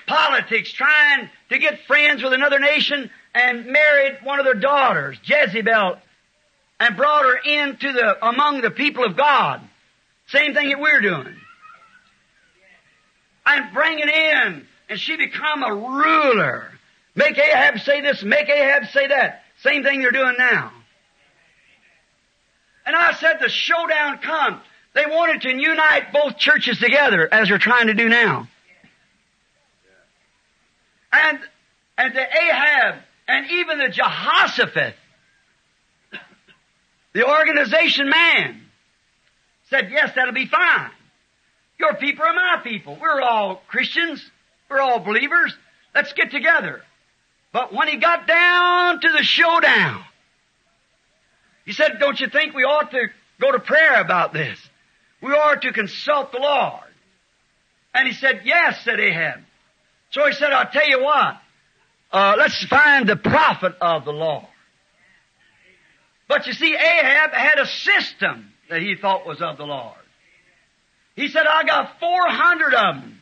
politics, 0.08 0.72
trying 0.72 1.30
to 1.50 1.58
get 1.58 1.86
friends 1.86 2.22
with 2.22 2.32
another 2.32 2.58
nation 2.58 3.10
and 3.34 3.66
married 3.66 4.18
one 4.24 4.40
of 4.40 4.44
their 4.44 4.54
daughters, 4.54 5.16
Jezebel, 5.22 5.98
and 6.80 6.96
brought 6.96 7.24
her 7.24 7.36
into 7.36 7.92
the, 7.92 8.26
among 8.26 8.60
the 8.62 8.70
people 8.70 9.04
of 9.04 9.16
God. 9.16 9.60
Same 10.28 10.54
thing 10.54 10.70
that 10.70 10.80
we're 10.80 11.00
doing. 11.00 11.36
And 13.46 13.72
bring 13.72 13.98
it 13.98 14.08
in, 14.08 14.66
and 14.88 14.98
she 14.98 15.16
become 15.16 15.62
a 15.62 15.74
ruler. 15.74 16.70
Make 17.14 17.38
Ahab 17.38 17.80
say 17.80 18.00
this, 18.00 18.22
make 18.22 18.48
Ahab 18.48 18.86
say 18.86 19.06
that. 19.06 19.42
Same 19.62 19.82
thing 19.82 20.00
they're 20.00 20.10
doing 20.10 20.36
now. 20.38 20.72
And 22.86 22.96
I 22.96 23.12
said 23.14 23.38
the 23.40 23.48
showdown 23.48 24.18
come. 24.18 24.60
They 24.94 25.04
wanted 25.06 25.42
to 25.42 25.50
unite 25.50 26.12
both 26.12 26.38
churches 26.38 26.78
together, 26.78 27.28
as 27.30 27.48
they're 27.48 27.58
trying 27.58 27.88
to 27.88 27.94
do 27.94 28.08
now 28.08 28.48
and, 31.18 31.38
and 31.96 32.14
the 32.14 32.20
Ahab 32.20 33.02
and 33.26 33.50
even 33.50 33.78
the 33.78 33.88
Jehoshaphat, 33.88 34.94
the 37.12 37.28
organization 37.28 38.08
man, 38.08 38.62
said, 39.70 39.90
yes, 39.90 40.12
that'll 40.14 40.32
be 40.32 40.46
fine. 40.46 40.90
Your 41.78 41.94
people 41.94 42.24
are 42.24 42.34
my 42.34 42.60
people. 42.62 42.96
We're 43.00 43.20
all 43.20 43.62
Christians. 43.68 44.24
We're 44.68 44.80
all 44.80 45.00
believers. 45.00 45.54
Let's 45.94 46.12
get 46.12 46.30
together. 46.30 46.82
But 47.52 47.72
when 47.72 47.88
he 47.88 47.96
got 47.96 48.26
down 48.26 49.00
to 49.00 49.12
the 49.12 49.22
showdown, 49.22 50.04
he 51.64 51.72
said, 51.72 51.98
don't 52.00 52.18
you 52.18 52.28
think 52.28 52.54
we 52.54 52.62
ought 52.62 52.90
to 52.90 53.08
go 53.40 53.52
to 53.52 53.58
prayer 53.58 54.00
about 54.00 54.32
this? 54.32 54.58
We 55.20 55.32
ought 55.32 55.62
to 55.62 55.72
consult 55.72 56.32
the 56.32 56.38
Lord. 56.38 56.82
And 57.94 58.08
he 58.08 58.14
said, 58.14 58.42
yes, 58.44 58.84
said 58.84 59.00
Ahab. 59.00 59.40
So 60.10 60.26
he 60.26 60.32
said, 60.32 60.52
I'll 60.52 60.70
tell 60.70 60.88
you 60.88 61.02
what. 61.02 61.40
uh, 62.12 62.34
let's 62.38 62.64
find 62.66 63.08
the 63.08 63.16
prophet 63.16 63.74
of 63.80 64.04
the 64.04 64.12
Lord. 64.12 64.46
But 66.28 66.46
you 66.46 66.52
see, 66.52 66.74
Ahab 66.74 67.32
had 67.32 67.58
a 67.58 67.66
system 67.66 68.52
that 68.70 68.82
he 68.82 68.96
thought 68.96 69.26
was 69.26 69.40
of 69.40 69.56
the 69.56 69.64
Lord. 69.64 69.94
He 71.16 71.28
said, 71.28 71.46
I 71.46 71.64
got 71.64 71.98
400 71.98 72.74
of 72.74 72.94
them, 72.96 73.20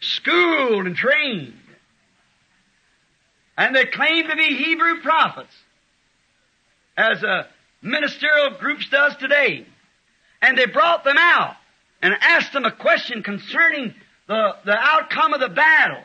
schooled 0.00 0.86
and 0.86 0.96
trained. 0.96 1.54
And 3.56 3.74
they 3.74 3.86
claim 3.86 4.28
to 4.28 4.36
be 4.36 4.56
Hebrew 4.56 5.00
prophets, 5.02 5.54
as 6.96 7.22
a 7.22 7.46
ministerial 7.80 8.50
groups 8.58 8.88
does 8.88 9.16
today. 9.16 9.66
And 10.42 10.58
they 10.58 10.66
brought 10.66 11.04
them 11.04 11.16
out 11.18 11.56
and 12.02 12.14
asked 12.20 12.52
them 12.52 12.64
a 12.64 12.72
question 12.72 13.22
concerning 13.22 13.94
the, 14.26 14.56
the 14.64 14.76
outcome 14.76 15.32
of 15.32 15.40
the 15.40 15.48
battle. 15.48 16.02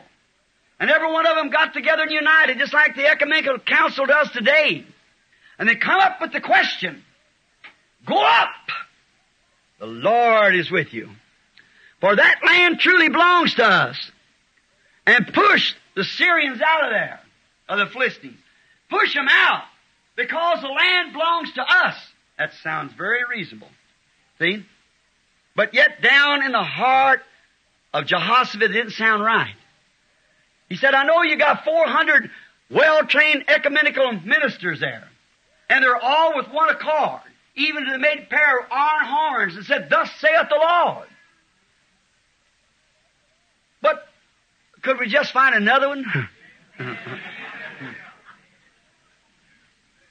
And 0.80 0.90
every 0.90 1.10
one 1.10 1.26
of 1.26 1.36
them 1.36 1.50
got 1.50 1.72
together 1.72 2.02
and 2.02 2.10
united, 2.10 2.58
just 2.58 2.74
like 2.74 2.96
the 2.96 3.06
Ecumenical 3.06 3.58
Council 3.60 4.06
does 4.06 4.30
today. 4.30 4.84
And 5.58 5.68
they 5.68 5.76
come 5.76 6.00
up 6.00 6.20
with 6.20 6.32
the 6.32 6.40
question, 6.40 7.04
go 8.06 8.16
up! 8.16 8.48
The 9.78 9.86
Lord 9.86 10.54
is 10.54 10.70
with 10.70 10.92
you. 10.92 11.10
For 12.00 12.14
that 12.14 12.40
land 12.44 12.80
truly 12.80 13.08
belongs 13.08 13.54
to 13.54 13.64
us. 13.64 14.10
And 15.06 15.32
push 15.32 15.74
the 15.94 16.04
Syrians 16.04 16.60
out 16.60 16.84
of 16.84 16.90
there, 16.90 17.20
of 17.68 17.78
the 17.78 17.86
Philistines. 17.86 18.38
Push 18.90 19.14
them 19.14 19.28
out, 19.28 19.64
because 20.16 20.60
the 20.60 20.68
land 20.68 21.12
belongs 21.12 21.52
to 21.54 21.62
us. 21.62 21.96
That 22.38 22.52
sounds 22.62 22.92
very 22.94 23.22
reasonable. 23.30 23.68
See? 24.38 24.64
But 25.54 25.74
yet 25.74 26.02
down 26.02 26.44
in 26.44 26.52
the 26.52 26.62
heart 26.62 27.20
of 27.92 28.06
Jehoshaphat, 28.06 28.70
it 28.70 28.72
didn't 28.72 28.92
sound 28.92 29.22
right. 29.22 29.54
He 30.68 30.76
said, 30.76 30.94
I 30.94 31.04
know 31.04 31.22
you 31.22 31.36
got 31.36 31.64
400 31.64 32.30
well-trained 32.70 33.44
ecumenical 33.48 34.12
ministers 34.20 34.80
there. 34.80 35.08
And 35.68 35.82
they're 35.82 35.96
all 35.96 36.36
with 36.36 36.48
one 36.48 36.70
accord. 36.70 37.20
Even 37.56 37.86
they 37.86 37.98
made 37.98 38.18
a 38.20 38.26
pair 38.26 38.58
of 38.58 38.66
iron 38.70 39.06
horns 39.06 39.56
and 39.56 39.64
said, 39.64 39.88
Thus 39.88 40.10
saith 40.18 40.48
the 40.48 40.56
Lord. 40.56 41.06
But 43.80 44.06
could 44.82 44.98
we 44.98 45.08
just 45.08 45.32
find 45.32 45.54
another 45.54 45.88
one? 45.88 46.04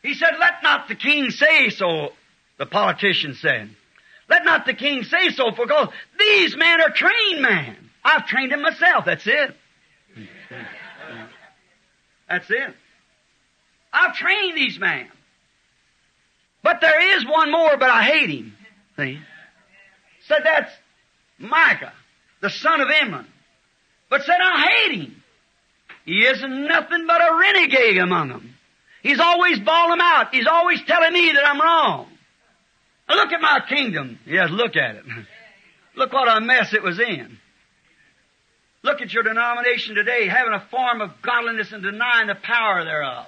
he 0.02 0.14
said, 0.14 0.36
Let 0.40 0.64
not 0.64 0.88
the 0.88 0.96
king 0.96 1.30
say 1.32 1.70
so, 1.70 2.14
the 2.58 2.66
politician 2.66 3.36
said. 3.36 3.70
Let 4.30 4.46
not 4.46 4.66
the 4.66 4.74
king 4.74 5.04
say 5.04 5.30
so, 5.30 5.52
for 5.52 5.66
because 5.66 5.90
these 6.18 6.56
men 6.56 6.82
are 6.82 6.92
trained 6.92 7.42
men. 7.42 7.76
I've 8.04 8.26
trained 8.26 8.52
them 8.52 8.62
myself. 8.62 9.06
That's 9.06 9.28
it. 9.28 9.56
That's 12.30 12.50
it. 12.50 12.74
I've 13.92 14.16
trained 14.16 14.58
these 14.58 14.80
men. 14.80 15.08
But 16.64 16.82
there 16.82 17.18
is 17.18 17.26
one 17.26 17.52
more, 17.52 17.78
but 17.78 17.90
I 17.90 18.04
hate 18.04 18.30
him. 18.30 18.56
See? 18.98 19.20
Said 20.28 20.40
that's 20.44 20.72
Micaiah, 21.38 21.94
the 22.42 22.50
son 22.50 22.82
of 22.82 22.88
Imlah. 22.88 23.26
But 24.10 24.24
said 24.24 24.38
I 24.42 24.68
hate 24.68 25.00
him. 25.02 25.24
He 26.06 26.26
isn't 26.26 26.68
nothing 26.68 27.06
but 27.08 27.22
a 27.22 27.38
renegade 27.40 27.98
among 27.98 28.30
them. 28.30 28.56
He's 29.02 29.20
always 29.20 29.60
bawling 29.60 29.98
them 29.98 30.02
out. 30.02 30.34
He's 30.34 30.48
always 30.48 30.82
telling 30.86 31.14
me 31.14 31.32
that 31.34 31.48
I'm 31.48 31.60
wrong. 31.60 32.08
Now 33.10 33.16
look 33.16 33.34
at 33.34 33.42
my 33.42 33.62
kingdom. 33.68 34.20
Yes, 34.26 34.50
look 34.50 34.76
at 34.76 34.96
it. 34.96 35.06
Look 35.96 36.12
what 36.12 36.28
a 36.28 36.42
mess 36.42 36.74
it 36.74 36.82
was 36.82 37.00
in. 37.00 37.38
Look 38.84 39.02
at 39.02 39.14
your 39.14 39.24
denomination 39.24 39.96
today, 39.96 40.28
having 40.28 40.54
a 40.54 40.66
form 40.70 41.00
of 41.02 41.22
godliness 41.22 41.72
and 41.72 41.82
denying 41.82 42.28
the 42.28 42.36
power 42.36 42.84
thereof. 42.84 43.28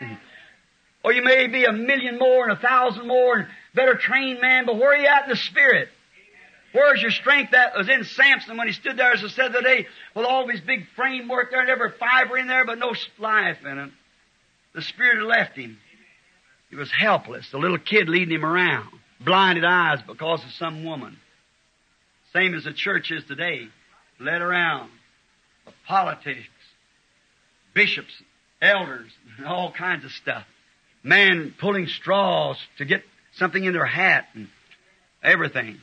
Or 1.04 1.12
you 1.12 1.24
may 1.24 1.48
be 1.48 1.64
a 1.64 1.72
million 1.72 2.16
more 2.16 2.48
and 2.48 2.52
a 2.56 2.60
thousand 2.60 3.08
more 3.08 3.36
and 3.36 3.48
better 3.74 3.96
trained 3.96 4.40
man, 4.40 4.66
but 4.66 4.76
where 4.76 4.92
are 4.92 4.96
you 4.96 5.08
at 5.08 5.24
in 5.24 5.30
the 5.30 5.36
spirit? 5.36 5.88
Where's 6.72 7.02
your 7.02 7.10
strength 7.10 7.50
that 7.50 7.76
was 7.76 7.88
in 7.88 8.04
Samson 8.04 8.56
when 8.56 8.68
he 8.68 8.72
stood 8.72 8.96
there, 8.96 9.12
as 9.12 9.24
I 9.24 9.26
said 9.26 9.52
the 9.52 9.58
other 9.58 9.68
day, 9.68 9.86
with 10.14 10.24
all 10.24 10.48
his 10.48 10.60
big 10.60 10.86
framework 10.94 11.50
there 11.50 11.60
and 11.60 11.68
every 11.68 11.90
fiber 11.98 12.38
in 12.38 12.46
there, 12.46 12.64
but 12.64 12.78
no 12.78 12.94
life 13.18 13.58
in 13.64 13.78
him? 13.78 13.92
The 14.74 14.82
spirit 14.82 15.26
left 15.26 15.56
him. 15.56 15.78
He 16.70 16.76
was 16.76 16.90
helpless. 16.92 17.50
The 17.50 17.58
little 17.58 17.78
kid 17.78 18.08
leading 18.08 18.36
him 18.36 18.46
around. 18.46 18.88
Blinded 19.20 19.64
eyes 19.64 19.98
because 20.06 20.44
of 20.44 20.52
some 20.52 20.84
woman. 20.84 21.18
Same 22.32 22.54
as 22.54 22.62
the 22.62 22.72
church 22.72 23.10
is 23.10 23.24
today. 23.24 23.68
Led 24.22 24.40
around. 24.40 24.90
Of 25.66 25.74
politics. 25.86 26.48
Bishops. 27.74 28.12
Elders. 28.60 29.10
All 29.46 29.72
kinds 29.72 30.04
of 30.04 30.12
stuff. 30.12 30.44
Man 31.02 31.54
pulling 31.58 31.88
straws 31.88 32.56
to 32.78 32.84
get 32.84 33.02
something 33.34 33.62
in 33.62 33.72
their 33.72 33.86
hat 33.86 34.26
and 34.34 34.48
everything. 35.22 35.78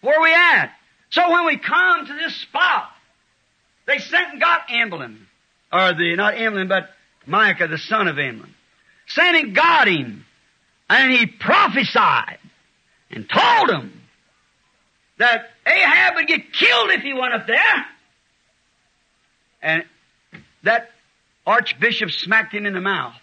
Where 0.00 0.18
are 0.18 0.22
we 0.22 0.34
at? 0.34 0.72
So 1.10 1.30
when 1.30 1.46
we 1.46 1.58
come 1.58 2.06
to 2.06 2.12
this 2.14 2.34
spot, 2.42 2.90
they 3.86 3.98
sent 3.98 4.32
and 4.32 4.40
got 4.40 4.68
Imlah. 4.68 5.16
Or 5.72 5.94
the, 5.94 6.16
not 6.16 6.34
Imlah, 6.34 6.68
but 6.68 6.90
Micaiah, 7.26 7.68
the 7.68 7.78
son 7.78 8.08
of 8.08 8.16
Imlah. 8.16 8.48
Sent 9.06 9.36
and 9.36 9.54
got 9.54 9.86
him. 9.86 10.24
And 10.88 11.12
he 11.12 11.26
prophesied 11.26 12.38
and 13.10 13.28
told 13.28 13.70
him 13.70 14.03
that 15.18 15.50
Ahab 15.66 16.14
would 16.16 16.26
get 16.26 16.52
killed 16.52 16.90
if 16.90 17.02
he 17.02 17.12
went 17.12 17.34
up 17.34 17.46
there. 17.46 17.86
And 19.62 19.84
that 20.62 20.90
archbishop 21.46 22.10
smacked 22.10 22.52
him 22.52 22.66
in 22.66 22.74
the 22.74 22.80
mouth. 22.80 23.14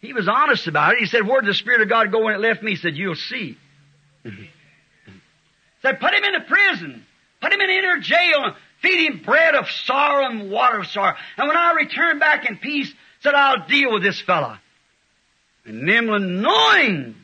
He 0.00 0.12
was 0.12 0.28
honest 0.28 0.66
about 0.66 0.94
it. 0.94 1.00
He 1.00 1.06
said, 1.06 1.26
where 1.26 1.40
did 1.40 1.48
the 1.48 1.54
Spirit 1.54 1.80
of 1.80 1.88
God 1.88 2.12
go 2.12 2.24
when 2.24 2.34
it 2.34 2.40
left 2.40 2.62
me? 2.62 2.72
He 2.72 2.76
said, 2.76 2.96
you'll 2.96 3.16
see. 3.16 3.56
said, 5.82 6.00
put 6.00 6.14
him 6.14 6.24
in 6.24 6.32
the 6.32 6.40
prison. 6.46 7.04
Put 7.40 7.52
him 7.52 7.60
in 7.60 7.70
inner 7.70 7.98
jail 7.98 8.54
feed 8.86 9.06
him 9.06 9.22
bread 9.24 9.54
of 9.54 9.70
sorrow 9.70 10.26
and 10.26 10.50
water 10.50 10.80
of 10.80 10.86
sorrow. 10.86 11.16
And 11.36 11.48
when 11.48 11.56
I 11.56 11.72
return 11.72 12.18
back 12.18 12.48
in 12.48 12.56
peace, 12.58 12.92
said, 13.20 13.34
I'll 13.34 13.66
deal 13.66 13.92
with 13.92 14.02
this 14.02 14.20
fella. 14.20 14.60
And 15.64 15.82
Nimlin, 15.82 16.40
knowing 16.40 17.16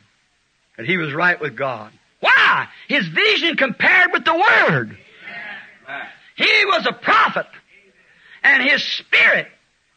that 0.77 0.85
he 0.85 0.97
was 0.97 1.13
right 1.13 1.39
with 1.39 1.55
God. 1.55 1.91
Why? 2.23 2.67
His 2.87 3.05
vision 3.05 3.57
compared 3.57 4.13
with 4.13 4.23
the 4.23 4.33
Word. 4.33 4.97
He 6.37 6.65
was 6.65 6.87
a 6.87 6.93
prophet. 6.93 7.47
And 8.43 8.63
his 8.63 8.81
spirit 8.81 9.47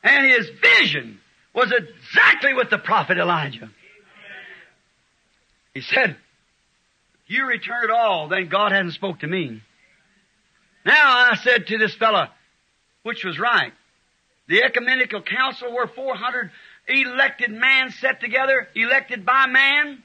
and 0.03 0.27
his 0.27 0.49
vision 0.61 1.21
was 1.55 1.73
exactly 1.73 2.53
with 2.53 2.69
the 2.69 2.79
prophet 2.79 3.19
Elijah. 3.19 3.71
He 5.73 5.83
said, 5.83 6.17
you 7.29 7.47
return 7.47 7.85
at 7.85 7.91
all, 7.91 8.29
then 8.29 8.49
God 8.49 8.73
hasn't 8.73 8.95
spoke 8.95 9.21
to 9.21 9.27
me. 9.29 9.63
Now 10.85 11.31
I 11.31 11.37
said 11.37 11.69
to 11.69 11.79
this 11.79 11.95
fellow, 11.95 12.27
which 13.05 13.25
was 13.25 13.39
right, 13.39 13.73
the 14.49 14.65
ecumenical 14.65 15.23
council 15.23 15.73
were 15.73 15.87
400 15.87 16.51
elected 16.89 17.53
man 17.53 17.91
set 17.91 18.21
together, 18.21 18.69
elected 18.75 19.25
by 19.25 19.47
man, 19.47 20.03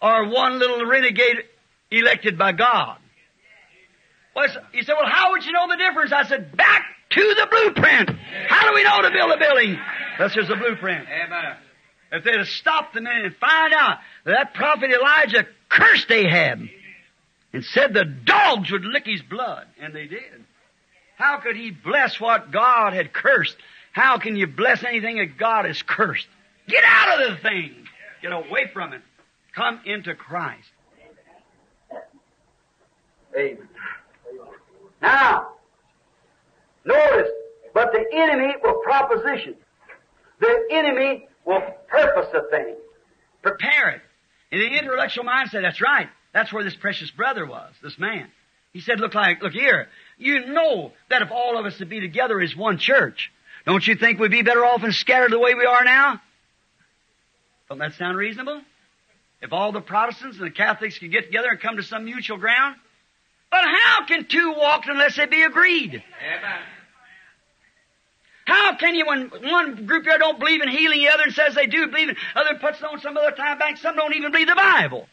or 0.00 0.28
one 0.28 0.58
little 0.58 0.84
renegade 0.86 1.44
elected 1.90 2.38
by 2.38 2.52
God. 2.52 2.98
Well, 4.34 4.46
he 4.72 4.82
said, 4.82 4.94
well, 4.94 5.08
how 5.08 5.32
would 5.32 5.44
you 5.44 5.52
know 5.52 5.66
the 5.68 5.76
difference? 5.76 6.12
I 6.12 6.24
said, 6.24 6.56
back 6.56 6.86
to 7.10 7.20
the 7.20 7.48
blueprint. 7.50 8.10
How 8.46 8.68
do 8.68 8.74
we 8.74 8.84
know 8.84 9.02
to 9.02 9.10
build 9.10 9.32
a 9.32 9.38
building? 9.38 9.78
That's 10.18 10.34
just 10.34 10.50
a 10.50 10.56
blueprint. 10.56 11.06
Amen. 11.08 11.56
If 12.12 12.24
they'd 12.24 12.38
have 12.38 12.48
stopped 12.48 12.96
a 12.96 13.00
minute 13.00 13.24
and 13.24 13.36
find 13.36 13.72
out 13.72 13.98
that, 14.24 14.32
that 14.32 14.54
prophet 14.54 14.90
Elijah 14.90 15.46
cursed 15.68 16.10
Ahab 16.10 16.60
and 17.52 17.64
said 17.64 17.92
the 17.92 18.04
dogs 18.04 18.70
would 18.70 18.84
lick 18.84 19.06
his 19.06 19.22
blood, 19.22 19.66
and 19.80 19.94
they 19.94 20.06
did. 20.06 20.44
How 21.16 21.38
could 21.38 21.56
he 21.56 21.70
bless 21.70 22.20
what 22.20 22.50
God 22.50 22.92
had 22.92 23.12
cursed? 23.12 23.56
How 23.92 24.18
can 24.18 24.36
you 24.36 24.46
bless 24.46 24.84
anything 24.84 25.18
that 25.18 25.36
God 25.36 25.64
has 25.64 25.82
cursed? 25.82 26.28
Get 26.68 26.84
out 26.84 27.20
of 27.20 27.30
the 27.30 27.36
thing. 27.42 27.74
Get 28.22 28.32
away 28.32 28.70
from 28.72 28.92
it. 28.92 29.02
Come 29.54 29.80
into 29.84 30.14
Christ. 30.14 30.68
Amen. 33.36 33.68
Now, 35.02 35.52
notice, 36.84 37.30
but 37.74 37.92
the 37.92 38.04
enemy 38.12 38.54
will 38.62 38.80
proposition. 38.82 39.56
The 40.40 40.68
enemy 40.70 41.28
will 41.44 41.62
purpose 41.88 42.28
a 42.34 42.48
thing. 42.50 42.76
Prepare 43.42 43.90
it. 43.90 44.02
In 44.50 44.60
the 44.60 44.78
intellectual 44.78 45.24
mind 45.24 45.50
said, 45.50 45.64
that's 45.64 45.80
right. 45.80 46.08
That's 46.32 46.52
where 46.52 46.64
this 46.64 46.76
precious 46.76 47.10
brother 47.10 47.46
was, 47.46 47.72
this 47.82 47.98
man. 47.98 48.28
He 48.72 48.80
said, 48.80 49.00
look 49.00 49.14
like, 49.14 49.42
look 49.42 49.52
here. 49.52 49.88
You 50.18 50.46
know 50.46 50.92
that 51.08 51.22
if 51.22 51.30
all 51.30 51.58
of 51.58 51.66
us 51.66 51.78
to 51.78 51.86
be 51.86 52.00
together 52.00 52.40
as 52.40 52.54
one 52.54 52.78
church, 52.78 53.32
don't 53.66 53.86
you 53.86 53.96
think 53.96 54.18
we'd 54.18 54.30
be 54.30 54.42
better 54.42 54.64
off 54.64 54.82
and 54.82 54.94
scattered 54.94 55.32
the 55.32 55.38
way 55.38 55.54
we 55.54 55.64
are 55.64 55.84
now? 55.84 56.20
Don't 57.68 57.78
that 57.78 57.94
sound 57.94 58.16
reasonable? 58.16 58.60
If 59.42 59.52
all 59.52 59.72
the 59.72 59.80
Protestants 59.80 60.38
and 60.38 60.46
the 60.46 60.50
Catholics 60.50 60.98
could 60.98 61.10
get 61.10 61.26
together 61.26 61.48
and 61.48 61.60
come 61.60 61.76
to 61.76 61.82
some 61.82 62.04
mutual 62.04 62.36
ground? 62.36 62.76
But 63.50 63.64
how 63.64 64.04
can 64.06 64.26
two 64.26 64.54
walk 64.56 64.84
unless 64.86 65.16
they 65.16 65.26
be 65.26 65.42
agreed? 65.42 65.90
Amen. 65.92 66.60
How 68.44 68.76
can 68.76 68.94
you, 68.94 69.06
when 69.06 69.30
one 69.42 69.86
group 69.86 70.04
here 70.04 70.18
don't 70.18 70.38
believe 70.38 70.60
in 70.60 70.68
healing, 70.68 71.00
the 71.00 71.08
other 71.08 71.24
and 71.24 71.32
says 71.32 71.54
they 71.54 71.66
do 71.66 71.86
believe 71.86 72.08
in, 72.08 72.16
other 72.34 72.58
puts 72.58 72.78
it 72.78 72.84
on 72.84 73.00
some 73.00 73.16
other 73.16 73.30
time 73.30 73.58
back, 73.58 73.78
some 73.78 73.96
don't 73.96 74.14
even 74.14 74.32
believe 74.32 74.48
the 74.48 74.56
Bible. 74.56 75.06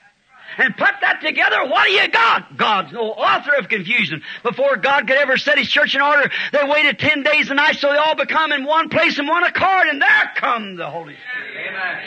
And 0.58 0.76
put 0.76 0.90
that 1.02 1.22
together, 1.22 1.66
what 1.70 1.86
do 1.86 1.92
you 1.92 2.08
got? 2.08 2.58
God's 2.58 2.92
no 2.94 3.12
author 3.12 3.54
of 3.60 3.70
confusion. 3.70 4.24
Before 4.44 4.78
God 4.78 5.06
could 5.08 5.18
ever 5.18 5.38
set 5.38 5.58
His 5.58 5.70
church 5.70 5.94
in 5.94 6.02
order, 6.02 6.32
they 6.52 6.64
waited 6.64 7.00
ten 7.00 7.22
days 7.22 7.50
and 7.50 7.58
nights 7.58 7.82
so 7.82 7.92
they 7.92 7.98
all 7.98 8.16
become 8.16 8.52
in 8.52 8.66
one 8.66 8.90
place 8.90 9.20
and 9.20 9.28
one 9.28 9.44
accord, 9.44 9.88
and 9.88 10.02
there 10.02 10.32
come 10.36 10.76
the 10.76 10.90
Holy 10.90 11.14
Spirit. 11.14 11.70
Amen. 11.70 12.02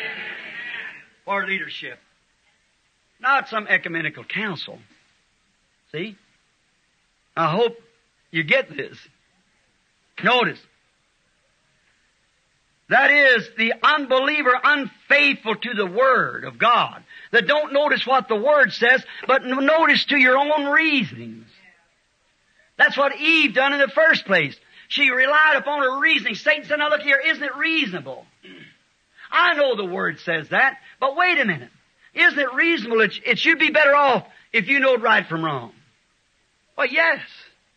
For 1.25 1.47
leadership. 1.47 1.99
Not 3.21 3.49
some 3.49 3.67
ecumenical 3.67 4.25
council. 4.25 4.79
See? 5.93 6.17
I 7.37 7.51
hope 7.51 7.77
you 8.31 8.43
get 8.43 8.75
this. 8.75 8.97
Notice. 10.23 10.61
That 12.89 13.11
is 13.11 13.49
the 13.57 13.75
unbeliever 13.83 14.59
unfaithful 14.63 15.55
to 15.55 15.75
the 15.75 15.87
Word 15.87 16.45
of 16.45 16.59
God. 16.59 17.05
That 17.31 17.47
don't 17.47 17.73
notice 17.73 18.07
what 18.07 18.27
the 18.27 18.37
Word 18.37 18.73
says, 18.73 19.05
but 19.27 19.45
notice 19.45 20.05
to 20.07 20.17
your 20.17 20.37
own 20.37 20.67
reasonings. 20.67 21.47
That's 22.77 22.97
what 22.97 23.17
Eve 23.17 23.55
done 23.55 23.75
in 23.75 23.79
the 23.79 23.89
first 23.89 24.25
place. 24.25 24.57
She 24.89 25.11
relied 25.11 25.57
upon 25.57 25.83
her 25.83 26.01
reasoning. 26.01 26.35
Satan 26.35 26.65
said, 26.65 26.79
now 26.79 26.89
look 26.89 27.03
here, 27.03 27.21
isn't 27.25 27.43
it 27.43 27.55
reasonable? 27.57 28.27
I 29.31 29.55
know 29.55 29.77
the 29.77 29.85
Word 29.85 30.19
says 30.21 30.49
that, 30.49 30.79
but 30.99 31.15
wait 31.15 31.39
a 31.39 31.45
minute. 31.45 31.71
Isn't 32.15 32.39
it 32.39 32.53
reasonable? 32.55 33.01
It, 33.01 33.13
it 33.25 33.39
should 33.39 33.59
be 33.59 33.71
better 33.71 33.95
off 33.95 34.27
if 34.53 34.69
you 34.69 34.81
know 34.81 34.97
right 34.97 35.27
from 35.27 35.45
wrong. 35.45 35.73
Well, 36.77 36.89
yes. 36.89 37.21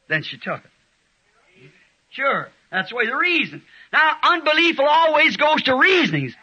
Then 0.07 0.23
she 0.23 0.38
took 0.38 0.61
it. 0.64 1.72
Sure. 2.10 2.49
That's 2.72 2.89
the 2.89 2.95
way 2.95 3.05
the 3.05 3.15
reason. 3.15 3.64
Now, 3.91 4.15
unbelief 4.23 4.77
will 4.77 4.88
always 4.88 5.38
goes 5.38 5.64
to 5.64 5.76
reasonings. 5.76 6.34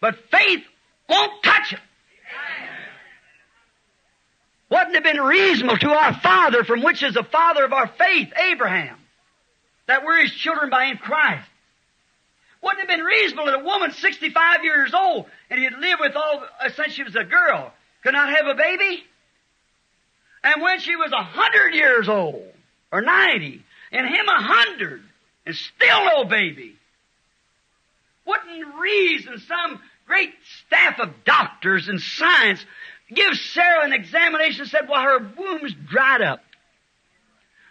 But 0.00 0.16
faith 0.30 0.62
won't 1.08 1.42
touch 1.42 1.72
it. 1.72 1.80
Wouldn't 4.70 4.90
it 4.90 4.94
have 4.94 5.14
been 5.14 5.22
reasonable 5.22 5.78
to 5.78 5.90
our 5.90 6.20
father, 6.20 6.62
from 6.64 6.82
which 6.82 7.02
is 7.02 7.14
the 7.14 7.24
father 7.24 7.64
of 7.64 7.72
our 7.72 7.88
faith, 7.88 8.28
Abraham, 8.50 8.96
that 9.86 10.04
we're 10.04 10.22
his 10.22 10.32
children 10.32 10.68
by 10.68 10.84
in 10.84 10.98
Christ? 10.98 11.48
Wouldn't 12.62 12.82
it 12.82 12.90
have 12.90 12.98
been 12.98 13.04
reasonable 13.04 13.46
that 13.46 13.54
a 13.54 13.64
woman 13.64 13.92
65 13.92 14.64
years 14.64 14.92
old 14.94 15.26
and 15.50 15.60
he'd 15.60 15.72
lived 15.72 16.00
with 16.00 16.16
all, 16.16 16.44
uh, 16.60 16.68
since 16.70 16.92
she 16.92 17.02
was 17.02 17.14
a 17.14 17.24
girl, 17.24 17.72
could 18.02 18.14
not 18.14 18.30
have 18.30 18.46
a 18.46 18.54
baby? 18.54 19.04
And 20.42 20.62
when 20.62 20.80
she 20.80 20.96
was 20.96 21.12
a 21.12 21.22
hundred 21.22 21.74
years 21.74 22.08
old, 22.08 22.44
or 22.90 23.02
90, 23.02 23.62
and 23.92 24.06
him 24.06 24.28
a 24.28 24.42
hundred, 24.42 25.02
and 25.46 25.54
still 25.54 26.04
no 26.04 26.24
baby. 26.24 26.74
Wouldn't 28.26 28.74
reason 28.80 29.38
some 29.38 29.80
great 30.06 30.34
staff 30.66 30.98
of 31.00 31.24
doctors 31.24 31.88
and 31.88 32.00
science 32.00 32.64
give 33.12 33.34
Sarah 33.36 33.84
an 33.84 33.92
examination 33.92 34.62
and 34.62 34.70
said, 34.70 34.88
well, 34.88 35.02
her 35.02 35.18
womb's 35.36 35.74
dried 35.88 36.22
up. 36.22 36.42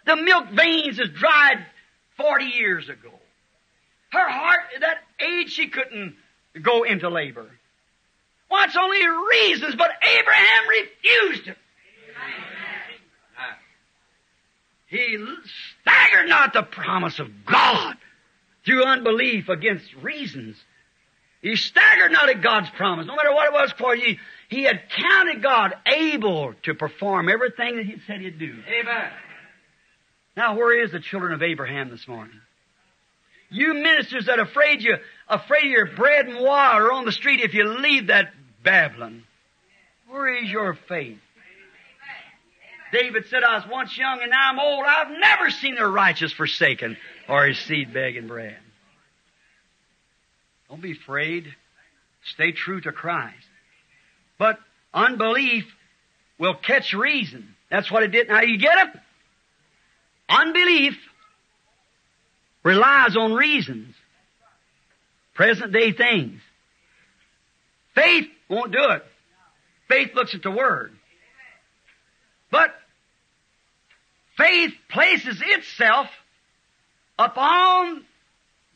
The 0.06 0.16
milk 0.16 0.50
veins 0.50 0.98
is 0.98 1.10
dried 1.10 1.64
40 2.16 2.44
years 2.46 2.88
ago. 2.88 3.17
Her 4.10 4.28
heart, 4.28 4.60
at 4.74 4.80
that 4.80 4.98
age, 5.20 5.52
she 5.52 5.68
couldn't 5.68 6.16
go 6.62 6.84
into 6.84 7.08
labor. 7.08 7.46
Well, 8.50 8.64
it's 8.64 8.76
only 8.76 9.06
reasons, 9.06 9.74
but 9.74 9.90
Abraham 10.02 10.68
refused 10.68 11.48
it. 11.48 11.56
He 14.86 15.18
staggered 15.82 16.28
not 16.28 16.54
the 16.54 16.62
promise 16.62 17.18
of 17.18 17.44
God 17.44 17.96
through 18.64 18.84
unbelief 18.84 19.50
against 19.50 19.92
reasons. 19.96 20.56
He 21.42 21.56
staggered 21.56 22.10
not 22.10 22.30
at 22.30 22.42
God's 22.42 22.70
promise, 22.70 23.06
no 23.06 23.14
matter 23.14 23.32
what 23.32 23.46
it 23.46 23.52
was 23.52 23.72
for 23.72 23.94
you. 23.94 24.16
He 24.48 24.62
had 24.62 24.88
counted 24.88 25.42
God 25.42 25.74
able 25.86 26.54
to 26.64 26.74
perform 26.74 27.28
everything 27.28 27.76
that 27.76 27.84
He 27.84 27.96
said 28.06 28.22
He'd 28.22 28.38
do. 28.38 28.62
Amen. 28.66 29.10
Now, 30.36 30.56
where 30.56 30.82
is 30.82 30.90
the 30.90 31.00
children 31.00 31.32
of 31.32 31.42
Abraham 31.42 31.90
this 31.90 32.08
morning? 32.08 32.40
You 33.50 33.74
ministers 33.74 34.26
that 34.26 34.38
are 34.38 34.42
afraid 34.42 34.82
you 34.82 34.96
afraid 35.28 35.64
of 35.64 35.70
your 35.70 35.86
bread 35.86 36.26
and 36.26 36.40
water 36.40 36.92
on 36.92 37.04
the 37.04 37.12
street 37.12 37.40
if 37.40 37.54
you 37.54 37.64
leave 37.64 38.08
that 38.08 38.32
Babylon. 38.62 39.24
Where 40.08 40.34
is 40.34 40.50
your 40.50 40.74
faith? 40.88 41.18
David 42.92 43.26
said, 43.28 43.42
I 43.42 43.56
was 43.56 43.66
once 43.70 43.96
young 43.96 44.20
and 44.22 44.30
now 44.30 44.50
I'm 44.50 44.58
old. 44.58 44.84
I've 44.86 45.18
never 45.18 45.50
seen 45.50 45.74
the 45.74 45.86
righteous 45.86 46.32
forsaken 46.32 46.96
or 47.28 47.46
his 47.46 47.58
seed 47.58 47.92
begging 47.92 48.26
bread. 48.26 48.56
Don't 50.68 50.80
be 50.80 50.92
afraid. 50.92 51.54
Stay 52.24 52.52
true 52.52 52.80
to 52.80 52.92
Christ. 52.92 53.36
But 54.38 54.58
unbelief 54.94 55.64
will 56.38 56.54
catch 56.54 56.94
reason. 56.94 57.54
That's 57.70 57.90
what 57.90 58.02
it 58.02 58.08
did. 58.08 58.28
Now 58.28 58.42
you 58.42 58.58
get 58.58 58.88
it? 58.88 59.00
Unbelief 60.28 60.96
relies 62.62 63.16
on 63.16 63.32
reasons. 63.32 63.94
Present 65.34 65.72
day 65.72 65.92
things. 65.92 66.40
Faith 67.94 68.26
won't 68.48 68.72
do 68.72 68.82
it. 68.90 69.04
Faith 69.88 70.10
looks 70.14 70.34
at 70.34 70.42
the 70.42 70.50
Word. 70.50 70.92
But 72.50 72.70
faith 74.36 74.72
places 74.90 75.42
itself 75.44 76.08
upon 77.18 78.04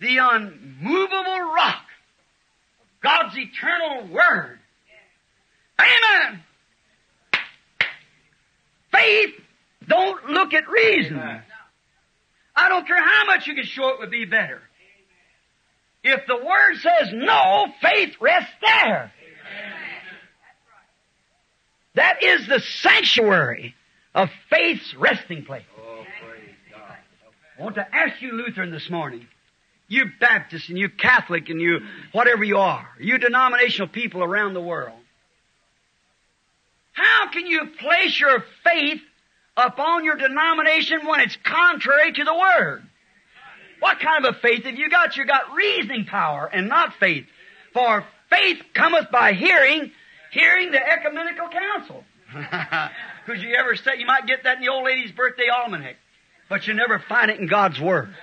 the 0.00 0.18
unmovable 0.18 1.40
rock 1.54 1.84
of 2.80 3.00
God's 3.02 3.36
eternal 3.36 4.12
Word. 4.12 4.58
Amen. 5.78 6.42
Faith 8.92 9.34
don't 9.88 10.26
look 10.26 10.54
at 10.54 10.68
reason. 10.68 11.18
Amen. 11.18 11.42
I 12.54 12.68
don't 12.68 12.86
care 12.86 13.02
how 13.02 13.26
much 13.26 13.46
you 13.46 13.54
can 13.54 13.64
show 13.64 13.88
it 13.90 14.00
would 14.00 14.10
be 14.10 14.24
better. 14.24 14.60
If 16.04 16.26
the 16.26 16.36
Word 16.36 16.76
says 16.80 17.12
no, 17.12 17.66
faith 17.80 18.14
rests 18.20 18.52
there. 18.60 19.12
That 21.94 22.22
is 22.22 22.46
the 22.46 22.60
sanctuary 22.60 23.74
of 24.14 24.28
faith's 24.50 24.94
resting 24.94 25.44
place. 25.44 25.64
Oh. 25.78 26.04
I 27.58 27.62
want 27.62 27.74
to 27.76 27.94
ask 27.94 28.20
you, 28.20 28.32
Lutheran, 28.32 28.70
this 28.70 28.90
morning, 28.90 29.26
you 29.86 30.06
Baptist 30.18 30.68
and 30.68 30.78
you 30.78 30.88
Catholic 30.88 31.48
and 31.50 31.60
you 31.60 31.80
whatever 32.12 32.42
you 32.42 32.56
are, 32.56 32.88
you 32.98 33.18
denominational 33.18 33.88
people 33.88 34.24
around 34.24 34.54
the 34.54 34.60
world, 34.60 34.98
how 36.92 37.30
can 37.30 37.46
you 37.46 37.68
place 37.78 38.18
your 38.18 38.42
faith 38.64 39.00
upon 39.56 40.04
your 40.04 40.16
denomination 40.16 41.06
when 41.06 41.20
it's 41.20 41.36
contrary 41.44 42.12
to 42.12 42.24
the 42.24 42.34
Word? 42.34 42.82
What 43.80 43.98
kind 43.98 44.24
of 44.24 44.36
a 44.36 44.38
faith 44.38 44.64
have 44.64 44.76
you 44.76 44.88
got? 44.88 45.16
You 45.16 45.26
got 45.26 45.52
reasoning 45.54 46.04
power 46.04 46.46
and 46.46 46.68
not 46.68 46.94
faith. 47.00 47.26
For 47.72 48.04
faith 48.30 48.62
cometh 48.74 49.10
by 49.10 49.32
hearing, 49.32 49.90
hearing 50.30 50.70
the 50.70 50.78
ecumenical 50.80 51.48
council. 51.48 52.04
Could 53.26 53.42
you 53.42 53.54
ever 53.54 53.76
say, 53.76 53.98
you 53.98 54.06
might 54.06 54.26
get 54.26 54.44
that 54.44 54.58
in 54.58 54.62
the 54.62 54.70
old 54.70 54.84
lady's 54.84 55.12
birthday 55.12 55.48
almanac, 55.48 55.96
but 56.48 56.66
you 56.66 56.74
never 56.74 56.98
find 56.98 57.30
it 57.30 57.40
in 57.40 57.46
God's 57.46 57.80
Word. 57.80 58.14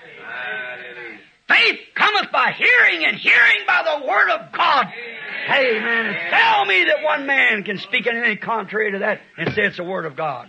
Faith 1.48 1.80
cometh 1.96 2.32
by 2.32 2.52
hearing, 2.52 3.06
and 3.06 3.18
hearing 3.18 3.66
by 3.66 3.82
the 3.84 4.08
Word 4.08 4.30
of 4.30 4.52
God. 4.52 4.86
Amen. 5.50 6.06
And 6.06 6.30
tell 6.30 6.66
me 6.66 6.84
that 6.86 7.04
one 7.04 7.26
man 7.26 7.64
can 7.64 7.80
speak 7.80 8.06
anything 8.06 8.38
contrary 8.38 8.92
to 8.92 9.00
that 9.00 9.22
and 9.36 9.54
say 9.56 9.64
it's 9.64 9.78
the 9.78 9.84
Word 9.84 10.06
of 10.06 10.16
God. 10.16 10.48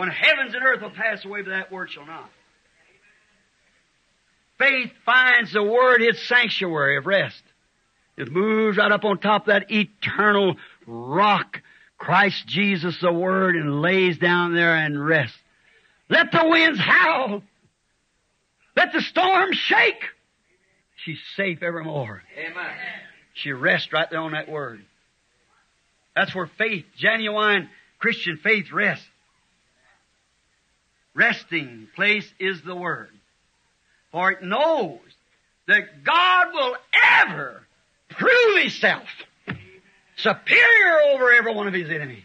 When 0.00 0.08
heavens 0.08 0.54
and 0.54 0.64
earth 0.64 0.80
will 0.80 0.88
pass 0.88 1.22
away, 1.26 1.42
but 1.42 1.50
that 1.50 1.70
Word 1.70 1.90
shall 1.90 2.06
not. 2.06 2.30
Faith 4.56 4.90
finds 5.04 5.52
the 5.52 5.62
Word 5.62 6.00
its 6.00 6.26
sanctuary 6.26 6.96
of 6.96 7.04
rest. 7.04 7.42
It 8.16 8.32
moves 8.32 8.78
right 8.78 8.90
up 8.90 9.04
on 9.04 9.18
top 9.18 9.42
of 9.42 9.46
that 9.48 9.70
eternal 9.70 10.56
rock, 10.86 11.60
Christ 11.98 12.46
Jesus 12.46 12.98
the 13.02 13.12
Word, 13.12 13.56
and 13.56 13.82
lays 13.82 14.16
down 14.16 14.54
there 14.54 14.74
and 14.74 15.04
rests. 15.04 15.36
Let 16.08 16.32
the 16.32 16.48
winds 16.48 16.80
howl. 16.80 17.42
Let 18.74 18.94
the 18.94 19.02
storm 19.02 19.52
shake. 19.52 20.02
She's 21.04 21.20
safe 21.36 21.62
evermore. 21.62 22.22
Amen. 22.38 22.74
She 23.34 23.52
rests 23.52 23.92
right 23.92 24.08
there 24.08 24.20
on 24.20 24.32
that 24.32 24.48
word. 24.48 24.82
That's 26.16 26.34
where 26.34 26.50
faith, 26.56 26.86
genuine 26.96 27.68
Christian 27.98 28.38
faith 28.42 28.72
rests. 28.72 29.04
Resting 31.14 31.88
place 31.96 32.30
is 32.38 32.62
the 32.62 32.74
word. 32.74 33.10
For 34.12 34.32
it 34.32 34.42
knows 34.42 34.98
that 35.66 36.04
God 36.04 36.48
will 36.52 36.76
ever 37.20 37.62
prove 38.08 38.62
himself 38.62 39.04
superior 40.16 41.02
over 41.12 41.32
every 41.32 41.54
one 41.54 41.68
of 41.68 41.74
his 41.74 41.90
enemies. 41.90 42.24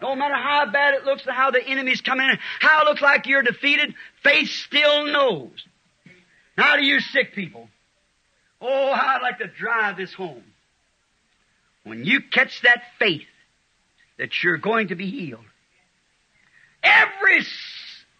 No 0.00 0.16
matter 0.16 0.34
how 0.34 0.68
bad 0.70 0.94
it 0.94 1.04
looks 1.04 1.24
and 1.24 1.34
how 1.34 1.52
the 1.52 1.64
enemy's 1.64 2.00
coming 2.00 2.28
in, 2.28 2.36
how 2.58 2.82
it 2.82 2.84
looks 2.86 3.00
like 3.00 3.26
you're 3.26 3.42
defeated, 3.42 3.94
faith 4.24 4.48
still 4.48 5.06
knows 5.06 5.64
Now 6.58 6.76
do 6.76 6.84
you 6.84 6.98
sick 6.98 7.34
people? 7.34 7.68
Oh, 8.60 8.92
how 8.94 9.16
I'd 9.16 9.22
like 9.22 9.38
to 9.38 9.46
drive 9.46 9.96
this 9.96 10.12
home. 10.12 10.42
When 11.84 12.04
you 12.04 12.20
catch 12.20 12.62
that 12.62 12.82
faith 12.98 13.26
that 14.18 14.42
you're 14.42 14.56
going 14.56 14.88
to 14.88 14.94
be 14.94 15.10
healed, 15.10 15.44
every, 16.82 17.44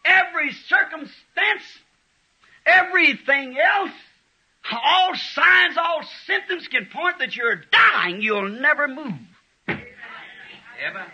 every 0.05 0.52
circumstance, 0.66 1.62
everything 2.66 3.56
else, 3.59 3.93
all 4.70 5.14
signs, 5.14 5.76
all 5.76 6.02
symptoms 6.26 6.68
can 6.68 6.86
point 6.86 7.18
that 7.18 7.36
you're 7.36 7.62
dying. 7.70 8.22
You'll 8.22 8.48
never 8.48 8.89
move. 8.89 9.18
Amen. 9.68 11.06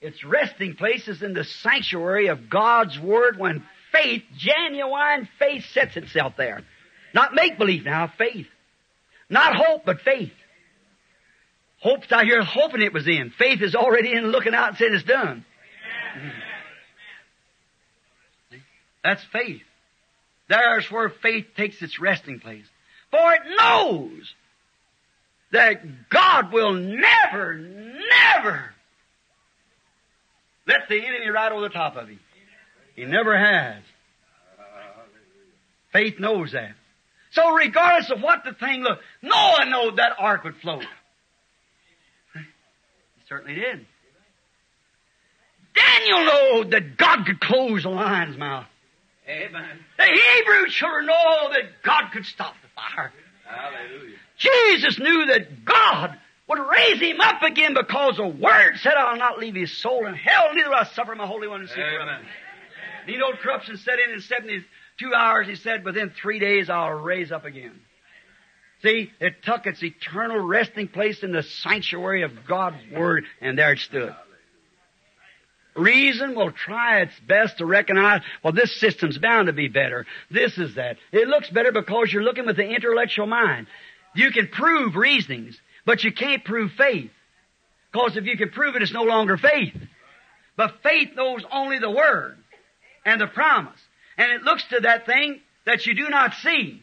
Its 0.00 0.22
resting 0.24 0.74
place 0.74 1.08
is 1.08 1.22
in 1.22 1.34
the 1.34 1.44
sanctuary 1.44 2.28
of 2.28 2.50
God's 2.50 2.98
Word 2.98 3.38
when 3.38 3.64
faith, 3.92 4.22
genuine 4.36 5.28
faith, 5.38 5.64
sets 5.72 5.96
itself 5.96 6.34
there. 6.36 6.62
Not 7.14 7.34
make 7.34 7.58
believe 7.58 7.84
now, 7.84 8.12
faith. 8.18 8.46
Not 9.28 9.56
hope, 9.56 9.82
but 9.84 10.00
faith. 10.00 10.32
Hope's 11.80 12.10
out 12.12 12.24
here 12.24 12.42
hoping 12.42 12.82
it 12.82 12.92
was 12.92 13.06
in. 13.06 13.32
Faith 13.38 13.62
is 13.62 13.74
already 13.74 14.12
in 14.12 14.26
looking 14.26 14.54
out 14.54 14.70
and 14.70 14.78
saying 14.78 14.94
it's 14.94 15.04
done. 15.04 15.44
That's 19.06 19.22
faith. 19.32 19.62
There's 20.48 20.90
where 20.90 21.08
faith 21.08 21.46
takes 21.56 21.80
its 21.80 22.00
resting 22.00 22.40
place. 22.40 22.64
For 23.12 23.34
it 23.34 23.42
knows 23.56 24.34
that 25.52 26.08
God 26.08 26.52
will 26.52 26.72
never, 26.72 27.54
never 27.54 28.74
let 30.66 30.88
the 30.88 31.06
enemy 31.06 31.28
ride 31.28 31.52
over 31.52 31.60
the 31.60 31.68
top 31.68 31.94
of 31.94 32.08
him. 32.08 32.18
He 32.96 33.04
never 33.04 33.38
has. 33.38 33.80
Faith 35.92 36.18
knows 36.18 36.50
that. 36.50 36.72
So 37.30 37.54
regardless 37.54 38.10
of 38.10 38.20
what 38.20 38.42
the 38.44 38.54
thing 38.54 38.82
looked, 38.82 39.04
Noah 39.22 39.66
knew 39.66 39.96
that 39.98 40.16
ark 40.18 40.42
would 40.42 40.56
float. 40.56 40.84
He 42.34 42.40
certainly 43.28 43.54
did. 43.54 43.86
Daniel 45.76 46.24
knew 46.24 46.70
that 46.70 46.96
God 46.96 47.24
could 47.24 47.38
close 47.38 47.84
the 47.84 47.90
lion's 47.90 48.36
mouth. 48.36 48.66
Amen. 49.28 49.78
The 49.98 50.04
Hebrew 50.04 50.68
children 50.68 51.06
know 51.06 51.50
that 51.52 51.82
God 51.82 52.10
could 52.12 52.24
stop 52.26 52.54
the 52.62 52.68
fire. 52.74 53.12
Hallelujah. 53.44 54.16
Jesus 54.38 54.98
knew 54.98 55.26
that 55.26 55.64
God 55.64 56.16
would 56.48 56.58
raise 56.58 57.00
him 57.00 57.20
up 57.20 57.42
again 57.42 57.74
because 57.74 58.16
the 58.16 58.26
Word 58.26 58.76
said, 58.76 58.94
I'll 58.96 59.16
not 59.16 59.38
leave 59.38 59.54
his 59.54 59.76
soul 59.76 60.06
in 60.06 60.14
hell, 60.14 60.54
neither 60.54 60.68
will 60.68 60.76
I 60.76 60.84
suffer 60.84 61.14
my 61.14 61.26
Holy 61.26 61.48
One 61.48 61.60
to 61.60 61.68
see 61.68 61.74
corruption. 61.74 62.26
The 63.06 63.22
old 63.22 63.38
corruption 63.38 63.76
set 63.76 63.98
in 63.98 64.14
in 64.14 64.20
72 64.20 65.14
hours, 65.14 65.46
he 65.46 65.56
said, 65.56 65.84
within 65.84 66.10
three 66.10 66.38
days 66.38 66.70
I'll 66.70 66.90
raise 66.90 67.32
up 67.32 67.44
again. 67.44 67.80
See, 68.82 69.10
it 69.20 69.42
took 69.42 69.66
its 69.66 69.82
eternal 69.82 70.38
resting 70.38 70.88
place 70.88 71.22
in 71.22 71.32
the 71.32 71.42
sanctuary 71.42 72.22
of 72.22 72.32
God's 72.46 72.76
Word, 72.92 73.24
and 73.40 73.58
there 73.58 73.72
it 73.72 73.78
stood. 73.78 74.14
Reason 75.76 76.34
will 76.34 76.52
try 76.52 77.00
its 77.00 77.12
best 77.26 77.58
to 77.58 77.66
recognize, 77.66 78.22
well, 78.42 78.52
this 78.52 78.80
system's 78.80 79.18
bound 79.18 79.46
to 79.46 79.52
be 79.52 79.68
better. 79.68 80.06
This 80.30 80.56
is 80.56 80.76
that. 80.76 80.96
It 81.12 81.28
looks 81.28 81.50
better 81.50 81.72
because 81.72 82.12
you're 82.12 82.22
looking 82.22 82.46
with 82.46 82.56
the 82.56 82.68
intellectual 82.68 83.26
mind. 83.26 83.66
You 84.14 84.30
can 84.30 84.48
prove 84.48 84.96
reasonings, 84.96 85.60
but 85.84 86.02
you 86.02 86.12
can't 86.12 86.44
prove 86.44 86.72
faith. 86.72 87.10
Because 87.92 88.16
if 88.16 88.24
you 88.24 88.36
can 88.36 88.50
prove 88.50 88.74
it, 88.76 88.82
it's 88.82 88.92
no 88.92 89.02
longer 89.02 89.36
faith. 89.36 89.76
But 90.56 90.82
faith 90.82 91.10
knows 91.14 91.44
only 91.52 91.78
the 91.78 91.90
Word 91.90 92.38
and 93.04 93.20
the 93.20 93.26
promise. 93.26 93.80
And 94.16 94.32
it 94.32 94.42
looks 94.42 94.64
to 94.70 94.80
that 94.80 95.04
thing 95.04 95.40
that 95.66 95.84
you 95.86 95.94
do 95.94 96.08
not 96.08 96.32
see. 96.34 96.82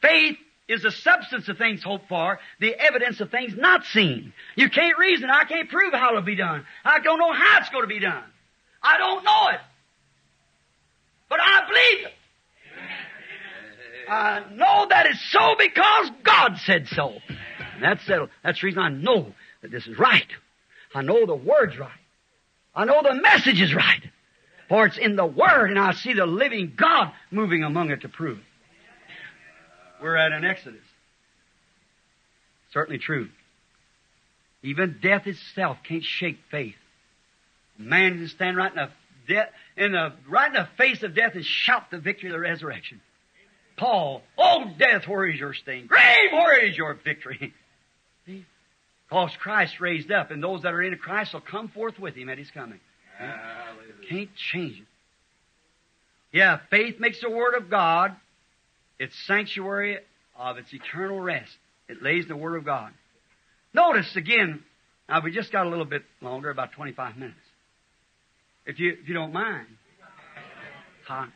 Faith 0.00 0.36
is 0.68 0.82
the 0.82 0.90
substance 0.90 1.48
of 1.48 1.56
things 1.56 1.82
hoped 1.82 2.08
for, 2.08 2.38
the 2.60 2.74
evidence 2.74 3.20
of 3.20 3.30
things 3.30 3.54
not 3.56 3.84
seen. 3.86 4.32
You 4.54 4.68
can't 4.68 4.98
reason. 4.98 5.30
I 5.30 5.44
can't 5.44 5.68
prove 5.68 5.94
how 5.94 6.10
it'll 6.10 6.22
be 6.22 6.36
done. 6.36 6.66
I 6.84 7.00
don't 7.00 7.18
know 7.18 7.32
how 7.32 7.58
it's 7.60 7.70
going 7.70 7.84
to 7.84 7.88
be 7.88 8.00
done. 8.00 8.22
I 8.82 8.98
don't 8.98 9.24
know 9.24 9.48
it. 9.52 9.60
But 11.28 11.40
I 11.40 11.60
believe 11.66 12.06
it. 12.06 12.12
I 14.10 14.42
know 14.54 14.86
that 14.88 15.06
it's 15.06 15.22
so 15.30 15.54
because 15.58 16.10
God 16.22 16.58
said 16.64 16.88
so. 16.88 17.14
And 17.74 17.82
that's 17.82 18.04
settled. 18.06 18.30
That's 18.42 18.60
the 18.60 18.66
reason 18.66 18.80
I 18.80 18.88
know 18.88 19.34
that 19.62 19.70
this 19.70 19.86
is 19.86 19.98
right. 19.98 20.26
I 20.94 21.02
know 21.02 21.26
the 21.26 21.34
Word's 21.34 21.78
right. 21.78 21.90
I 22.74 22.84
know 22.84 23.02
the 23.02 23.14
message 23.14 23.60
is 23.60 23.74
right. 23.74 24.02
For 24.68 24.86
it's 24.86 24.98
in 24.98 25.16
the 25.16 25.26
Word 25.26 25.70
and 25.70 25.78
I 25.78 25.92
see 25.92 26.12
the 26.12 26.26
living 26.26 26.74
God 26.76 27.12
moving 27.30 27.64
among 27.64 27.90
it 27.90 28.02
to 28.02 28.08
prove 28.08 28.38
it. 28.38 28.44
We're 30.02 30.16
at 30.16 30.32
an 30.32 30.44
Exodus. 30.44 30.80
Certainly 32.72 32.98
true. 32.98 33.28
Even 34.62 34.98
death 35.02 35.26
itself 35.26 35.78
can't 35.86 36.04
shake 36.04 36.38
faith. 36.50 36.74
A 37.78 37.82
man 37.82 38.18
can 38.18 38.28
stand 38.28 38.56
right 38.56 38.72
in 38.72 38.76
the, 38.76 38.90
de- 39.34 39.84
in 39.84 39.92
the 39.92 40.12
right 40.28 40.48
in 40.48 40.54
the 40.54 40.68
face 40.76 41.02
of 41.02 41.14
death 41.14 41.34
and 41.34 41.44
shout 41.44 41.90
the 41.90 41.98
victory 41.98 42.30
of 42.30 42.34
the 42.34 42.40
resurrection. 42.40 43.00
Paul, 43.76 44.22
oh 44.36 44.64
death, 44.76 45.06
where 45.06 45.26
is 45.26 45.38
your 45.38 45.54
sting? 45.54 45.86
Grave, 45.86 46.32
where 46.32 46.64
is 46.64 46.76
your 46.76 46.94
victory? 46.94 47.54
See? 48.26 48.44
Because 49.08 49.30
Christ 49.40 49.80
raised 49.80 50.12
up, 50.12 50.30
and 50.30 50.42
those 50.42 50.64
that 50.64 50.74
are 50.74 50.82
in 50.82 50.94
Christ 50.98 51.32
will 51.32 51.40
come 51.40 51.68
forth 51.68 51.98
with 51.98 52.14
him 52.14 52.28
at 52.28 52.36
his 52.36 52.50
coming. 52.50 52.78
Hallelujah. 53.16 54.06
Can't 54.06 54.28
change 54.36 54.80
it. 54.80 54.86
Yeah, 56.30 56.58
faith 56.68 57.00
makes 57.00 57.18
the 57.22 57.30
Word 57.30 57.54
of 57.54 57.70
God 57.70 58.14
its 58.98 59.14
sanctuary 59.26 59.98
of 60.36 60.58
its 60.58 60.72
eternal 60.72 61.20
rest. 61.20 61.52
It 61.88 62.02
lays 62.02 62.26
the 62.26 62.36
Word 62.36 62.56
of 62.56 62.64
God. 62.64 62.92
Notice 63.72 64.14
again, 64.16 64.62
now 65.08 65.20
we 65.22 65.32
just 65.32 65.52
got 65.52 65.66
a 65.66 65.70
little 65.70 65.84
bit 65.84 66.02
longer, 66.20 66.50
about 66.50 66.72
25 66.72 67.16
minutes. 67.16 67.38
If 68.66 68.78
you, 68.78 68.96
if 69.00 69.08
you 69.08 69.14
don't 69.14 69.32
mind. 69.32 69.66
Huh? 71.06 71.26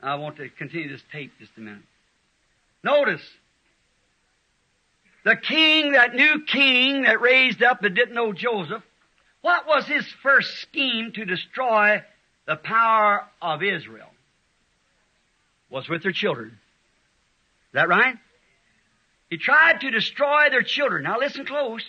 I 0.00 0.14
want 0.14 0.36
to 0.36 0.48
continue 0.48 0.88
this 0.88 1.02
tape 1.10 1.32
just 1.40 1.50
a 1.56 1.60
minute. 1.60 1.82
Notice, 2.84 3.22
the 5.24 5.34
king, 5.36 5.92
that 5.92 6.14
new 6.14 6.44
king 6.46 7.02
that 7.02 7.20
raised 7.20 7.62
up 7.62 7.80
that 7.80 7.94
didn't 7.94 8.14
know 8.14 8.32
Joseph, 8.32 8.82
what 9.40 9.66
was 9.66 9.86
his 9.86 10.06
first 10.22 10.48
scheme 10.60 11.12
to 11.14 11.24
destroy 11.24 12.02
the 12.46 12.56
power 12.56 13.26
of 13.42 13.62
Israel? 13.62 14.08
Was 15.70 15.88
with 15.88 16.02
their 16.02 16.12
children. 16.12 16.48
Is 16.48 17.72
that 17.74 17.88
right? 17.88 18.16
He 19.28 19.36
tried 19.36 19.82
to 19.82 19.90
destroy 19.90 20.48
their 20.50 20.62
children. 20.62 21.04
Now 21.04 21.18
listen 21.18 21.44
close. 21.44 21.84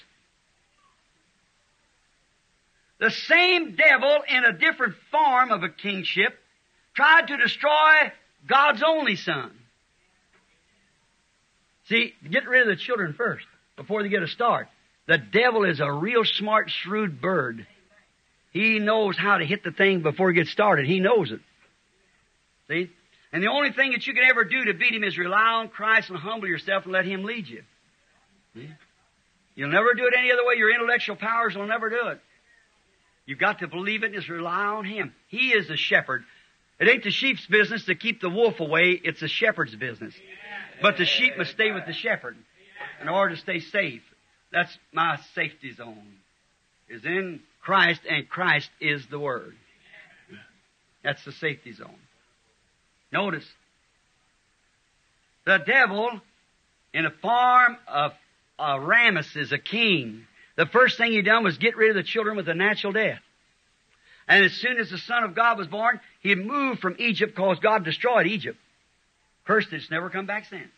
The 2.99 3.11
same 3.11 3.76
devil 3.76 4.19
in 4.27 4.43
a 4.43 4.51
different 4.51 4.95
form 5.10 5.51
of 5.51 5.64
a 5.64 5.69
kingship 5.69 6.38
tried 6.93 7.27
to 7.27 7.38
destroy 7.38 8.11
God's 8.45 8.84
only 8.85 9.15
son. 9.15 9.51
See, 11.88 12.14
get 12.30 12.47
rid 12.47 12.64
of 12.64 12.68
the 12.68 12.76
children 12.76 13.14
first 13.14 13.45
before 13.77 14.03
they 14.03 14.10
get 14.10 14.22
a 14.22 14.27
start. 14.27 14.68
The 15.07 15.18
devil 15.18 15.64
is 15.64 15.80
a 15.80 15.91
real 15.91 16.26
smart, 16.26 16.69
shrewd 16.69 17.22
bird. 17.22 17.65
He 18.51 18.80
knows 18.80 19.18
how 19.18 19.38
to 19.38 19.45
hit 19.45 19.64
the 19.64 19.72
thing 19.72 20.01
before 20.01 20.30
it 20.31 20.35
gets 20.35 20.51
started. 20.51 20.85
He 20.85 20.99
knows 20.99 21.31
it. 21.31 21.39
See? 22.68 22.91
And 23.31 23.43
the 23.43 23.49
only 23.49 23.72
thing 23.72 23.91
that 23.91 24.07
you 24.07 24.14
can 24.14 24.23
ever 24.23 24.43
do 24.43 24.65
to 24.65 24.73
beat 24.73 24.93
him 24.93 25.03
is 25.03 25.18
rely 25.18 25.60
on 25.61 25.69
Christ 25.69 26.10
and 26.10 26.18
humble 26.18 26.47
yourself 26.47 26.85
and 26.85 26.93
let 26.93 27.06
him 27.06 27.23
lead 27.23 27.47
you. 27.47 27.64
See? 28.56 28.69
You'll 29.56 29.72
never 29.72 29.93
do 29.93 30.07
it 30.07 30.14
any 30.18 30.31
other 30.31 30.45
way. 30.45 30.56
Your 30.56 30.73
intellectual 30.73 31.15
powers 31.15 31.56
will 31.56 31.68
never 31.68 31.89
do 31.89 32.07
it. 32.07 32.19
You've 33.26 33.39
got 33.39 33.60
to 33.60 33.68
believe 33.68 34.03
it 34.03 34.07
and 34.07 34.15
just 34.15 34.30
rely 34.30 34.65
on 34.65 34.85
him. 34.85 35.14
He 35.27 35.49
is 35.49 35.68
the 35.68 35.77
shepherd. 35.77 36.23
It 36.80 36.88
ain't 36.88 37.03
the 37.03 37.11
sheep's 37.11 37.45
business 37.45 37.85
to 37.85 37.95
keep 37.95 38.22
the 38.22 38.30
wolf 38.30 38.60
away. 38.60 38.99
It's 39.03 39.19
the 39.19 39.27
shepherd's 39.27 39.76
business. 39.76 40.15
But 40.81 40.97
the 40.97 41.06
sheep 41.06 41.38
must 41.38 41.51
stay 41.51 41.72
with 41.72 41.85
the 41.85 41.93
shepherd 41.93 42.38
in 43.01 43.10
order 43.10 43.35
to 43.35 43.41
stay 43.41 43.60
safe. 43.60 44.01
That's 44.51 44.76
my 44.93 45.19
safety 45.35 45.73
zone. 45.73 46.15
Is 46.88 47.06
in 47.06 47.41
Christ 47.61 48.01
and 48.10 48.27
Christ 48.27 48.69
is 48.81 49.06
the 49.07 49.19
Word. 49.19 49.56
That's 51.03 51.23
the 51.23 51.31
safety 51.34 51.73
zone. 51.73 51.99
Notice. 53.11 53.45
The 55.45 55.60
devil, 55.65 56.22
in 56.94 57.06
the 57.06 57.14
form 57.22 57.77
of 57.88 58.11
uh, 58.60 58.76
Ramesses, 58.76 59.52
a 59.52 59.57
king, 59.57 60.27
the 60.56 60.65
first 60.65 60.98
thing 60.98 61.11
he 61.11 61.22
done 61.22 61.44
was 61.44 61.57
get 61.57 61.77
rid 61.77 61.90
of 61.90 61.95
the 61.95 62.03
children 62.03 62.36
with 62.36 62.48
a 62.49 62.53
natural 62.53 62.94
death. 62.94 63.22
And 64.27 64.45
as 64.45 64.53
soon 64.53 64.77
as 64.77 64.91
the 64.91 64.98
Son 64.99 65.23
of 65.23 65.34
God 65.34 65.57
was 65.57 65.68
born, 65.68 65.99
he 66.22 66.36
moved 66.36 66.81
from 66.81 66.95
Egypt 66.99 67.36
because 67.36 67.60
God 67.60 67.84
destroyed 67.84 68.27
Egypt. 68.27 68.60
Cursed 69.45 69.73
it's 69.73 69.90
never 69.90 70.11
come 70.11 70.27
back 70.27 70.45
since. 70.45 70.69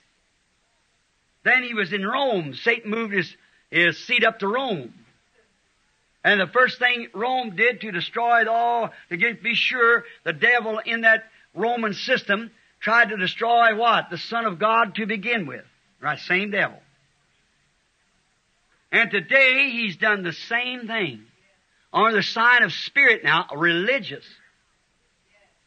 Then 1.43 1.63
he 1.63 1.73
was 1.73 1.91
in 1.91 2.05
Rome. 2.05 2.53
Satan 2.53 2.89
moved 2.89 3.13
his, 3.13 3.35
his 3.69 3.97
seat 4.05 4.23
up 4.23 4.39
to 4.39 4.47
Rome. 4.47 4.93
And 6.23 6.39
the 6.39 6.47
first 6.47 6.79
thing 6.79 7.07
Rome 7.13 7.55
did 7.55 7.81
to 7.81 7.91
destroy 7.91 8.41
it 8.41 8.47
all, 8.47 8.91
to 9.09 9.17
get, 9.17 9.41
be 9.41 9.55
sure 9.55 10.05
the 10.23 10.33
devil 10.33 10.79
in 10.85 11.01
that 11.01 11.23
Roman 11.53 11.93
system 11.93 12.51
tried 12.79 13.09
to 13.09 13.17
destroy 13.17 13.75
what? 13.75 14.09
The 14.09 14.17
Son 14.17 14.45
of 14.45 14.59
God 14.59 14.95
to 14.95 15.05
begin 15.05 15.45
with. 15.45 15.65
Right, 16.01 16.19
same 16.19 16.51
devil. 16.51 16.79
And 18.91 19.11
today 19.11 19.69
he's 19.71 19.97
done 19.97 20.23
the 20.23 20.33
same 20.33 20.87
thing. 20.87 21.23
Under 21.93 22.17
the 22.17 22.23
sign 22.23 22.63
of 22.63 22.71
spirit 22.71 23.23
now, 23.23 23.47
religious, 23.55 24.25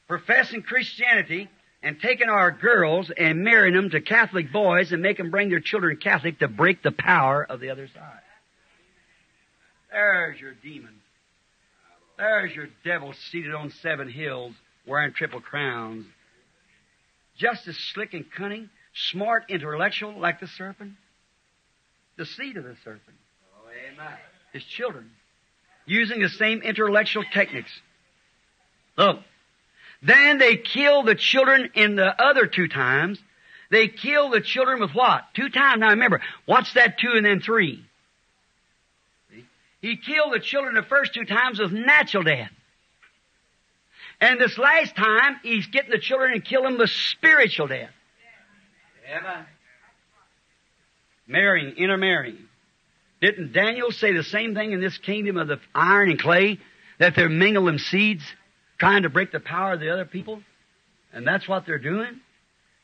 professing 0.08 0.62
Christianity, 0.62 1.48
and 1.82 2.00
taking 2.00 2.30
our 2.30 2.50
girls 2.50 3.10
and 3.16 3.44
marrying 3.44 3.74
them 3.74 3.90
to 3.90 4.00
Catholic 4.00 4.50
boys 4.50 4.92
and 4.92 5.02
make 5.02 5.18
them 5.18 5.30
bring 5.30 5.50
their 5.50 5.60
children 5.60 5.98
Catholic 5.98 6.38
to 6.38 6.48
break 6.48 6.82
the 6.82 6.92
power 6.92 7.44
of 7.44 7.60
the 7.60 7.70
other 7.70 7.88
side. 7.88 8.20
There's 9.92 10.40
your 10.40 10.54
demon. 10.54 10.94
There's 12.16 12.54
your 12.54 12.68
devil 12.84 13.12
seated 13.30 13.54
on 13.54 13.70
seven 13.70 14.08
hills 14.08 14.54
wearing 14.86 15.12
triple 15.12 15.40
crowns. 15.40 16.06
Just 17.36 17.66
as 17.66 17.76
slick 17.76 18.14
and 18.14 18.24
cunning, 18.30 18.70
smart, 19.10 19.44
intellectual 19.48 20.18
like 20.18 20.40
the 20.40 20.46
serpent. 20.46 20.92
The 22.16 22.26
seed 22.26 22.56
of 22.56 22.64
the 22.64 22.76
serpent. 22.84 23.16
Oh, 23.56 23.68
amen. 23.68 24.14
His 24.52 24.64
children. 24.64 25.10
Using 25.86 26.20
the 26.20 26.28
same 26.28 26.62
intellectual 26.62 27.24
techniques. 27.32 27.72
Look. 28.96 29.18
Then 30.02 30.38
they 30.38 30.56
kill 30.56 31.02
the 31.02 31.14
children 31.14 31.70
in 31.74 31.96
the 31.96 32.22
other 32.22 32.46
two 32.46 32.68
times. 32.68 33.18
They 33.70 33.88
kill 33.88 34.30
the 34.30 34.40
children 34.40 34.80
with 34.80 34.92
what? 34.92 35.22
Two 35.34 35.48
times. 35.48 35.80
Now 35.80 35.90
remember, 35.90 36.20
what's 36.46 36.72
that 36.74 36.98
two 36.98 37.12
and 37.14 37.24
then 37.24 37.40
three? 37.40 37.84
He 39.80 39.96
killed 39.96 40.32
the 40.32 40.40
children 40.40 40.76
the 40.76 40.82
first 40.82 41.12
two 41.12 41.24
times 41.24 41.58
with 41.58 41.72
natural 41.72 42.22
death. 42.22 42.50
And 44.20 44.40
this 44.40 44.56
last 44.58 44.96
time, 44.96 45.38
he's 45.42 45.66
getting 45.66 45.90
the 45.90 45.98
children 45.98 46.32
and 46.32 46.44
killing 46.44 46.72
them 46.72 46.78
with 46.78 46.90
spiritual 46.90 47.66
death. 47.66 47.90
Amen. 49.10 49.46
Marrying, 51.26 51.76
intermarrying. 51.76 52.48
Didn't 53.20 53.52
Daniel 53.52 53.90
say 53.90 54.12
the 54.12 54.22
same 54.22 54.54
thing 54.54 54.72
in 54.72 54.80
this 54.80 54.98
kingdom 54.98 55.36
of 55.36 55.48
the 55.48 55.58
iron 55.74 56.10
and 56.10 56.20
clay? 56.20 56.58
That 56.98 57.16
they're 57.16 57.28
mingling 57.28 57.78
seeds, 57.78 58.22
trying 58.78 59.02
to 59.02 59.08
break 59.08 59.32
the 59.32 59.40
power 59.40 59.72
of 59.72 59.80
the 59.80 59.90
other 59.90 60.04
people? 60.04 60.42
And 61.12 61.26
that's 61.26 61.48
what 61.48 61.66
they're 61.66 61.78
doing? 61.78 62.20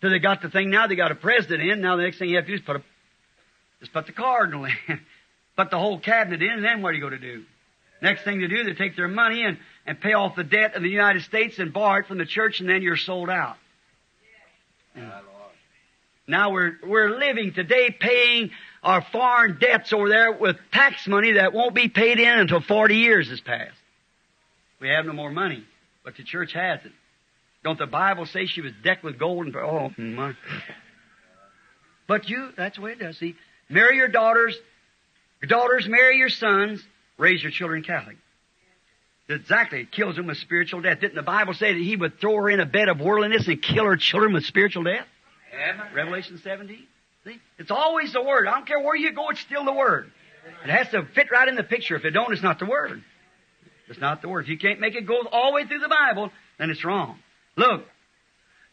So 0.01 0.09
they 0.09 0.19
got 0.19 0.41
the 0.43 0.51
thing 0.51 0.71
now, 0.71 0.87
they 0.87 0.97
got 0.97 1.13
a 1.13 1.15
president 1.15 1.63
in, 1.69 1.81
now 1.81 1.97
the 1.97 2.03
next 2.03 2.19
thing 2.19 2.31
you 2.31 2.37
have 2.37 2.47
to 2.47 2.51
do 2.51 2.55
is 2.57 2.63
put 2.63 2.77
a, 2.77 2.83
put 3.93 4.07
the 4.07 4.13
cardinal 4.13 4.65
in. 4.65 4.73
put 5.57 5.71
the 5.71 5.79
whole 5.79 5.99
cabinet 5.99 6.43
in, 6.43 6.51
and 6.51 6.65
then 6.65 6.83
what 6.83 6.91
are 6.91 6.95
you 6.95 7.01
going 7.01 7.13
to 7.13 7.19
do? 7.19 7.45
Next 8.01 8.25
thing 8.25 8.41
to 8.41 8.49
do, 8.49 8.65
they 8.65 8.73
take 8.73 8.97
their 8.97 9.09
money 9.09 9.45
and, 9.45 9.59
and 9.87 10.01
pay 10.01 10.13
off 10.13 10.37
the 10.37 10.45
debt 10.45 10.75
of 10.75 10.83
the 10.83 10.89
United 10.89 11.23
States 11.23 11.59
and 11.59 11.73
borrow 11.73 12.01
it 12.01 12.07
from 12.07 12.19
the 12.19 12.27
church, 12.27 12.61
and 12.61 12.69
then 12.69 12.83
you're 12.83 12.97
sold 12.97 13.31
out. 13.31 13.57
Lord. 14.97 15.25
Now 16.27 16.51
we're, 16.51 16.79
we're 16.87 17.19
living 17.19 17.53
today 17.53 17.91
paying 17.99 18.51
our 18.83 19.05
foreign 19.13 19.59
debts 19.59 19.93
over 19.93 20.09
there 20.09 20.33
with 20.33 20.57
tax 20.73 21.07
money 21.07 21.33
that 21.33 21.53
won't 21.53 21.75
be 21.75 21.89
paid 21.89 22.19
in 22.19 22.39
until 22.39 22.61
40 22.61 22.97
years 22.97 23.29
has 23.29 23.41
passed. 23.41 23.77
We 24.81 24.89
have 24.89 25.05
no 25.05 25.13
more 25.13 25.31
money, 25.31 25.65
but 26.05 26.17
the 26.17 26.23
church 26.23 26.53
has 26.53 26.81
it. 26.85 26.93
Don't 27.63 27.79
the 27.79 27.87
Bible 27.87 28.25
say 28.25 28.47
she 28.47 28.63
was 28.63 28.73
decked 28.83 29.05
with 29.05 29.19
gold 29.19 29.47
and, 29.47 29.57
oh 29.57 29.93
my. 29.99 30.35
But 32.07 32.29
you, 32.29 32.51
that's 32.57 32.77
the 32.77 32.83
way 32.83 32.93
it 32.93 32.99
does. 32.99 33.19
See, 33.19 33.37
marry 33.69 33.97
your 33.97 34.09
daughters, 34.09 34.57
your 35.43 35.49
daughters 35.49 35.87
marry 35.87 36.17
your 36.17 36.31
sons, 36.31 36.83
raise 37.19 37.43
your 37.43 37.53
children 37.53 37.83
Catholic. 37.83 38.17
Exactly. 39.31 39.81
It 39.81 39.93
kills 39.93 40.17
them 40.17 40.27
with 40.27 40.39
spiritual 40.39 40.81
death. 40.83 41.01
Didn't 41.01 41.15
the 41.15 41.23
Bible 41.23 41.55
say 41.55 41.73
that 41.73 41.81
he 41.81 41.97
would 41.97 42.21
throw 42.21 42.37
her 42.37 42.51
in 42.51 42.61
a 42.61 42.67
bed 42.67 42.89
of 42.89 43.01
worldliness 43.01 43.47
and 43.49 43.63
kill 43.63 43.85
her 43.85 43.97
children 43.97 44.33
with 44.33 44.45
spiritual 44.45 44.85
death? 44.85 45.07
Amen. 45.55 45.87
Revelation 45.95 46.39
17. 46.43 46.79
See? 47.25 47.39
It's 47.59 47.71
always 47.71 48.13
the 48.13 48.23
Word. 48.23 48.49
I 48.49 48.53
don't 48.53 48.67
care 48.67 48.81
where 48.81 48.97
you 48.97 49.13
go, 49.13 49.29
it's 49.31 49.41
still 49.41 49.65
the 49.65 49.73
Word. 49.73 50.11
It 50.65 50.71
has 50.71 50.89
to 50.91 51.05
fit 51.15 51.31
right 51.31 51.47
in 51.49 51.55
the 51.55 51.63
picture. 51.63 51.97
If 51.97 52.05
it 52.05 52.11
don't, 52.11 52.33
it's 52.33 52.43
not 52.43 52.59
the 52.59 52.67
Word. 52.67 53.03
It's 53.89 54.01
not 54.01 54.23
the 54.23 54.29
Word. 54.29 54.45
If 54.45 54.49
you 54.49 54.59
can't 54.59 54.81
make 54.81 54.95
it 54.95 55.07
go 55.07 55.23
all 55.31 55.51
the 55.51 55.55
way 55.57 55.67
through 55.67 55.81
the 55.81 55.89
Bible, 55.89 56.31
then 56.59 56.71
it's 56.71 56.85
wrong. 56.85 57.19
Look. 57.57 57.85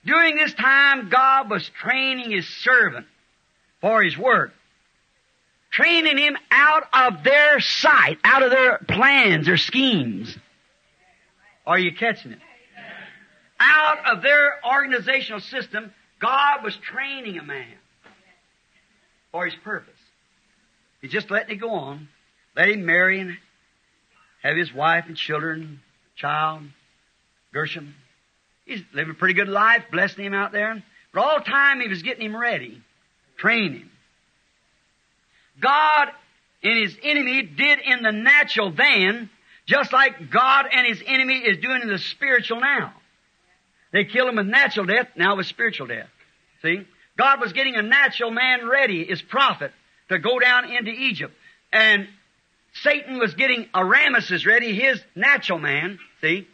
During 0.06 0.36
this 0.36 0.54
time, 0.54 1.10
God 1.10 1.50
was 1.50 1.70
training 1.82 2.32
His 2.32 2.48
servant 2.48 3.06
for 3.82 4.02
His 4.02 4.18
work. 4.18 4.54
Training 5.70 6.18
him 6.18 6.38
out 6.50 6.84
of 6.94 7.24
their 7.24 7.60
sight, 7.60 8.18
out 8.24 8.42
of 8.42 8.52
their 8.52 8.80
plans, 8.80 9.46
their 9.46 9.58
schemes. 9.58 10.36
Are 11.68 11.78
you 11.78 11.94
catching 11.94 12.32
it? 12.32 12.40
Out 13.60 14.16
of 14.16 14.24
their 14.24 14.54
organizational 14.66 15.42
system, 15.42 15.92
God 16.20 16.64
was 16.64 16.76
training 16.78 17.38
a 17.38 17.44
man 17.44 17.76
for 19.34 19.46
his 19.46 19.56
purpose. 19.66 19.94
He's 21.02 21.12
just 21.12 21.30
letting 21.30 21.58
it 21.58 21.60
go 21.60 21.72
on. 21.72 22.08
Let 22.56 22.70
him 22.70 22.86
marry 22.86 23.20
and 23.20 23.38
have 24.44 24.56
his 24.56 24.74
wife 24.74 25.06
and 25.08 25.18
children, 25.18 25.82
child, 26.16 26.64
Gershom. 27.54 27.96
He's 28.66 28.82
living 28.94 29.12
a 29.12 29.14
pretty 29.16 29.34
good 29.34 29.50
life, 29.50 29.84
blessing 29.92 30.24
him 30.24 30.34
out 30.34 30.54
there. 30.54 30.82
But 31.14 31.22
all 31.22 31.40
the 31.40 31.46
time 31.46 31.82
he 31.82 31.90
was 31.90 32.02
getting 32.02 32.24
him 32.24 32.36
ready, 32.36 32.82
training 33.38 33.74
him. 33.74 33.92
God 35.60 36.10
and 36.64 36.80
his 36.80 36.98
enemy 37.04 37.44
did 37.44 37.80
in 37.80 38.04
the 38.04 38.12
natural 38.12 38.72
then, 38.72 39.30
just 39.68 39.94
like 39.94 40.32
God 40.32 40.66
and 40.72 40.88
his 40.88 41.04
enemy 41.06 41.36
is 41.36 41.58
doing 41.58 41.82
in 41.82 41.90
the 41.90 42.00
spiritual 42.00 42.60
now. 42.60 42.94
They 43.92 44.06
killed 44.06 44.30
him 44.30 44.38
with 44.38 44.48
natural 44.48 44.86
death, 44.86 45.10
now 45.16 45.36
with 45.36 45.46
spiritual 45.46 45.88
death. 45.88 46.10
See? 46.62 46.86
God 47.18 47.42
was 47.42 47.54
getting 47.54 47.76
a 47.76 47.82
natural 47.82 48.32
man 48.32 48.68
ready, 48.68 49.06
his 49.06 49.22
prophet, 49.22 49.72
to 50.10 50.20
go 50.20 50.40
down 50.40 50.70
into 50.72 50.92
Egypt. 50.92 51.34
And 51.72 52.08
Satan 52.74 53.18
was 53.18 53.34
getting 53.34 53.68
a 53.74 53.80
Ramesses 53.80 54.46
ready, 54.46 54.74
his 54.74 55.02
natural 55.16 55.60
man, 55.60 56.00
see? 56.22 56.48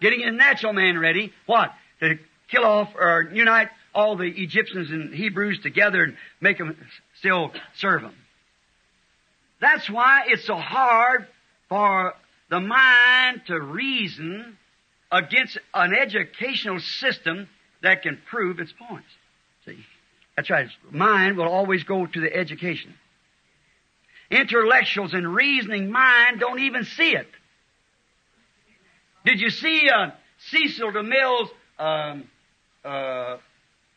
Getting 0.00 0.22
a 0.22 0.30
natural 0.30 0.72
man 0.72 0.98
ready, 0.98 1.32
what? 1.46 1.72
To 2.00 2.18
kill 2.48 2.64
off 2.64 2.90
or 2.94 3.30
unite 3.32 3.68
all 3.94 4.16
the 4.16 4.24
Egyptians 4.24 4.90
and 4.90 5.12
Hebrews 5.12 5.60
together 5.60 6.02
and 6.04 6.16
make 6.40 6.58
them 6.58 6.76
still 7.18 7.52
serve 7.76 8.02
them. 8.02 8.14
That's 9.60 9.88
why 9.90 10.24
it's 10.28 10.44
so 10.44 10.56
hard 10.56 11.26
for 11.68 12.14
the 12.50 12.60
mind 12.60 13.42
to 13.46 13.58
reason 13.58 14.58
against 15.10 15.56
an 15.72 15.94
educational 15.94 16.80
system 16.80 17.48
that 17.82 18.02
can 18.02 18.20
prove 18.28 18.60
its 18.60 18.72
points. 18.72 19.08
See? 19.64 19.78
That's 20.36 20.50
right. 20.50 20.68
Mind 20.90 21.36
will 21.36 21.48
always 21.48 21.84
go 21.84 22.06
to 22.06 22.20
the 22.20 22.34
education. 22.34 22.94
Intellectuals 24.30 25.14
and 25.14 25.34
reasoning 25.34 25.90
mind 25.90 26.40
don't 26.40 26.60
even 26.60 26.84
see 26.84 27.14
it. 27.14 27.28
Did 29.24 29.40
you 29.40 29.50
see 29.50 29.88
uh, 29.88 30.10
Cecil 30.50 30.92
DeMille's 30.92 31.50
um, 31.78 32.24
uh, 32.84 33.36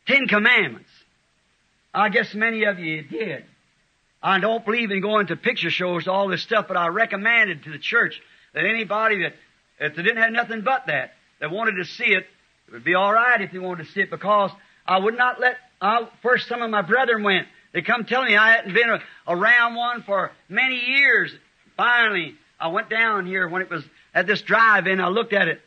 Ten 0.07 0.27
Commandments? 0.27 0.89
I 1.93 2.09
guess 2.09 2.33
many 2.33 2.65
of 2.65 2.79
you 2.79 3.03
did. 3.03 3.45
I 4.21 4.39
don't 4.39 4.65
believe 4.65 4.91
in 4.91 5.01
going 5.01 5.27
to 5.27 5.35
picture 5.35 5.69
shows, 5.69 6.07
all 6.07 6.27
this 6.29 6.41
stuff, 6.41 6.65
but 6.67 6.77
I 6.77 6.87
recommended 6.87 7.63
to 7.63 7.71
the 7.71 7.77
church 7.77 8.21
that 8.53 8.65
anybody 8.65 9.23
that, 9.23 9.33
if 9.79 9.95
they 9.95 10.03
didn't 10.03 10.21
have 10.21 10.31
nothing 10.31 10.61
but 10.61 10.87
that, 10.87 11.13
that 11.39 11.51
wanted 11.51 11.75
to 11.75 11.85
see 11.85 12.05
it, 12.05 12.25
it 12.67 12.73
would 12.73 12.83
be 12.83 12.95
alright 12.95 13.41
if 13.41 13.51
they 13.51 13.59
wanted 13.59 13.85
to 13.85 13.91
see 13.91 14.01
it 14.01 14.09
because 14.09 14.51
I 14.85 14.97
would 14.97 15.17
not 15.17 15.39
let, 15.39 15.57
uh, 15.81 16.05
first 16.21 16.47
some 16.47 16.61
of 16.61 16.69
my 16.69 16.81
brethren 16.81 17.23
went. 17.23 17.47
They 17.73 17.81
come 17.81 18.05
telling 18.05 18.27
me 18.27 18.37
I 18.37 18.51
hadn't 18.51 18.73
been 18.73 18.99
around 19.27 19.75
one 19.75 20.03
for 20.03 20.31
many 20.47 20.75
years. 20.75 21.33
Finally, 21.75 22.35
I 22.59 22.67
went 22.67 22.89
down 22.89 23.25
here 23.25 23.47
when 23.47 23.61
it 23.61 23.69
was 23.69 23.83
at 24.13 24.27
this 24.27 24.41
drive-in. 24.41 25.01
I 25.01 25.07
looked 25.07 25.33
at 25.33 25.47
it. 25.47 25.59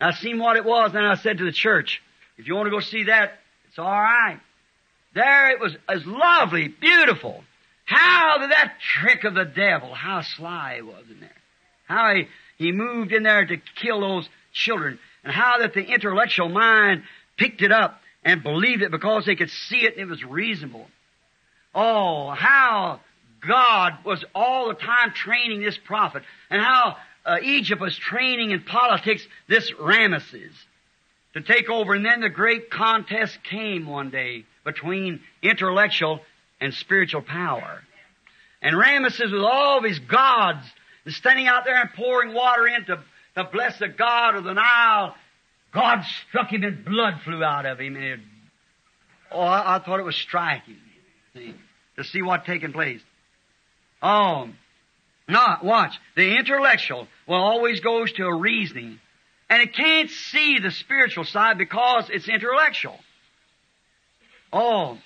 I 0.00 0.14
seen 0.14 0.38
what 0.38 0.56
it 0.56 0.64
was, 0.64 0.94
and 0.94 1.06
I 1.06 1.16
said 1.16 1.38
to 1.38 1.44
the 1.44 1.52
church, 1.52 2.02
if 2.38 2.48
you 2.48 2.54
want 2.54 2.66
to 2.66 2.70
go 2.70 2.80
see 2.80 3.04
that, 3.04 3.38
it's 3.68 3.78
alright. 3.78 4.40
There 5.14 5.50
it 5.50 5.60
was, 5.60 5.76
was 5.86 6.06
lovely, 6.06 6.68
beautiful. 6.68 7.44
How 7.84 8.38
did 8.38 8.50
that 8.50 8.74
trick 8.80 9.24
of 9.24 9.34
the 9.34 9.44
devil, 9.44 9.92
how 9.92 10.22
sly 10.22 10.76
he 10.76 10.82
was 10.82 11.04
in 11.10 11.20
there. 11.20 11.30
How 11.90 12.14
he, 12.14 12.28
he 12.56 12.70
moved 12.70 13.12
in 13.12 13.24
there 13.24 13.44
to 13.44 13.56
kill 13.56 14.00
those 14.00 14.28
children. 14.52 15.00
And 15.24 15.32
how 15.32 15.58
that 15.58 15.74
the 15.74 15.82
intellectual 15.82 16.48
mind 16.48 17.02
picked 17.36 17.62
it 17.62 17.72
up 17.72 18.00
and 18.24 18.44
believed 18.44 18.82
it 18.82 18.92
because 18.92 19.26
they 19.26 19.34
could 19.34 19.50
see 19.50 19.78
it 19.78 19.94
and 19.94 20.02
it 20.02 20.08
was 20.08 20.22
reasonable. 20.22 20.86
Oh, 21.74 22.30
how 22.30 23.00
God 23.46 23.94
was 24.04 24.24
all 24.36 24.68
the 24.68 24.74
time 24.74 25.12
training 25.12 25.62
this 25.62 25.78
prophet 25.78 26.22
and 26.48 26.62
how 26.62 26.96
uh, 27.26 27.38
Egypt 27.42 27.80
was 27.80 27.96
training 27.96 28.52
in 28.52 28.62
politics 28.62 29.26
this 29.48 29.72
Ramesses 29.72 30.52
to 31.34 31.40
take 31.40 31.68
over. 31.68 31.94
And 31.94 32.04
then 32.04 32.20
the 32.20 32.28
great 32.28 32.70
contest 32.70 33.36
came 33.42 33.86
one 33.86 34.10
day 34.10 34.44
between 34.64 35.20
intellectual 35.42 36.20
and 36.60 36.72
spiritual 36.72 37.22
power. 37.22 37.82
And 38.62 38.76
Ramesses 38.76 39.32
with 39.32 39.42
all 39.42 39.78
of 39.78 39.84
his 39.84 39.98
gods 39.98 40.64
is 41.06 41.16
standing 41.16 41.46
out 41.46 41.64
there 41.64 41.80
and 41.80 41.90
pouring 41.94 42.34
water 42.34 42.66
in 42.66 42.84
to, 42.86 43.02
to 43.36 43.44
bless 43.44 43.78
the 43.78 43.88
God 43.88 44.36
of 44.36 44.44
the 44.44 44.54
Nile. 44.54 45.14
God 45.72 46.02
struck 46.28 46.52
him 46.52 46.64
and 46.64 46.84
blood 46.84 47.20
flew 47.24 47.44
out 47.44 47.66
of 47.66 47.78
him 47.80 47.96
and 47.96 48.04
it 48.04 48.20
Oh, 49.30 49.40
I, 49.40 49.76
I 49.76 49.78
thought 49.78 50.00
it 50.00 50.04
was 50.04 50.16
striking. 50.16 50.76
See, 51.34 51.54
to 51.96 52.04
see 52.04 52.22
what 52.22 52.44
taking 52.44 52.72
place. 52.72 53.00
Oh, 54.02 54.48
no, 55.28 55.46
watch. 55.62 55.94
The 56.16 56.36
intellectual 56.36 57.06
well 57.26 57.40
always 57.40 57.80
goes 57.80 58.12
to 58.12 58.24
a 58.24 58.34
reasoning, 58.34 58.98
and 59.48 59.62
it 59.62 59.74
can't 59.74 60.10
see 60.10 60.58
the 60.58 60.70
spiritual 60.70 61.24
side 61.24 61.58
because 61.58 62.10
it's 62.10 62.28
intellectual. 62.28 62.98
Oh, 64.52 64.98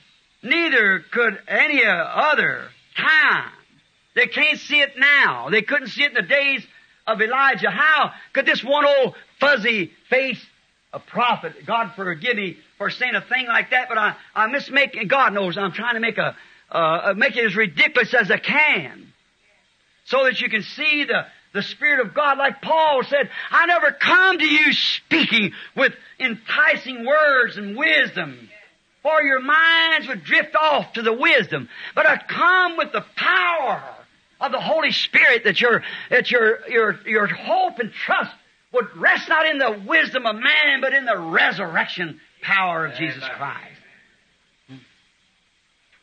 neither 0.42 1.04
could 1.10 1.38
any 1.46 1.84
other 1.84 2.68
time. 2.96 3.50
They 4.14 4.26
can't 4.26 4.58
see 4.58 4.80
it 4.80 4.96
now. 4.96 5.50
They 5.50 5.62
couldn't 5.62 5.88
see 5.88 6.04
it 6.04 6.10
in 6.10 6.14
the 6.14 6.22
days 6.22 6.64
of 7.06 7.20
Elijah. 7.20 7.70
How 7.70 8.12
could 8.32 8.46
this 8.46 8.62
one 8.62 8.84
old 8.86 9.14
fuzzy 9.40 9.92
face 10.08 10.44
a 10.94 11.00
prophet, 11.00 11.66
God 11.66 11.92
forgive 11.96 12.36
me 12.36 12.56
for 12.78 12.88
saying 12.88 13.16
a 13.16 13.20
thing 13.20 13.48
like 13.48 13.70
that, 13.70 13.88
but 13.88 13.98
I, 13.98 14.14
I'm 14.34 14.52
mismaking, 14.52 15.08
God 15.08 15.34
knows 15.34 15.58
I'm 15.58 15.72
trying 15.72 15.94
to 15.94 16.00
make 16.00 16.18
a, 16.18 16.36
uh, 16.70 17.14
make 17.16 17.36
it 17.36 17.44
as 17.44 17.56
ridiculous 17.56 18.14
as 18.14 18.30
I 18.30 18.38
can. 18.38 19.12
So 20.06 20.24
that 20.24 20.40
you 20.40 20.48
can 20.48 20.62
see 20.62 21.04
the, 21.04 21.26
the 21.52 21.62
Spirit 21.62 22.06
of 22.06 22.14
God, 22.14 22.38
like 22.38 22.62
Paul 22.62 23.02
said, 23.02 23.28
I 23.50 23.66
never 23.66 23.90
come 23.90 24.38
to 24.38 24.46
you 24.46 24.72
speaking 24.72 25.52
with 25.76 25.92
enticing 26.20 27.04
words 27.04 27.56
and 27.56 27.76
wisdom, 27.76 28.48
for 29.02 29.20
your 29.22 29.40
minds 29.40 30.06
would 30.06 30.22
drift 30.22 30.54
off 30.54 30.92
to 30.92 31.02
the 31.02 31.12
wisdom. 31.12 31.68
But 31.96 32.06
I 32.06 32.18
come 32.18 32.76
with 32.76 32.92
the 32.92 33.04
power 33.16 33.82
of 34.46 34.52
the 34.52 34.60
Holy 34.60 34.92
Spirit 34.92 35.44
that 35.44 35.60
your, 35.60 35.82
that 36.10 36.30
your, 36.30 36.68
your, 36.68 36.98
your 37.06 37.26
hope 37.26 37.78
and 37.78 37.92
trust 37.92 38.30
would 38.72 38.96
rest 38.96 39.28
not 39.28 39.46
in 39.46 39.58
the 39.58 39.82
wisdom 39.86 40.26
of 40.26 40.36
man, 40.36 40.80
but 40.80 40.92
in 40.92 41.04
the 41.04 41.16
resurrection 41.16 42.20
power 42.42 42.86
of 42.86 42.94
Jesus 42.94 43.24
Christ. 43.36 43.70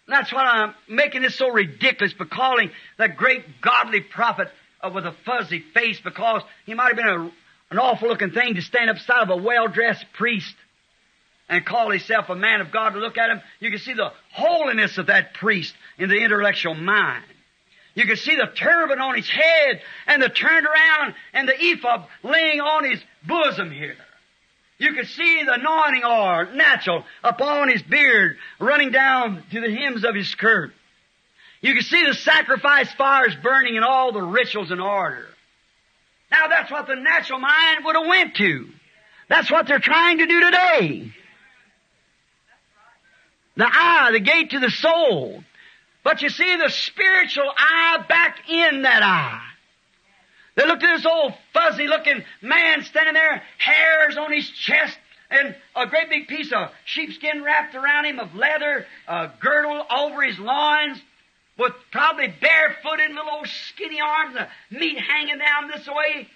That's 0.08 0.32
why 0.34 0.44
I'm 0.44 0.76
making 0.90 1.22
this 1.22 1.36
so 1.36 1.50
ridiculous 1.50 2.14
by 2.14 2.26
calling 2.26 2.72
the 2.98 3.08
great 3.08 3.62
godly 3.62 4.02
prophet 4.02 4.50
uh, 4.82 4.92
with 4.94 5.06
a 5.06 5.16
fuzzy 5.26 5.64
face 5.74 6.00
because 6.04 6.42
he 6.66 6.74
might 6.74 6.88
have 6.88 6.98
been 6.98 7.08
a, 7.08 7.32
an 7.70 7.80
awful 7.80 8.10
looking 8.10 8.32
thing 8.32 8.56
to 8.56 8.62
stand 8.62 8.90
up 8.90 8.98
beside 8.98 9.24
of 9.24 9.30
a 9.30 9.38
well 9.38 9.68
dressed 9.68 10.06
priest 10.14 10.54
and 11.48 11.66
call 11.66 11.92
himself 11.92 12.30
a 12.30 12.36
man 12.36 12.62
of 12.62 12.72
God 12.72 12.92
to 12.92 13.00
look 13.00 13.18
at 13.18 13.30
him. 13.30 13.42
You 13.60 13.70
can 13.70 13.80
see 13.80 13.94
the 13.94 14.12
holiness 14.32 14.98
of 14.98 15.08
that 15.08 15.34
priest 15.34 15.74
in 15.98 16.10
the 16.10 16.18
intellectual 16.18 16.74
mind. 16.74 17.26
You 17.94 18.06
could 18.06 18.20
see 18.20 18.36
the 18.36 18.48
turban 18.56 19.00
on 19.00 19.16
his 19.16 19.30
head 19.30 19.82
and 20.08 20.22
the 20.22 20.30
turned 20.30 20.66
around 20.66 21.14
and 21.34 21.48
the 21.48 21.56
ephod 21.58 22.06
laying 22.24 22.62
on 22.62 22.90
his 22.90 23.00
bosom 23.28 23.72
here. 23.72 23.98
You 24.78 24.94
could 24.94 25.08
see 25.08 25.44
the 25.44 25.54
anointing 25.54 26.04
oil, 26.04 26.48
natural, 26.54 27.04
upon 27.24 27.70
his 27.70 27.84
beard, 27.84 28.38
running 28.60 28.92
down 28.92 29.44
to 29.52 29.62
the 29.62 29.70
hems 29.70 30.04
of 30.04 30.16
his 30.16 30.30
skirt. 30.30 30.74
You 31.62 31.76
could 31.76 31.86
see 31.86 32.04
the 32.04 32.16
sacrifice 32.16 32.92
fires 32.94 33.36
burning 33.44 33.76
and 33.76 33.86
all 33.86 34.12
the 34.12 34.22
rituals 34.22 34.72
in 34.72 34.80
order. 34.80 35.28
Now 36.32 36.48
that's 36.48 36.72
what 36.72 36.88
the 36.88 36.96
natural 36.96 37.40
mind 37.40 37.86
would 37.86 37.96
have 37.96 38.08
went 38.08 38.36
to. 38.38 38.70
That's 39.30 39.52
what 39.52 39.68
they're 39.68 39.80
trying 39.80 40.18
to 40.18 40.26
do 40.26 40.40
today. 40.46 41.14
The 43.58 43.68
eye, 43.68 44.10
the 44.14 44.20
gate 44.20 44.52
to 44.52 44.60
the 44.60 44.72
soul. 44.72 45.44
But 46.03 46.22
you 46.22 46.30
see 46.30 46.56
the 46.56 46.69
spiritual 46.69 47.52
eye 47.56 48.03
back 48.07 48.49
in 48.49 48.82
that 48.84 49.03
eye. 49.03 49.41
They 50.56 50.65
looked 50.65 50.84
at 50.84 50.98
this 50.98 51.06
old 51.06 51.34
fuzzy 51.53 51.88
looking 51.88 52.23
man 52.41 52.84
standing 52.84 53.14
there, 53.14 53.41
hairs 53.57 54.18
on 54.18 54.32
his 54.34 54.49
chest, 54.49 54.98
and 55.30 55.56
a 55.76 55.88
great 55.88 56.10
big 56.10 56.28
piece 56.28 56.52
of 56.52 56.72
sheepskin 56.86 57.44
wrapped 57.44 57.76
around 57.76 58.06
him 58.06 58.19
of 58.19 58.36
leather, 58.36 58.86
a 59.07 59.30
girdle 59.40 59.86
over 59.90 60.22
his 60.23 60.38
loins, 60.38 61.02
with 61.57 61.73
probably 61.91 62.28
barefooted 62.28 63.11
little 63.11 63.32
old 63.32 63.48
skinny 63.48 64.02
arms, 64.02 64.36
the 64.36 64.48
meat 64.78 64.98
hanging 64.99 65.38
down 65.38 65.69
this 65.69 65.88
way, 65.88 66.28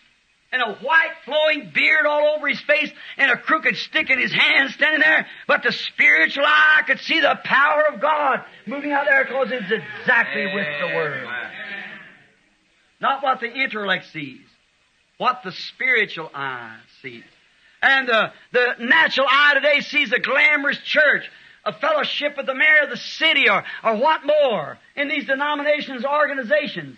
and 0.56 0.76
a 0.76 0.80
white 0.80 1.12
flowing 1.26 1.72
beard 1.74 2.06
all 2.06 2.36
over 2.36 2.48
his 2.48 2.62
face, 2.62 2.90
and 3.18 3.30
a 3.30 3.38
crooked 3.38 3.76
stick 3.76 4.10
in 4.10 4.20
his 4.20 4.32
hand 4.32 4.72
standing 4.72 5.02
there. 5.02 5.28
But 5.48 5.64
the 5.64 5.74
spiritual 5.74 6.46
eye 6.46 6.84
could 6.88 7.00
see 7.00 7.20
the 7.20 7.38
power 7.44 7.84
of 7.94 8.00
God 8.00 8.46
moving 8.66 8.92
out 8.92 9.06
there 9.06 9.26
because 9.26 9.50
it's 9.52 9.72
exactly 9.72 10.46
with 10.46 10.68
the 10.82 10.96
Word. 10.96 11.28
Not 13.02 13.22
what 13.22 13.42
the 13.42 13.52
intellect 13.52 14.06
sees, 14.14 14.46
what 15.18 15.42
the 15.44 15.52
spiritual 15.52 16.32
eye 16.34 16.78
sees. 17.02 17.24
And 17.82 18.10
uh, 18.10 18.30
the 18.54 18.76
natural 18.80 19.28
eye 19.30 19.56
today 19.56 19.82
sees 19.82 20.14
a 20.14 20.20
glamorous 20.20 20.80
church, 20.80 21.30
a 21.66 21.74
fellowship 21.74 22.38
with 22.38 22.46
the 22.46 22.56
mayor 22.56 22.84
of 22.84 22.90
the 22.90 22.98
city, 22.98 23.50
or, 23.50 23.64
or 23.84 23.98
what 23.98 24.22
more 24.26 24.80
in 24.96 25.10
these 25.10 25.26
denominations, 25.26 26.06
organizations. 26.06 26.98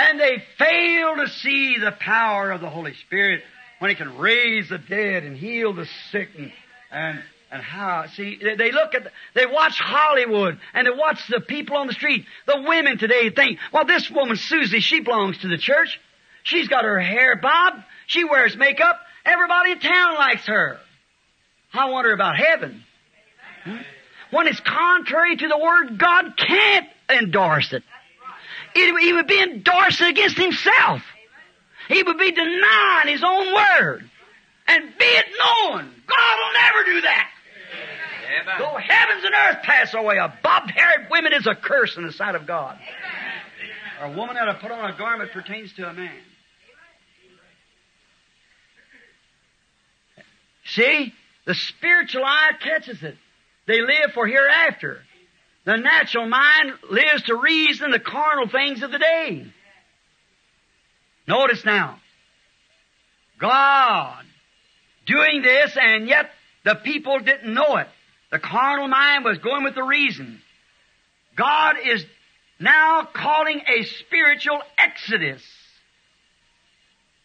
And 0.00 0.18
they 0.18 0.42
fail 0.56 1.16
to 1.16 1.28
see 1.28 1.76
the 1.78 1.92
power 1.92 2.50
of 2.50 2.62
the 2.62 2.70
Holy 2.70 2.94
Spirit 3.06 3.42
when 3.80 3.90
He 3.90 3.94
can 3.94 4.16
raise 4.16 4.68
the 4.70 4.78
dead 4.78 5.24
and 5.24 5.36
heal 5.36 5.74
the 5.74 5.86
sick 6.10 6.30
and, 6.38 6.52
and 6.90 7.22
and 7.52 7.62
how, 7.62 8.06
see, 8.14 8.38
they 8.40 8.70
look 8.70 8.94
at, 8.94 9.12
they 9.34 9.44
watch 9.44 9.76
Hollywood 9.80 10.60
and 10.72 10.86
they 10.86 10.90
watch 10.92 11.26
the 11.28 11.40
people 11.40 11.76
on 11.76 11.88
the 11.88 11.92
street. 11.92 12.24
The 12.46 12.64
women 12.64 12.96
today 12.96 13.30
think, 13.30 13.58
well, 13.72 13.84
this 13.84 14.08
woman, 14.08 14.36
Susie, 14.36 14.78
she 14.78 15.00
belongs 15.00 15.38
to 15.38 15.48
the 15.48 15.58
church. 15.58 15.98
She's 16.44 16.68
got 16.68 16.84
her 16.84 17.00
hair 17.00 17.34
bobbed. 17.36 17.82
She 18.06 18.22
wears 18.22 18.56
makeup. 18.56 19.00
Everybody 19.24 19.72
in 19.72 19.80
town 19.80 20.14
likes 20.14 20.46
her. 20.46 20.78
I 21.74 21.90
wonder 21.90 22.12
about 22.12 22.36
heaven. 22.36 22.84
Hmm? 23.64 23.76
When 24.30 24.46
it's 24.46 24.60
contrary 24.60 25.36
to 25.36 25.48
the 25.48 25.58
Word, 25.58 25.98
God 25.98 26.36
can't 26.36 26.86
endorse 27.08 27.72
it. 27.72 27.82
It. 28.74 29.00
He 29.00 29.12
would 29.12 29.26
be 29.26 29.40
endorsing 29.40 30.08
against 30.08 30.36
himself. 30.36 31.02
He 31.88 32.02
would 32.02 32.18
be 32.18 32.32
denying 32.32 33.08
his 33.08 33.22
own 33.22 33.54
Word. 33.54 34.10
And 34.68 34.84
be 34.98 35.04
it 35.04 35.26
known, 35.38 35.90
God 36.06 36.36
will 36.38 36.52
never 36.54 36.84
do 36.84 37.00
that. 37.00 37.30
Amen. 38.42 38.54
Though 38.58 38.76
heavens 38.76 39.24
and 39.24 39.34
earth 39.34 39.62
pass 39.64 39.92
away, 39.94 40.16
a 40.18 40.32
bobbed-haired 40.42 41.08
woman 41.10 41.32
is 41.32 41.46
a 41.46 41.54
curse 41.54 41.96
in 41.96 42.06
the 42.06 42.12
sight 42.12 42.36
of 42.36 42.46
God. 42.46 42.78
Or 44.00 44.06
a 44.06 44.16
woman 44.16 44.36
that 44.36 44.46
has 44.46 44.62
put 44.62 44.70
on 44.70 44.88
a 44.88 44.96
garment 44.96 45.32
pertains 45.32 45.72
to 45.74 45.88
a 45.88 45.92
man. 45.92 46.12
See? 50.66 51.12
The 51.46 51.54
spiritual 51.54 52.24
eye 52.24 52.52
catches 52.60 53.02
it. 53.02 53.16
They 53.66 53.80
live 53.80 54.12
for 54.14 54.26
hereafter. 54.26 55.02
The 55.64 55.76
natural 55.76 56.26
mind 56.26 56.72
lives 56.90 57.22
to 57.24 57.36
reason 57.36 57.90
the 57.90 57.98
carnal 57.98 58.48
things 58.48 58.82
of 58.82 58.90
the 58.90 58.98
day. 58.98 59.46
Notice 61.26 61.64
now. 61.64 62.00
God 63.38 64.24
doing 65.06 65.42
this 65.42 65.76
and 65.80 66.08
yet 66.08 66.30
the 66.64 66.74
people 66.76 67.18
didn't 67.18 67.52
know 67.52 67.76
it. 67.76 67.88
The 68.30 68.38
carnal 68.38 68.88
mind 68.88 69.24
was 69.24 69.38
going 69.38 69.64
with 69.64 69.74
the 69.74 69.82
reason. 69.82 70.40
God 71.36 71.76
is 71.84 72.04
now 72.58 73.08
calling 73.12 73.60
a 73.66 73.84
spiritual 73.84 74.60
exodus. 74.78 75.42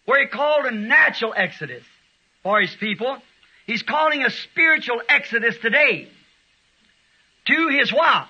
Where 0.06 0.22
he 0.22 0.28
called 0.28 0.66
a 0.66 0.72
natural 0.72 1.34
exodus 1.36 1.84
for 2.44 2.62
his 2.62 2.76
people. 2.76 3.18
He's 3.66 3.82
calling 3.82 4.24
a 4.24 4.30
spiritual 4.30 5.02
exodus 5.10 5.58
today. 5.58 6.10
To 7.46 7.68
his 7.70 7.92
what? 7.94 8.28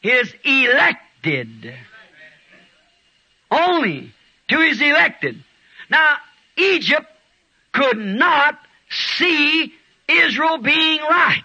His 0.00 0.32
elected. 0.44 1.74
Only 3.50 4.12
to 4.48 4.58
his 4.60 4.80
elected. 4.80 5.42
Now, 5.90 6.16
Egypt 6.56 7.06
could 7.72 7.98
not 7.98 8.58
see 8.90 9.72
Israel 10.08 10.58
being 10.58 11.00
right. 11.00 11.44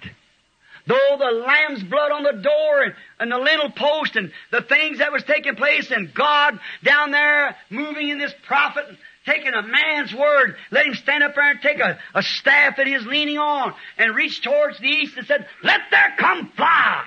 Though 0.88 1.18
the 1.20 1.32
lamb's 1.32 1.84
blood 1.84 2.12
on 2.12 2.24
the 2.24 2.42
door 2.42 2.84
and, 2.84 2.94
and 3.20 3.32
the 3.32 3.38
lintel 3.38 3.72
post 3.72 4.16
and 4.16 4.32
the 4.52 4.62
things 4.62 5.00
that 5.00 5.12
was 5.12 5.22
taking 5.24 5.56
place 5.56 5.92
and 5.92 6.14
God 6.14 6.60
down 6.82 7.12
there 7.12 7.58
moving 7.70 8.08
in 8.08 8.18
this 8.18 8.34
prophet, 8.46 8.86
taking 9.28 9.54
a 9.54 9.62
man's 9.62 10.14
word, 10.14 10.56
let 10.72 10.86
him 10.86 10.96
stand 10.96 11.22
up 11.22 11.36
there 11.36 11.52
and 11.52 11.62
take 11.62 11.80
a, 11.80 12.00
a 12.16 12.24
staff 12.24 12.78
that 12.78 12.88
he's 12.88 13.06
leaning 13.06 13.38
on 13.38 13.74
and 13.98 14.16
reach 14.16 14.42
towards 14.42 14.80
the 14.80 14.88
east 14.88 15.18
and 15.18 15.28
said, 15.28 15.46
let 15.62 15.82
there 15.92 16.16
come 16.18 16.52
fly 16.56 17.04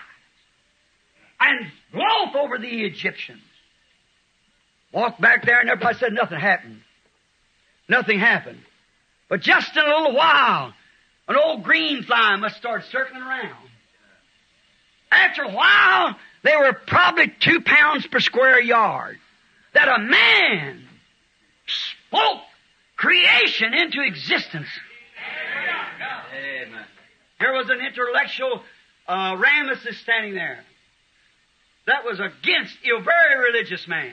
and 1.41 1.67
loaf 1.95 2.37
over 2.37 2.59
the 2.59 2.85
Egyptians. 2.85 3.43
Walked 4.93 5.21
back 5.21 5.45
there 5.45 5.61
and 5.61 5.71
everybody 5.71 5.99
said 5.99 6.13
nothing 6.13 6.39
happened. 6.39 6.83
Nothing 7.89 8.21
happened. 8.21 8.61
But 9.29 9.41
just 9.41 9.77
in 9.77 9.83
a 9.83 9.87
little 9.87 10.15
while, 10.15 10.75
an 11.29 11.37
old 11.37 11.63
green 11.63 12.03
fly 12.03 12.37
must 12.37 12.57
start 12.57 12.85
circling 12.91 13.23
around. 13.23 13.57
After 15.11 15.43
a 15.43 15.53
while, 15.53 16.17
they 16.43 16.57
were 16.57 16.73
probably 16.87 17.33
two 17.41 17.61
pounds 17.63 18.07
per 18.07 18.21
square 18.21 18.61
yard. 18.61 19.19
That 19.75 19.89
a 19.89 19.99
man 20.01 20.89
spoke 22.11 22.43
creation 22.97 23.73
into 23.73 24.03
existence. 24.03 24.67
Amen. 26.35 26.85
There 27.39 27.53
was 27.53 27.71
an 27.71 27.81
intellectual 27.81 28.63
uh, 29.09 29.37
Ramesses 29.37 29.95
standing 30.03 30.35
there. 30.35 30.61
That 31.87 32.05
was 32.05 32.21
against 32.21 32.77
a 32.85 33.03
very 33.03 33.51
religious 33.53 33.89
man. 33.89 34.13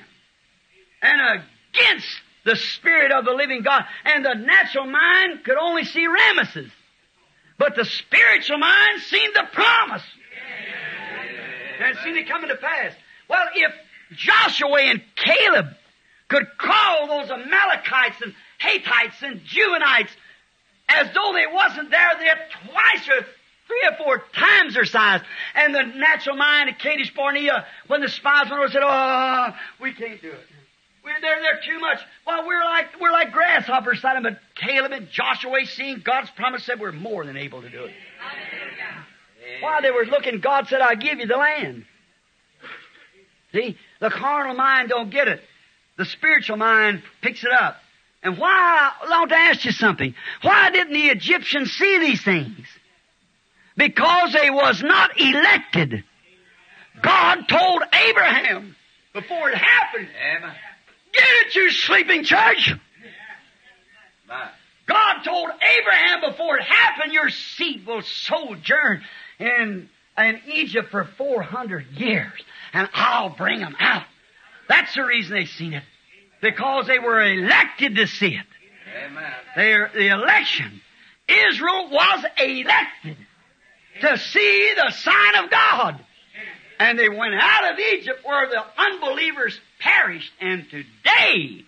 And 1.01 1.43
against 1.73 2.07
the 2.45 2.55
Spirit 2.55 3.11
of 3.11 3.25
the 3.25 3.31
living 3.31 3.61
God. 3.61 3.83
And 4.05 4.23
the 4.23 4.33
natural 4.35 4.85
mind 4.85 5.43
could 5.43 5.57
only 5.57 5.83
see 5.83 6.07
Ramesses. 6.07 6.71
But 7.59 7.75
the 7.75 7.85
spiritual 7.85 8.59
mind 8.59 9.01
seen 9.01 9.33
the 9.33 9.43
promise. 9.51 10.03
And 11.81 11.97
seen 12.03 12.15
it 12.15 12.27
coming 12.27 12.49
to 12.49 12.55
pass. 12.55 12.93
Well, 13.29 13.45
if 13.53 13.73
Joshua 14.13 14.81
and 14.81 15.01
Caleb 15.15 15.67
could 16.27 16.47
call 16.57 17.07
those 17.07 17.31
Amalekites 17.31 18.21
and 18.21 18.33
Hittites 18.59 19.21
and 19.21 19.41
Juvenile 19.45 20.07
as 20.89 21.07
though 21.13 21.33
they 21.33 21.45
wasn't 21.51 21.91
there, 21.91 22.11
they're 22.17 22.47
twice 22.65 23.09
or 23.09 23.25
three 23.67 23.83
or 23.89 23.95
four 23.97 24.23
times 24.33 24.73
their 24.73 24.85
size. 24.85 25.21
And 25.53 25.75
the 25.75 25.83
natural 25.83 26.35
mind 26.35 26.69
of 26.69 26.77
Kadesh 26.77 27.13
Barnea, 27.13 27.65
when 27.87 28.01
the 28.01 28.09
spies 28.09 28.49
went 28.49 28.61
over, 28.61 28.71
said, 28.71 28.83
"Oh, 28.83 29.55
we 29.81 29.93
can't 29.93 30.21
do 30.21 30.31
it. 30.31 30.39
We're 31.03 31.19
they're, 31.21 31.41
they're 31.41 31.61
too 31.65 31.79
much." 31.79 31.99
Well, 32.25 32.47
we're 32.47 32.63
like 32.63 32.99
we're 33.01 33.11
like 33.11 33.31
grasshoppers 33.31 34.01
them. 34.01 34.23
But 34.23 34.39
Caleb 34.55 34.93
and 34.93 35.09
Joshua, 35.09 35.65
seeing 35.65 35.99
God's 36.03 36.29
promise, 36.31 36.63
said 36.63 36.79
we're 36.79 36.93
more 36.93 37.25
than 37.25 37.37
able 37.37 37.61
to 37.61 37.69
do 37.69 37.83
it. 37.83 37.93
While 39.61 39.81
they 39.81 39.91
were 39.91 40.05
looking, 40.05 40.39
God 40.39 40.67
said, 40.67 40.81
"I'll 40.81 40.95
give 40.95 41.19
you 41.19 41.27
the 41.27 41.37
land." 41.37 41.85
See, 43.53 43.77
the 43.99 44.09
carnal 44.09 44.55
mind 44.55 44.89
don't 44.89 45.09
get 45.09 45.27
it. 45.27 45.41
The 45.97 46.05
spiritual 46.05 46.57
mind 46.57 47.03
picks 47.21 47.43
it 47.43 47.51
up. 47.51 47.77
And 48.23 48.37
why, 48.37 48.91
I 49.01 49.09
want 49.09 49.29
to 49.29 49.35
ask 49.35 49.65
you 49.65 49.71
something. 49.71 50.13
Why 50.41 50.69
didn't 50.71 50.93
the 50.93 51.07
Egyptians 51.07 51.71
see 51.71 51.99
these 51.99 52.23
things? 52.23 52.65
Because 53.75 54.33
they 54.33 54.49
was 54.49 54.81
not 54.81 55.19
elected. 55.19 56.03
God 57.01 57.47
told 57.47 57.83
Abraham 57.93 58.75
before 59.13 59.49
it 59.49 59.57
happened, 59.57 60.07
Amen. 60.37 60.51
get 61.13 61.23
it, 61.23 61.55
you 61.55 61.71
sleeping 61.71 62.23
church. 62.23 62.73
God 64.87 65.23
told 65.23 65.49
Abraham 65.49 66.31
before 66.31 66.57
it 66.57 66.63
happened, 66.63 67.13
your 67.13 67.29
seed 67.29 67.85
will 67.85 68.01
sojourn 68.01 69.03
in, 69.39 69.89
in 70.17 70.41
Egypt 70.47 70.89
for 70.89 71.03
400 71.03 71.87
years, 71.93 72.41
and 72.73 72.89
I'll 72.93 73.29
bring 73.29 73.59
them 73.59 73.75
out. 73.79 74.05
That's 74.67 74.93
the 74.95 75.03
reason 75.03 75.33
they 75.33 75.45
seen 75.45 75.73
it. 75.73 75.83
Because 76.41 76.87
they 76.87 76.99
were 76.99 77.21
elected 77.23 77.95
to 77.95 78.07
see 78.07 78.35
it. 78.35 78.45
Amen. 79.05 79.31
Their, 79.55 79.91
the 79.93 80.07
election. 80.09 80.81
Israel 81.27 81.89
was 81.89 82.25
elected 82.37 83.17
to 84.01 84.17
see 84.17 84.73
the 84.75 84.91
sign 84.91 85.43
of 85.43 85.49
God. 85.49 85.99
And 86.79 86.99
they 86.99 87.09
went 87.09 87.33
out 87.33 87.73
of 87.73 87.79
Egypt 87.79 88.19
where 88.23 88.47
the 88.49 88.63
unbelievers 88.77 89.59
perished. 89.79 90.31
And 90.39 90.69
today, 90.69 91.65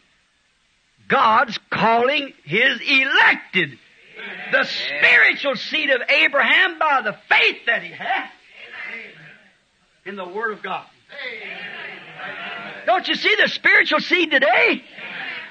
God's 1.07 1.57
calling 1.71 2.33
His 2.43 2.79
elected, 2.79 3.79
the 4.51 4.63
spiritual 4.65 5.55
seed 5.55 5.89
of 5.89 6.01
Abraham 6.07 6.77
by 6.77 7.01
the 7.03 7.17
faith 7.27 7.65
that 7.65 7.81
he 7.81 7.91
had 7.91 8.29
in 10.05 10.15
the 10.15 10.27
Word 10.27 10.51
of 10.51 10.61
God. 10.61 10.85
Don't 12.99 13.07
you 13.07 13.15
see 13.15 13.33
the 13.41 13.47
spiritual 13.47 14.01
seed 14.01 14.29
today? 14.29 14.83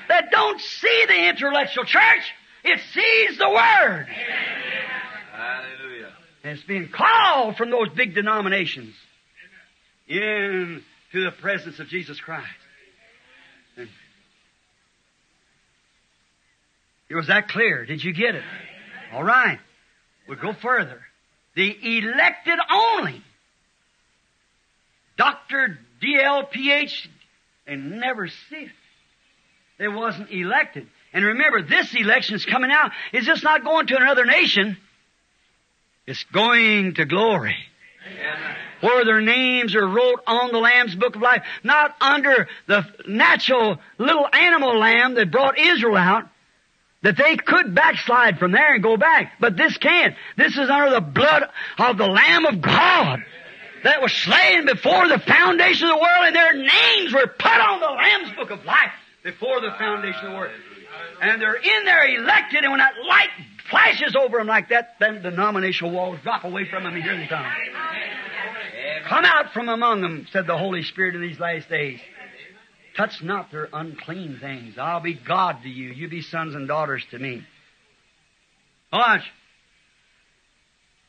That 0.08 0.30
don't 0.30 0.60
see 0.60 1.04
the 1.08 1.30
intellectual 1.30 1.84
church. 1.84 2.34
It 2.62 2.78
sees 2.92 3.38
the 3.38 3.48
Word. 3.48 4.06
Hallelujah. 5.32 6.12
And 6.44 6.58
it's 6.58 6.62
being 6.64 6.90
called 6.90 7.56
from 7.56 7.70
those 7.70 7.88
big 7.96 8.14
denominations 8.14 8.94
into 10.06 10.82
the 11.14 11.30
presence 11.40 11.78
of 11.78 11.88
Jesus 11.88 12.20
Christ. 12.20 12.46
And 13.78 13.88
it 17.08 17.14
was 17.14 17.28
that 17.28 17.48
clear. 17.48 17.86
Did 17.86 18.04
you 18.04 18.12
get 18.12 18.34
it? 18.34 18.44
All 19.14 19.24
right. 19.24 19.58
We'll 20.28 20.36
go 20.36 20.52
further. 20.52 21.00
The 21.56 21.74
elected 21.82 22.58
only. 22.70 23.22
Doctor 25.16 25.78
DLPH, 26.02 27.08
they 27.68 27.76
never 27.76 28.28
see 28.28 28.56
it. 28.56 28.70
They 29.78 29.88
wasn't 29.88 30.30
elected. 30.32 30.88
And 31.12 31.24
remember, 31.24 31.62
this 31.62 31.94
election 31.94 32.34
is 32.34 32.44
coming 32.44 32.70
out. 32.72 32.90
It's 33.12 33.26
just 33.26 33.44
not 33.44 33.62
going 33.62 33.86
to 33.88 33.96
another 33.96 34.24
nation. 34.24 34.76
It's 36.06 36.24
going 36.24 36.94
to 36.94 37.04
glory. 37.04 37.56
Amen. 38.10 38.56
Where 38.80 39.04
their 39.04 39.20
names 39.20 39.76
are 39.76 39.86
wrote 39.86 40.20
on 40.26 40.50
the 40.50 40.58
Lamb's 40.58 40.94
Book 40.94 41.14
of 41.14 41.22
Life, 41.22 41.42
not 41.62 41.94
under 42.00 42.48
the 42.66 42.86
natural 43.06 43.78
little 43.98 44.26
animal 44.32 44.78
lamb 44.78 45.14
that 45.14 45.30
brought 45.30 45.58
Israel 45.58 45.96
out, 45.96 46.24
that 47.02 47.16
they 47.16 47.36
could 47.36 47.74
backslide 47.74 48.38
from 48.38 48.52
there 48.52 48.74
and 48.74 48.82
go 48.82 48.96
back. 48.96 49.34
But 49.38 49.56
this 49.56 49.76
can't. 49.76 50.14
This 50.36 50.56
is 50.56 50.70
under 50.70 50.90
the 50.90 51.00
blood 51.00 51.44
of 51.78 51.98
the 51.98 52.06
Lamb 52.06 52.46
of 52.46 52.60
God 52.62 53.22
that 53.84 54.02
was 54.02 54.12
slain 54.12 54.66
before 54.66 55.08
the 55.08 55.18
foundation 55.18 55.88
of 55.88 55.96
the 55.96 56.02
world 56.02 56.24
and 56.24 56.36
their 56.36 56.54
names 56.54 57.12
were 57.12 57.26
put 57.26 57.60
on 57.60 57.80
the 57.80 57.86
Lamb's 57.86 58.36
Book 58.36 58.50
of 58.50 58.64
Life 58.64 58.92
before 59.22 59.60
the 59.60 59.70
foundation 59.78 60.26
of 60.26 60.32
the 60.32 60.38
world. 60.38 60.52
And 61.20 61.40
they're 61.40 61.54
in 61.54 61.84
there 61.84 62.06
elected 62.06 62.64
and 62.64 62.72
when 62.72 62.78
that 62.78 62.94
light 63.06 63.30
flashes 63.70 64.16
over 64.16 64.38
them 64.38 64.46
like 64.46 64.70
that, 64.70 64.96
then 64.98 65.22
the 65.22 65.30
denominational 65.30 65.92
walls 65.92 66.18
drop 66.22 66.44
away 66.44 66.68
from 66.68 66.84
them 66.84 66.94
and 66.94 67.02
here 67.02 67.16
they 67.16 67.26
come. 67.26 67.46
Come 69.06 69.24
out 69.24 69.52
from 69.52 69.68
among 69.68 70.00
them, 70.00 70.26
said 70.32 70.46
the 70.46 70.56
Holy 70.56 70.82
Spirit 70.82 71.14
in 71.14 71.20
these 71.20 71.38
last 71.38 71.68
days. 71.68 72.00
Touch 72.96 73.22
not 73.22 73.50
their 73.52 73.68
unclean 73.72 74.38
things. 74.40 74.76
I'll 74.76 75.00
be 75.00 75.14
God 75.14 75.62
to 75.62 75.68
you. 75.68 75.90
You 75.92 76.08
be 76.08 76.20
sons 76.20 76.54
and 76.54 76.66
daughters 76.66 77.04
to 77.12 77.18
me. 77.18 77.44
Watch. 78.92 79.22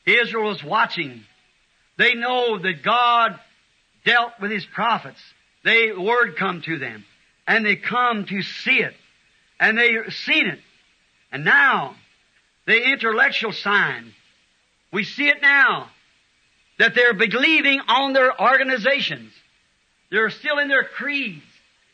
Israel 0.05 0.51
is 0.51 0.63
watching. 0.63 1.23
They 1.99 2.15
know 2.15 2.57
that 2.57 2.81
God 2.81 3.37
dealt 4.05 4.31
with 4.39 4.51
His 4.51 4.65
prophets. 4.65 5.19
They, 5.65 5.91
word 5.91 6.37
come 6.37 6.61
to 6.61 6.79
them. 6.79 7.03
And 7.45 7.65
they 7.65 7.75
come 7.75 8.25
to 8.25 8.41
see 8.41 8.79
it. 8.79 8.93
And 9.59 9.77
they 9.77 9.97
seen 10.09 10.47
it. 10.47 10.59
And 11.29 11.43
now, 11.43 11.95
the 12.65 12.91
intellectual 12.93 13.51
sign. 13.51 14.13
We 14.93 15.03
see 15.03 15.27
it 15.27 15.41
now. 15.41 15.89
That 16.79 16.95
they're 16.95 17.13
believing 17.13 17.81
on 17.85 18.13
their 18.13 18.41
organizations. 18.41 19.33
They're 20.09 20.29
still 20.29 20.57
in 20.57 20.69
their 20.69 20.85
creeds. 20.85 21.43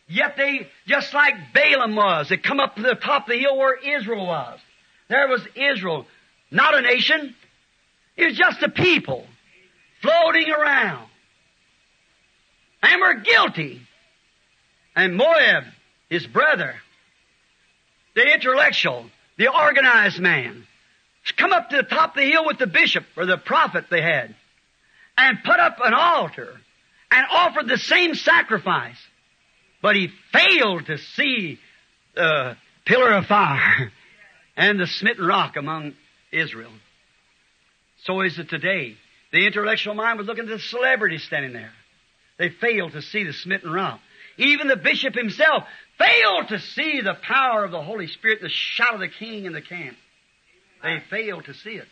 Yet 0.07 0.37
they, 0.37 0.67
just 0.85 1.15
like 1.15 1.33
Balaam 1.51 1.95
was, 1.95 2.29
they 2.29 2.37
come 2.37 2.59
up 2.59 2.75
to 2.75 2.83
the 2.83 2.93
top 2.93 3.23
of 3.23 3.29
the 3.29 3.39
hill 3.39 3.57
where 3.57 3.75
Israel 3.75 4.27
was. 4.27 4.59
There 5.09 5.27
was 5.27 5.41
Israel. 5.55 6.05
Not 6.51 6.77
a 6.77 6.83
nation. 6.83 7.35
It 8.15 8.25
was 8.25 8.37
just 8.37 8.61
a 8.61 8.69
people 8.69 9.25
floating 10.05 10.51
around. 10.51 11.07
And 12.83 13.01
were 13.01 13.15
guilty. 13.15 13.81
And 14.95 15.15
Moab, 15.15 15.63
his 16.09 16.25
brother, 16.27 16.75
the 18.15 18.33
intellectual, 18.33 19.07
the 19.37 19.47
organized 19.47 20.19
man, 20.19 20.65
come 21.35 21.51
up 21.51 21.69
to 21.69 21.77
the 21.77 21.83
top 21.83 22.11
of 22.11 22.21
the 22.21 22.29
hill 22.29 22.45
with 22.45 22.59
the 22.59 22.67
bishop 22.67 23.03
or 23.17 23.25
the 23.25 23.37
prophet 23.37 23.85
they 23.89 24.01
had 24.01 24.35
and 25.17 25.43
put 25.43 25.59
up 25.59 25.77
an 25.83 25.93
altar 25.93 26.55
and 27.11 27.25
offered 27.31 27.67
the 27.67 27.77
same 27.77 28.13
sacrifice. 28.13 28.97
But 29.81 29.95
he 29.95 30.09
failed 30.31 30.85
to 30.85 30.97
see 30.97 31.59
the 32.13 32.55
pillar 32.85 33.13
of 33.13 33.25
fire 33.25 33.91
and 34.57 34.79
the 34.79 34.87
smitten 34.87 35.25
rock 35.25 35.57
among 35.57 35.93
Israel. 36.31 36.71
So 38.03 38.21
is 38.21 38.37
it 38.37 38.49
today. 38.49 38.95
The 39.31 39.45
intellectual 39.45 39.93
mind 39.93 40.17
was 40.17 40.27
looking 40.27 40.45
at 40.45 40.49
the 40.49 40.59
celebrities 40.59 41.23
standing 41.23 41.53
there. 41.53 41.71
They 42.37 42.49
failed 42.49 42.93
to 42.93 43.01
see 43.01 43.23
the 43.23 43.33
smitten 43.33 43.71
rock. 43.71 43.99
Even 44.37 44.67
the 44.67 44.75
bishop 44.75 45.15
himself 45.15 45.63
failed 45.97 46.49
to 46.49 46.59
see 46.59 47.01
the 47.01 47.15
power 47.15 47.63
of 47.63 47.71
the 47.71 47.81
Holy 47.81 48.07
Spirit, 48.07 48.41
the 48.41 48.49
shout 48.49 48.93
of 48.93 48.99
the 48.99 49.07
king 49.07 49.45
in 49.45 49.53
the 49.53 49.61
camp. 49.61 49.97
They 50.83 51.01
failed 51.09 51.45
to 51.45 51.53
see 51.53 51.75
it. 51.75 51.87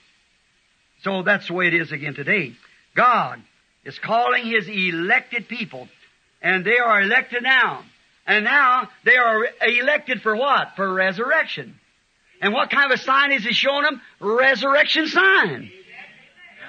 So 1.04 1.24
that's 1.24 1.48
the 1.48 1.54
way 1.54 1.68
it 1.68 1.74
is 1.74 1.92
again 1.92 2.14
today. 2.14 2.54
God 2.96 3.42
is 3.86 3.98
calling 4.00 4.46
His 4.46 4.68
elected 4.68 5.48
people, 5.48 5.88
and 6.42 6.64
they 6.64 6.78
are 6.78 7.02
elected 7.02 7.44
now. 7.44 7.84
And 8.26 8.46
now 8.46 8.90
they 9.04 9.18
are 9.18 9.46
elected 9.62 10.22
for 10.22 10.36
what? 10.36 10.76
For 10.76 10.94
resurrection. 10.94 11.80
And 12.42 12.54
what 12.54 12.70
kind 12.70 12.92
of 12.92 13.00
a 13.00 13.04
sign 13.04 13.32
is 13.32 13.44
He 13.44 13.54
showing 13.54 13.84
them? 13.84 14.02
Resurrection 14.20 15.08
sign. 15.08 15.72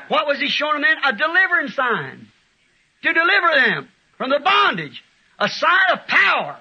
What 0.08 0.26
was 0.26 0.38
He 0.38 0.48
showing 0.48 0.82
them? 0.82 0.96
A 1.04 1.12
deliverance 1.14 1.74
sign. 1.74 2.28
To 3.02 3.12
deliver 3.12 3.48
them 3.54 3.88
from 4.16 4.30
the 4.30 4.40
bondage. 4.40 5.02
A 5.38 5.48
sign 5.48 5.92
of 5.92 6.06
power 6.06 6.56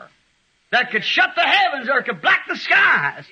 that 0.71 0.91
could 0.91 1.03
shut 1.03 1.29
the 1.35 1.41
heavens 1.41 1.89
or 1.89 2.01
could 2.01 2.21
black 2.21 2.45
the 2.47 2.57
skies. 2.57 3.25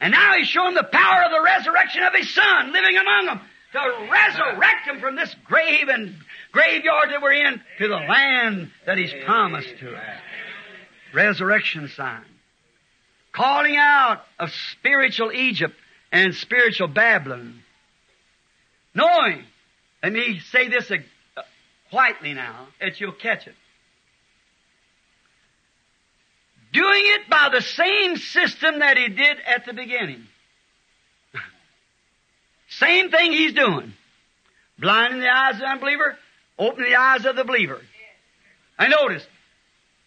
And 0.00 0.12
now 0.12 0.34
He's 0.36 0.48
showing 0.48 0.74
the 0.74 0.84
power 0.84 1.24
of 1.24 1.30
the 1.30 1.42
resurrection 1.42 2.02
of 2.02 2.14
His 2.14 2.32
Son 2.34 2.72
living 2.72 2.96
among 2.96 3.26
them 3.26 3.40
to 3.72 4.08
resurrect 4.10 4.86
them 4.86 5.00
from 5.00 5.16
this 5.16 5.34
grave 5.44 5.88
and 5.88 6.14
graveyard 6.52 7.10
that 7.10 7.20
we're 7.20 7.32
in 7.32 7.60
to 7.78 7.88
the 7.88 7.96
land 7.96 8.70
that 8.86 8.96
He's 8.96 9.12
promised 9.24 9.76
to 9.80 9.94
us. 9.94 10.20
Resurrection 11.12 11.88
sign. 11.88 12.24
Calling 13.32 13.76
out 13.76 14.22
of 14.38 14.50
spiritual 14.72 15.32
Egypt 15.32 15.74
and 16.10 16.34
spiritual 16.34 16.88
Babylon. 16.88 17.62
Knowing, 18.98 19.44
let 20.02 20.12
me 20.12 20.40
say 20.50 20.66
this 20.68 20.90
uh, 20.90 21.42
quietly 21.88 22.34
now, 22.34 22.66
that 22.80 23.00
you'll 23.00 23.12
catch 23.12 23.46
it. 23.46 23.54
Doing 26.72 27.02
it 27.04 27.30
by 27.30 27.48
the 27.52 27.60
same 27.60 28.16
system 28.16 28.80
that 28.80 28.96
he 28.96 29.08
did 29.08 29.36
at 29.46 29.66
the 29.66 29.72
beginning. 29.72 30.26
same 32.70 33.10
thing 33.10 33.30
he's 33.30 33.52
doing. 33.52 33.92
Blinding 34.80 35.20
the 35.20 35.28
eyes 35.28 35.54
of 35.54 35.60
the 35.60 35.66
unbeliever, 35.66 36.16
opening 36.58 36.90
the 36.90 36.98
eyes 36.98 37.24
of 37.24 37.36
the 37.36 37.44
believer. 37.44 37.80
I 38.76 38.88
notice, 38.88 39.24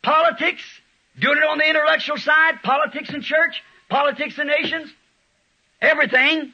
politics, 0.03 0.63
doing 1.17 1.37
it 1.37 1.43
on 1.45 1.59
the 1.59 1.69
intellectual 1.69 2.17
side, 2.17 2.61
politics 2.61 3.09
in 3.13 3.21
church, 3.21 3.63
politics 3.87 4.37
in 4.37 4.47
nations, 4.47 4.91
everything. 5.81 6.51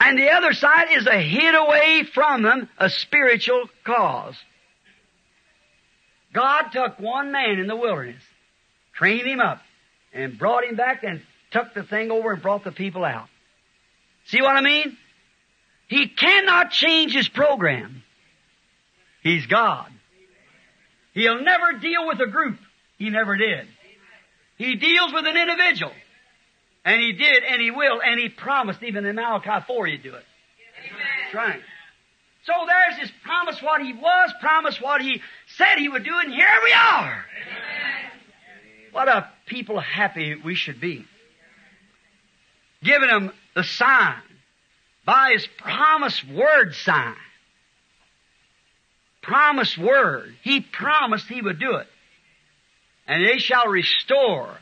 And 0.00 0.18
the 0.18 0.30
other 0.30 0.52
side 0.52 0.88
is 0.92 1.06
a 1.06 1.20
hid 1.20 1.54
away 1.54 2.04
from 2.14 2.42
them, 2.42 2.68
a 2.78 2.88
spiritual 2.88 3.68
cause. 3.84 4.36
God 6.32 6.68
took 6.72 7.00
one 7.00 7.32
man 7.32 7.58
in 7.58 7.66
the 7.66 7.76
wilderness, 7.76 8.22
trained 8.94 9.26
him 9.26 9.40
up, 9.40 9.60
and 10.12 10.38
brought 10.38 10.64
him 10.64 10.76
back 10.76 11.02
and 11.02 11.20
took 11.50 11.74
the 11.74 11.82
thing 11.82 12.10
over 12.10 12.32
and 12.32 12.42
brought 12.42 12.64
the 12.64 12.72
people 12.72 13.04
out. 13.04 13.28
See 14.26 14.40
what 14.40 14.56
I 14.56 14.60
mean? 14.60 14.96
He 15.88 16.06
cannot 16.06 16.70
change 16.70 17.14
his 17.14 17.28
program. 17.28 18.02
He's 19.22 19.46
God. 19.46 19.90
He'll 21.14 21.42
never 21.42 21.78
deal 21.80 22.06
with 22.06 22.20
a 22.20 22.26
group. 22.26 22.58
He 22.98 23.10
never 23.10 23.36
did. 23.36 23.66
He 24.58 24.74
deals 24.76 25.12
with 25.12 25.26
an 25.26 25.36
individual. 25.36 25.92
And 26.88 27.02
he 27.02 27.12
did, 27.12 27.44
and 27.44 27.60
he 27.60 27.70
will, 27.70 28.00
and 28.00 28.18
he 28.18 28.30
promised 28.30 28.82
even 28.82 29.04
in 29.04 29.14
Malachi 29.14 29.62
4 29.66 29.86
he'd 29.88 30.02
do 30.02 30.14
it. 30.14 30.24
That's 31.22 31.34
right. 31.34 31.60
So 32.44 32.54
there's 32.66 32.98
his 32.98 33.10
promise 33.24 33.60
what 33.60 33.82
he 33.82 33.92
was, 33.92 34.32
promise 34.40 34.80
what 34.80 35.02
he 35.02 35.20
said 35.58 35.76
he 35.76 35.90
would 35.90 36.02
do, 36.02 36.18
and 36.18 36.32
here 36.32 36.46
we 36.64 36.72
are. 36.72 37.26
What 38.92 39.06
a 39.06 39.28
people 39.44 39.78
happy 39.78 40.34
we 40.42 40.54
should 40.54 40.80
be. 40.80 41.04
Giving 42.82 43.10
him 43.10 43.32
the 43.54 43.64
sign 43.64 44.22
by 45.04 45.32
his 45.34 45.46
promise 45.58 46.24
word 46.24 46.74
sign. 46.74 47.16
Promise 49.20 49.76
word. 49.76 50.34
He 50.40 50.62
promised 50.62 51.28
he 51.28 51.42
would 51.42 51.58
do 51.58 51.76
it. 51.76 51.86
And 53.06 53.28
they 53.28 53.36
shall 53.36 53.66
restore 53.66 54.56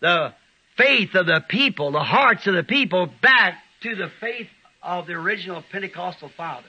the 0.00 0.34
faith 0.80 1.14
of 1.14 1.26
the 1.26 1.44
people, 1.48 1.92
the 1.92 2.02
hearts 2.02 2.46
of 2.46 2.54
the 2.54 2.62
people 2.62 3.08
back 3.20 3.58
to 3.82 3.94
the 3.94 4.10
faith 4.20 4.48
of 4.82 5.06
the 5.06 5.12
original 5.12 5.62
Pentecostal 5.70 6.30
fathers. 6.30 6.66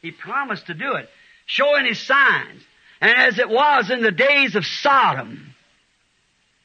He 0.00 0.12
promised 0.12 0.66
to 0.66 0.74
do 0.74 0.94
it, 0.94 1.08
showing 1.46 1.86
his 1.86 1.98
signs. 1.98 2.62
And 3.00 3.10
as 3.10 3.38
it 3.38 3.48
was 3.48 3.90
in 3.90 4.02
the 4.02 4.12
days 4.12 4.54
of 4.54 4.64
Sodom, 4.64 5.54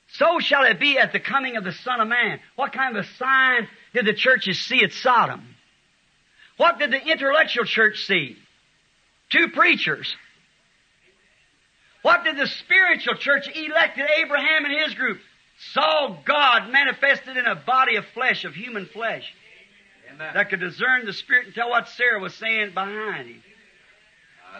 so 0.09 0.39
shall 0.39 0.63
it 0.63 0.79
be 0.79 0.97
at 0.97 1.11
the 1.11 1.19
coming 1.19 1.57
of 1.57 1.63
the 1.63 1.71
Son 1.71 1.99
of 1.99 2.07
Man. 2.07 2.39
What 2.55 2.71
kind 2.71 2.95
of 2.95 3.03
a 3.03 3.07
sign 3.17 3.67
did 3.93 4.05
the 4.05 4.13
churches 4.13 4.59
see 4.59 4.83
at 4.83 4.93
Sodom? 4.93 5.55
What 6.57 6.79
did 6.79 6.91
the 6.91 7.01
intellectual 7.01 7.65
church 7.65 8.05
see? 8.05 8.37
Two 9.29 9.49
preachers. 9.49 10.15
What 12.01 12.23
did 12.23 12.37
the 12.37 12.47
spiritual 12.47 13.15
church 13.15 13.49
elected 13.53 14.05
Abraham 14.19 14.65
and 14.65 14.73
his 14.85 14.93
group? 14.93 15.19
Saw 15.57 16.17
God 16.25 16.71
manifested 16.71 17.37
in 17.37 17.45
a 17.45 17.55
body 17.55 17.95
of 17.95 18.05
flesh, 18.13 18.43
of 18.43 18.53
human 18.53 18.85
flesh, 18.87 19.23
Amen. 20.13 20.33
that 20.33 20.49
could 20.49 20.59
discern 20.59 21.05
the 21.05 21.13
Spirit 21.13 21.47
and 21.47 21.55
tell 21.55 21.69
what 21.69 21.87
Sarah 21.89 22.19
was 22.19 22.33
saying 22.35 22.73
behind 22.73 23.29
him. 23.29 23.43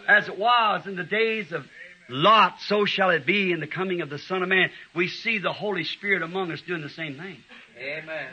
As 0.08 0.28
it 0.28 0.38
was 0.38 0.88
in 0.88 0.96
the 0.96 1.04
days 1.04 1.52
of 1.52 1.66
Lot, 2.08 2.62
so 2.62 2.86
shall 2.86 3.10
it 3.10 3.26
be 3.26 3.52
in 3.52 3.60
the 3.60 3.68
coming 3.68 4.02
of 4.02 4.10
the 4.10 4.20
Son 4.20 4.44
of 4.44 4.50
Man. 4.50 4.70
We 4.94 5.08
see 5.08 5.40
the 5.40 5.54
Holy 5.54 5.84
Spirit 5.84 6.22
among 6.22 6.52
us 6.52 6.62
doing 6.62 6.82
the 6.82 6.90
same 6.90 7.18
thing. 7.18 7.38
Amen. 7.80 8.28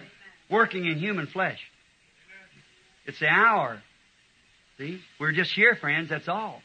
Working 0.50 0.84
in 0.86 0.98
human 0.98 1.26
flesh. 1.26 1.58
It's 3.06 3.18
the 3.18 3.28
hour. 3.28 3.82
See? 4.78 5.00
We're 5.18 5.32
just 5.32 5.52
here, 5.52 5.74
friends, 5.74 6.10
that's 6.10 6.28
all. 6.28 6.62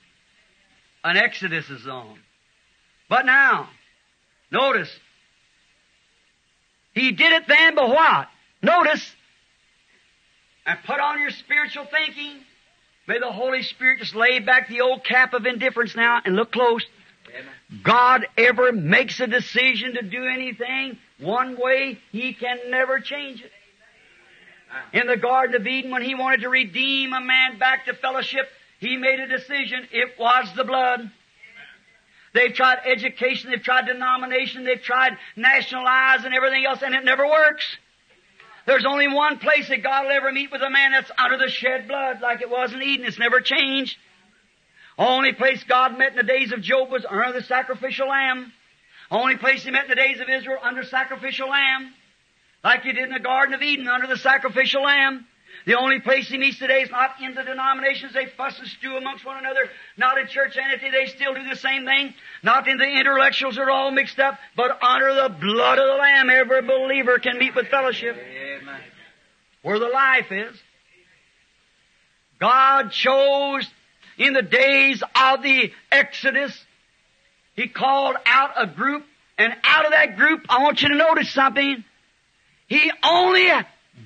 An 1.04 1.18
exodus 1.18 1.70
is 1.70 1.88
on. 1.88 2.20
But 3.10 3.26
now, 3.26 3.70
notice, 4.52 4.90
he 6.98 7.12
did 7.12 7.32
it 7.34 7.48
then, 7.48 7.76
but 7.76 7.90
what? 7.90 8.28
Notice, 8.62 9.16
and 10.66 10.78
put 10.86 11.00
on 11.00 11.20
your 11.20 11.32
spiritual 11.32 11.86
thinking. 11.86 12.40
May 13.08 13.20
the 13.20 13.32
Holy 13.32 13.64
Spirit 13.64 14.00
just 14.00 14.16
lay 14.16 14.40
back 14.40 14.68
the 14.68 14.82
old 14.82 15.04
cap 15.06 15.34
of 15.34 15.46
indifference 15.46 15.96
now 15.96 16.22
and 16.26 16.36
look 16.36 16.52
close. 16.52 16.86
God 17.84 18.28
ever 18.38 18.72
makes 18.74 19.20
a 19.22 19.28
decision 19.28 19.94
to 19.94 20.02
do 20.02 20.26
anything 20.26 20.98
one 21.20 21.58
way, 21.60 22.00
He 22.12 22.34
can 22.34 22.58
never 22.70 23.00
change 23.00 23.42
it. 23.42 23.52
In 24.94 25.08
the 25.08 25.18
Garden 25.18 25.56
of 25.56 25.66
Eden, 25.66 25.92
when 25.92 26.02
He 26.02 26.16
wanted 26.16 26.42
to 26.42 26.50
redeem 26.50 27.14
a 27.14 27.22
man 27.22 27.58
back 27.58 27.86
to 27.86 27.94
fellowship, 27.94 28.48
He 28.80 28.98
made 28.98 29.20
a 29.20 29.28
decision. 29.28 29.88
It 29.92 30.20
was 30.20 30.54
the 30.56 30.64
blood. 30.64 31.10
They've 32.38 32.54
tried 32.54 32.80
education, 32.86 33.50
they've 33.50 33.64
tried 33.64 33.88
denomination, 33.88 34.64
they've 34.64 34.82
tried 34.82 35.18
nationalize 35.36 36.24
and 36.24 36.36
everything 36.36 36.66
else, 36.66 36.84
and 36.84 36.94
it 36.94 37.04
never 37.04 37.28
works. 37.28 37.66
There's 38.68 38.86
only 38.86 39.08
one 39.08 39.40
place 39.40 39.70
that 39.70 39.82
God 39.82 40.06
will 40.06 40.12
ever 40.12 40.32
meet 40.32 40.52
with 40.52 40.62
a 40.62 40.70
man 40.70 40.92
that's 40.92 41.10
under 41.18 41.40
the 41.40 41.50
shed 41.50 41.88
blood, 41.88 42.22
like 42.22 42.42
it 42.42 42.50
was 42.50 42.72
in 42.74 42.84
Eden. 42.84 43.08
It's 43.08 43.18
never 43.18 43.42
changed. 43.42 43.98
Only 45.00 45.34
place 45.34 45.64
God 45.64 45.98
met 45.98 46.12
in 46.12 46.18
the 46.18 46.24
days 46.24 46.52
of 46.52 46.62
Job 46.62 46.92
was 46.92 47.06
under 47.10 47.34
the 47.34 47.42
sacrificial 47.42 48.08
lamb. 48.08 48.54
Only 49.10 49.38
place 49.38 49.64
He 49.64 49.72
met 49.72 49.86
in 49.86 49.90
the 49.90 49.96
days 49.96 50.20
of 50.20 50.30
Israel 50.30 50.60
under 50.62 50.84
sacrificial 50.84 51.50
lamb. 51.50 51.92
Like 52.64 52.84
He 52.84 52.92
did 52.92 53.06
in 53.06 53.14
the 53.14 53.20
Garden 53.20 53.56
of 53.56 53.64
Eden 53.64 53.88
under 53.88 54.06
the 54.06 54.18
sacrificial 54.18 54.84
lamb. 54.84 55.26
The 55.68 55.78
only 55.78 56.00
place 56.00 56.30
he 56.30 56.38
meets 56.38 56.60
today 56.60 56.84
is 56.84 56.90
not 56.90 57.16
in 57.22 57.36
the 57.36 57.44
denominations. 57.44 58.14
They 58.14 58.28
fuss 58.38 58.58
and 58.58 58.70
stew 58.70 58.96
amongst 58.96 59.26
one 59.26 59.38
another. 59.38 59.70
Not 59.98 60.18
in 60.18 60.28
church 60.28 60.56
entity. 60.56 60.90
They 60.90 61.08
still 61.08 61.34
do 61.34 61.44
the 61.44 61.58
same 61.58 61.84
thing. 61.84 62.14
Not 62.42 62.70
in 62.70 62.78
the 62.78 62.86
intellectuals 62.86 63.58
They're 63.58 63.70
all 63.70 63.92
mixed 63.92 64.18
up. 64.18 64.40
But 64.56 64.82
under 64.82 65.14
the 65.14 65.28
blood 65.28 65.78
of 65.78 65.88
the 65.88 65.96
Lamb, 65.96 66.30
every 66.30 66.62
believer 66.62 67.20
can 67.20 67.38
meet 67.38 67.54
with 67.54 67.68
fellowship. 67.68 68.16
Amen. 68.16 68.80
Where 69.62 69.78
the 69.78 69.90
life 69.90 70.32
is. 70.32 70.56
God 72.40 72.92
chose 72.94 73.70
in 74.18 74.32
the 74.32 74.44
days 74.44 75.04
of 75.22 75.44
the 75.44 75.74
Exodus, 75.92 76.58
He 77.58 77.68
called 77.68 78.16
out 78.26 78.52
a 78.56 78.68
group, 78.68 79.04
and 79.38 79.54
out 79.66 79.86
of 79.86 79.92
that 79.92 80.16
group, 80.16 80.46
I 80.48 80.64
want 80.64 80.82
you 80.82 80.88
to 80.88 80.96
notice 80.96 81.30
something. 81.34 81.84
He 82.68 82.90
only 83.04 83.50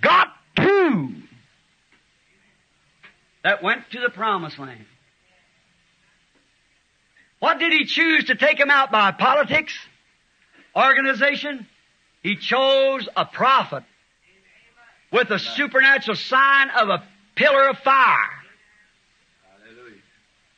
got 0.01 0.33
two 0.55 1.20
that 3.43 3.63
went 3.63 3.89
to 3.91 3.99
the 3.99 4.09
promised 4.09 4.59
land. 4.59 4.85
What 7.39 7.57
did 7.57 7.73
he 7.73 7.85
choose 7.85 8.25
to 8.25 8.35
take 8.35 8.59
him 8.59 8.69
out 8.69 8.91
by? 8.91 9.11
Politics? 9.11 9.73
Organization? 10.75 11.65
He 12.21 12.35
chose 12.35 13.09
a 13.15 13.25
prophet 13.25 13.83
with 15.11 15.29
a 15.31 15.39
supernatural 15.39 16.15
sign 16.15 16.69
of 16.69 16.89
a 16.89 17.03
pillar 17.35 17.69
of 17.69 17.79
fire. 17.79 18.29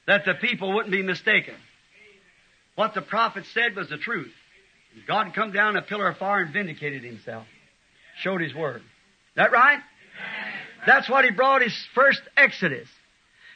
That 0.07 0.25
the 0.25 0.33
people 0.33 0.73
wouldn't 0.73 0.91
be 0.91 1.01
mistaken. 1.01 1.55
What 2.75 2.93
the 2.93 3.01
prophet 3.01 3.45
said 3.53 3.75
was 3.75 3.87
the 3.87 3.97
truth. 3.97 4.33
God 5.07 5.33
come 5.33 5.51
down 5.51 5.77
a 5.77 5.81
pillar 5.81 6.09
of 6.09 6.17
fire 6.17 6.41
and 6.41 6.51
vindicated 6.51 7.03
himself. 7.03 7.45
Showed 8.17 8.41
his 8.41 8.53
word. 8.53 8.83
That 9.35 9.51
right? 9.51 9.79
That's 10.85 11.09
what 11.09 11.25
he 11.25 11.31
brought 11.31 11.61
his 11.61 11.75
first 11.95 12.21
Exodus. 12.35 12.87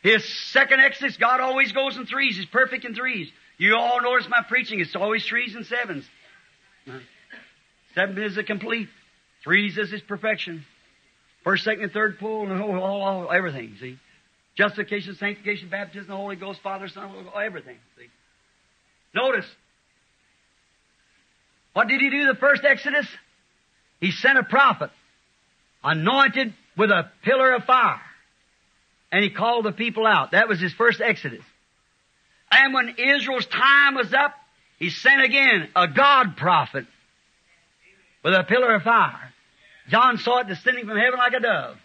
His 0.03 0.23
second 0.51 0.79
Exodus, 0.79 1.17
God 1.17 1.41
always 1.41 1.71
goes 1.71 1.97
in 1.97 2.05
threes. 2.05 2.37
He's 2.37 2.45
perfect 2.45 2.85
in 2.85 2.95
threes. 2.95 3.29
You 3.57 3.75
all 3.75 4.01
notice 4.01 4.27
my 4.29 4.43
preaching, 4.47 4.79
it's 4.79 4.95
always 4.95 5.25
threes 5.25 5.55
and 5.55 5.65
sevens. 5.65 6.05
Seven 7.95 8.21
is 8.21 8.37
a 8.37 8.43
complete. 8.43 8.87
Threes 9.43 9.77
is 9.77 9.91
his 9.91 10.01
perfection. 10.01 10.65
First, 11.43 11.63
second, 11.63 11.83
and 11.85 11.91
third 11.91 12.19
pull, 12.19 12.43
and 12.43 12.61
all, 12.61 12.83
all, 12.83 13.01
all, 13.01 13.31
everything, 13.31 13.75
see? 13.79 13.97
Justification, 14.55 15.15
sanctification, 15.15 15.69
baptism, 15.69 16.07
the 16.07 16.15
Holy 16.15 16.35
Ghost, 16.35 16.59
Father, 16.61 16.87
Son, 16.87 17.09
everything, 17.41 17.77
see? 17.97 18.07
Notice. 19.15 19.45
What 21.73 21.87
did 21.87 22.01
he 22.01 22.09
do 22.09 22.25
the 22.27 22.35
first 22.35 22.63
Exodus? 22.63 23.07
He 23.99 24.11
sent 24.11 24.37
a 24.37 24.43
prophet, 24.43 24.91
anointed 25.83 26.53
with 26.77 26.91
a 26.91 27.11
pillar 27.23 27.53
of 27.53 27.63
fire. 27.65 28.01
And 29.11 29.23
he 29.23 29.29
called 29.29 29.65
the 29.65 29.71
people 29.71 30.05
out. 30.05 30.31
That 30.31 30.47
was 30.47 30.59
his 30.59 30.73
first 30.73 31.01
exodus. 31.01 31.43
And 32.51 32.73
when 32.73 32.95
Israel's 32.97 33.45
time 33.45 33.95
was 33.95 34.13
up, 34.13 34.33
he 34.79 34.89
sent 34.89 35.21
again 35.23 35.69
a 35.75 35.87
God 35.87 36.37
prophet 36.37 36.85
with 38.23 38.33
a 38.33 38.43
pillar 38.43 38.75
of 38.75 38.83
fire. 38.83 39.33
John 39.89 40.17
saw 40.17 40.39
it 40.39 40.47
descending 40.47 40.85
from 40.85 40.97
heaven 40.97 41.17
like 41.17 41.33
a 41.33 41.39
dove. 41.39 41.77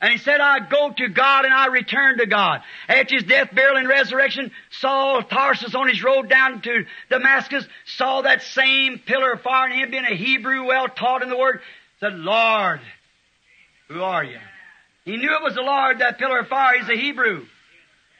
And 0.00 0.10
he 0.10 0.18
said, 0.18 0.40
I 0.40 0.58
go 0.58 0.92
to 0.92 1.08
God 1.08 1.44
and 1.44 1.54
I 1.54 1.66
return 1.66 2.18
to 2.18 2.26
God. 2.26 2.62
After 2.88 3.14
his 3.14 3.22
death, 3.22 3.54
burial, 3.54 3.76
and 3.76 3.88
resurrection, 3.88 4.50
Saul 4.70 5.22
Tarsus 5.22 5.76
on 5.76 5.88
his 5.88 6.02
road 6.02 6.28
down 6.28 6.60
to 6.60 6.84
Damascus 7.08 7.64
saw 7.86 8.22
that 8.22 8.42
same 8.42 8.98
pillar 8.98 9.34
of 9.34 9.42
fire 9.42 9.68
and 9.68 9.80
him 9.80 9.92
being 9.92 10.04
a 10.04 10.16
Hebrew 10.16 10.66
well 10.66 10.88
taught 10.88 11.22
in 11.22 11.28
the 11.28 11.38
Word, 11.38 11.60
said, 12.00 12.14
Lord, 12.14 12.80
who 13.92 14.02
are 14.02 14.24
you? 14.24 14.38
He 15.04 15.16
knew 15.16 15.34
it 15.34 15.42
was 15.42 15.54
the 15.54 15.62
Lord, 15.62 15.98
that 15.98 16.18
pillar 16.18 16.40
of 16.40 16.48
fire. 16.48 16.78
He's 16.78 16.88
a 16.88 17.00
Hebrew. 17.00 17.44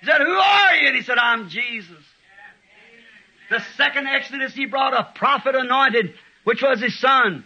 He 0.00 0.06
said, 0.06 0.20
Who 0.20 0.32
are 0.32 0.74
you? 0.76 0.88
And 0.88 0.96
he 0.96 1.02
said, 1.02 1.18
I'm 1.18 1.48
Jesus. 1.48 2.02
The 3.50 3.60
second 3.76 4.06
Exodus, 4.06 4.54
he 4.54 4.66
brought 4.66 4.94
a 4.94 5.12
prophet 5.14 5.54
anointed, 5.54 6.14
which 6.44 6.62
was 6.62 6.80
his 6.80 6.98
son. 6.98 7.44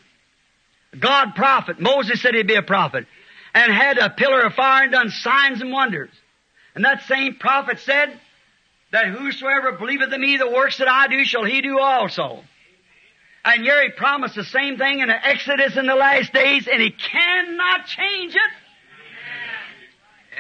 God 0.99 1.35
prophet. 1.35 1.81
Moses 1.81 2.23
said 2.23 2.35
he'd 2.35 2.47
be 2.47 2.55
a 2.55 2.63
prophet. 2.63 3.07
And 3.55 3.73
had 3.73 3.99
a 3.99 4.11
pillar 4.11 4.43
of 4.43 4.55
fire 4.55 4.85
and 4.85 4.93
done 4.93 5.11
signs 5.11 5.61
and 5.61 5.73
wonders. 5.73 6.11
And 6.75 6.85
that 6.85 7.03
same 7.05 7.37
prophet 7.37 7.81
said 7.81 8.21
that 8.93 9.07
whosoever 9.07 9.73
believeth 9.73 10.13
in 10.13 10.21
me, 10.21 10.37
the 10.37 10.51
works 10.51 10.79
that 10.79 10.89
I 10.89 11.09
do 11.09 11.25
shall 11.25 11.45
he 11.45 11.61
do 11.61 11.79
also. 11.79 12.43
And 13.47 13.63
here 13.63 13.81
he 13.85 13.91
promised 13.91 14.35
the 14.35 14.45
same 14.45 14.77
thing 14.77 14.99
in 14.99 15.07
the 15.07 15.27
Exodus 15.27 15.77
in 15.77 15.87
the 15.87 15.95
last 15.95 16.33
days, 16.33 16.67
and 16.67 16.83
he 16.83 16.91
cannot 16.91 17.87
change 17.87 18.35
it. 18.35 18.51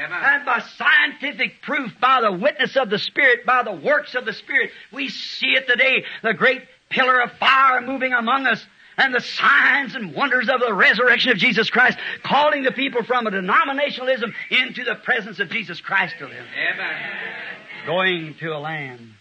Amen. 0.04 0.20
And 0.24 0.44
by 0.44 0.58
scientific 0.58 1.62
proof, 1.62 1.92
by 2.00 2.20
the 2.20 2.32
witness 2.32 2.76
of 2.76 2.90
the 2.90 2.98
Spirit, 2.98 3.46
by 3.46 3.62
the 3.62 3.72
works 3.72 4.16
of 4.16 4.24
the 4.24 4.32
Spirit, 4.32 4.72
we 4.92 5.08
see 5.08 5.52
it 5.52 5.68
today, 5.68 6.04
the 6.24 6.34
great 6.34 6.62
pillar 6.90 7.20
of 7.20 7.30
fire 7.38 7.80
moving 7.80 8.12
among 8.12 8.44
us, 8.46 8.66
and 8.98 9.14
the 9.14 9.20
signs 9.20 9.94
and 9.94 10.12
wonders 10.12 10.48
of 10.48 10.60
the 10.60 10.74
resurrection 10.74 11.30
of 11.30 11.38
Jesus 11.38 11.70
Christ, 11.70 11.98
calling 12.24 12.64
the 12.64 12.72
people 12.72 13.04
from 13.04 13.28
a 13.28 13.30
denominationalism 13.30 14.32
into 14.50 14.82
the 14.82 14.96
presence 14.96 15.38
of 15.38 15.48
Jesus 15.48 15.80
Christ 15.80 16.16
to 16.18 16.26
them. 16.26 16.44
Amen. 16.74 17.86
Going 17.86 18.34
to 18.40 18.48
a 18.48 18.58
land. 18.58 19.12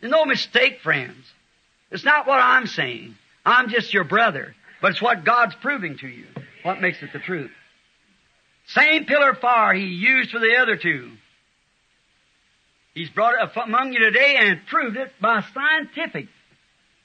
No 0.00 0.24
mistake, 0.24 0.80
friends. 0.80 1.26
It's 1.90 2.04
not 2.04 2.26
what 2.26 2.40
I'm 2.40 2.66
saying. 2.66 3.16
I'm 3.44 3.68
just 3.68 3.92
your 3.92 4.04
brother. 4.04 4.54
But 4.80 4.92
it's 4.92 5.02
what 5.02 5.24
God's 5.24 5.54
proving 5.56 5.98
to 5.98 6.08
you. 6.08 6.26
What 6.62 6.80
makes 6.80 7.02
it 7.02 7.12
the 7.12 7.18
truth. 7.18 7.50
Same 8.68 9.04
pillar 9.04 9.30
of 9.30 9.38
fire 9.38 9.74
he 9.74 9.86
used 9.86 10.30
for 10.30 10.38
the 10.38 10.56
other 10.56 10.76
two. 10.76 11.10
He's 12.94 13.10
brought 13.10 13.34
it 13.34 13.50
among 13.56 13.92
you 13.92 14.00
today 14.00 14.36
and 14.38 14.66
proved 14.66 14.96
it 14.96 15.12
by 15.20 15.42
scientific. 15.54 16.28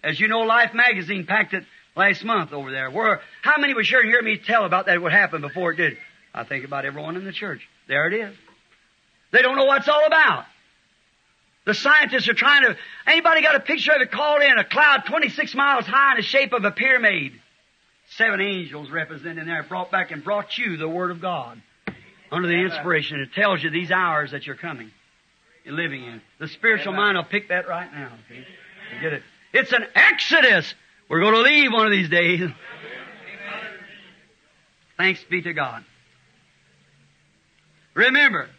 As 0.04 0.20
you 0.20 0.28
know, 0.28 0.42
Life 0.42 0.74
magazine 0.74 1.26
packed 1.26 1.54
it 1.54 1.64
last 1.96 2.24
month 2.24 2.54
over 2.54 2.72
there. 2.72 2.92
Where 2.92 3.22
how 3.42 3.58
many 3.58 3.74
was 3.74 3.88
sure 3.88 4.02
to 4.02 4.08
hear 4.08 4.22
me 4.22 4.38
tell 4.38 4.66
about 4.66 4.88
that 4.88 5.02
what 5.02 5.12
happened 5.12 5.42
before 5.42 5.72
it 5.72 5.78
did? 5.78 5.98
I 6.34 6.44
think 6.44 6.66
about 6.66 6.86
everyone 6.86 7.16
in 7.16 7.26
the 7.26 7.32
church. 7.32 7.62
There 7.88 8.08
it 8.08 8.14
is. 8.14 8.36
They 9.32 9.42
don't 9.42 9.56
know 9.56 9.66
what 9.66 9.80
it's 9.80 9.88
all 9.88 10.06
about. 10.06 10.46
The 11.66 11.74
scientists 11.74 12.30
are 12.30 12.34
trying 12.34 12.64
to. 12.64 12.78
Anybody 13.08 13.42
got 13.42 13.56
a 13.56 13.60
picture 13.60 13.92
of 13.92 14.02
it 14.02 14.12
called 14.12 14.42
in? 14.42 14.58
A 14.58 14.64
cloud 14.64 15.06
26 15.08 15.56
miles 15.56 15.86
high 15.86 16.12
in 16.12 16.18
the 16.18 16.24
shape 16.24 16.54
of 16.54 16.64
a 16.64 16.72
pyramid. 16.72 17.34
Seven 18.12 18.40
angels 18.40 18.92
represented 18.92 19.48
there 19.48 19.64
brought 19.64 19.92
back 19.92 20.12
and 20.12 20.24
brought 20.24 20.58
you 20.58 20.78
the 20.78 20.88
Word 20.88 21.10
of 21.10 21.22
God 21.22 21.60
under 22.32 22.48
the 22.48 22.54
inspiration. 22.54 23.20
It 23.20 23.34
tells 23.34 23.64
you 23.64 23.72
these 23.72 23.90
hours 23.90 24.32
that 24.32 24.46
you're 24.46 24.56
coming, 24.56 24.92
you're 25.64 25.74
living 25.74 26.04
in. 26.04 26.22
The 26.40 26.48
spiritual 26.48 26.94
Amen. 26.94 27.02
mind 27.02 27.18
will 27.18 27.24
pick 27.24 27.50
that 27.50 27.68
right 27.68 27.92
now. 27.92 28.12
Get 29.02 29.14
it? 29.14 29.24
It's 29.54 29.72
an 29.72 29.86
exodus. 29.96 30.72
We're 31.10 31.22
going 31.22 31.34
to 31.34 31.42
leave 31.42 31.72
one 31.72 31.88
of 31.88 31.92
these 31.92 32.10
days. 32.10 32.50
Thanks 34.98 35.24
be 35.24 35.42
to 35.42 35.54
God. 35.54 35.84
Remember, 37.96 38.50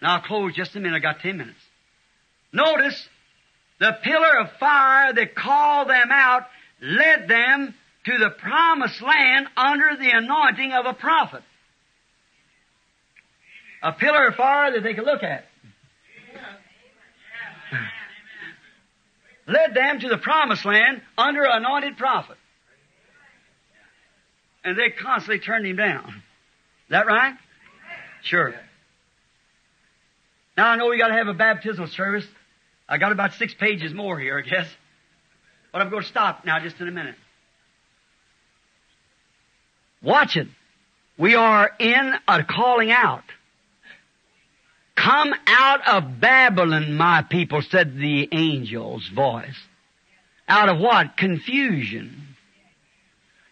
now 0.00 0.16
I'll 0.16 0.22
close 0.22 0.54
just 0.54 0.74
a 0.74 0.80
minute. 0.80 0.96
I 0.96 1.00
got 1.00 1.20
ten 1.20 1.36
minutes. 1.36 1.59
Notice 2.52 3.08
the 3.78 3.96
pillar 4.02 4.40
of 4.40 4.52
fire 4.58 5.12
that 5.12 5.34
called 5.34 5.88
them 5.88 6.10
out 6.10 6.46
led 6.80 7.28
them 7.28 7.74
to 8.04 8.18
the 8.18 8.30
promised 8.30 9.00
land 9.02 9.46
under 9.56 9.96
the 9.96 10.10
anointing 10.10 10.72
of 10.72 10.86
a 10.86 10.94
prophet. 10.94 11.42
A 13.82 13.92
pillar 13.92 14.28
of 14.28 14.34
fire 14.34 14.72
that 14.72 14.82
they 14.82 14.94
could 14.94 15.04
look 15.04 15.22
at. 15.22 15.46
led 19.46 19.74
them 19.74 20.00
to 20.00 20.08
the 20.08 20.18
promised 20.18 20.64
land 20.64 21.02
under 21.16 21.44
an 21.44 21.64
anointed 21.64 21.96
prophet. 21.96 22.36
And 24.64 24.78
they 24.78 24.90
constantly 24.90 25.38
turned 25.38 25.66
him 25.66 25.76
down. 25.76 26.08
Is 26.08 26.90
that 26.90 27.06
right? 27.06 27.34
Sure. 28.22 28.54
Now 30.56 30.68
I 30.68 30.76
know 30.76 30.88
we 30.88 30.98
gotta 30.98 31.14
have 31.14 31.28
a 31.28 31.34
baptismal 31.34 31.86
service. 31.86 32.26
I 32.90 32.98
got 32.98 33.12
about 33.12 33.34
six 33.34 33.54
pages 33.54 33.94
more 33.94 34.18
here, 34.18 34.36
I 34.44 34.48
guess. 34.48 34.66
But 35.72 35.80
I'm 35.80 35.90
going 35.90 36.02
to 36.02 36.08
stop 36.08 36.44
now 36.44 36.58
just 36.58 36.80
in 36.80 36.88
a 36.88 36.90
minute. 36.90 37.14
Watch 40.02 40.36
it. 40.36 40.48
We 41.16 41.36
are 41.36 41.70
in 41.78 42.14
a 42.26 42.42
calling 42.42 42.90
out. 42.90 43.22
Come 44.96 45.32
out 45.46 45.86
of 45.86 46.20
Babylon, 46.20 46.94
my 46.94 47.22
people, 47.22 47.62
said 47.62 47.96
the 47.96 48.28
angel's 48.32 49.08
voice. 49.08 49.56
Out 50.48 50.68
of 50.68 50.78
what? 50.78 51.16
Confusion. 51.16 52.26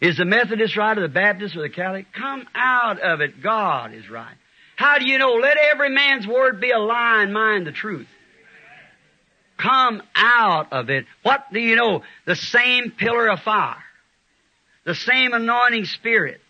Is 0.00 0.16
the 0.16 0.24
Methodist 0.24 0.76
right 0.76 0.98
or 0.98 1.02
the 1.02 1.08
Baptist 1.08 1.56
or 1.56 1.62
the 1.62 1.68
Catholic? 1.68 2.06
Come 2.12 2.46
out 2.54 3.00
of 3.00 3.20
it. 3.20 3.40
God 3.42 3.94
is 3.94 4.08
right. 4.10 4.34
How 4.76 4.98
do 4.98 5.06
you 5.06 5.18
know? 5.18 5.34
Let 5.34 5.56
every 5.72 5.90
man's 5.90 6.26
word 6.26 6.60
be 6.60 6.70
a 6.70 6.78
lie 6.78 7.22
and 7.22 7.32
mine 7.32 7.64
the 7.64 7.72
truth. 7.72 8.08
Come 9.58 10.02
out 10.14 10.72
of 10.72 10.88
it. 10.88 11.04
What 11.22 11.52
do 11.52 11.60
you 11.60 11.76
know? 11.76 12.02
The 12.24 12.36
same 12.36 12.92
pillar 12.92 13.28
of 13.28 13.40
fire. 13.40 13.82
The 14.84 14.94
same 14.94 15.34
anointing 15.34 15.84
spirit. 15.84 16.40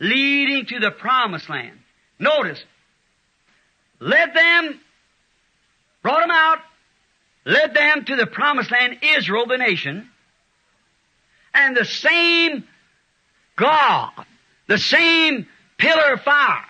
Leading 0.00 0.66
to 0.66 0.80
the 0.80 0.90
promised 0.90 1.48
land. 1.48 1.78
Notice, 2.18 2.62
led 4.00 4.34
them, 4.34 4.80
brought 6.02 6.20
them 6.20 6.30
out, 6.30 6.58
led 7.44 7.74
them 7.74 8.04
to 8.04 8.16
the 8.16 8.26
promised 8.26 8.70
land, 8.70 8.98
Israel, 9.02 9.46
the 9.46 9.58
nation, 9.58 10.08
and 11.52 11.76
the 11.76 11.84
same 11.84 12.64
God, 13.56 14.12
the 14.66 14.78
same 14.78 15.46
pillar 15.78 16.14
of 16.14 16.22
fire, 16.22 16.64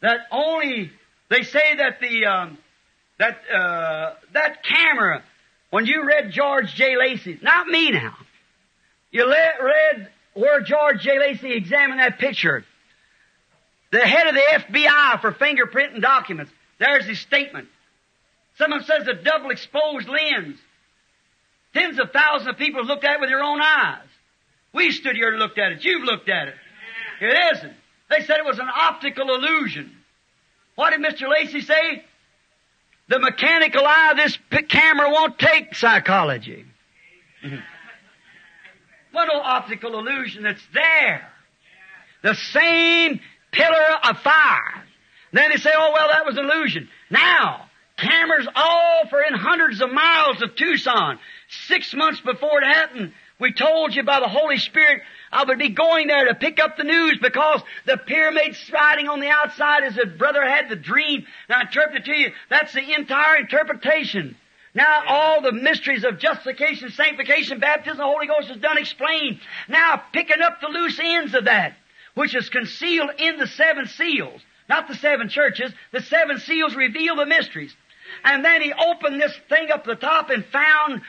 that 0.00 0.20
only, 0.30 0.90
they 1.28 1.42
say 1.42 1.76
that 1.76 2.00
the, 2.00 2.26
um, 2.26 2.58
that, 3.18 3.38
uh, 3.52 4.14
that 4.32 4.64
camera, 4.64 5.22
when 5.70 5.86
you 5.86 6.04
read 6.04 6.30
George 6.32 6.74
J. 6.74 6.96
Lacey, 6.96 7.38
not 7.42 7.66
me 7.66 7.90
now, 7.90 8.16
you 9.10 9.24
le- 9.26 9.64
read 9.64 10.08
where 10.34 10.60
George 10.60 11.00
J. 11.00 11.18
Lacey 11.18 11.52
examined 11.52 12.00
that 12.00 12.18
picture, 12.18 12.64
the 13.92 14.00
head 14.00 14.26
of 14.26 14.34
the 14.34 14.40
FBI 14.40 15.20
for 15.20 15.32
fingerprinting 15.32 16.00
documents, 16.00 16.52
there's 16.78 17.06
his 17.06 17.20
statement. 17.20 17.68
Someone 18.58 18.82
says 18.84 19.06
a 19.06 19.14
double 19.14 19.50
exposed 19.50 20.08
lens. 20.08 20.58
Tens 21.72 21.98
of 21.98 22.10
thousands 22.12 22.50
of 22.50 22.56
people 22.56 22.84
looked 22.84 23.04
at 23.04 23.16
it 23.16 23.20
with 23.20 23.30
their 23.30 23.42
own 23.42 23.60
eyes. 23.60 24.06
We 24.72 24.90
stood 24.90 25.16
here 25.16 25.30
and 25.30 25.38
looked 25.38 25.58
at 25.58 25.72
it. 25.72 25.84
You've 25.84 26.04
looked 26.04 26.28
at 26.28 26.48
it. 26.48 26.54
It 27.20 27.56
isn't. 27.56 27.72
They 28.10 28.24
said 28.24 28.38
it 28.38 28.44
was 28.44 28.58
an 28.58 28.68
optical 28.68 29.34
illusion. 29.34 29.92
What 30.74 30.90
did 30.90 31.00
Mr. 31.00 31.30
Lacey 31.30 31.60
say? 31.60 32.04
The 33.08 33.18
mechanical 33.18 33.84
eye 33.86 34.12
of 34.12 34.16
this 34.16 34.38
p- 34.50 34.62
camera 34.62 35.10
won't 35.10 35.38
take 35.38 35.74
psychology. 35.74 36.64
what 39.12 39.28
no 39.32 39.40
optical 39.40 39.98
illusion? 39.98 40.42
that's 40.44 40.66
there. 40.72 41.28
The 42.22 42.34
same 42.34 43.20
pillar 43.52 43.98
of 44.04 44.18
fire. 44.20 44.84
Then 45.32 45.50
they 45.50 45.56
say, 45.56 45.70
oh 45.74 45.92
well, 45.92 46.08
that 46.08 46.24
was 46.24 46.38
an 46.38 46.44
illusion. 46.44 46.88
Now, 47.10 47.68
cameras 47.98 48.48
all 48.54 49.02
for 49.10 49.20
in 49.22 49.34
hundreds 49.34 49.80
of 49.82 49.92
miles 49.92 50.40
of 50.42 50.54
Tucson. 50.56 51.18
Six 51.66 51.92
months 51.94 52.20
before 52.20 52.62
it 52.62 52.66
happened, 52.66 53.12
we 53.40 53.52
told 53.52 53.94
you 53.94 54.02
by 54.04 54.20
the 54.20 54.28
Holy 54.28 54.58
Spirit 54.58 55.02
I 55.32 55.44
would 55.44 55.58
be 55.58 55.70
going 55.70 56.06
there 56.06 56.26
to 56.26 56.34
pick 56.34 56.60
up 56.60 56.76
the 56.76 56.84
news 56.84 57.18
because 57.20 57.60
the 57.86 57.96
pyramid 57.96 58.54
sliding 58.54 59.08
on 59.08 59.20
the 59.20 59.28
outside 59.28 59.82
as 59.84 59.98
a 59.98 60.06
brother 60.06 60.42
had 60.44 60.68
the 60.68 60.76
dream. 60.76 61.26
Now 61.48 61.58
I 61.58 61.62
interpret 61.62 62.02
it 62.02 62.04
to 62.06 62.16
you, 62.16 62.32
that's 62.48 62.72
the 62.72 62.94
entire 62.94 63.36
interpretation. 63.36 64.36
Now 64.74 65.02
all 65.08 65.40
the 65.40 65.52
mysteries 65.52 66.04
of 66.04 66.18
justification, 66.18 66.90
sanctification, 66.90 67.60
baptism, 67.60 67.98
the 67.98 68.04
Holy 68.04 68.26
Ghost 68.26 68.50
is 68.50 68.56
done 68.56 68.78
explained. 68.78 69.40
Now 69.68 70.02
picking 70.12 70.42
up 70.42 70.60
the 70.60 70.68
loose 70.68 70.98
ends 71.02 71.34
of 71.34 71.44
that. 71.46 71.76
which 72.14 72.34
is 72.34 72.48
concealed 72.48 73.10
in 73.18 73.38
the 73.38 73.46
seven 73.46 73.86
seals. 73.86 74.40
Not 74.68 74.88
the 74.88 74.94
seven 74.94 75.28
churches. 75.28 75.72
The 75.92 76.00
seven 76.00 76.38
seals 76.38 76.74
reveal 76.74 77.16
the 77.16 77.26
mysteries. 77.26 77.74
And 78.22 78.44
then 78.44 78.62
he 78.62 78.72
opened 78.72 79.20
this 79.20 79.36
thing 79.48 79.70
up 79.70 79.84
the 79.84 79.96
top 79.96 80.30
and 80.30 80.44
found 80.46 81.02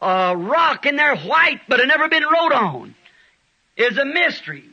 a 0.00 0.36
rock 0.36 0.86
in 0.86 0.96
there 0.96 1.16
white, 1.16 1.60
but 1.68 1.78
had 1.78 1.88
never 1.88 2.08
been 2.08 2.24
wrote 2.24 2.52
on. 2.52 2.94
Is 3.76 3.96
a 3.96 4.04
mystery. 4.04 4.64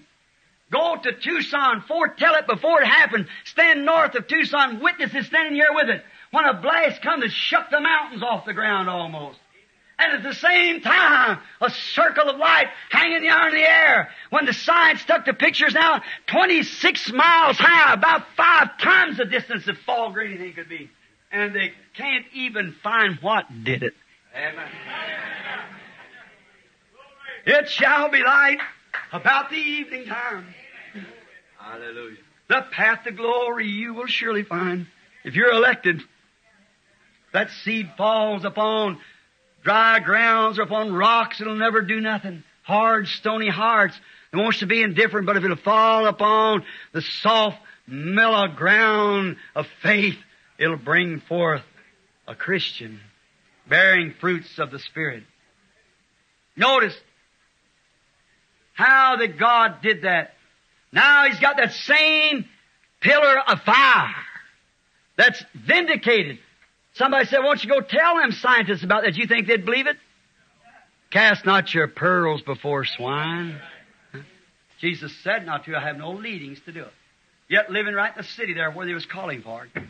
Go 0.72 0.98
to 1.02 1.14
Tucson, 1.14 1.82
foretell 1.88 2.36
it 2.36 2.48
before 2.48 2.82
it 2.82 2.88
happened. 2.88 3.28
Stand 3.45 3.86
north 3.86 4.16
of 4.16 4.28
Tucson, 4.28 4.82
witnesses 4.82 5.28
standing 5.28 5.54
here 5.54 5.74
with 5.74 5.90
it. 5.90 6.04
When 6.32 6.44
a 6.44 6.54
blast 6.54 7.02
comes, 7.02 7.24
it 7.24 7.32
shook 7.32 7.70
the 7.72 7.80
mountains 7.80 8.22
off 8.22 8.45
the 8.45 8.54
ground 8.54 8.90
almost. 8.90 9.40
And 9.99 10.14
at 10.14 10.24
the 10.24 10.36
same 10.36 10.82
time, 10.82 11.40
a 11.60 11.72
circle 11.72 12.30
of 12.30 12.38
light 12.38 12.68
hanging 12.91 13.24
down 13.24 13.48
in 13.48 13.56
the 13.56 13.68
air. 13.68 14.10
When 14.30 14.45
the 14.45 14.54
science 14.54 15.04
took 15.06 15.26
the 15.26 15.34
pictures 15.34 15.74
now, 15.74 16.02
26 16.28 17.14
miles 17.14 17.58
high, 17.58 17.94
about 17.94 18.26
five 18.36 18.78
times 18.78 19.18
the 19.18 19.26
distance 19.26 19.68
of 19.68 19.78
fog 19.80 20.16
or 20.16 20.22
anything 20.22 20.54
could 20.54 20.70
be. 20.70 20.90
And 21.32 21.56
they 21.56 21.72
can't 21.95 22.26
even 22.34 22.76
find 22.84 23.18
what 23.22 23.45
did 23.64 23.84
it. 23.84 23.94
Amen. 24.38 24.68
It 27.48 27.70
shall 27.70 28.12
be 28.12 28.22
light 28.24 28.60
about 29.12 29.50
the 29.50 29.56
evening 29.56 30.06
time. 30.06 30.54
Hallelujah. 31.58 32.18
The 32.48 32.66
path 32.72 33.06
to 33.06 33.12
glory 33.12 33.68
you 33.68 33.96
will 33.96 34.06
surely 34.06 34.44
find. 34.44 34.86
If 35.24 35.34
you're 35.34 35.52
elected, 35.52 36.02
that 37.34 37.50
seed 37.64 37.90
falls 37.98 38.46
upon 38.46 39.00
dry 39.64 40.00
grounds 40.02 40.60
or 40.60 40.64
upon 40.64 40.94
rocks, 40.94 41.42
it'll 41.42 41.56
never 41.56 41.82
do 41.82 42.00
nothing. 42.00 42.44
Hard, 42.62 43.08
stony 43.08 43.50
hearts. 43.50 44.00
It 44.32 44.38
wants 44.38 44.60
to 44.60 44.68
be 44.68 44.84
indifferent, 44.84 45.26
but 45.26 45.38
if 45.38 45.44
it'll 45.44 45.58
fall 45.58 46.06
upon 46.06 46.64
the 46.94 47.02
soft, 47.02 47.58
mellow 47.88 48.50
ground 48.50 49.38
of 49.56 49.66
faith, 49.82 50.18
it'll 50.60 50.78
bring 50.78 51.22
forth 51.22 51.64
a 52.28 52.36
Christian 52.36 53.00
bearing 53.69 54.14
fruits 54.19 54.60
of 54.60 54.72
the 54.72 54.80
Spirit. 54.80 55.23
Notice 56.56 56.95
how 58.73 59.18
that 59.18 59.38
God 59.38 59.81
did 59.81 60.03
that. 60.03 60.34
Now 60.91 61.26
He's 61.27 61.39
got 61.39 61.57
that 61.57 61.72
same 61.73 62.45
pillar 63.02 63.39
of 63.48 63.60
fire 63.61 64.15
that's 65.18 65.44
vindicated. 65.53 66.39
Somebody 66.94 67.26
said, 67.26 67.39
won't 67.44 67.64
you 67.64 67.69
go 67.69 67.81
tell 67.81 68.18
them 68.18 68.31
scientists 68.31 68.84
about 68.84 69.03
that? 69.03 69.15
You 69.15 69.27
think 69.27 69.48
they'd 69.48 69.65
believe 69.65 69.88
it? 69.88 69.98
Cast 71.11 71.45
not 71.45 71.73
your 71.73 71.88
pearls 71.88 72.41
before 72.41 72.85
swine. 72.85 73.60
Jesus 74.80 75.15
said 75.23 75.45
not 75.45 75.65
to. 75.65 75.76
I 75.76 75.81
have 75.81 75.98
no 75.98 76.11
leadings 76.11 76.60
to 76.65 76.72
do 76.72 76.81
it. 76.81 76.94
Yet 77.49 77.72
living 77.72 77.94
right 77.94 78.11
in 78.11 78.18
the 78.18 78.27
city 78.27 78.53
there 78.53 78.72
where 78.72 78.85
they 78.85 78.94
was 78.94 79.06
calling 79.06 79.41
for 79.41 79.65
it. 79.65 79.84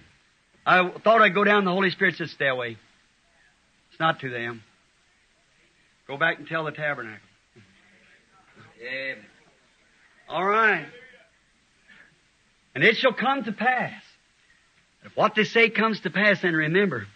I 0.66 0.90
thought 1.04 1.22
I'd 1.22 1.34
go 1.34 1.44
down. 1.44 1.66
The 1.66 1.72
Holy 1.72 1.90
Spirit 1.90 2.16
said, 2.16 2.30
stay 2.30 2.48
away. 2.48 2.78
It's 3.98 4.00
not 4.00 4.20
to 4.20 4.30
them. 4.30 4.62
Go 6.06 6.18
back 6.18 6.38
and 6.38 6.48
tell 6.48 6.66
the 6.66 6.72
tabernacle. 6.72 7.18
Amen. 8.80 9.26
All 10.30 10.46
right. 10.46 10.86
And 12.76 12.84
it 12.84 12.96
shall 12.98 13.14
come 13.14 13.44
to 13.46 13.52
pass. 13.52 14.00
If 15.04 15.18
what 15.18 15.34
they 15.34 15.46
say 15.46 15.72
comes 15.72 16.02
to 16.02 16.12
pass, 16.12 16.44
then 16.44 16.54
remember, 16.54 17.08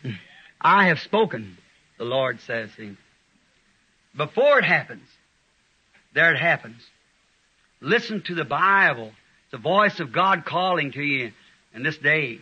I 0.60 0.88
have 0.88 1.00
spoken, 1.02 1.56
the 2.00 2.04
Lord 2.04 2.40
says 2.48 2.72
he. 2.76 2.98
Before 4.18 4.58
it 4.58 4.66
happens, 4.66 5.08
there 6.16 6.34
it 6.34 6.40
happens. 6.40 6.82
Listen 7.80 8.24
to 8.24 8.34
the 8.34 8.44
Bible. 8.44 9.12
It's 9.44 9.52
the 9.52 9.60
voice 9.60 10.00
of 10.00 10.12
God 10.12 10.46
calling 10.46 10.94
to 10.94 11.04
you 11.04 11.32
in 11.76 11.84
this 11.84 12.00
day. 12.00 12.40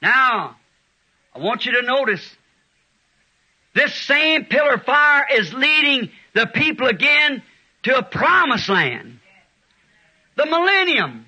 Now, 0.00 0.54
I 1.34 1.40
want 1.40 1.66
you 1.66 1.72
to 1.72 1.82
notice 1.82 2.36
this 3.74 3.94
same 3.94 4.46
pillar 4.46 4.74
of 4.74 4.82
fire 4.82 5.26
is 5.32 5.52
leading 5.52 6.10
the 6.34 6.46
people 6.46 6.88
again 6.88 7.42
to 7.84 7.96
a 7.96 8.02
promised 8.02 8.68
land. 8.68 9.20
The 10.36 10.46
millennium. 10.46 11.26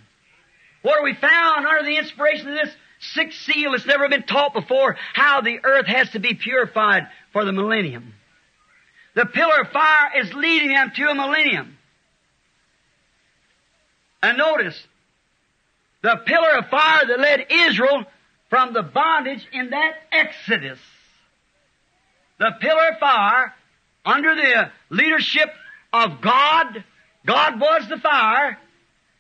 Where 0.83 1.03
we 1.05 1.15
found 1.15 1.67
under 1.67 1.85
the 1.85 1.97
inspiration 1.97 2.49
of 2.49 2.55
this 2.55 2.75
sixth 2.99 3.43
seal, 3.43 3.75
it's 3.75 3.87
never 3.87 4.09
been 4.09 4.25
taught 4.25 4.53
before 4.53 4.97
how 5.13 5.41
the 5.41 5.61
earth 5.63 5.87
has 5.87 6.11
to 6.11 6.19
be 6.19 6.35
purified 6.35 7.07
for 7.33 7.45
the 7.45 7.53
millennium. 7.53 8.15
The 9.15 9.27
pillar 9.27 9.61
of 9.61 9.69
fire 9.69 10.21
is 10.21 10.33
leading 10.35 10.73
them 10.73 10.91
to 10.97 11.09
a 11.09 11.15
millennium. 11.15 11.77
And 14.23 14.39
notice, 14.39 14.81
the 16.03 16.17
pillar 16.27 16.59
of 16.59 16.69
fire 16.69 17.07
that 17.07 17.21
led 17.21 17.47
Israel 17.51 18.05
from 18.51 18.73
the 18.73 18.83
bondage 18.83 19.47
in 19.53 19.71
that 19.71 19.95
Exodus. 20.11 20.79
The 22.39 22.51
pillar 22.61 22.89
of 22.93 22.99
fire 22.99 23.55
under 24.05 24.35
the 24.35 24.71
leadership 24.91 25.51
of 25.93 26.21
God, 26.21 26.85
God 27.27 27.61
was 27.61 27.89
the 27.89 27.99
fire, 27.99 28.59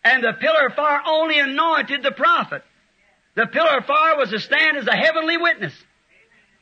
and 0.04 0.24
the 0.24 0.32
pillar 0.32 0.66
of 0.66 0.74
fire 0.74 1.00
only 1.06 1.38
anointed 1.38 2.02
the 2.02 2.12
prophet. 2.12 2.62
The 3.34 3.46
pillar 3.46 3.78
of 3.78 3.86
fire 3.86 4.16
was 4.16 4.30
to 4.30 4.40
stand 4.40 4.76
as 4.76 4.86
a 4.86 4.96
heavenly 4.96 5.36
witness 5.36 5.74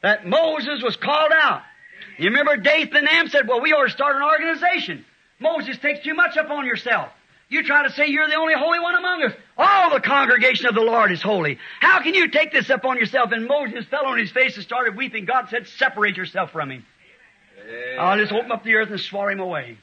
that 0.03 0.27
Moses 0.27 0.83
was 0.83 0.97
called 0.97 1.33
out. 1.33 1.63
You 2.19 2.31
remember 2.31 2.57
Dathan 2.57 2.97
and 2.97 3.09
Am 3.09 3.29
said, 3.29 3.49
well, 3.49 3.61
we 3.61 3.73
ought 3.73 3.85
to 3.85 3.91
start 3.91 4.17
an 4.17 4.23
organization. 4.23 5.05
Moses 5.39 5.79
takes 5.79 6.05
too 6.05 6.15
much 6.15 6.37
upon 6.37 6.67
yourself. 6.67 7.09
You 7.51 7.65
try 7.65 7.83
to 7.83 7.93
say 7.93 8.07
you're 8.07 8.29
the 8.29 8.37
only 8.37 8.55
holy 8.57 8.79
one 8.79 8.95
among 8.95 9.25
us. 9.25 9.33
All 9.59 9.91
the 9.91 10.01
congregation 10.01 10.67
of 10.67 10.75
the 10.77 10.81
Lord 10.81 11.11
is 11.11 11.21
holy. 11.21 11.59
How 11.81 12.01
can 12.01 12.15
you 12.15 12.29
take 12.29 12.53
this 12.53 12.71
upon 12.71 12.97
yourself? 12.97 13.33
And 13.33 13.47
Moses 13.47 13.85
fell 13.87 14.07
on 14.07 14.19
his 14.19 14.31
face 14.31 14.55
and 14.55 14.65
started 14.65 14.97
weeping. 14.97 15.25
God 15.25 15.49
said, 15.51 15.67
separate 15.67 16.17
yourself 16.17 16.53
from 16.53 16.71
him. 16.71 16.87
I'll 17.99 18.19
just 18.19 18.33
open 18.33 18.53
up 18.53 18.63
the 18.63 18.77
earth 18.77 18.91
and 18.91 19.01
swallow 19.01 19.31
him 19.31 19.41
away. 19.41 19.79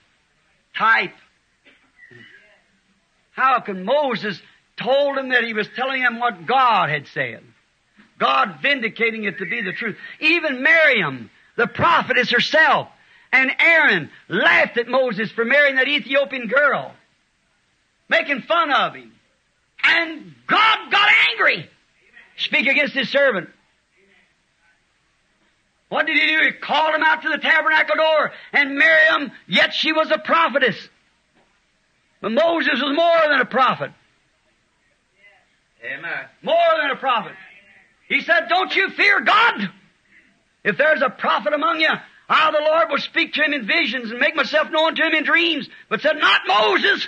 Type. 0.77 1.13
How 3.31 3.59
can 3.59 3.83
Moses 3.83 4.41
told 4.77 5.17
him 5.17 5.29
that 5.29 5.43
he 5.43 5.53
was 5.53 5.67
telling 5.75 6.01
him 6.01 6.19
what 6.19 6.45
God 6.45 6.89
had 6.89 7.05
said? 7.07 7.43
God 8.17 8.59
vindicating 8.61 9.25
it 9.25 9.39
to 9.39 9.45
be 9.45 9.61
the 9.61 9.73
truth. 9.73 9.97
Even 10.21 10.63
Miriam, 10.63 11.29
the 11.57 11.67
prophetess 11.67 12.31
herself, 12.31 12.87
and 13.33 13.51
Aaron 13.59 14.09
laughed 14.29 14.77
at 14.77 14.87
Moses 14.87 15.29
for 15.31 15.43
marrying 15.43 15.75
that 15.75 15.87
Ethiopian 15.87 16.47
girl, 16.47 16.93
making 18.09 18.41
fun 18.41 18.71
of 18.71 18.95
him. 18.95 19.11
And 19.83 20.33
God 20.47 20.91
got 20.91 21.09
angry. 21.31 21.69
Speak 22.37 22.67
against 22.67 22.93
his 22.93 23.09
servant. 23.09 23.49
What 25.89 26.05
did 26.05 26.17
he 26.17 26.27
do? 26.27 26.39
He 26.43 26.51
called 26.51 26.93
him 26.95 27.03
out 27.03 27.21
to 27.21 27.29
the 27.29 27.37
tabernacle 27.37 27.95
door, 27.95 28.31
and 28.51 28.75
Miriam, 28.75 29.31
yet 29.47 29.73
she 29.73 29.93
was 29.93 30.11
a 30.11 30.17
prophetess. 30.17 30.75
But 32.21 32.33
Moses 32.33 32.73
was 32.73 32.95
more 32.95 33.31
than 33.31 33.39
a 33.39 33.45
prophet. 33.45 33.91
Amen. 35.85 36.25
More 36.41 36.57
than 36.81 36.91
a 36.91 36.97
prophet. 36.97 37.33
He 38.09 38.21
said, 38.21 38.47
don't 38.49 38.75
you 38.75 38.89
fear 38.89 39.21
God. 39.21 39.69
If 40.63 40.77
there's 40.77 41.01
a 41.01 41.09
prophet 41.09 41.53
among 41.53 41.79
you, 41.79 41.89
I, 42.27 42.51
the 42.51 42.59
Lord, 42.59 42.89
will 42.89 42.97
speak 42.97 43.33
to 43.33 43.43
him 43.43 43.53
in 43.53 43.65
visions 43.65 44.11
and 44.11 44.19
make 44.19 44.35
myself 44.35 44.69
known 44.69 44.95
to 44.95 45.03
him 45.03 45.13
in 45.13 45.23
dreams. 45.23 45.69
But 45.89 46.01
said, 46.01 46.17
not 46.17 46.41
Moses. 46.45 47.07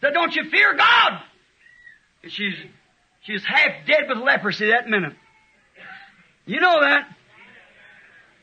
Said, 0.00 0.14
don't 0.14 0.34
you 0.34 0.48
fear 0.50 0.74
God. 0.76 1.20
And 2.22 2.32
she's, 2.32 2.54
she's 3.22 3.44
half 3.44 3.86
dead 3.86 4.08
with 4.08 4.18
leprosy 4.18 4.68
that 4.68 4.88
minute. 4.88 5.14
You 6.46 6.60
know 6.60 6.80
that. 6.80 7.08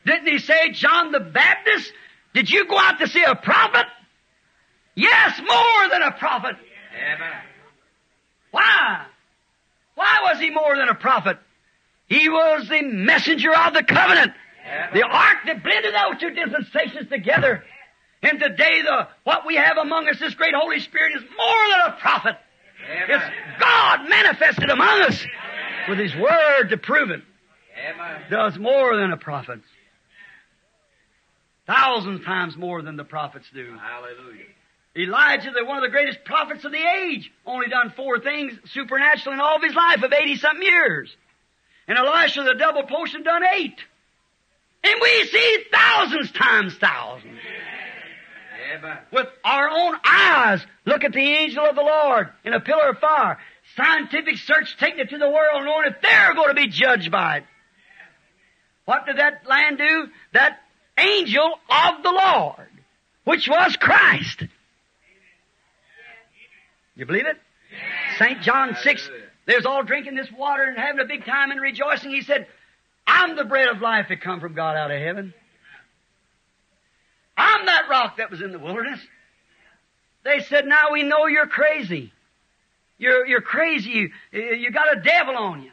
Didn't 0.04 0.28
he 0.28 0.38
say, 0.38 0.70
John 0.72 1.10
the 1.12 1.20
Baptist, 1.20 1.92
did 2.34 2.48
you 2.50 2.66
go 2.66 2.78
out 2.78 3.00
to 3.00 3.08
see 3.08 3.24
a 3.24 3.34
prophet? 3.34 3.86
Yes, 4.94 5.38
more 5.38 5.90
than 5.90 6.02
a 6.02 6.12
prophet. 6.12 6.56
Amen. 6.96 7.32
Why? 8.50 9.06
Why 9.94 10.18
was 10.24 10.38
he 10.38 10.50
more 10.50 10.76
than 10.76 10.88
a 10.88 10.94
prophet? 10.94 11.38
He 12.08 12.28
was 12.28 12.68
the 12.68 12.82
messenger 12.82 13.52
of 13.52 13.74
the 13.74 13.82
covenant. 13.82 14.32
The 14.94 15.02
ark 15.02 15.38
that 15.46 15.62
blended 15.62 15.94
those 15.94 16.20
two 16.20 16.30
dispensations 16.30 17.08
together. 17.08 17.64
And 18.22 18.40
today 18.40 18.82
the, 18.82 19.08
what 19.24 19.46
we 19.46 19.56
have 19.56 19.76
among 19.76 20.08
us, 20.08 20.18
this 20.18 20.34
great 20.34 20.54
Holy 20.54 20.80
Spirit 20.80 21.12
is 21.16 21.22
more 21.22 21.68
than 21.70 21.92
a 21.94 21.96
prophet. 22.00 22.36
It's 23.08 23.24
God 23.60 24.08
manifested 24.08 24.70
among 24.70 25.02
us 25.02 25.24
with 25.88 25.98
His 25.98 26.14
Word 26.14 26.68
to 26.70 26.76
prove 26.76 27.10
it. 27.10 27.22
Amen. 27.88 28.22
Does 28.30 28.58
more 28.58 28.96
than 28.96 29.12
a 29.12 29.16
prophet. 29.16 29.60
Thousands 31.66 32.24
times 32.24 32.56
more 32.56 32.80
than 32.80 32.96
the 32.96 33.04
prophets 33.04 33.46
do. 33.52 33.76
Hallelujah. 33.76 34.44
Elijah, 34.96 35.50
the 35.50 35.64
one 35.64 35.76
of 35.76 35.82
the 35.82 35.90
greatest 35.90 36.24
prophets 36.24 36.64
of 36.64 36.72
the 36.72 36.78
age, 36.78 37.30
only 37.44 37.68
done 37.68 37.92
four 37.94 38.18
things 38.20 38.54
supernatural 38.72 39.34
in 39.34 39.40
all 39.40 39.56
of 39.56 39.62
his 39.62 39.74
life 39.74 40.02
of 40.02 40.12
80 40.12 40.36
something 40.36 40.62
years. 40.62 41.14
And 41.86 41.98
Elisha, 41.98 42.44
the 42.44 42.54
double 42.54 42.84
portion, 42.84 43.22
done 43.22 43.42
eight. 43.54 43.78
And 44.84 44.94
we 45.00 45.24
see 45.24 45.64
thousands 45.72 46.32
times 46.32 46.76
thousands. 46.76 47.24
Amen. 47.26 47.75
With 49.12 49.26
our 49.44 49.68
own 49.68 49.96
eyes 50.04 50.64
look 50.84 51.04
at 51.04 51.12
the 51.12 51.20
angel 51.20 51.64
of 51.64 51.76
the 51.76 51.82
Lord 51.82 52.28
in 52.44 52.52
a 52.52 52.60
pillar 52.60 52.90
of 52.90 52.98
fire. 52.98 53.38
Scientific 53.76 54.36
search 54.38 54.76
taking 54.78 55.00
it 55.00 55.10
to 55.10 55.18
the 55.18 55.28
world 55.28 55.64
knowing 55.64 55.84
that 55.84 56.02
they're 56.02 56.34
going 56.34 56.48
to 56.48 56.54
be 56.54 56.68
judged 56.68 57.10
by 57.10 57.38
it. 57.38 57.44
What 58.84 59.06
did 59.06 59.18
that 59.18 59.42
land 59.48 59.78
do? 59.78 60.08
That 60.32 60.58
angel 60.96 61.58
of 61.68 62.02
the 62.02 62.10
Lord, 62.12 62.68
which 63.24 63.48
was 63.48 63.76
Christ. 63.76 64.44
You 66.94 67.04
believe 67.04 67.26
it? 67.26 67.36
St. 68.18 68.40
John 68.42 68.76
6, 68.80 69.02
Hallelujah. 69.02 69.26
they 69.46 69.56
was 69.56 69.66
all 69.66 69.82
drinking 69.82 70.14
this 70.14 70.30
water 70.32 70.62
and 70.62 70.78
having 70.78 71.00
a 71.00 71.04
big 71.04 71.24
time 71.26 71.50
and 71.50 71.60
rejoicing. 71.60 72.10
He 72.10 72.22
said, 72.22 72.46
I'm 73.06 73.36
the 73.36 73.44
bread 73.44 73.68
of 73.68 73.82
life 73.82 74.06
that 74.08 74.22
come 74.22 74.40
from 74.40 74.54
God 74.54 74.76
out 74.76 74.90
of 74.90 75.00
heaven. 75.00 75.34
I'm 77.36 77.66
that 77.66 77.88
rock 77.88 78.16
that 78.18 78.30
was 78.30 78.40
in 78.40 78.52
the 78.52 78.58
wilderness. 78.58 79.00
They 80.24 80.40
said, 80.40 80.66
now 80.66 80.92
we 80.92 81.02
know 81.02 81.26
you're 81.26 81.46
crazy. 81.46 82.12
You're, 82.98 83.26
you're 83.26 83.42
crazy. 83.42 84.10
You, 84.32 84.40
you 84.40 84.70
got 84.70 84.96
a 84.96 85.00
devil 85.00 85.36
on 85.36 85.62
you. 85.62 85.70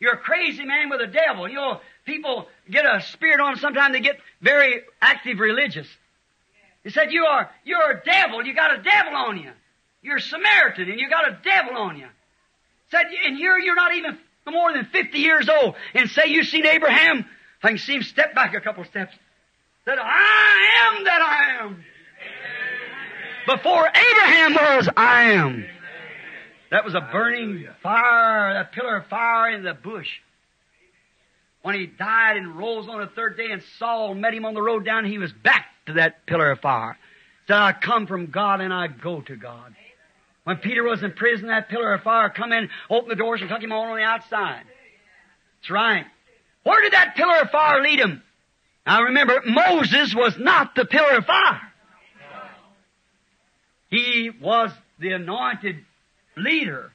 You're 0.00 0.14
a 0.14 0.18
crazy 0.18 0.64
man 0.64 0.90
with 0.90 1.00
a 1.00 1.06
devil. 1.06 1.48
You 1.48 1.54
know, 1.54 1.80
people 2.04 2.48
get 2.68 2.84
a 2.84 3.00
spirit 3.00 3.40
on. 3.40 3.56
Sometimes 3.56 3.94
they 3.94 4.00
get 4.00 4.18
very 4.42 4.82
active 5.00 5.38
religious. 5.38 5.86
He 6.82 6.90
said, 6.90 7.12
you 7.12 7.24
are, 7.24 7.48
you're 7.64 7.92
a 7.92 8.04
devil. 8.04 8.44
You 8.44 8.54
got 8.54 8.78
a 8.78 8.82
devil 8.82 9.14
on 9.14 9.38
you. 9.38 9.50
You're 10.02 10.18
a 10.18 10.20
Samaritan 10.20 10.90
and 10.90 11.00
you 11.00 11.08
got 11.08 11.26
a 11.28 11.38
devil 11.42 11.76
on 11.78 11.96
you. 11.96 12.08
Said, 12.90 13.06
and 13.26 13.36
here 13.36 13.56
you're 13.58 13.74
not 13.74 13.94
even 13.94 14.18
more 14.46 14.72
than 14.72 14.84
50 14.84 15.18
years 15.18 15.48
old. 15.48 15.76
And 15.94 16.10
say 16.10 16.26
"You've 16.26 16.46
seen 16.46 16.66
Abraham. 16.66 17.24
I 17.62 17.68
can 17.68 17.78
see 17.78 17.94
him 17.94 18.02
step 18.02 18.34
back 18.34 18.54
a 18.54 18.60
couple 18.60 18.84
steps. 18.84 19.14
Said, 19.84 19.98
I 19.98 20.68
am 20.86 21.04
that 21.04 21.20
I 21.20 21.64
am. 21.64 21.84
Before 23.46 23.86
Abraham 23.86 24.54
was, 24.54 24.88
I 24.96 25.32
am. 25.32 25.66
That 26.70 26.84
was 26.84 26.94
a 26.94 27.08
burning 27.12 27.68
fire, 27.82 28.56
a 28.60 28.64
pillar 28.64 28.96
of 28.96 29.06
fire 29.08 29.50
in 29.50 29.62
the 29.62 29.74
bush. 29.74 30.08
When 31.62 31.74
he 31.74 31.86
died 31.86 32.36
and 32.36 32.56
rose 32.56 32.88
on 32.88 33.00
the 33.00 33.06
third 33.08 33.36
day 33.36 33.50
and 33.50 33.62
Saul 33.78 34.14
met 34.14 34.34
him 34.34 34.44
on 34.44 34.54
the 34.54 34.62
road 34.62 34.84
down, 34.84 35.04
he 35.04 35.18
was 35.18 35.32
back 35.32 35.66
to 35.86 35.94
that 35.94 36.26
pillar 36.26 36.50
of 36.50 36.60
fire. 36.60 36.98
Said, 37.46 37.56
I 37.56 37.72
come 37.72 38.06
from 38.06 38.30
God 38.30 38.60
and 38.60 38.72
I 38.72 38.86
go 38.86 39.20
to 39.20 39.36
God. 39.36 39.74
When 40.44 40.56
Peter 40.56 40.82
was 40.82 41.02
in 41.02 41.12
prison, 41.12 41.48
that 41.48 41.68
pillar 41.68 41.92
of 41.94 42.02
fire 42.02 42.30
come 42.30 42.52
in, 42.52 42.68
opened 42.88 43.10
the 43.10 43.16
doors 43.16 43.40
and 43.40 43.50
took 43.50 43.62
him 43.62 43.72
on 43.72 43.88
on 43.88 43.96
the 43.96 44.02
outside. 44.02 44.64
That's 45.60 45.70
right. 45.70 46.06
Where 46.62 46.80
did 46.82 46.92
that 46.92 47.16
pillar 47.16 47.40
of 47.42 47.50
fire 47.50 47.82
lead 47.82 48.00
him? 48.00 48.22
Now 48.86 49.02
remember, 49.02 49.40
Moses 49.46 50.14
was 50.14 50.38
not 50.38 50.74
the 50.74 50.84
pillar 50.84 51.18
of 51.18 51.26
fire. 51.26 51.60
He 53.90 54.30
was 54.40 54.70
the 54.98 55.12
anointed 55.12 55.76
leader. 56.36 56.90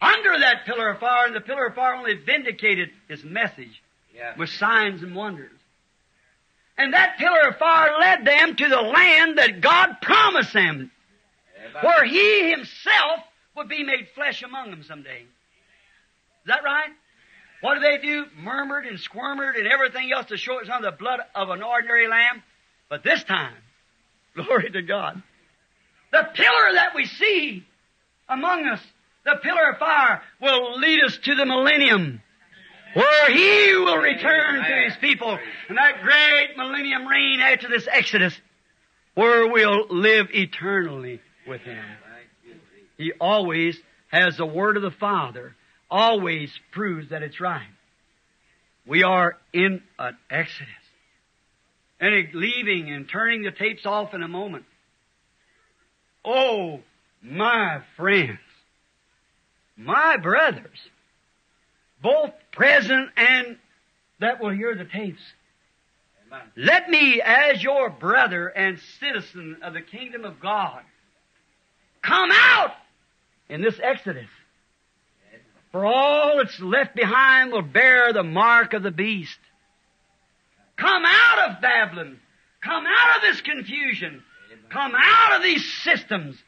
Under 0.00 0.38
that 0.40 0.66
pillar 0.66 0.90
of 0.90 1.00
fire, 1.00 1.26
and 1.26 1.34
the 1.34 1.40
pillar 1.40 1.66
of 1.66 1.74
fire 1.74 1.94
only 1.94 2.14
vindicated 2.14 2.90
his 3.08 3.24
message 3.24 3.82
Yeah. 4.14 4.36
with 4.36 4.50
signs 4.50 5.02
and 5.02 5.14
wonders. 5.16 5.50
And 6.78 6.92
that 6.92 7.16
pillar 7.16 7.48
of 7.48 7.56
fire 7.56 7.98
led 7.98 8.24
them 8.26 8.54
to 8.56 8.68
the 8.68 8.82
land 8.82 9.38
that 9.38 9.62
God 9.62 9.96
promised 10.02 10.52
them, 10.52 10.90
where 11.80 12.04
He 12.04 12.50
Himself 12.50 13.20
would 13.54 13.68
be 13.68 13.82
made 13.82 14.08
flesh 14.14 14.42
among 14.42 14.70
them 14.70 14.82
someday. 14.82 15.22
Is 15.22 16.46
that 16.46 16.62
right? 16.62 16.90
What 17.60 17.74
did 17.74 17.82
they 17.82 18.06
do? 18.06 18.26
Murmured 18.38 18.86
and 18.86 18.98
squirmed 19.00 19.56
and 19.56 19.66
everything 19.66 20.12
else 20.12 20.26
to 20.26 20.36
show 20.36 20.58
it's 20.58 20.68
not 20.68 20.82
the 20.82 20.92
blood 20.92 21.20
of 21.34 21.48
an 21.50 21.62
ordinary 21.62 22.08
lamb. 22.08 22.42
But 22.88 23.02
this 23.02 23.24
time, 23.24 23.54
glory 24.34 24.70
to 24.70 24.82
God, 24.82 25.22
the 26.12 26.28
pillar 26.34 26.72
that 26.74 26.94
we 26.94 27.06
see 27.06 27.66
among 28.28 28.66
us, 28.66 28.80
the 29.24 29.36
pillar 29.42 29.70
of 29.70 29.78
fire, 29.78 30.22
will 30.40 30.78
lead 30.78 31.02
us 31.04 31.18
to 31.24 31.34
the 31.34 31.46
millennium 31.46 32.20
where 32.94 33.30
he 33.30 33.74
will 33.76 33.98
return 33.98 34.64
to 34.64 34.88
his 34.88 34.96
people 34.96 35.38
and 35.68 35.76
that 35.76 36.02
great 36.02 36.56
millennium 36.56 37.06
reign 37.06 37.40
after 37.40 37.68
this 37.68 37.86
exodus 37.90 38.38
where 39.14 39.48
we'll 39.48 39.86
live 39.88 40.28
eternally 40.32 41.20
with 41.46 41.62
him. 41.62 41.84
He 42.96 43.12
always 43.20 43.78
has 44.08 44.36
the 44.36 44.46
word 44.46 44.76
of 44.76 44.82
the 44.82 44.90
Father, 44.90 45.55
always 45.90 46.50
proves 46.72 47.10
that 47.10 47.22
it's 47.22 47.40
right. 47.40 47.68
We 48.86 49.02
are 49.02 49.36
in 49.52 49.82
an 49.98 50.16
exodus. 50.30 50.68
And 51.98 52.28
leaving 52.34 52.90
and 52.90 53.08
turning 53.08 53.42
the 53.42 53.50
tapes 53.50 53.86
off 53.86 54.14
in 54.14 54.22
a 54.22 54.28
moment. 54.28 54.64
Oh, 56.24 56.80
my 57.22 57.82
friends, 57.96 58.38
my 59.76 60.16
brothers, 60.16 60.78
both 62.02 62.32
present 62.52 63.10
and 63.16 63.56
that 64.20 64.40
will 64.40 64.50
hear 64.50 64.74
the 64.74 64.84
tapes. 64.84 65.22
Amen. 66.26 66.46
Let 66.56 66.90
me, 66.90 67.22
as 67.22 67.62
your 67.62 67.90
brother 67.90 68.48
and 68.48 68.78
citizen 69.00 69.58
of 69.62 69.72
the 69.72 69.80
kingdom 69.80 70.24
of 70.24 70.40
God, 70.40 70.82
come 72.02 72.30
out 72.32 72.72
in 73.48 73.62
this 73.62 73.78
exodus. 73.82 74.28
For 75.76 75.84
all 75.84 76.38
that's 76.38 76.58
left 76.58 76.96
behind 76.96 77.52
will 77.52 77.60
bear 77.60 78.10
the 78.14 78.22
mark 78.22 78.72
of 78.72 78.82
the 78.82 78.90
beast. 78.90 79.38
Come 80.76 81.04
out 81.04 81.50
of 81.50 81.60
Babylon. 81.60 82.18
Come 82.62 82.86
out 82.86 83.16
of 83.16 83.22
this 83.22 83.42
confusion. 83.42 84.22
Come 84.70 84.94
out 84.96 85.36
of 85.36 85.42
these 85.42 85.70
systems 85.82 86.38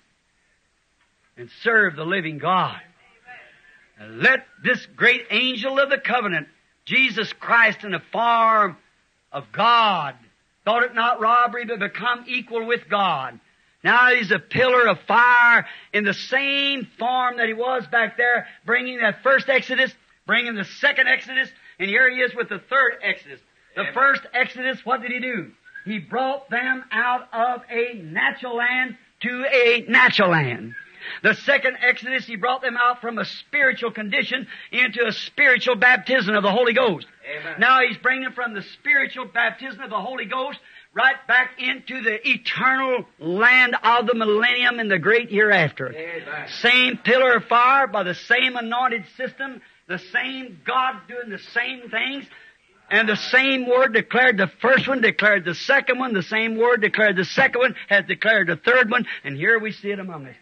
and 1.37 1.51
serve 1.63 1.95
the 1.95 2.07
living 2.07 2.39
God. 2.39 2.81
And 4.01 4.21
let 4.21 4.47
this 4.65 4.87
great 4.97 5.27
angel 5.31 5.79
of 5.79 5.91
the 5.91 5.99
covenant, 5.99 6.49
Jesus 6.87 7.31
Christ 7.35 7.85
in 7.85 7.91
the 7.91 8.01
form 8.11 8.79
of 9.31 9.53
God, 9.53 10.15
thought 10.65 10.85
it 10.85 10.95
not 10.95 11.21
robbery 11.21 11.67
to 11.67 11.77
become 11.77 12.25
equal 12.29 12.65
with 12.65 12.89
God. 12.89 13.39
Now 13.85 14.13
he's 14.15 14.31
a 14.33 14.39
pillar 14.39 14.89
of 14.89 14.99
fire 15.07 15.67
in 15.93 16.05
the 16.05 16.15
same 16.15 16.89
form 16.99 17.37
that 17.37 17.47
he 17.47 17.55
was 17.55 17.87
back 17.87 18.17
there, 18.17 18.47
bringing 18.67 18.99
that 19.01 19.23
first 19.23 19.49
Exodus, 19.49 19.93
bringing 20.27 20.55
the 20.55 20.65
second 20.65 21.09
Exodus, 21.09 21.49
and 21.79 21.89
here 21.89 22.11
he 22.11 22.17
is 22.17 22.35
with 22.35 22.49
the 22.49 22.59
third 22.59 22.99
Exodus. 23.03 23.41
The 23.77 23.83
Amen. 23.83 23.95
first 23.95 24.23
Exodus, 24.35 24.85
what 24.85 25.03
did 25.03 25.13
he 25.13 25.21
do? 25.21 25.53
He 25.85 25.99
brought 25.99 26.51
them 26.51 26.85
out 26.91 27.29
of 27.33 27.63
a 27.71 27.95
natural 28.03 28.57
land 28.57 28.97
to 29.21 29.45
a 29.51 29.85
natural 29.89 30.31
land. 30.31 30.75
The 31.23 31.35
second 31.35 31.79
Exodus, 31.81 32.27
he 32.27 32.37
brought 32.37 32.61
them 32.61 32.77
out 32.77 33.01
from 33.01 33.19
a 33.19 33.25
spiritual 33.25 33.91
condition 33.93 34.47
into 34.73 35.07
a 35.07 35.13
spiritual 35.13 35.77
baptism 35.77 36.35
of 36.35 36.43
the 36.43 36.51
Holy 36.51 36.73
Ghost. 36.73 37.07
Amen. 37.25 37.55
Now 37.59 37.81
he's 37.87 37.97
bringing 37.99 38.25
them 38.25 38.33
from 38.33 38.55
the 38.55 38.63
spiritual 38.63 39.27
baptism 39.27 39.81
of 39.81 39.91
the 39.91 40.01
Holy 40.01 40.27
Ghost 40.27 40.59
right 40.95 41.17
back 41.27 41.51
into 41.59 42.03
the 42.03 42.29
eternal 42.29 43.05
land 43.19 43.77
of 43.83 44.07
the 44.07 44.15
millennium 44.15 44.79
and 44.79 44.91
the 44.91 44.99
great 44.99 45.31
hereafter. 45.31 45.93
Amen. 45.93 46.49
Same 46.61 46.99
pillar 46.99 47.37
of 47.37 47.45
fire 47.45 47.87
by 47.87 48.03
the 48.03 48.15
same 48.15 48.57
anointed 48.57 49.05
system, 49.17 49.61
the 49.87 49.99
same 49.99 50.61
God 50.65 50.97
doing 51.09 51.31
the 51.31 51.39
same 51.39 51.91
things, 51.91 52.25
and 52.91 53.09
the 53.09 53.17
same 53.17 53.69
word 53.69 53.93
declared 53.93 54.39
the 54.39 54.51
first 54.61 54.89
one, 54.89 55.01
declared 55.01 55.45
the 55.45 55.55
second 55.55 55.99
one, 55.99 56.15
the 56.15 56.23
same 56.23 56.57
word 56.57 56.81
declared 56.81 57.17
the 57.17 57.25
second 57.25 57.61
one, 57.61 57.75
has 57.89 58.07
declared 58.07 58.49
the 58.49 58.57
third 58.57 58.91
one, 58.91 59.07
and 59.25 59.37
here 59.37 59.59
we 59.59 59.73
see 59.73 59.91
it 59.91 59.99
among 59.99 60.27
us. 60.27 60.37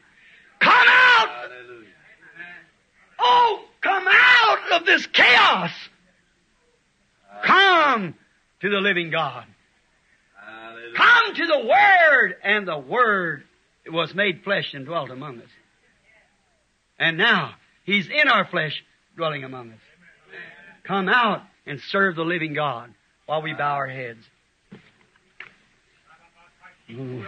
Come 0.60 0.72
out! 0.72 1.28
Hallelujah. 1.28 1.88
Oh, 3.18 3.64
come 3.80 4.06
out 4.08 4.80
of 4.80 4.86
this 4.86 5.06
chaos! 5.06 5.70
Come 7.44 8.14
to 8.60 8.70
the 8.70 8.78
living 8.78 9.10
God. 9.10 9.44
Come 10.94 11.34
to 11.34 11.46
the 11.46 11.58
Word, 11.66 12.36
and 12.42 12.68
the 12.68 12.78
Word 12.78 13.44
was 13.88 14.14
made 14.14 14.42
flesh 14.44 14.74
and 14.74 14.86
dwelt 14.86 15.10
among 15.10 15.38
us. 15.38 15.48
And 16.98 17.18
now, 17.18 17.54
He's 17.84 18.08
in 18.08 18.28
our 18.28 18.46
flesh, 18.46 18.82
dwelling 19.16 19.44
among 19.44 19.72
us. 19.72 19.80
Come 20.84 21.08
out 21.08 21.42
and 21.66 21.80
serve 21.80 22.16
the 22.16 22.24
living 22.24 22.54
God 22.54 22.94
while 23.26 23.42
we 23.42 23.52
bow 23.54 23.74
our 23.74 23.86
heads. 23.86 24.24
Ooh. 26.90 27.24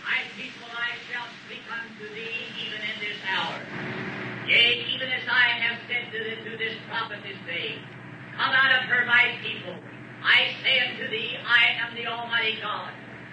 My 0.00 0.24
people, 0.40 0.68
I 0.72 0.96
shall 1.12 1.28
speak 1.44 1.60
unto 1.68 2.08
thee 2.16 2.48
even 2.64 2.80
in 2.80 2.96
this 3.04 3.20
hour. 3.28 3.60
Yea, 4.48 4.80
even 4.96 5.12
as 5.12 5.28
I 5.28 5.46
have 5.68 5.78
said 5.84 6.08
to, 6.12 6.18
the, 6.18 6.48
to 6.48 6.56
this 6.56 6.80
prophet 6.88 7.20
this 7.28 7.36
day, 7.44 7.76
Come 8.36 8.56
out 8.56 8.72
of 8.72 8.88
her, 8.88 9.04
my 9.04 9.36
people. 9.44 9.76
I 10.24 10.56
say 10.64 10.80
unto 10.80 11.10
thee, 11.10 11.36
I 11.44 11.76
am 11.84 11.94
the 11.94 12.06
Almighty 12.06 12.56
God. 12.62 12.90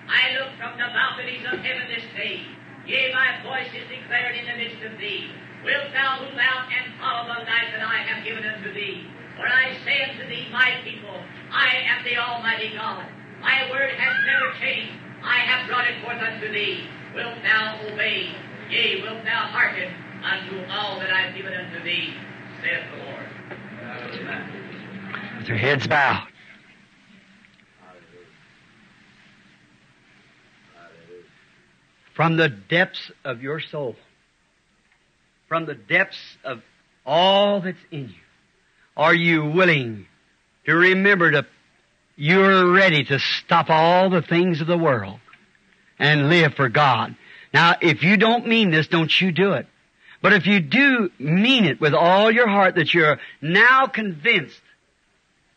I 0.09 0.35
look 0.35 0.51
from 0.59 0.75
the 0.75 0.91
balconies 0.91 1.45
of 1.47 1.59
heaven 1.59 1.87
this 1.87 2.03
day. 2.17 2.43
Yea, 2.89 3.13
my 3.13 3.37
voice 3.45 3.69
is 3.77 3.85
declared 3.87 4.35
in 4.35 4.49
the 4.49 4.57
midst 4.57 4.81
of 4.81 4.97
thee. 4.97 5.29
Wilt 5.63 5.93
thou 5.93 6.25
move 6.25 6.39
out 6.41 6.65
and 6.73 6.89
follow 6.97 7.29
the 7.29 7.45
life 7.45 7.69
that 7.69 7.85
I 7.85 8.01
have 8.01 8.25
given 8.25 8.43
unto 8.43 8.73
thee? 8.73 9.05
For 9.37 9.45
I 9.45 9.77
say 9.85 10.09
unto 10.09 10.27
thee, 10.27 10.47
my 10.51 10.81
people, 10.83 11.21
I 11.51 11.85
am 11.85 12.03
the 12.03 12.17
Almighty 12.17 12.73
God. 12.73 13.05
My 13.41 13.69
word 13.69 13.91
has 13.93 14.15
never 14.25 14.57
changed. 14.59 14.91
I 15.21 15.37
have 15.37 15.69
brought 15.69 15.85
it 15.85 16.01
forth 16.03 16.17
unto 16.17 16.51
thee. 16.51 16.87
Wilt 17.13 17.37
thou 17.43 17.77
obey? 17.85 18.33
Yea, 18.71 19.01
wilt 19.03 19.23
thou 19.23 19.45
hearken 19.53 19.93
unto 20.23 20.65
all 20.71 20.99
that 20.99 21.13
I 21.13 21.21
have 21.29 21.35
given 21.35 21.53
unto 21.53 21.83
thee, 21.83 22.15
saith 22.61 22.89
the 22.91 22.97
Lord. 23.05 23.27
With 25.37 25.47
your 25.47 25.57
heads 25.57 25.87
bowed. 25.87 26.27
Hallelujah. 27.79 28.25
Hallelujah. 30.75 31.23
From 32.19 32.35
the 32.35 32.49
depths 32.49 33.13
of 33.23 33.41
your 33.41 33.61
soul, 33.61 33.95
from 35.47 35.65
the 35.65 35.73
depths 35.73 36.19
of 36.43 36.61
all 37.05 37.61
that's 37.61 37.77
in 37.91 38.09
you, 38.09 38.23
are 38.97 39.15
you 39.15 39.45
willing 39.45 40.05
to 40.65 40.75
remember 40.75 41.31
to, 41.31 41.45
you're 42.17 42.73
ready 42.73 43.05
to 43.05 43.19
stop 43.19 43.69
all 43.69 44.09
the 44.09 44.21
things 44.21 44.59
of 44.59 44.67
the 44.67 44.77
world 44.77 45.21
and 45.97 46.27
live 46.27 46.55
for 46.55 46.67
God? 46.67 47.15
Now, 47.53 47.75
if 47.81 48.03
you 48.03 48.17
don't 48.17 48.47
mean 48.47 48.69
this, 48.69 48.89
don't 48.89 49.21
you 49.21 49.31
do 49.31 49.53
it. 49.53 49.67
But 50.21 50.33
if 50.33 50.45
you 50.45 50.59
do 50.59 51.09
mean 51.19 51.63
it 51.63 51.79
with 51.79 51.93
all 51.93 52.29
your 52.29 52.49
heart 52.49 52.75
that 52.75 52.93
you're 52.93 53.21
now 53.41 53.87
convinced, 53.87 54.59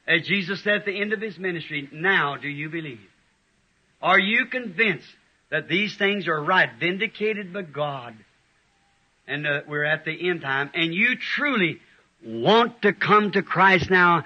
as 0.06 0.28
Jesus 0.28 0.62
said 0.62 0.74
at 0.74 0.84
the 0.84 1.00
end 1.00 1.12
of 1.12 1.20
His 1.20 1.36
ministry, 1.40 1.88
now 1.90 2.36
do 2.36 2.46
you 2.46 2.68
believe? 2.68 3.00
Are 4.00 4.20
you 4.20 4.46
convinced 4.46 5.08
that 5.52 5.68
these 5.68 5.94
things 5.94 6.28
are 6.28 6.42
right, 6.42 6.70
vindicated 6.80 7.52
by 7.52 7.60
God, 7.60 8.16
and 9.28 9.46
uh, 9.46 9.60
we're 9.68 9.84
at 9.84 10.06
the 10.06 10.30
end 10.30 10.40
time, 10.40 10.70
and 10.72 10.94
you 10.94 11.14
truly 11.14 11.78
want 12.24 12.80
to 12.80 12.94
come 12.94 13.32
to 13.32 13.42
Christ 13.42 13.90
now, 13.90 14.24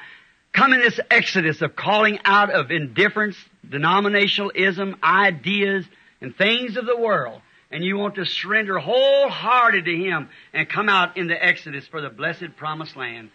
come 0.53 0.73
in 0.73 0.79
this 0.79 1.01
exodus 1.11 1.63
of 1.63 1.75
calling 1.75 2.21
out 2.25 2.51
of 2.51 2.71
indifference, 2.71 3.37
denominationalism, 3.69 5.03
ideas, 5.03 5.85
and 6.21 6.35
things 6.37 6.77
of 6.77 6.87
the 6.87 6.97
world, 6.97 7.43
and 7.73 7.85
you 7.85 7.97
want 7.97 8.15
to 8.15 8.25
surrender 8.25 8.79
wholehearted 8.79 9.85
to 9.85 9.97
Him 9.97 10.29
and 10.53 10.69
come 10.69 10.89
out 10.89 11.17
in 11.17 11.27
the 11.27 11.45
exodus 11.45 11.89
for 11.89 12.01
the 12.01 12.09
blessed 12.09 12.55
promised 12.57 12.95
land, 12.95 13.31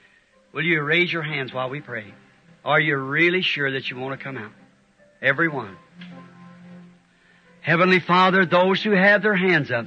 will 0.53 0.63
you 0.63 0.81
raise 0.81 1.11
your 1.11 1.23
hands 1.23 1.51
while 1.53 1.69
we 1.69 1.81
pray? 1.81 2.13
Are 2.63 2.79
you 2.79 2.95
really 2.95 3.41
sure 3.41 3.69
that 3.69 3.89
you 3.89 3.97
want 3.97 4.17
to 4.17 4.23
come 4.23 4.37
out? 4.37 4.53
Everyone. 5.21 5.75
Heavenly 7.61 7.99
Father, 7.99 8.45
those 8.45 8.81
who 8.83 8.91
have 8.91 9.21
their 9.21 9.35
hands 9.35 9.71
up, 9.71 9.85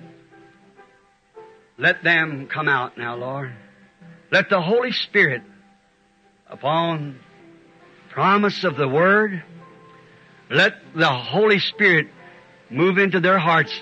let 1.76 2.04
them 2.04 2.46
come 2.46 2.68
out 2.68 2.96
now, 2.96 3.16
Lord. 3.16 3.52
Let 4.30 4.48
the 4.48 4.60
Holy 4.60 4.92
Spirit, 4.92 5.42
upon 6.48 7.18
promise 8.10 8.62
of 8.62 8.76
the 8.76 8.88
Word, 8.88 9.42
let 10.50 10.74
the 10.94 11.10
Holy 11.10 11.58
Spirit 11.58 12.08
move 12.70 12.98
into 12.98 13.18
their 13.18 13.38
hearts. 13.38 13.72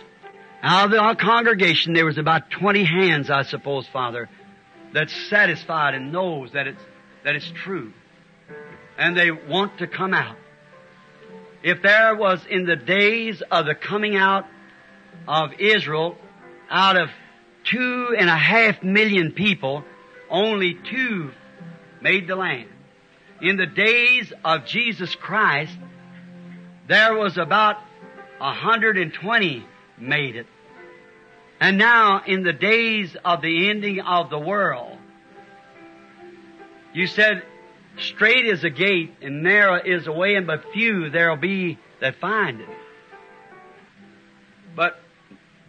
Out 0.63 0.87
of 0.87 0.91
the 0.93 1.23
congregation, 1.23 1.93
there 1.93 2.07
was 2.07 2.17
about 2.17 2.51
20 2.51 2.85
hands, 2.85 3.31
I 3.31 3.43
suppose, 3.43 3.87
Father, 3.89 4.29
that's 4.95 5.15
satisfied 5.29 5.95
and 5.95 6.13
knows 6.13 6.53
that 6.53 6.67
it's, 6.67 6.83
that 7.25 7.35
it's 7.35 7.51
true. 7.65 7.93
And 8.97 9.17
they 9.17 9.31
want 9.31 9.79
to 9.79 9.87
come 9.87 10.15
out. 10.15 10.37
If 11.63 11.83
there 11.83 12.17
was 12.17 12.45
in 12.49 12.65
the 12.65 12.77
days 12.77 13.43
of 13.51 13.67
the 13.67 13.75
coming 13.75 14.17
out 14.17 14.47
of 15.29 15.53
Israel, 15.61 16.17
out 16.69 16.97
of 16.97 17.09
two 17.65 18.17
and 18.19 18.29
a 18.29 18.37
half 18.37 18.83
million 18.83 19.33
people, 19.33 19.85
only 20.29 20.75
two 20.75 21.31
made 22.01 22.27
the 22.27 22.37
land. 22.37 22.69
In 23.41 23.57
the 23.57 23.67
days 23.67 24.33
of 24.45 24.67
Jesus 24.67 25.15
Christ, 25.15 25.77
there 26.89 27.15
was 27.15 27.39
about 27.39 27.77
120 28.39 29.67
made 29.99 30.37
it. 30.37 30.47
And 31.61 31.79
now, 31.79 32.23
in 32.27 32.43
the 32.43 32.53
days 32.53 33.17
of 33.25 33.41
the 33.41 33.71
ending 33.71 34.01
of 34.01 34.31
the 34.31 34.39
world, 34.39 34.99
you 36.93 37.07
said, 37.07 37.45
straight 37.99 38.47
is 38.47 38.65
a 38.65 38.71
gate 38.71 39.15
and 39.23 39.43
narrow 39.43 39.81
is 39.83 40.07
a 40.07 40.13
way 40.13 40.35
and 40.35 40.47
but 40.47 40.65
few 40.73 41.11
there'll 41.11 41.37
be 41.37 41.79
that 42.01 42.17
find 42.21 42.61
it. 42.61 42.69
But 44.75 44.99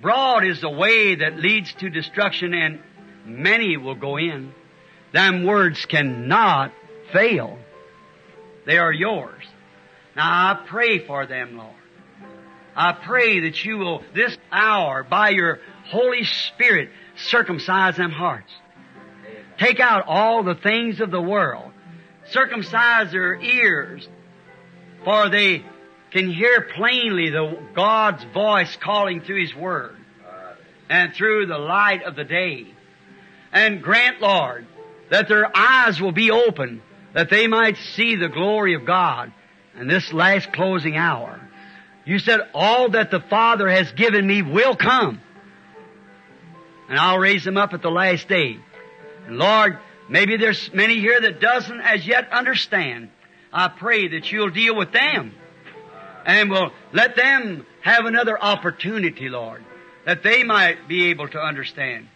broad 0.01 0.45
is 0.45 0.61
the 0.61 0.69
way 0.69 1.15
that 1.15 1.37
leads 1.37 1.73
to 1.75 1.89
destruction 1.89 2.53
and 2.53 2.79
many 3.25 3.77
will 3.77 3.95
go 3.95 4.17
in. 4.17 4.53
Them 5.11 5.43
words 5.43 5.85
cannot 5.85 6.71
fail. 7.11 7.59
They 8.65 8.77
are 8.77 8.91
yours. 8.91 9.43
Now 10.15 10.23
I 10.23 10.65
pray 10.65 11.05
for 11.05 11.25
them, 11.25 11.57
Lord. 11.57 11.75
I 12.75 12.93
pray 12.93 13.41
that 13.41 13.63
you 13.63 13.77
will 13.77 14.03
this 14.15 14.35
hour 14.51 15.03
by 15.03 15.29
your 15.29 15.59
Holy 15.85 16.23
Spirit 16.23 16.89
circumcise 17.15 17.97
them 17.97 18.11
hearts. 18.11 18.51
Take 19.59 19.79
out 19.79 20.05
all 20.07 20.43
the 20.43 20.55
things 20.55 20.99
of 20.99 21.11
the 21.11 21.21
world. 21.21 21.72
Circumcise 22.33 23.11
their 23.11 23.35
ears 23.35 24.07
for 25.03 25.29
they 25.29 25.63
can 26.11 26.31
hear 26.31 26.61
plainly 26.61 27.29
the 27.29 27.59
God's 27.75 28.23
voice 28.33 28.75
calling 28.77 29.21
through 29.21 29.41
His 29.41 29.55
Word 29.55 29.95
and 30.89 31.13
through 31.13 31.47
the 31.47 31.57
light 31.57 32.03
of 32.03 32.15
the 32.15 32.23
day. 32.23 32.67
And 33.51 33.81
grant, 33.81 34.21
Lord, 34.21 34.65
that 35.09 35.27
their 35.27 35.55
eyes 35.55 35.99
will 35.99 36.11
be 36.11 36.31
open, 36.31 36.81
that 37.13 37.29
they 37.29 37.47
might 37.47 37.77
see 37.77 38.15
the 38.15 38.29
glory 38.29 38.75
of 38.75 38.85
God 38.85 39.31
in 39.79 39.87
this 39.87 40.13
last 40.13 40.51
closing 40.53 40.97
hour. 40.97 41.39
You 42.05 42.19
said, 42.19 42.41
all 42.53 42.89
that 42.89 43.11
the 43.11 43.21
Father 43.21 43.69
has 43.69 43.91
given 43.93 44.27
me 44.27 44.41
will 44.41 44.75
come. 44.75 45.21
And 46.89 46.99
I'll 46.99 47.17
raise 47.17 47.43
them 47.43 47.57
up 47.57 47.73
at 47.73 47.81
the 47.81 47.89
last 47.89 48.27
day. 48.27 48.59
And 49.25 49.37
Lord, 49.37 49.79
maybe 50.09 50.37
there's 50.37 50.71
many 50.73 50.99
here 50.99 51.19
that 51.19 51.39
doesn't 51.39 51.81
as 51.81 52.05
yet 52.05 52.31
understand. 52.31 53.09
I 53.51 53.67
pray 53.67 54.09
that 54.09 54.31
you'll 54.31 54.49
deal 54.49 54.75
with 54.75 54.91
them. 54.91 55.33
And 56.25 56.49
will 56.49 56.71
let 56.93 57.15
them 57.15 57.65
have 57.81 58.05
another 58.05 58.41
opportunity, 58.41 59.27
Lord, 59.27 59.63
that 60.05 60.23
they 60.23 60.43
might 60.43 60.87
be 60.87 61.09
able 61.09 61.27
to 61.27 61.39
understand. 61.39 62.07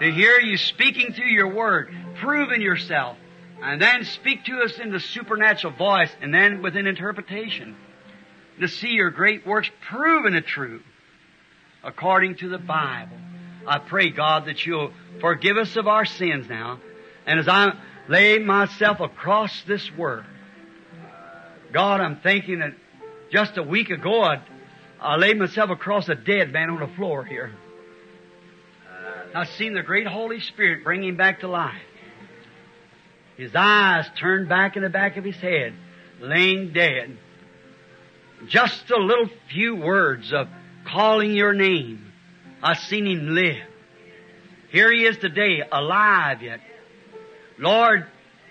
To 0.00 0.10
hear 0.10 0.40
you 0.40 0.56
speaking 0.56 1.12
through 1.12 1.30
your 1.30 1.52
word, 1.52 1.94
proving 2.16 2.62
yourself, 2.62 3.18
and 3.60 3.80
then 3.80 4.04
speak 4.04 4.44
to 4.46 4.62
us 4.62 4.78
in 4.78 4.90
the 4.90 5.00
supernatural 5.00 5.74
voice, 5.74 6.10
and 6.20 6.32
then 6.32 6.62
with 6.62 6.76
an 6.76 6.86
interpretation. 6.86 7.76
To 8.60 8.68
see 8.68 8.88
your 8.88 9.10
great 9.10 9.46
works 9.46 9.70
proven 9.88 10.34
it 10.34 10.46
true, 10.46 10.82
according 11.84 12.36
to 12.36 12.48
the 12.48 12.58
Bible. 12.58 13.16
I 13.66 13.78
pray, 13.78 14.10
God, 14.10 14.46
that 14.46 14.64
you'll 14.66 14.92
forgive 15.20 15.56
us 15.56 15.76
of 15.76 15.86
our 15.86 16.04
sins 16.04 16.48
now. 16.48 16.80
And 17.26 17.38
as 17.38 17.48
I 17.48 17.72
lay 18.08 18.38
myself 18.38 19.00
across 19.00 19.62
this 19.66 19.90
word, 19.96 20.24
God, 21.72 22.00
I'm 22.00 22.16
thinking 22.20 22.58
that 22.58 22.74
just 23.30 23.56
a 23.56 23.62
week 23.62 23.90
ago 23.90 24.22
I, 24.22 24.42
I 25.00 25.16
laid 25.16 25.38
myself 25.38 25.70
across 25.70 26.08
a 26.08 26.14
dead 26.14 26.52
man 26.52 26.70
on 26.70 26.80
the 26.80 26.94
floor 26.94 27.24
here. 27.24 27.52
I 29.34 29.44
seen 29.44 29.72
the 29.74 29.82
great 29.82 30.06
Holy 30.06 30.40
Spirit 30.40 30.84
bring 30.84 31.02
him 31.02 31.16
back 31.16 31.40
to 31.40 31.48
life. 31.48 31.80
His 33.36 33.52
eyes 33.54 34.06
turned 34.18 34.48
back 34.48 34.76
in 34.76 34.82
the 34.82 34.90
back 34.90 35.16
of 35.16 35.24
his 35.24 35.36
head, 35.36 35.72
laying 36.20 36.72
dead. 36.72 37.16
Just 38.46 38.90
a 38.90 38.98
little 38.98 39.30
few 39.50 39.76
words 39.76 40.32
of 40.32 40.48
calling 40.84 41.34
your 41.34 41.54
name. 41.54 42.12
I 42.62 42.74
seen 42.74 43.06
him 43.06 43.34
live. 43.34 43.62
Here 44.70 44.92
he 44.92 45.04
is 45.04 45.16
today, 45.18 45.62
alive 45.70 46.42
yet. 46.42 46.60
Lord, 47.62 48.06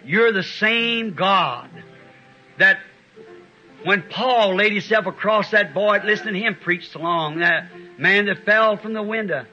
you're 0.06 0.32
the 0.32 0.42
same 0.42 1.14
God 1.14 1.70
that 2.58 2.80
when 3.84 4.04
Paul 4.10 4.56
laid 4.56 4.72
himself 4.72 5.06
across 5.06 5.52
that 5.52 5.74
boy, 5.74 6.00
listening 6.06 6.36
to 6.36 6.40
him 6.40 6.56
preach 6.56 6.96
along, 6.96 7.40
that 7.40 7.70
man 7.98 8.28
that 8.28 8.46
fell 8.46 8.78
from 8.78 8.94
the 8.94 9.04
window, 9.04 9.46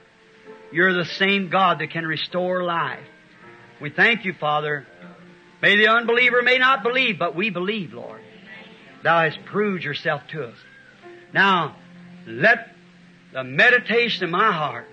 you're 0.71 0.95
the 0.95 1.05
same 1.05 1.49
God 1.49 1.81
that 1.81 1.91
can 1.91 2.07
restore 2.07 2.63
life. 2.63 3.05
We 3.81 3.91
thank 3.91 4.25
you, 4.25 4.33
Father. 4.33 4.87
May 5.61 5.77
the 5.77 5.89
unbeliever 5.89 6.41
may 6.43 6.59
not 6.59 6.85
believe, 6.85 7.19
but 7.19 7.35
we 7.35 7.51
believe, 7.51 7.93
Lord. 7.93 8.21
Thou 9.03 9.23
hast 9.23 9.45
proved 9.45 9.83
yourself 9.83 10.23
to 10.31 10.45
us. 10.45 10.57
Now, 11.33 11.75
let 12.27 12.69
the 13.33 13.43
meditation 13.43 14.25
of 14.25 14.31
my 14.31 14.53
heart, 14.53 14.87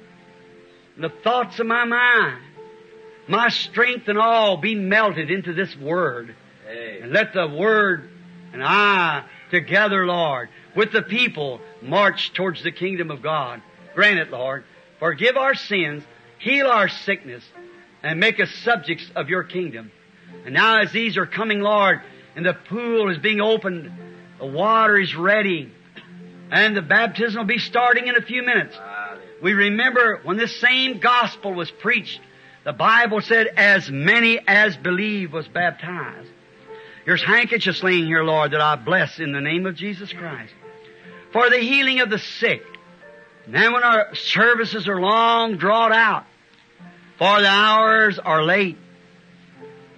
and 0.96 1.04
the 1.04 1.14
thoughts 1.24 1.60
of 1.60 1.68
my 1.68 1.86
mind, 1.86 2.42
my 3.28 3.50
strength 3.50 4.08
and 4.08 4.18
all 4.18 4.58
be 4.58 4.76
melted 4.76 5.32
into 5.32 5.54
this 5.54 5.76
Word. 5.76 6.36
Amen. 6.70 7.04
And 7.04 7.12
let 7.12 7.34
the 7.34 7.48
Word 7.48 8.10
and 8.54 8.64
I 8.64 9.26
together, 9.52 10.06
Lord, 10.06 10.50
with 10.76 10.92
the 10.92 11.02
people 11.02 11.60
march 11.82 12.34
towards 12.34 12.64
the 12.64 12.72
kingdom 12.72 13.12
of 13.12 13.22
God. 13.22 13.62
Grant 13.94 14.20
it, 14.20 14.32
Lord. 14.32 14.64
Forgive 15.00 15.38
our 15.38 15.56
sins, 15.56 16.04
heal 16.40 16.68
our 16.68 16.88
sickness, 16.88 17.44
and 18.04 18.20
make 18.20 18.40
us 18.40 18.50
subjects 18.64 19.10
of 19.16 19.30
your 19.30 19.44
kingdom. 19.44 19.92
And 20.46 20.54
now 20.54 20.80
as 20.80 20.92
these 20.92 21.18
are 21.18 21.26
coming, 21.26 21.62
Lord, 21.62 22.02
and 22.36 22.46
the 22.46 22.54
pool 22.54 23.10
is 23.10 23.18
being 23.18 23.42
opened, 23.42 23.92
the 24.40 24.46
water 24.46 24.98
is 24.98 25.16
ready, 25.16 25.72
and 26.52 26.76
the 26.76 26.82
baptism 26.82 27.40
will 27.40 27.46
be 27.46 27.58
starting 27.58 28.08
in 28.08 28.16
a 28.16 28.22
few 28.22 28.44
minutes. 28.44 28.78
We 29.42 29.54
remember 29.54 30.22
when 30.24 30.38
this 30.38 30.60
same 30.60 31.00
gospel 31.00 31.54
was 31.54 31.72
preached, 31.72 32.20
the 32.66 32.74
Bible 32.74 33.22
said, 33.22 33.48
as 33.56 33.90
many 33.92 34.40
as 34.48 34.76
believe 34.76 35.32
was 35.32 35.48
baptized. 35.48 36.30
Here's 37.06 37.24
handkerchiefs 37.24 37.84
laying 37.84 38.08
here, 38.08 38.24
Lord, 38.24 38.52
that 38.52 38.62
I 38.62 38.76
bless 38.76 39.20
in 39.20 39.32
the 39.32 39.40
name 39.40 39.68
of 39.68 39.76
Jesus 39.76 40.12
Christ. 40.12 40.52
For 41.32 41.48
the 41.52 41.60
healing 41.60 42.00
of 42.00 42.10
the 42.10 42.18
sick. 42.18 42.64
Then 43.48 43.72
when 43.72 43.84
our 43.84 44.16
services 44.16 44.88
are 44.88 45.00
long 45.00 45.58
drawn 45.58 45.94
out, 45.94 46.26
for 47.20 47.40
the 47.40 47.48
hours 47.48 48.18
are 48.18 48.44
late. 48.44 48.78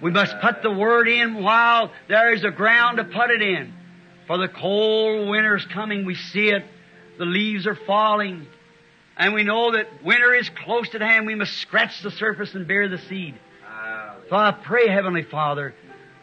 We 0.02 0.10
must 0.10 0.38
put 0.40 0.62
the 0.62 0.70
word 0.70 1.08
in 1.08 1.42
while 1.42 1.90
there 2.08 2.34
is 2.34 2.44
a 2.44 2.50
ground 2.50 2.98
to 2.98 3.04
put 3.04 3.30
it 3.30 3.40
in. 3.40 3.72
For 4.26 4.36
the 4.36 4.48
cold 4.48 5.30
winter 5.30 5.56
is 5.56 5.64
coming, 5.64 6.04
we 6.04 6.14
see 6.14 6.50
it. 6.50 6.64
The 7.18 7.24
leaves 7.24 7.66
are 7.66 7.74
falling. 7.74 8.46
And 9.18 9.34
we 9.34 9.42
know 9.42 9.72
that 9.72 10.04
winter 10.04 10.32
is 10.32 10.48
close 10.48 10.94
at 10.94 11.00
hand. 11.00 11.26
We 11.26 11.34
must 11.34 11.52
scratch 11.54 12.02
the 12.02 12.10
surface 12.12 12.54
and 12.54 12.68
bear 12.68 12.88
the 12.88 12.98
seed. 12.98 13.34
So 14.30 14.36
I 14.36 14.52
pray, 14.52 14.88
Heavenly 14.88 15.24
Father, 15.24 15.74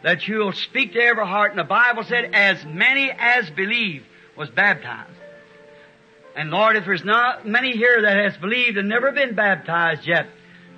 that 0.02 0.26
you'll 0.26 0.52
speak 0.52 0.92
to 0.94 1.00
every 1.00 1.26
heart. 1.26 1.50
And 1.50 1.58
the 1.58 1.64
Bible 1.64 2.04
said, 2.04 2.30
as 2.32 2.64
many 2.64 3.10
as 3.10 3.50
believe 3.50 4.04
was 4.36 4.48
baptized. 4.48 5.10
And 6.36 6.50
Lord, 6.50 6.76
if 6.76 6.84
there's 6.84 7.04
not 7.04 7.46
many 7.46 7.72
here 7.72 8.02
that 8.02 8.16
has 8.16 8.36
believed 8.36 8.78
and 8.78 8.88
never 8.88 9.12
been 9.12 9.34
baptized 9.34 10.06
yet, 10.06 10.28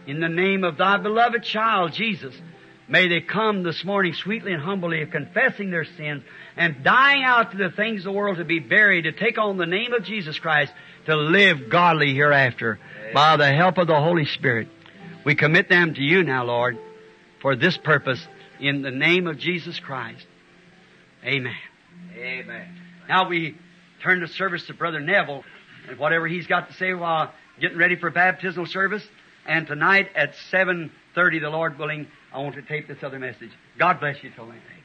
in 0.06 0.20
the 0.20 0.28
name 0.28 0.64
of 0.64 0.78
thy 0.78 0.96
beloved 0.96 1.42
child, 1.42 1.92
Jesus, 1.92 2.34
may 2.88 3.08
they 3.08 3.20
come 3.20 3.62
this 3.62 3.84
morning 3.84 4.14
sweetly 4.14 4.52
and 4.52 4.62
humbly, 4.62 5.04
confessing 5.06 5.70
their 5.70 5.84
sins 5.84 6.22
and 6.56 6.82
dying 6.82 7.22
out 7.22 7.50
to 7.50 7.58
the 7.58 7.70
things 7.70 8.00
of 8.00 8.04
the 8.04 8.12
world 8.12 8.38
to 8.38 8.44
be 8.44 8.60
buried, 8.60 9.02
to 9.02 9.12
take 9.12 9.36
on 9.36 9.58
the 9.58 9.66
name 9.66 9.92
of 9.92 10.04
Jesus 10.04 10.38
Christ, 10.38 10.72
to 11.08 11.16
live 11.16 11.70
godly 11.70 12.12
hereafter 12.14 12.78
by 13.14 13.38
the 13.38 13.50
help 13.50 13.78
of 13.78 13.86
the 13.86 13.98
Holy 13.98 14.26
Spirit. 14.26 14.68
We 15.24 15.34
commit 15.34 15.70
them 15.70 15.94
to 15.94 16.02
you 16.02 16.22
now, 16.22 16.44
Lord, 16.44 16.76
for 17.40 17.56
this 17.56 17.78
purpose 17.78 18.20
in 18.60 18.82
the 18.82 18.90
name 18.90 19.26
of 19.26 19.38
Jesus 19.38 19.80
Christ. 19.80 20.26
Amen. 21.24 21.56
Amen. 22.14 22.78
Now 23.08 23.26
we 23.26 23.56
turn 24.02 24.20
the 24.20 24.28
service 24.28 24.66
to 24.66 24.74
Brother 24.74 25.00
Neville 25.00 25.44
and 25.88 25.98
whatever 25.98 26.28
he's 26.28 26.46
got 26.46 26.68
to 26.68 26.74
say 26.74 26.92
while 26.92 27.32
getting 27.58 27.78
ready 27.78 27.96
for 27.96 28.10
baptismal 28.10 28.66
service. 28.66 29.02
And 29.46 29.66
tonight 29.66 30.10
at 30.14 30.34
7.30, 30.52 31.40
the 31.40 31.48
Lord 31.48 31.78
willing, 31.78 32.06
I 32.34 32.40
want 32.40 32.54
to 32.56 32.62
tape 32.62 32.86
this 32.86 33.02
other 33.02 33.18
message. 33.18 33.50
God 33.78 33.98
bless 33.98 34.22
you 34.22 34.30
then. 34.36 34.77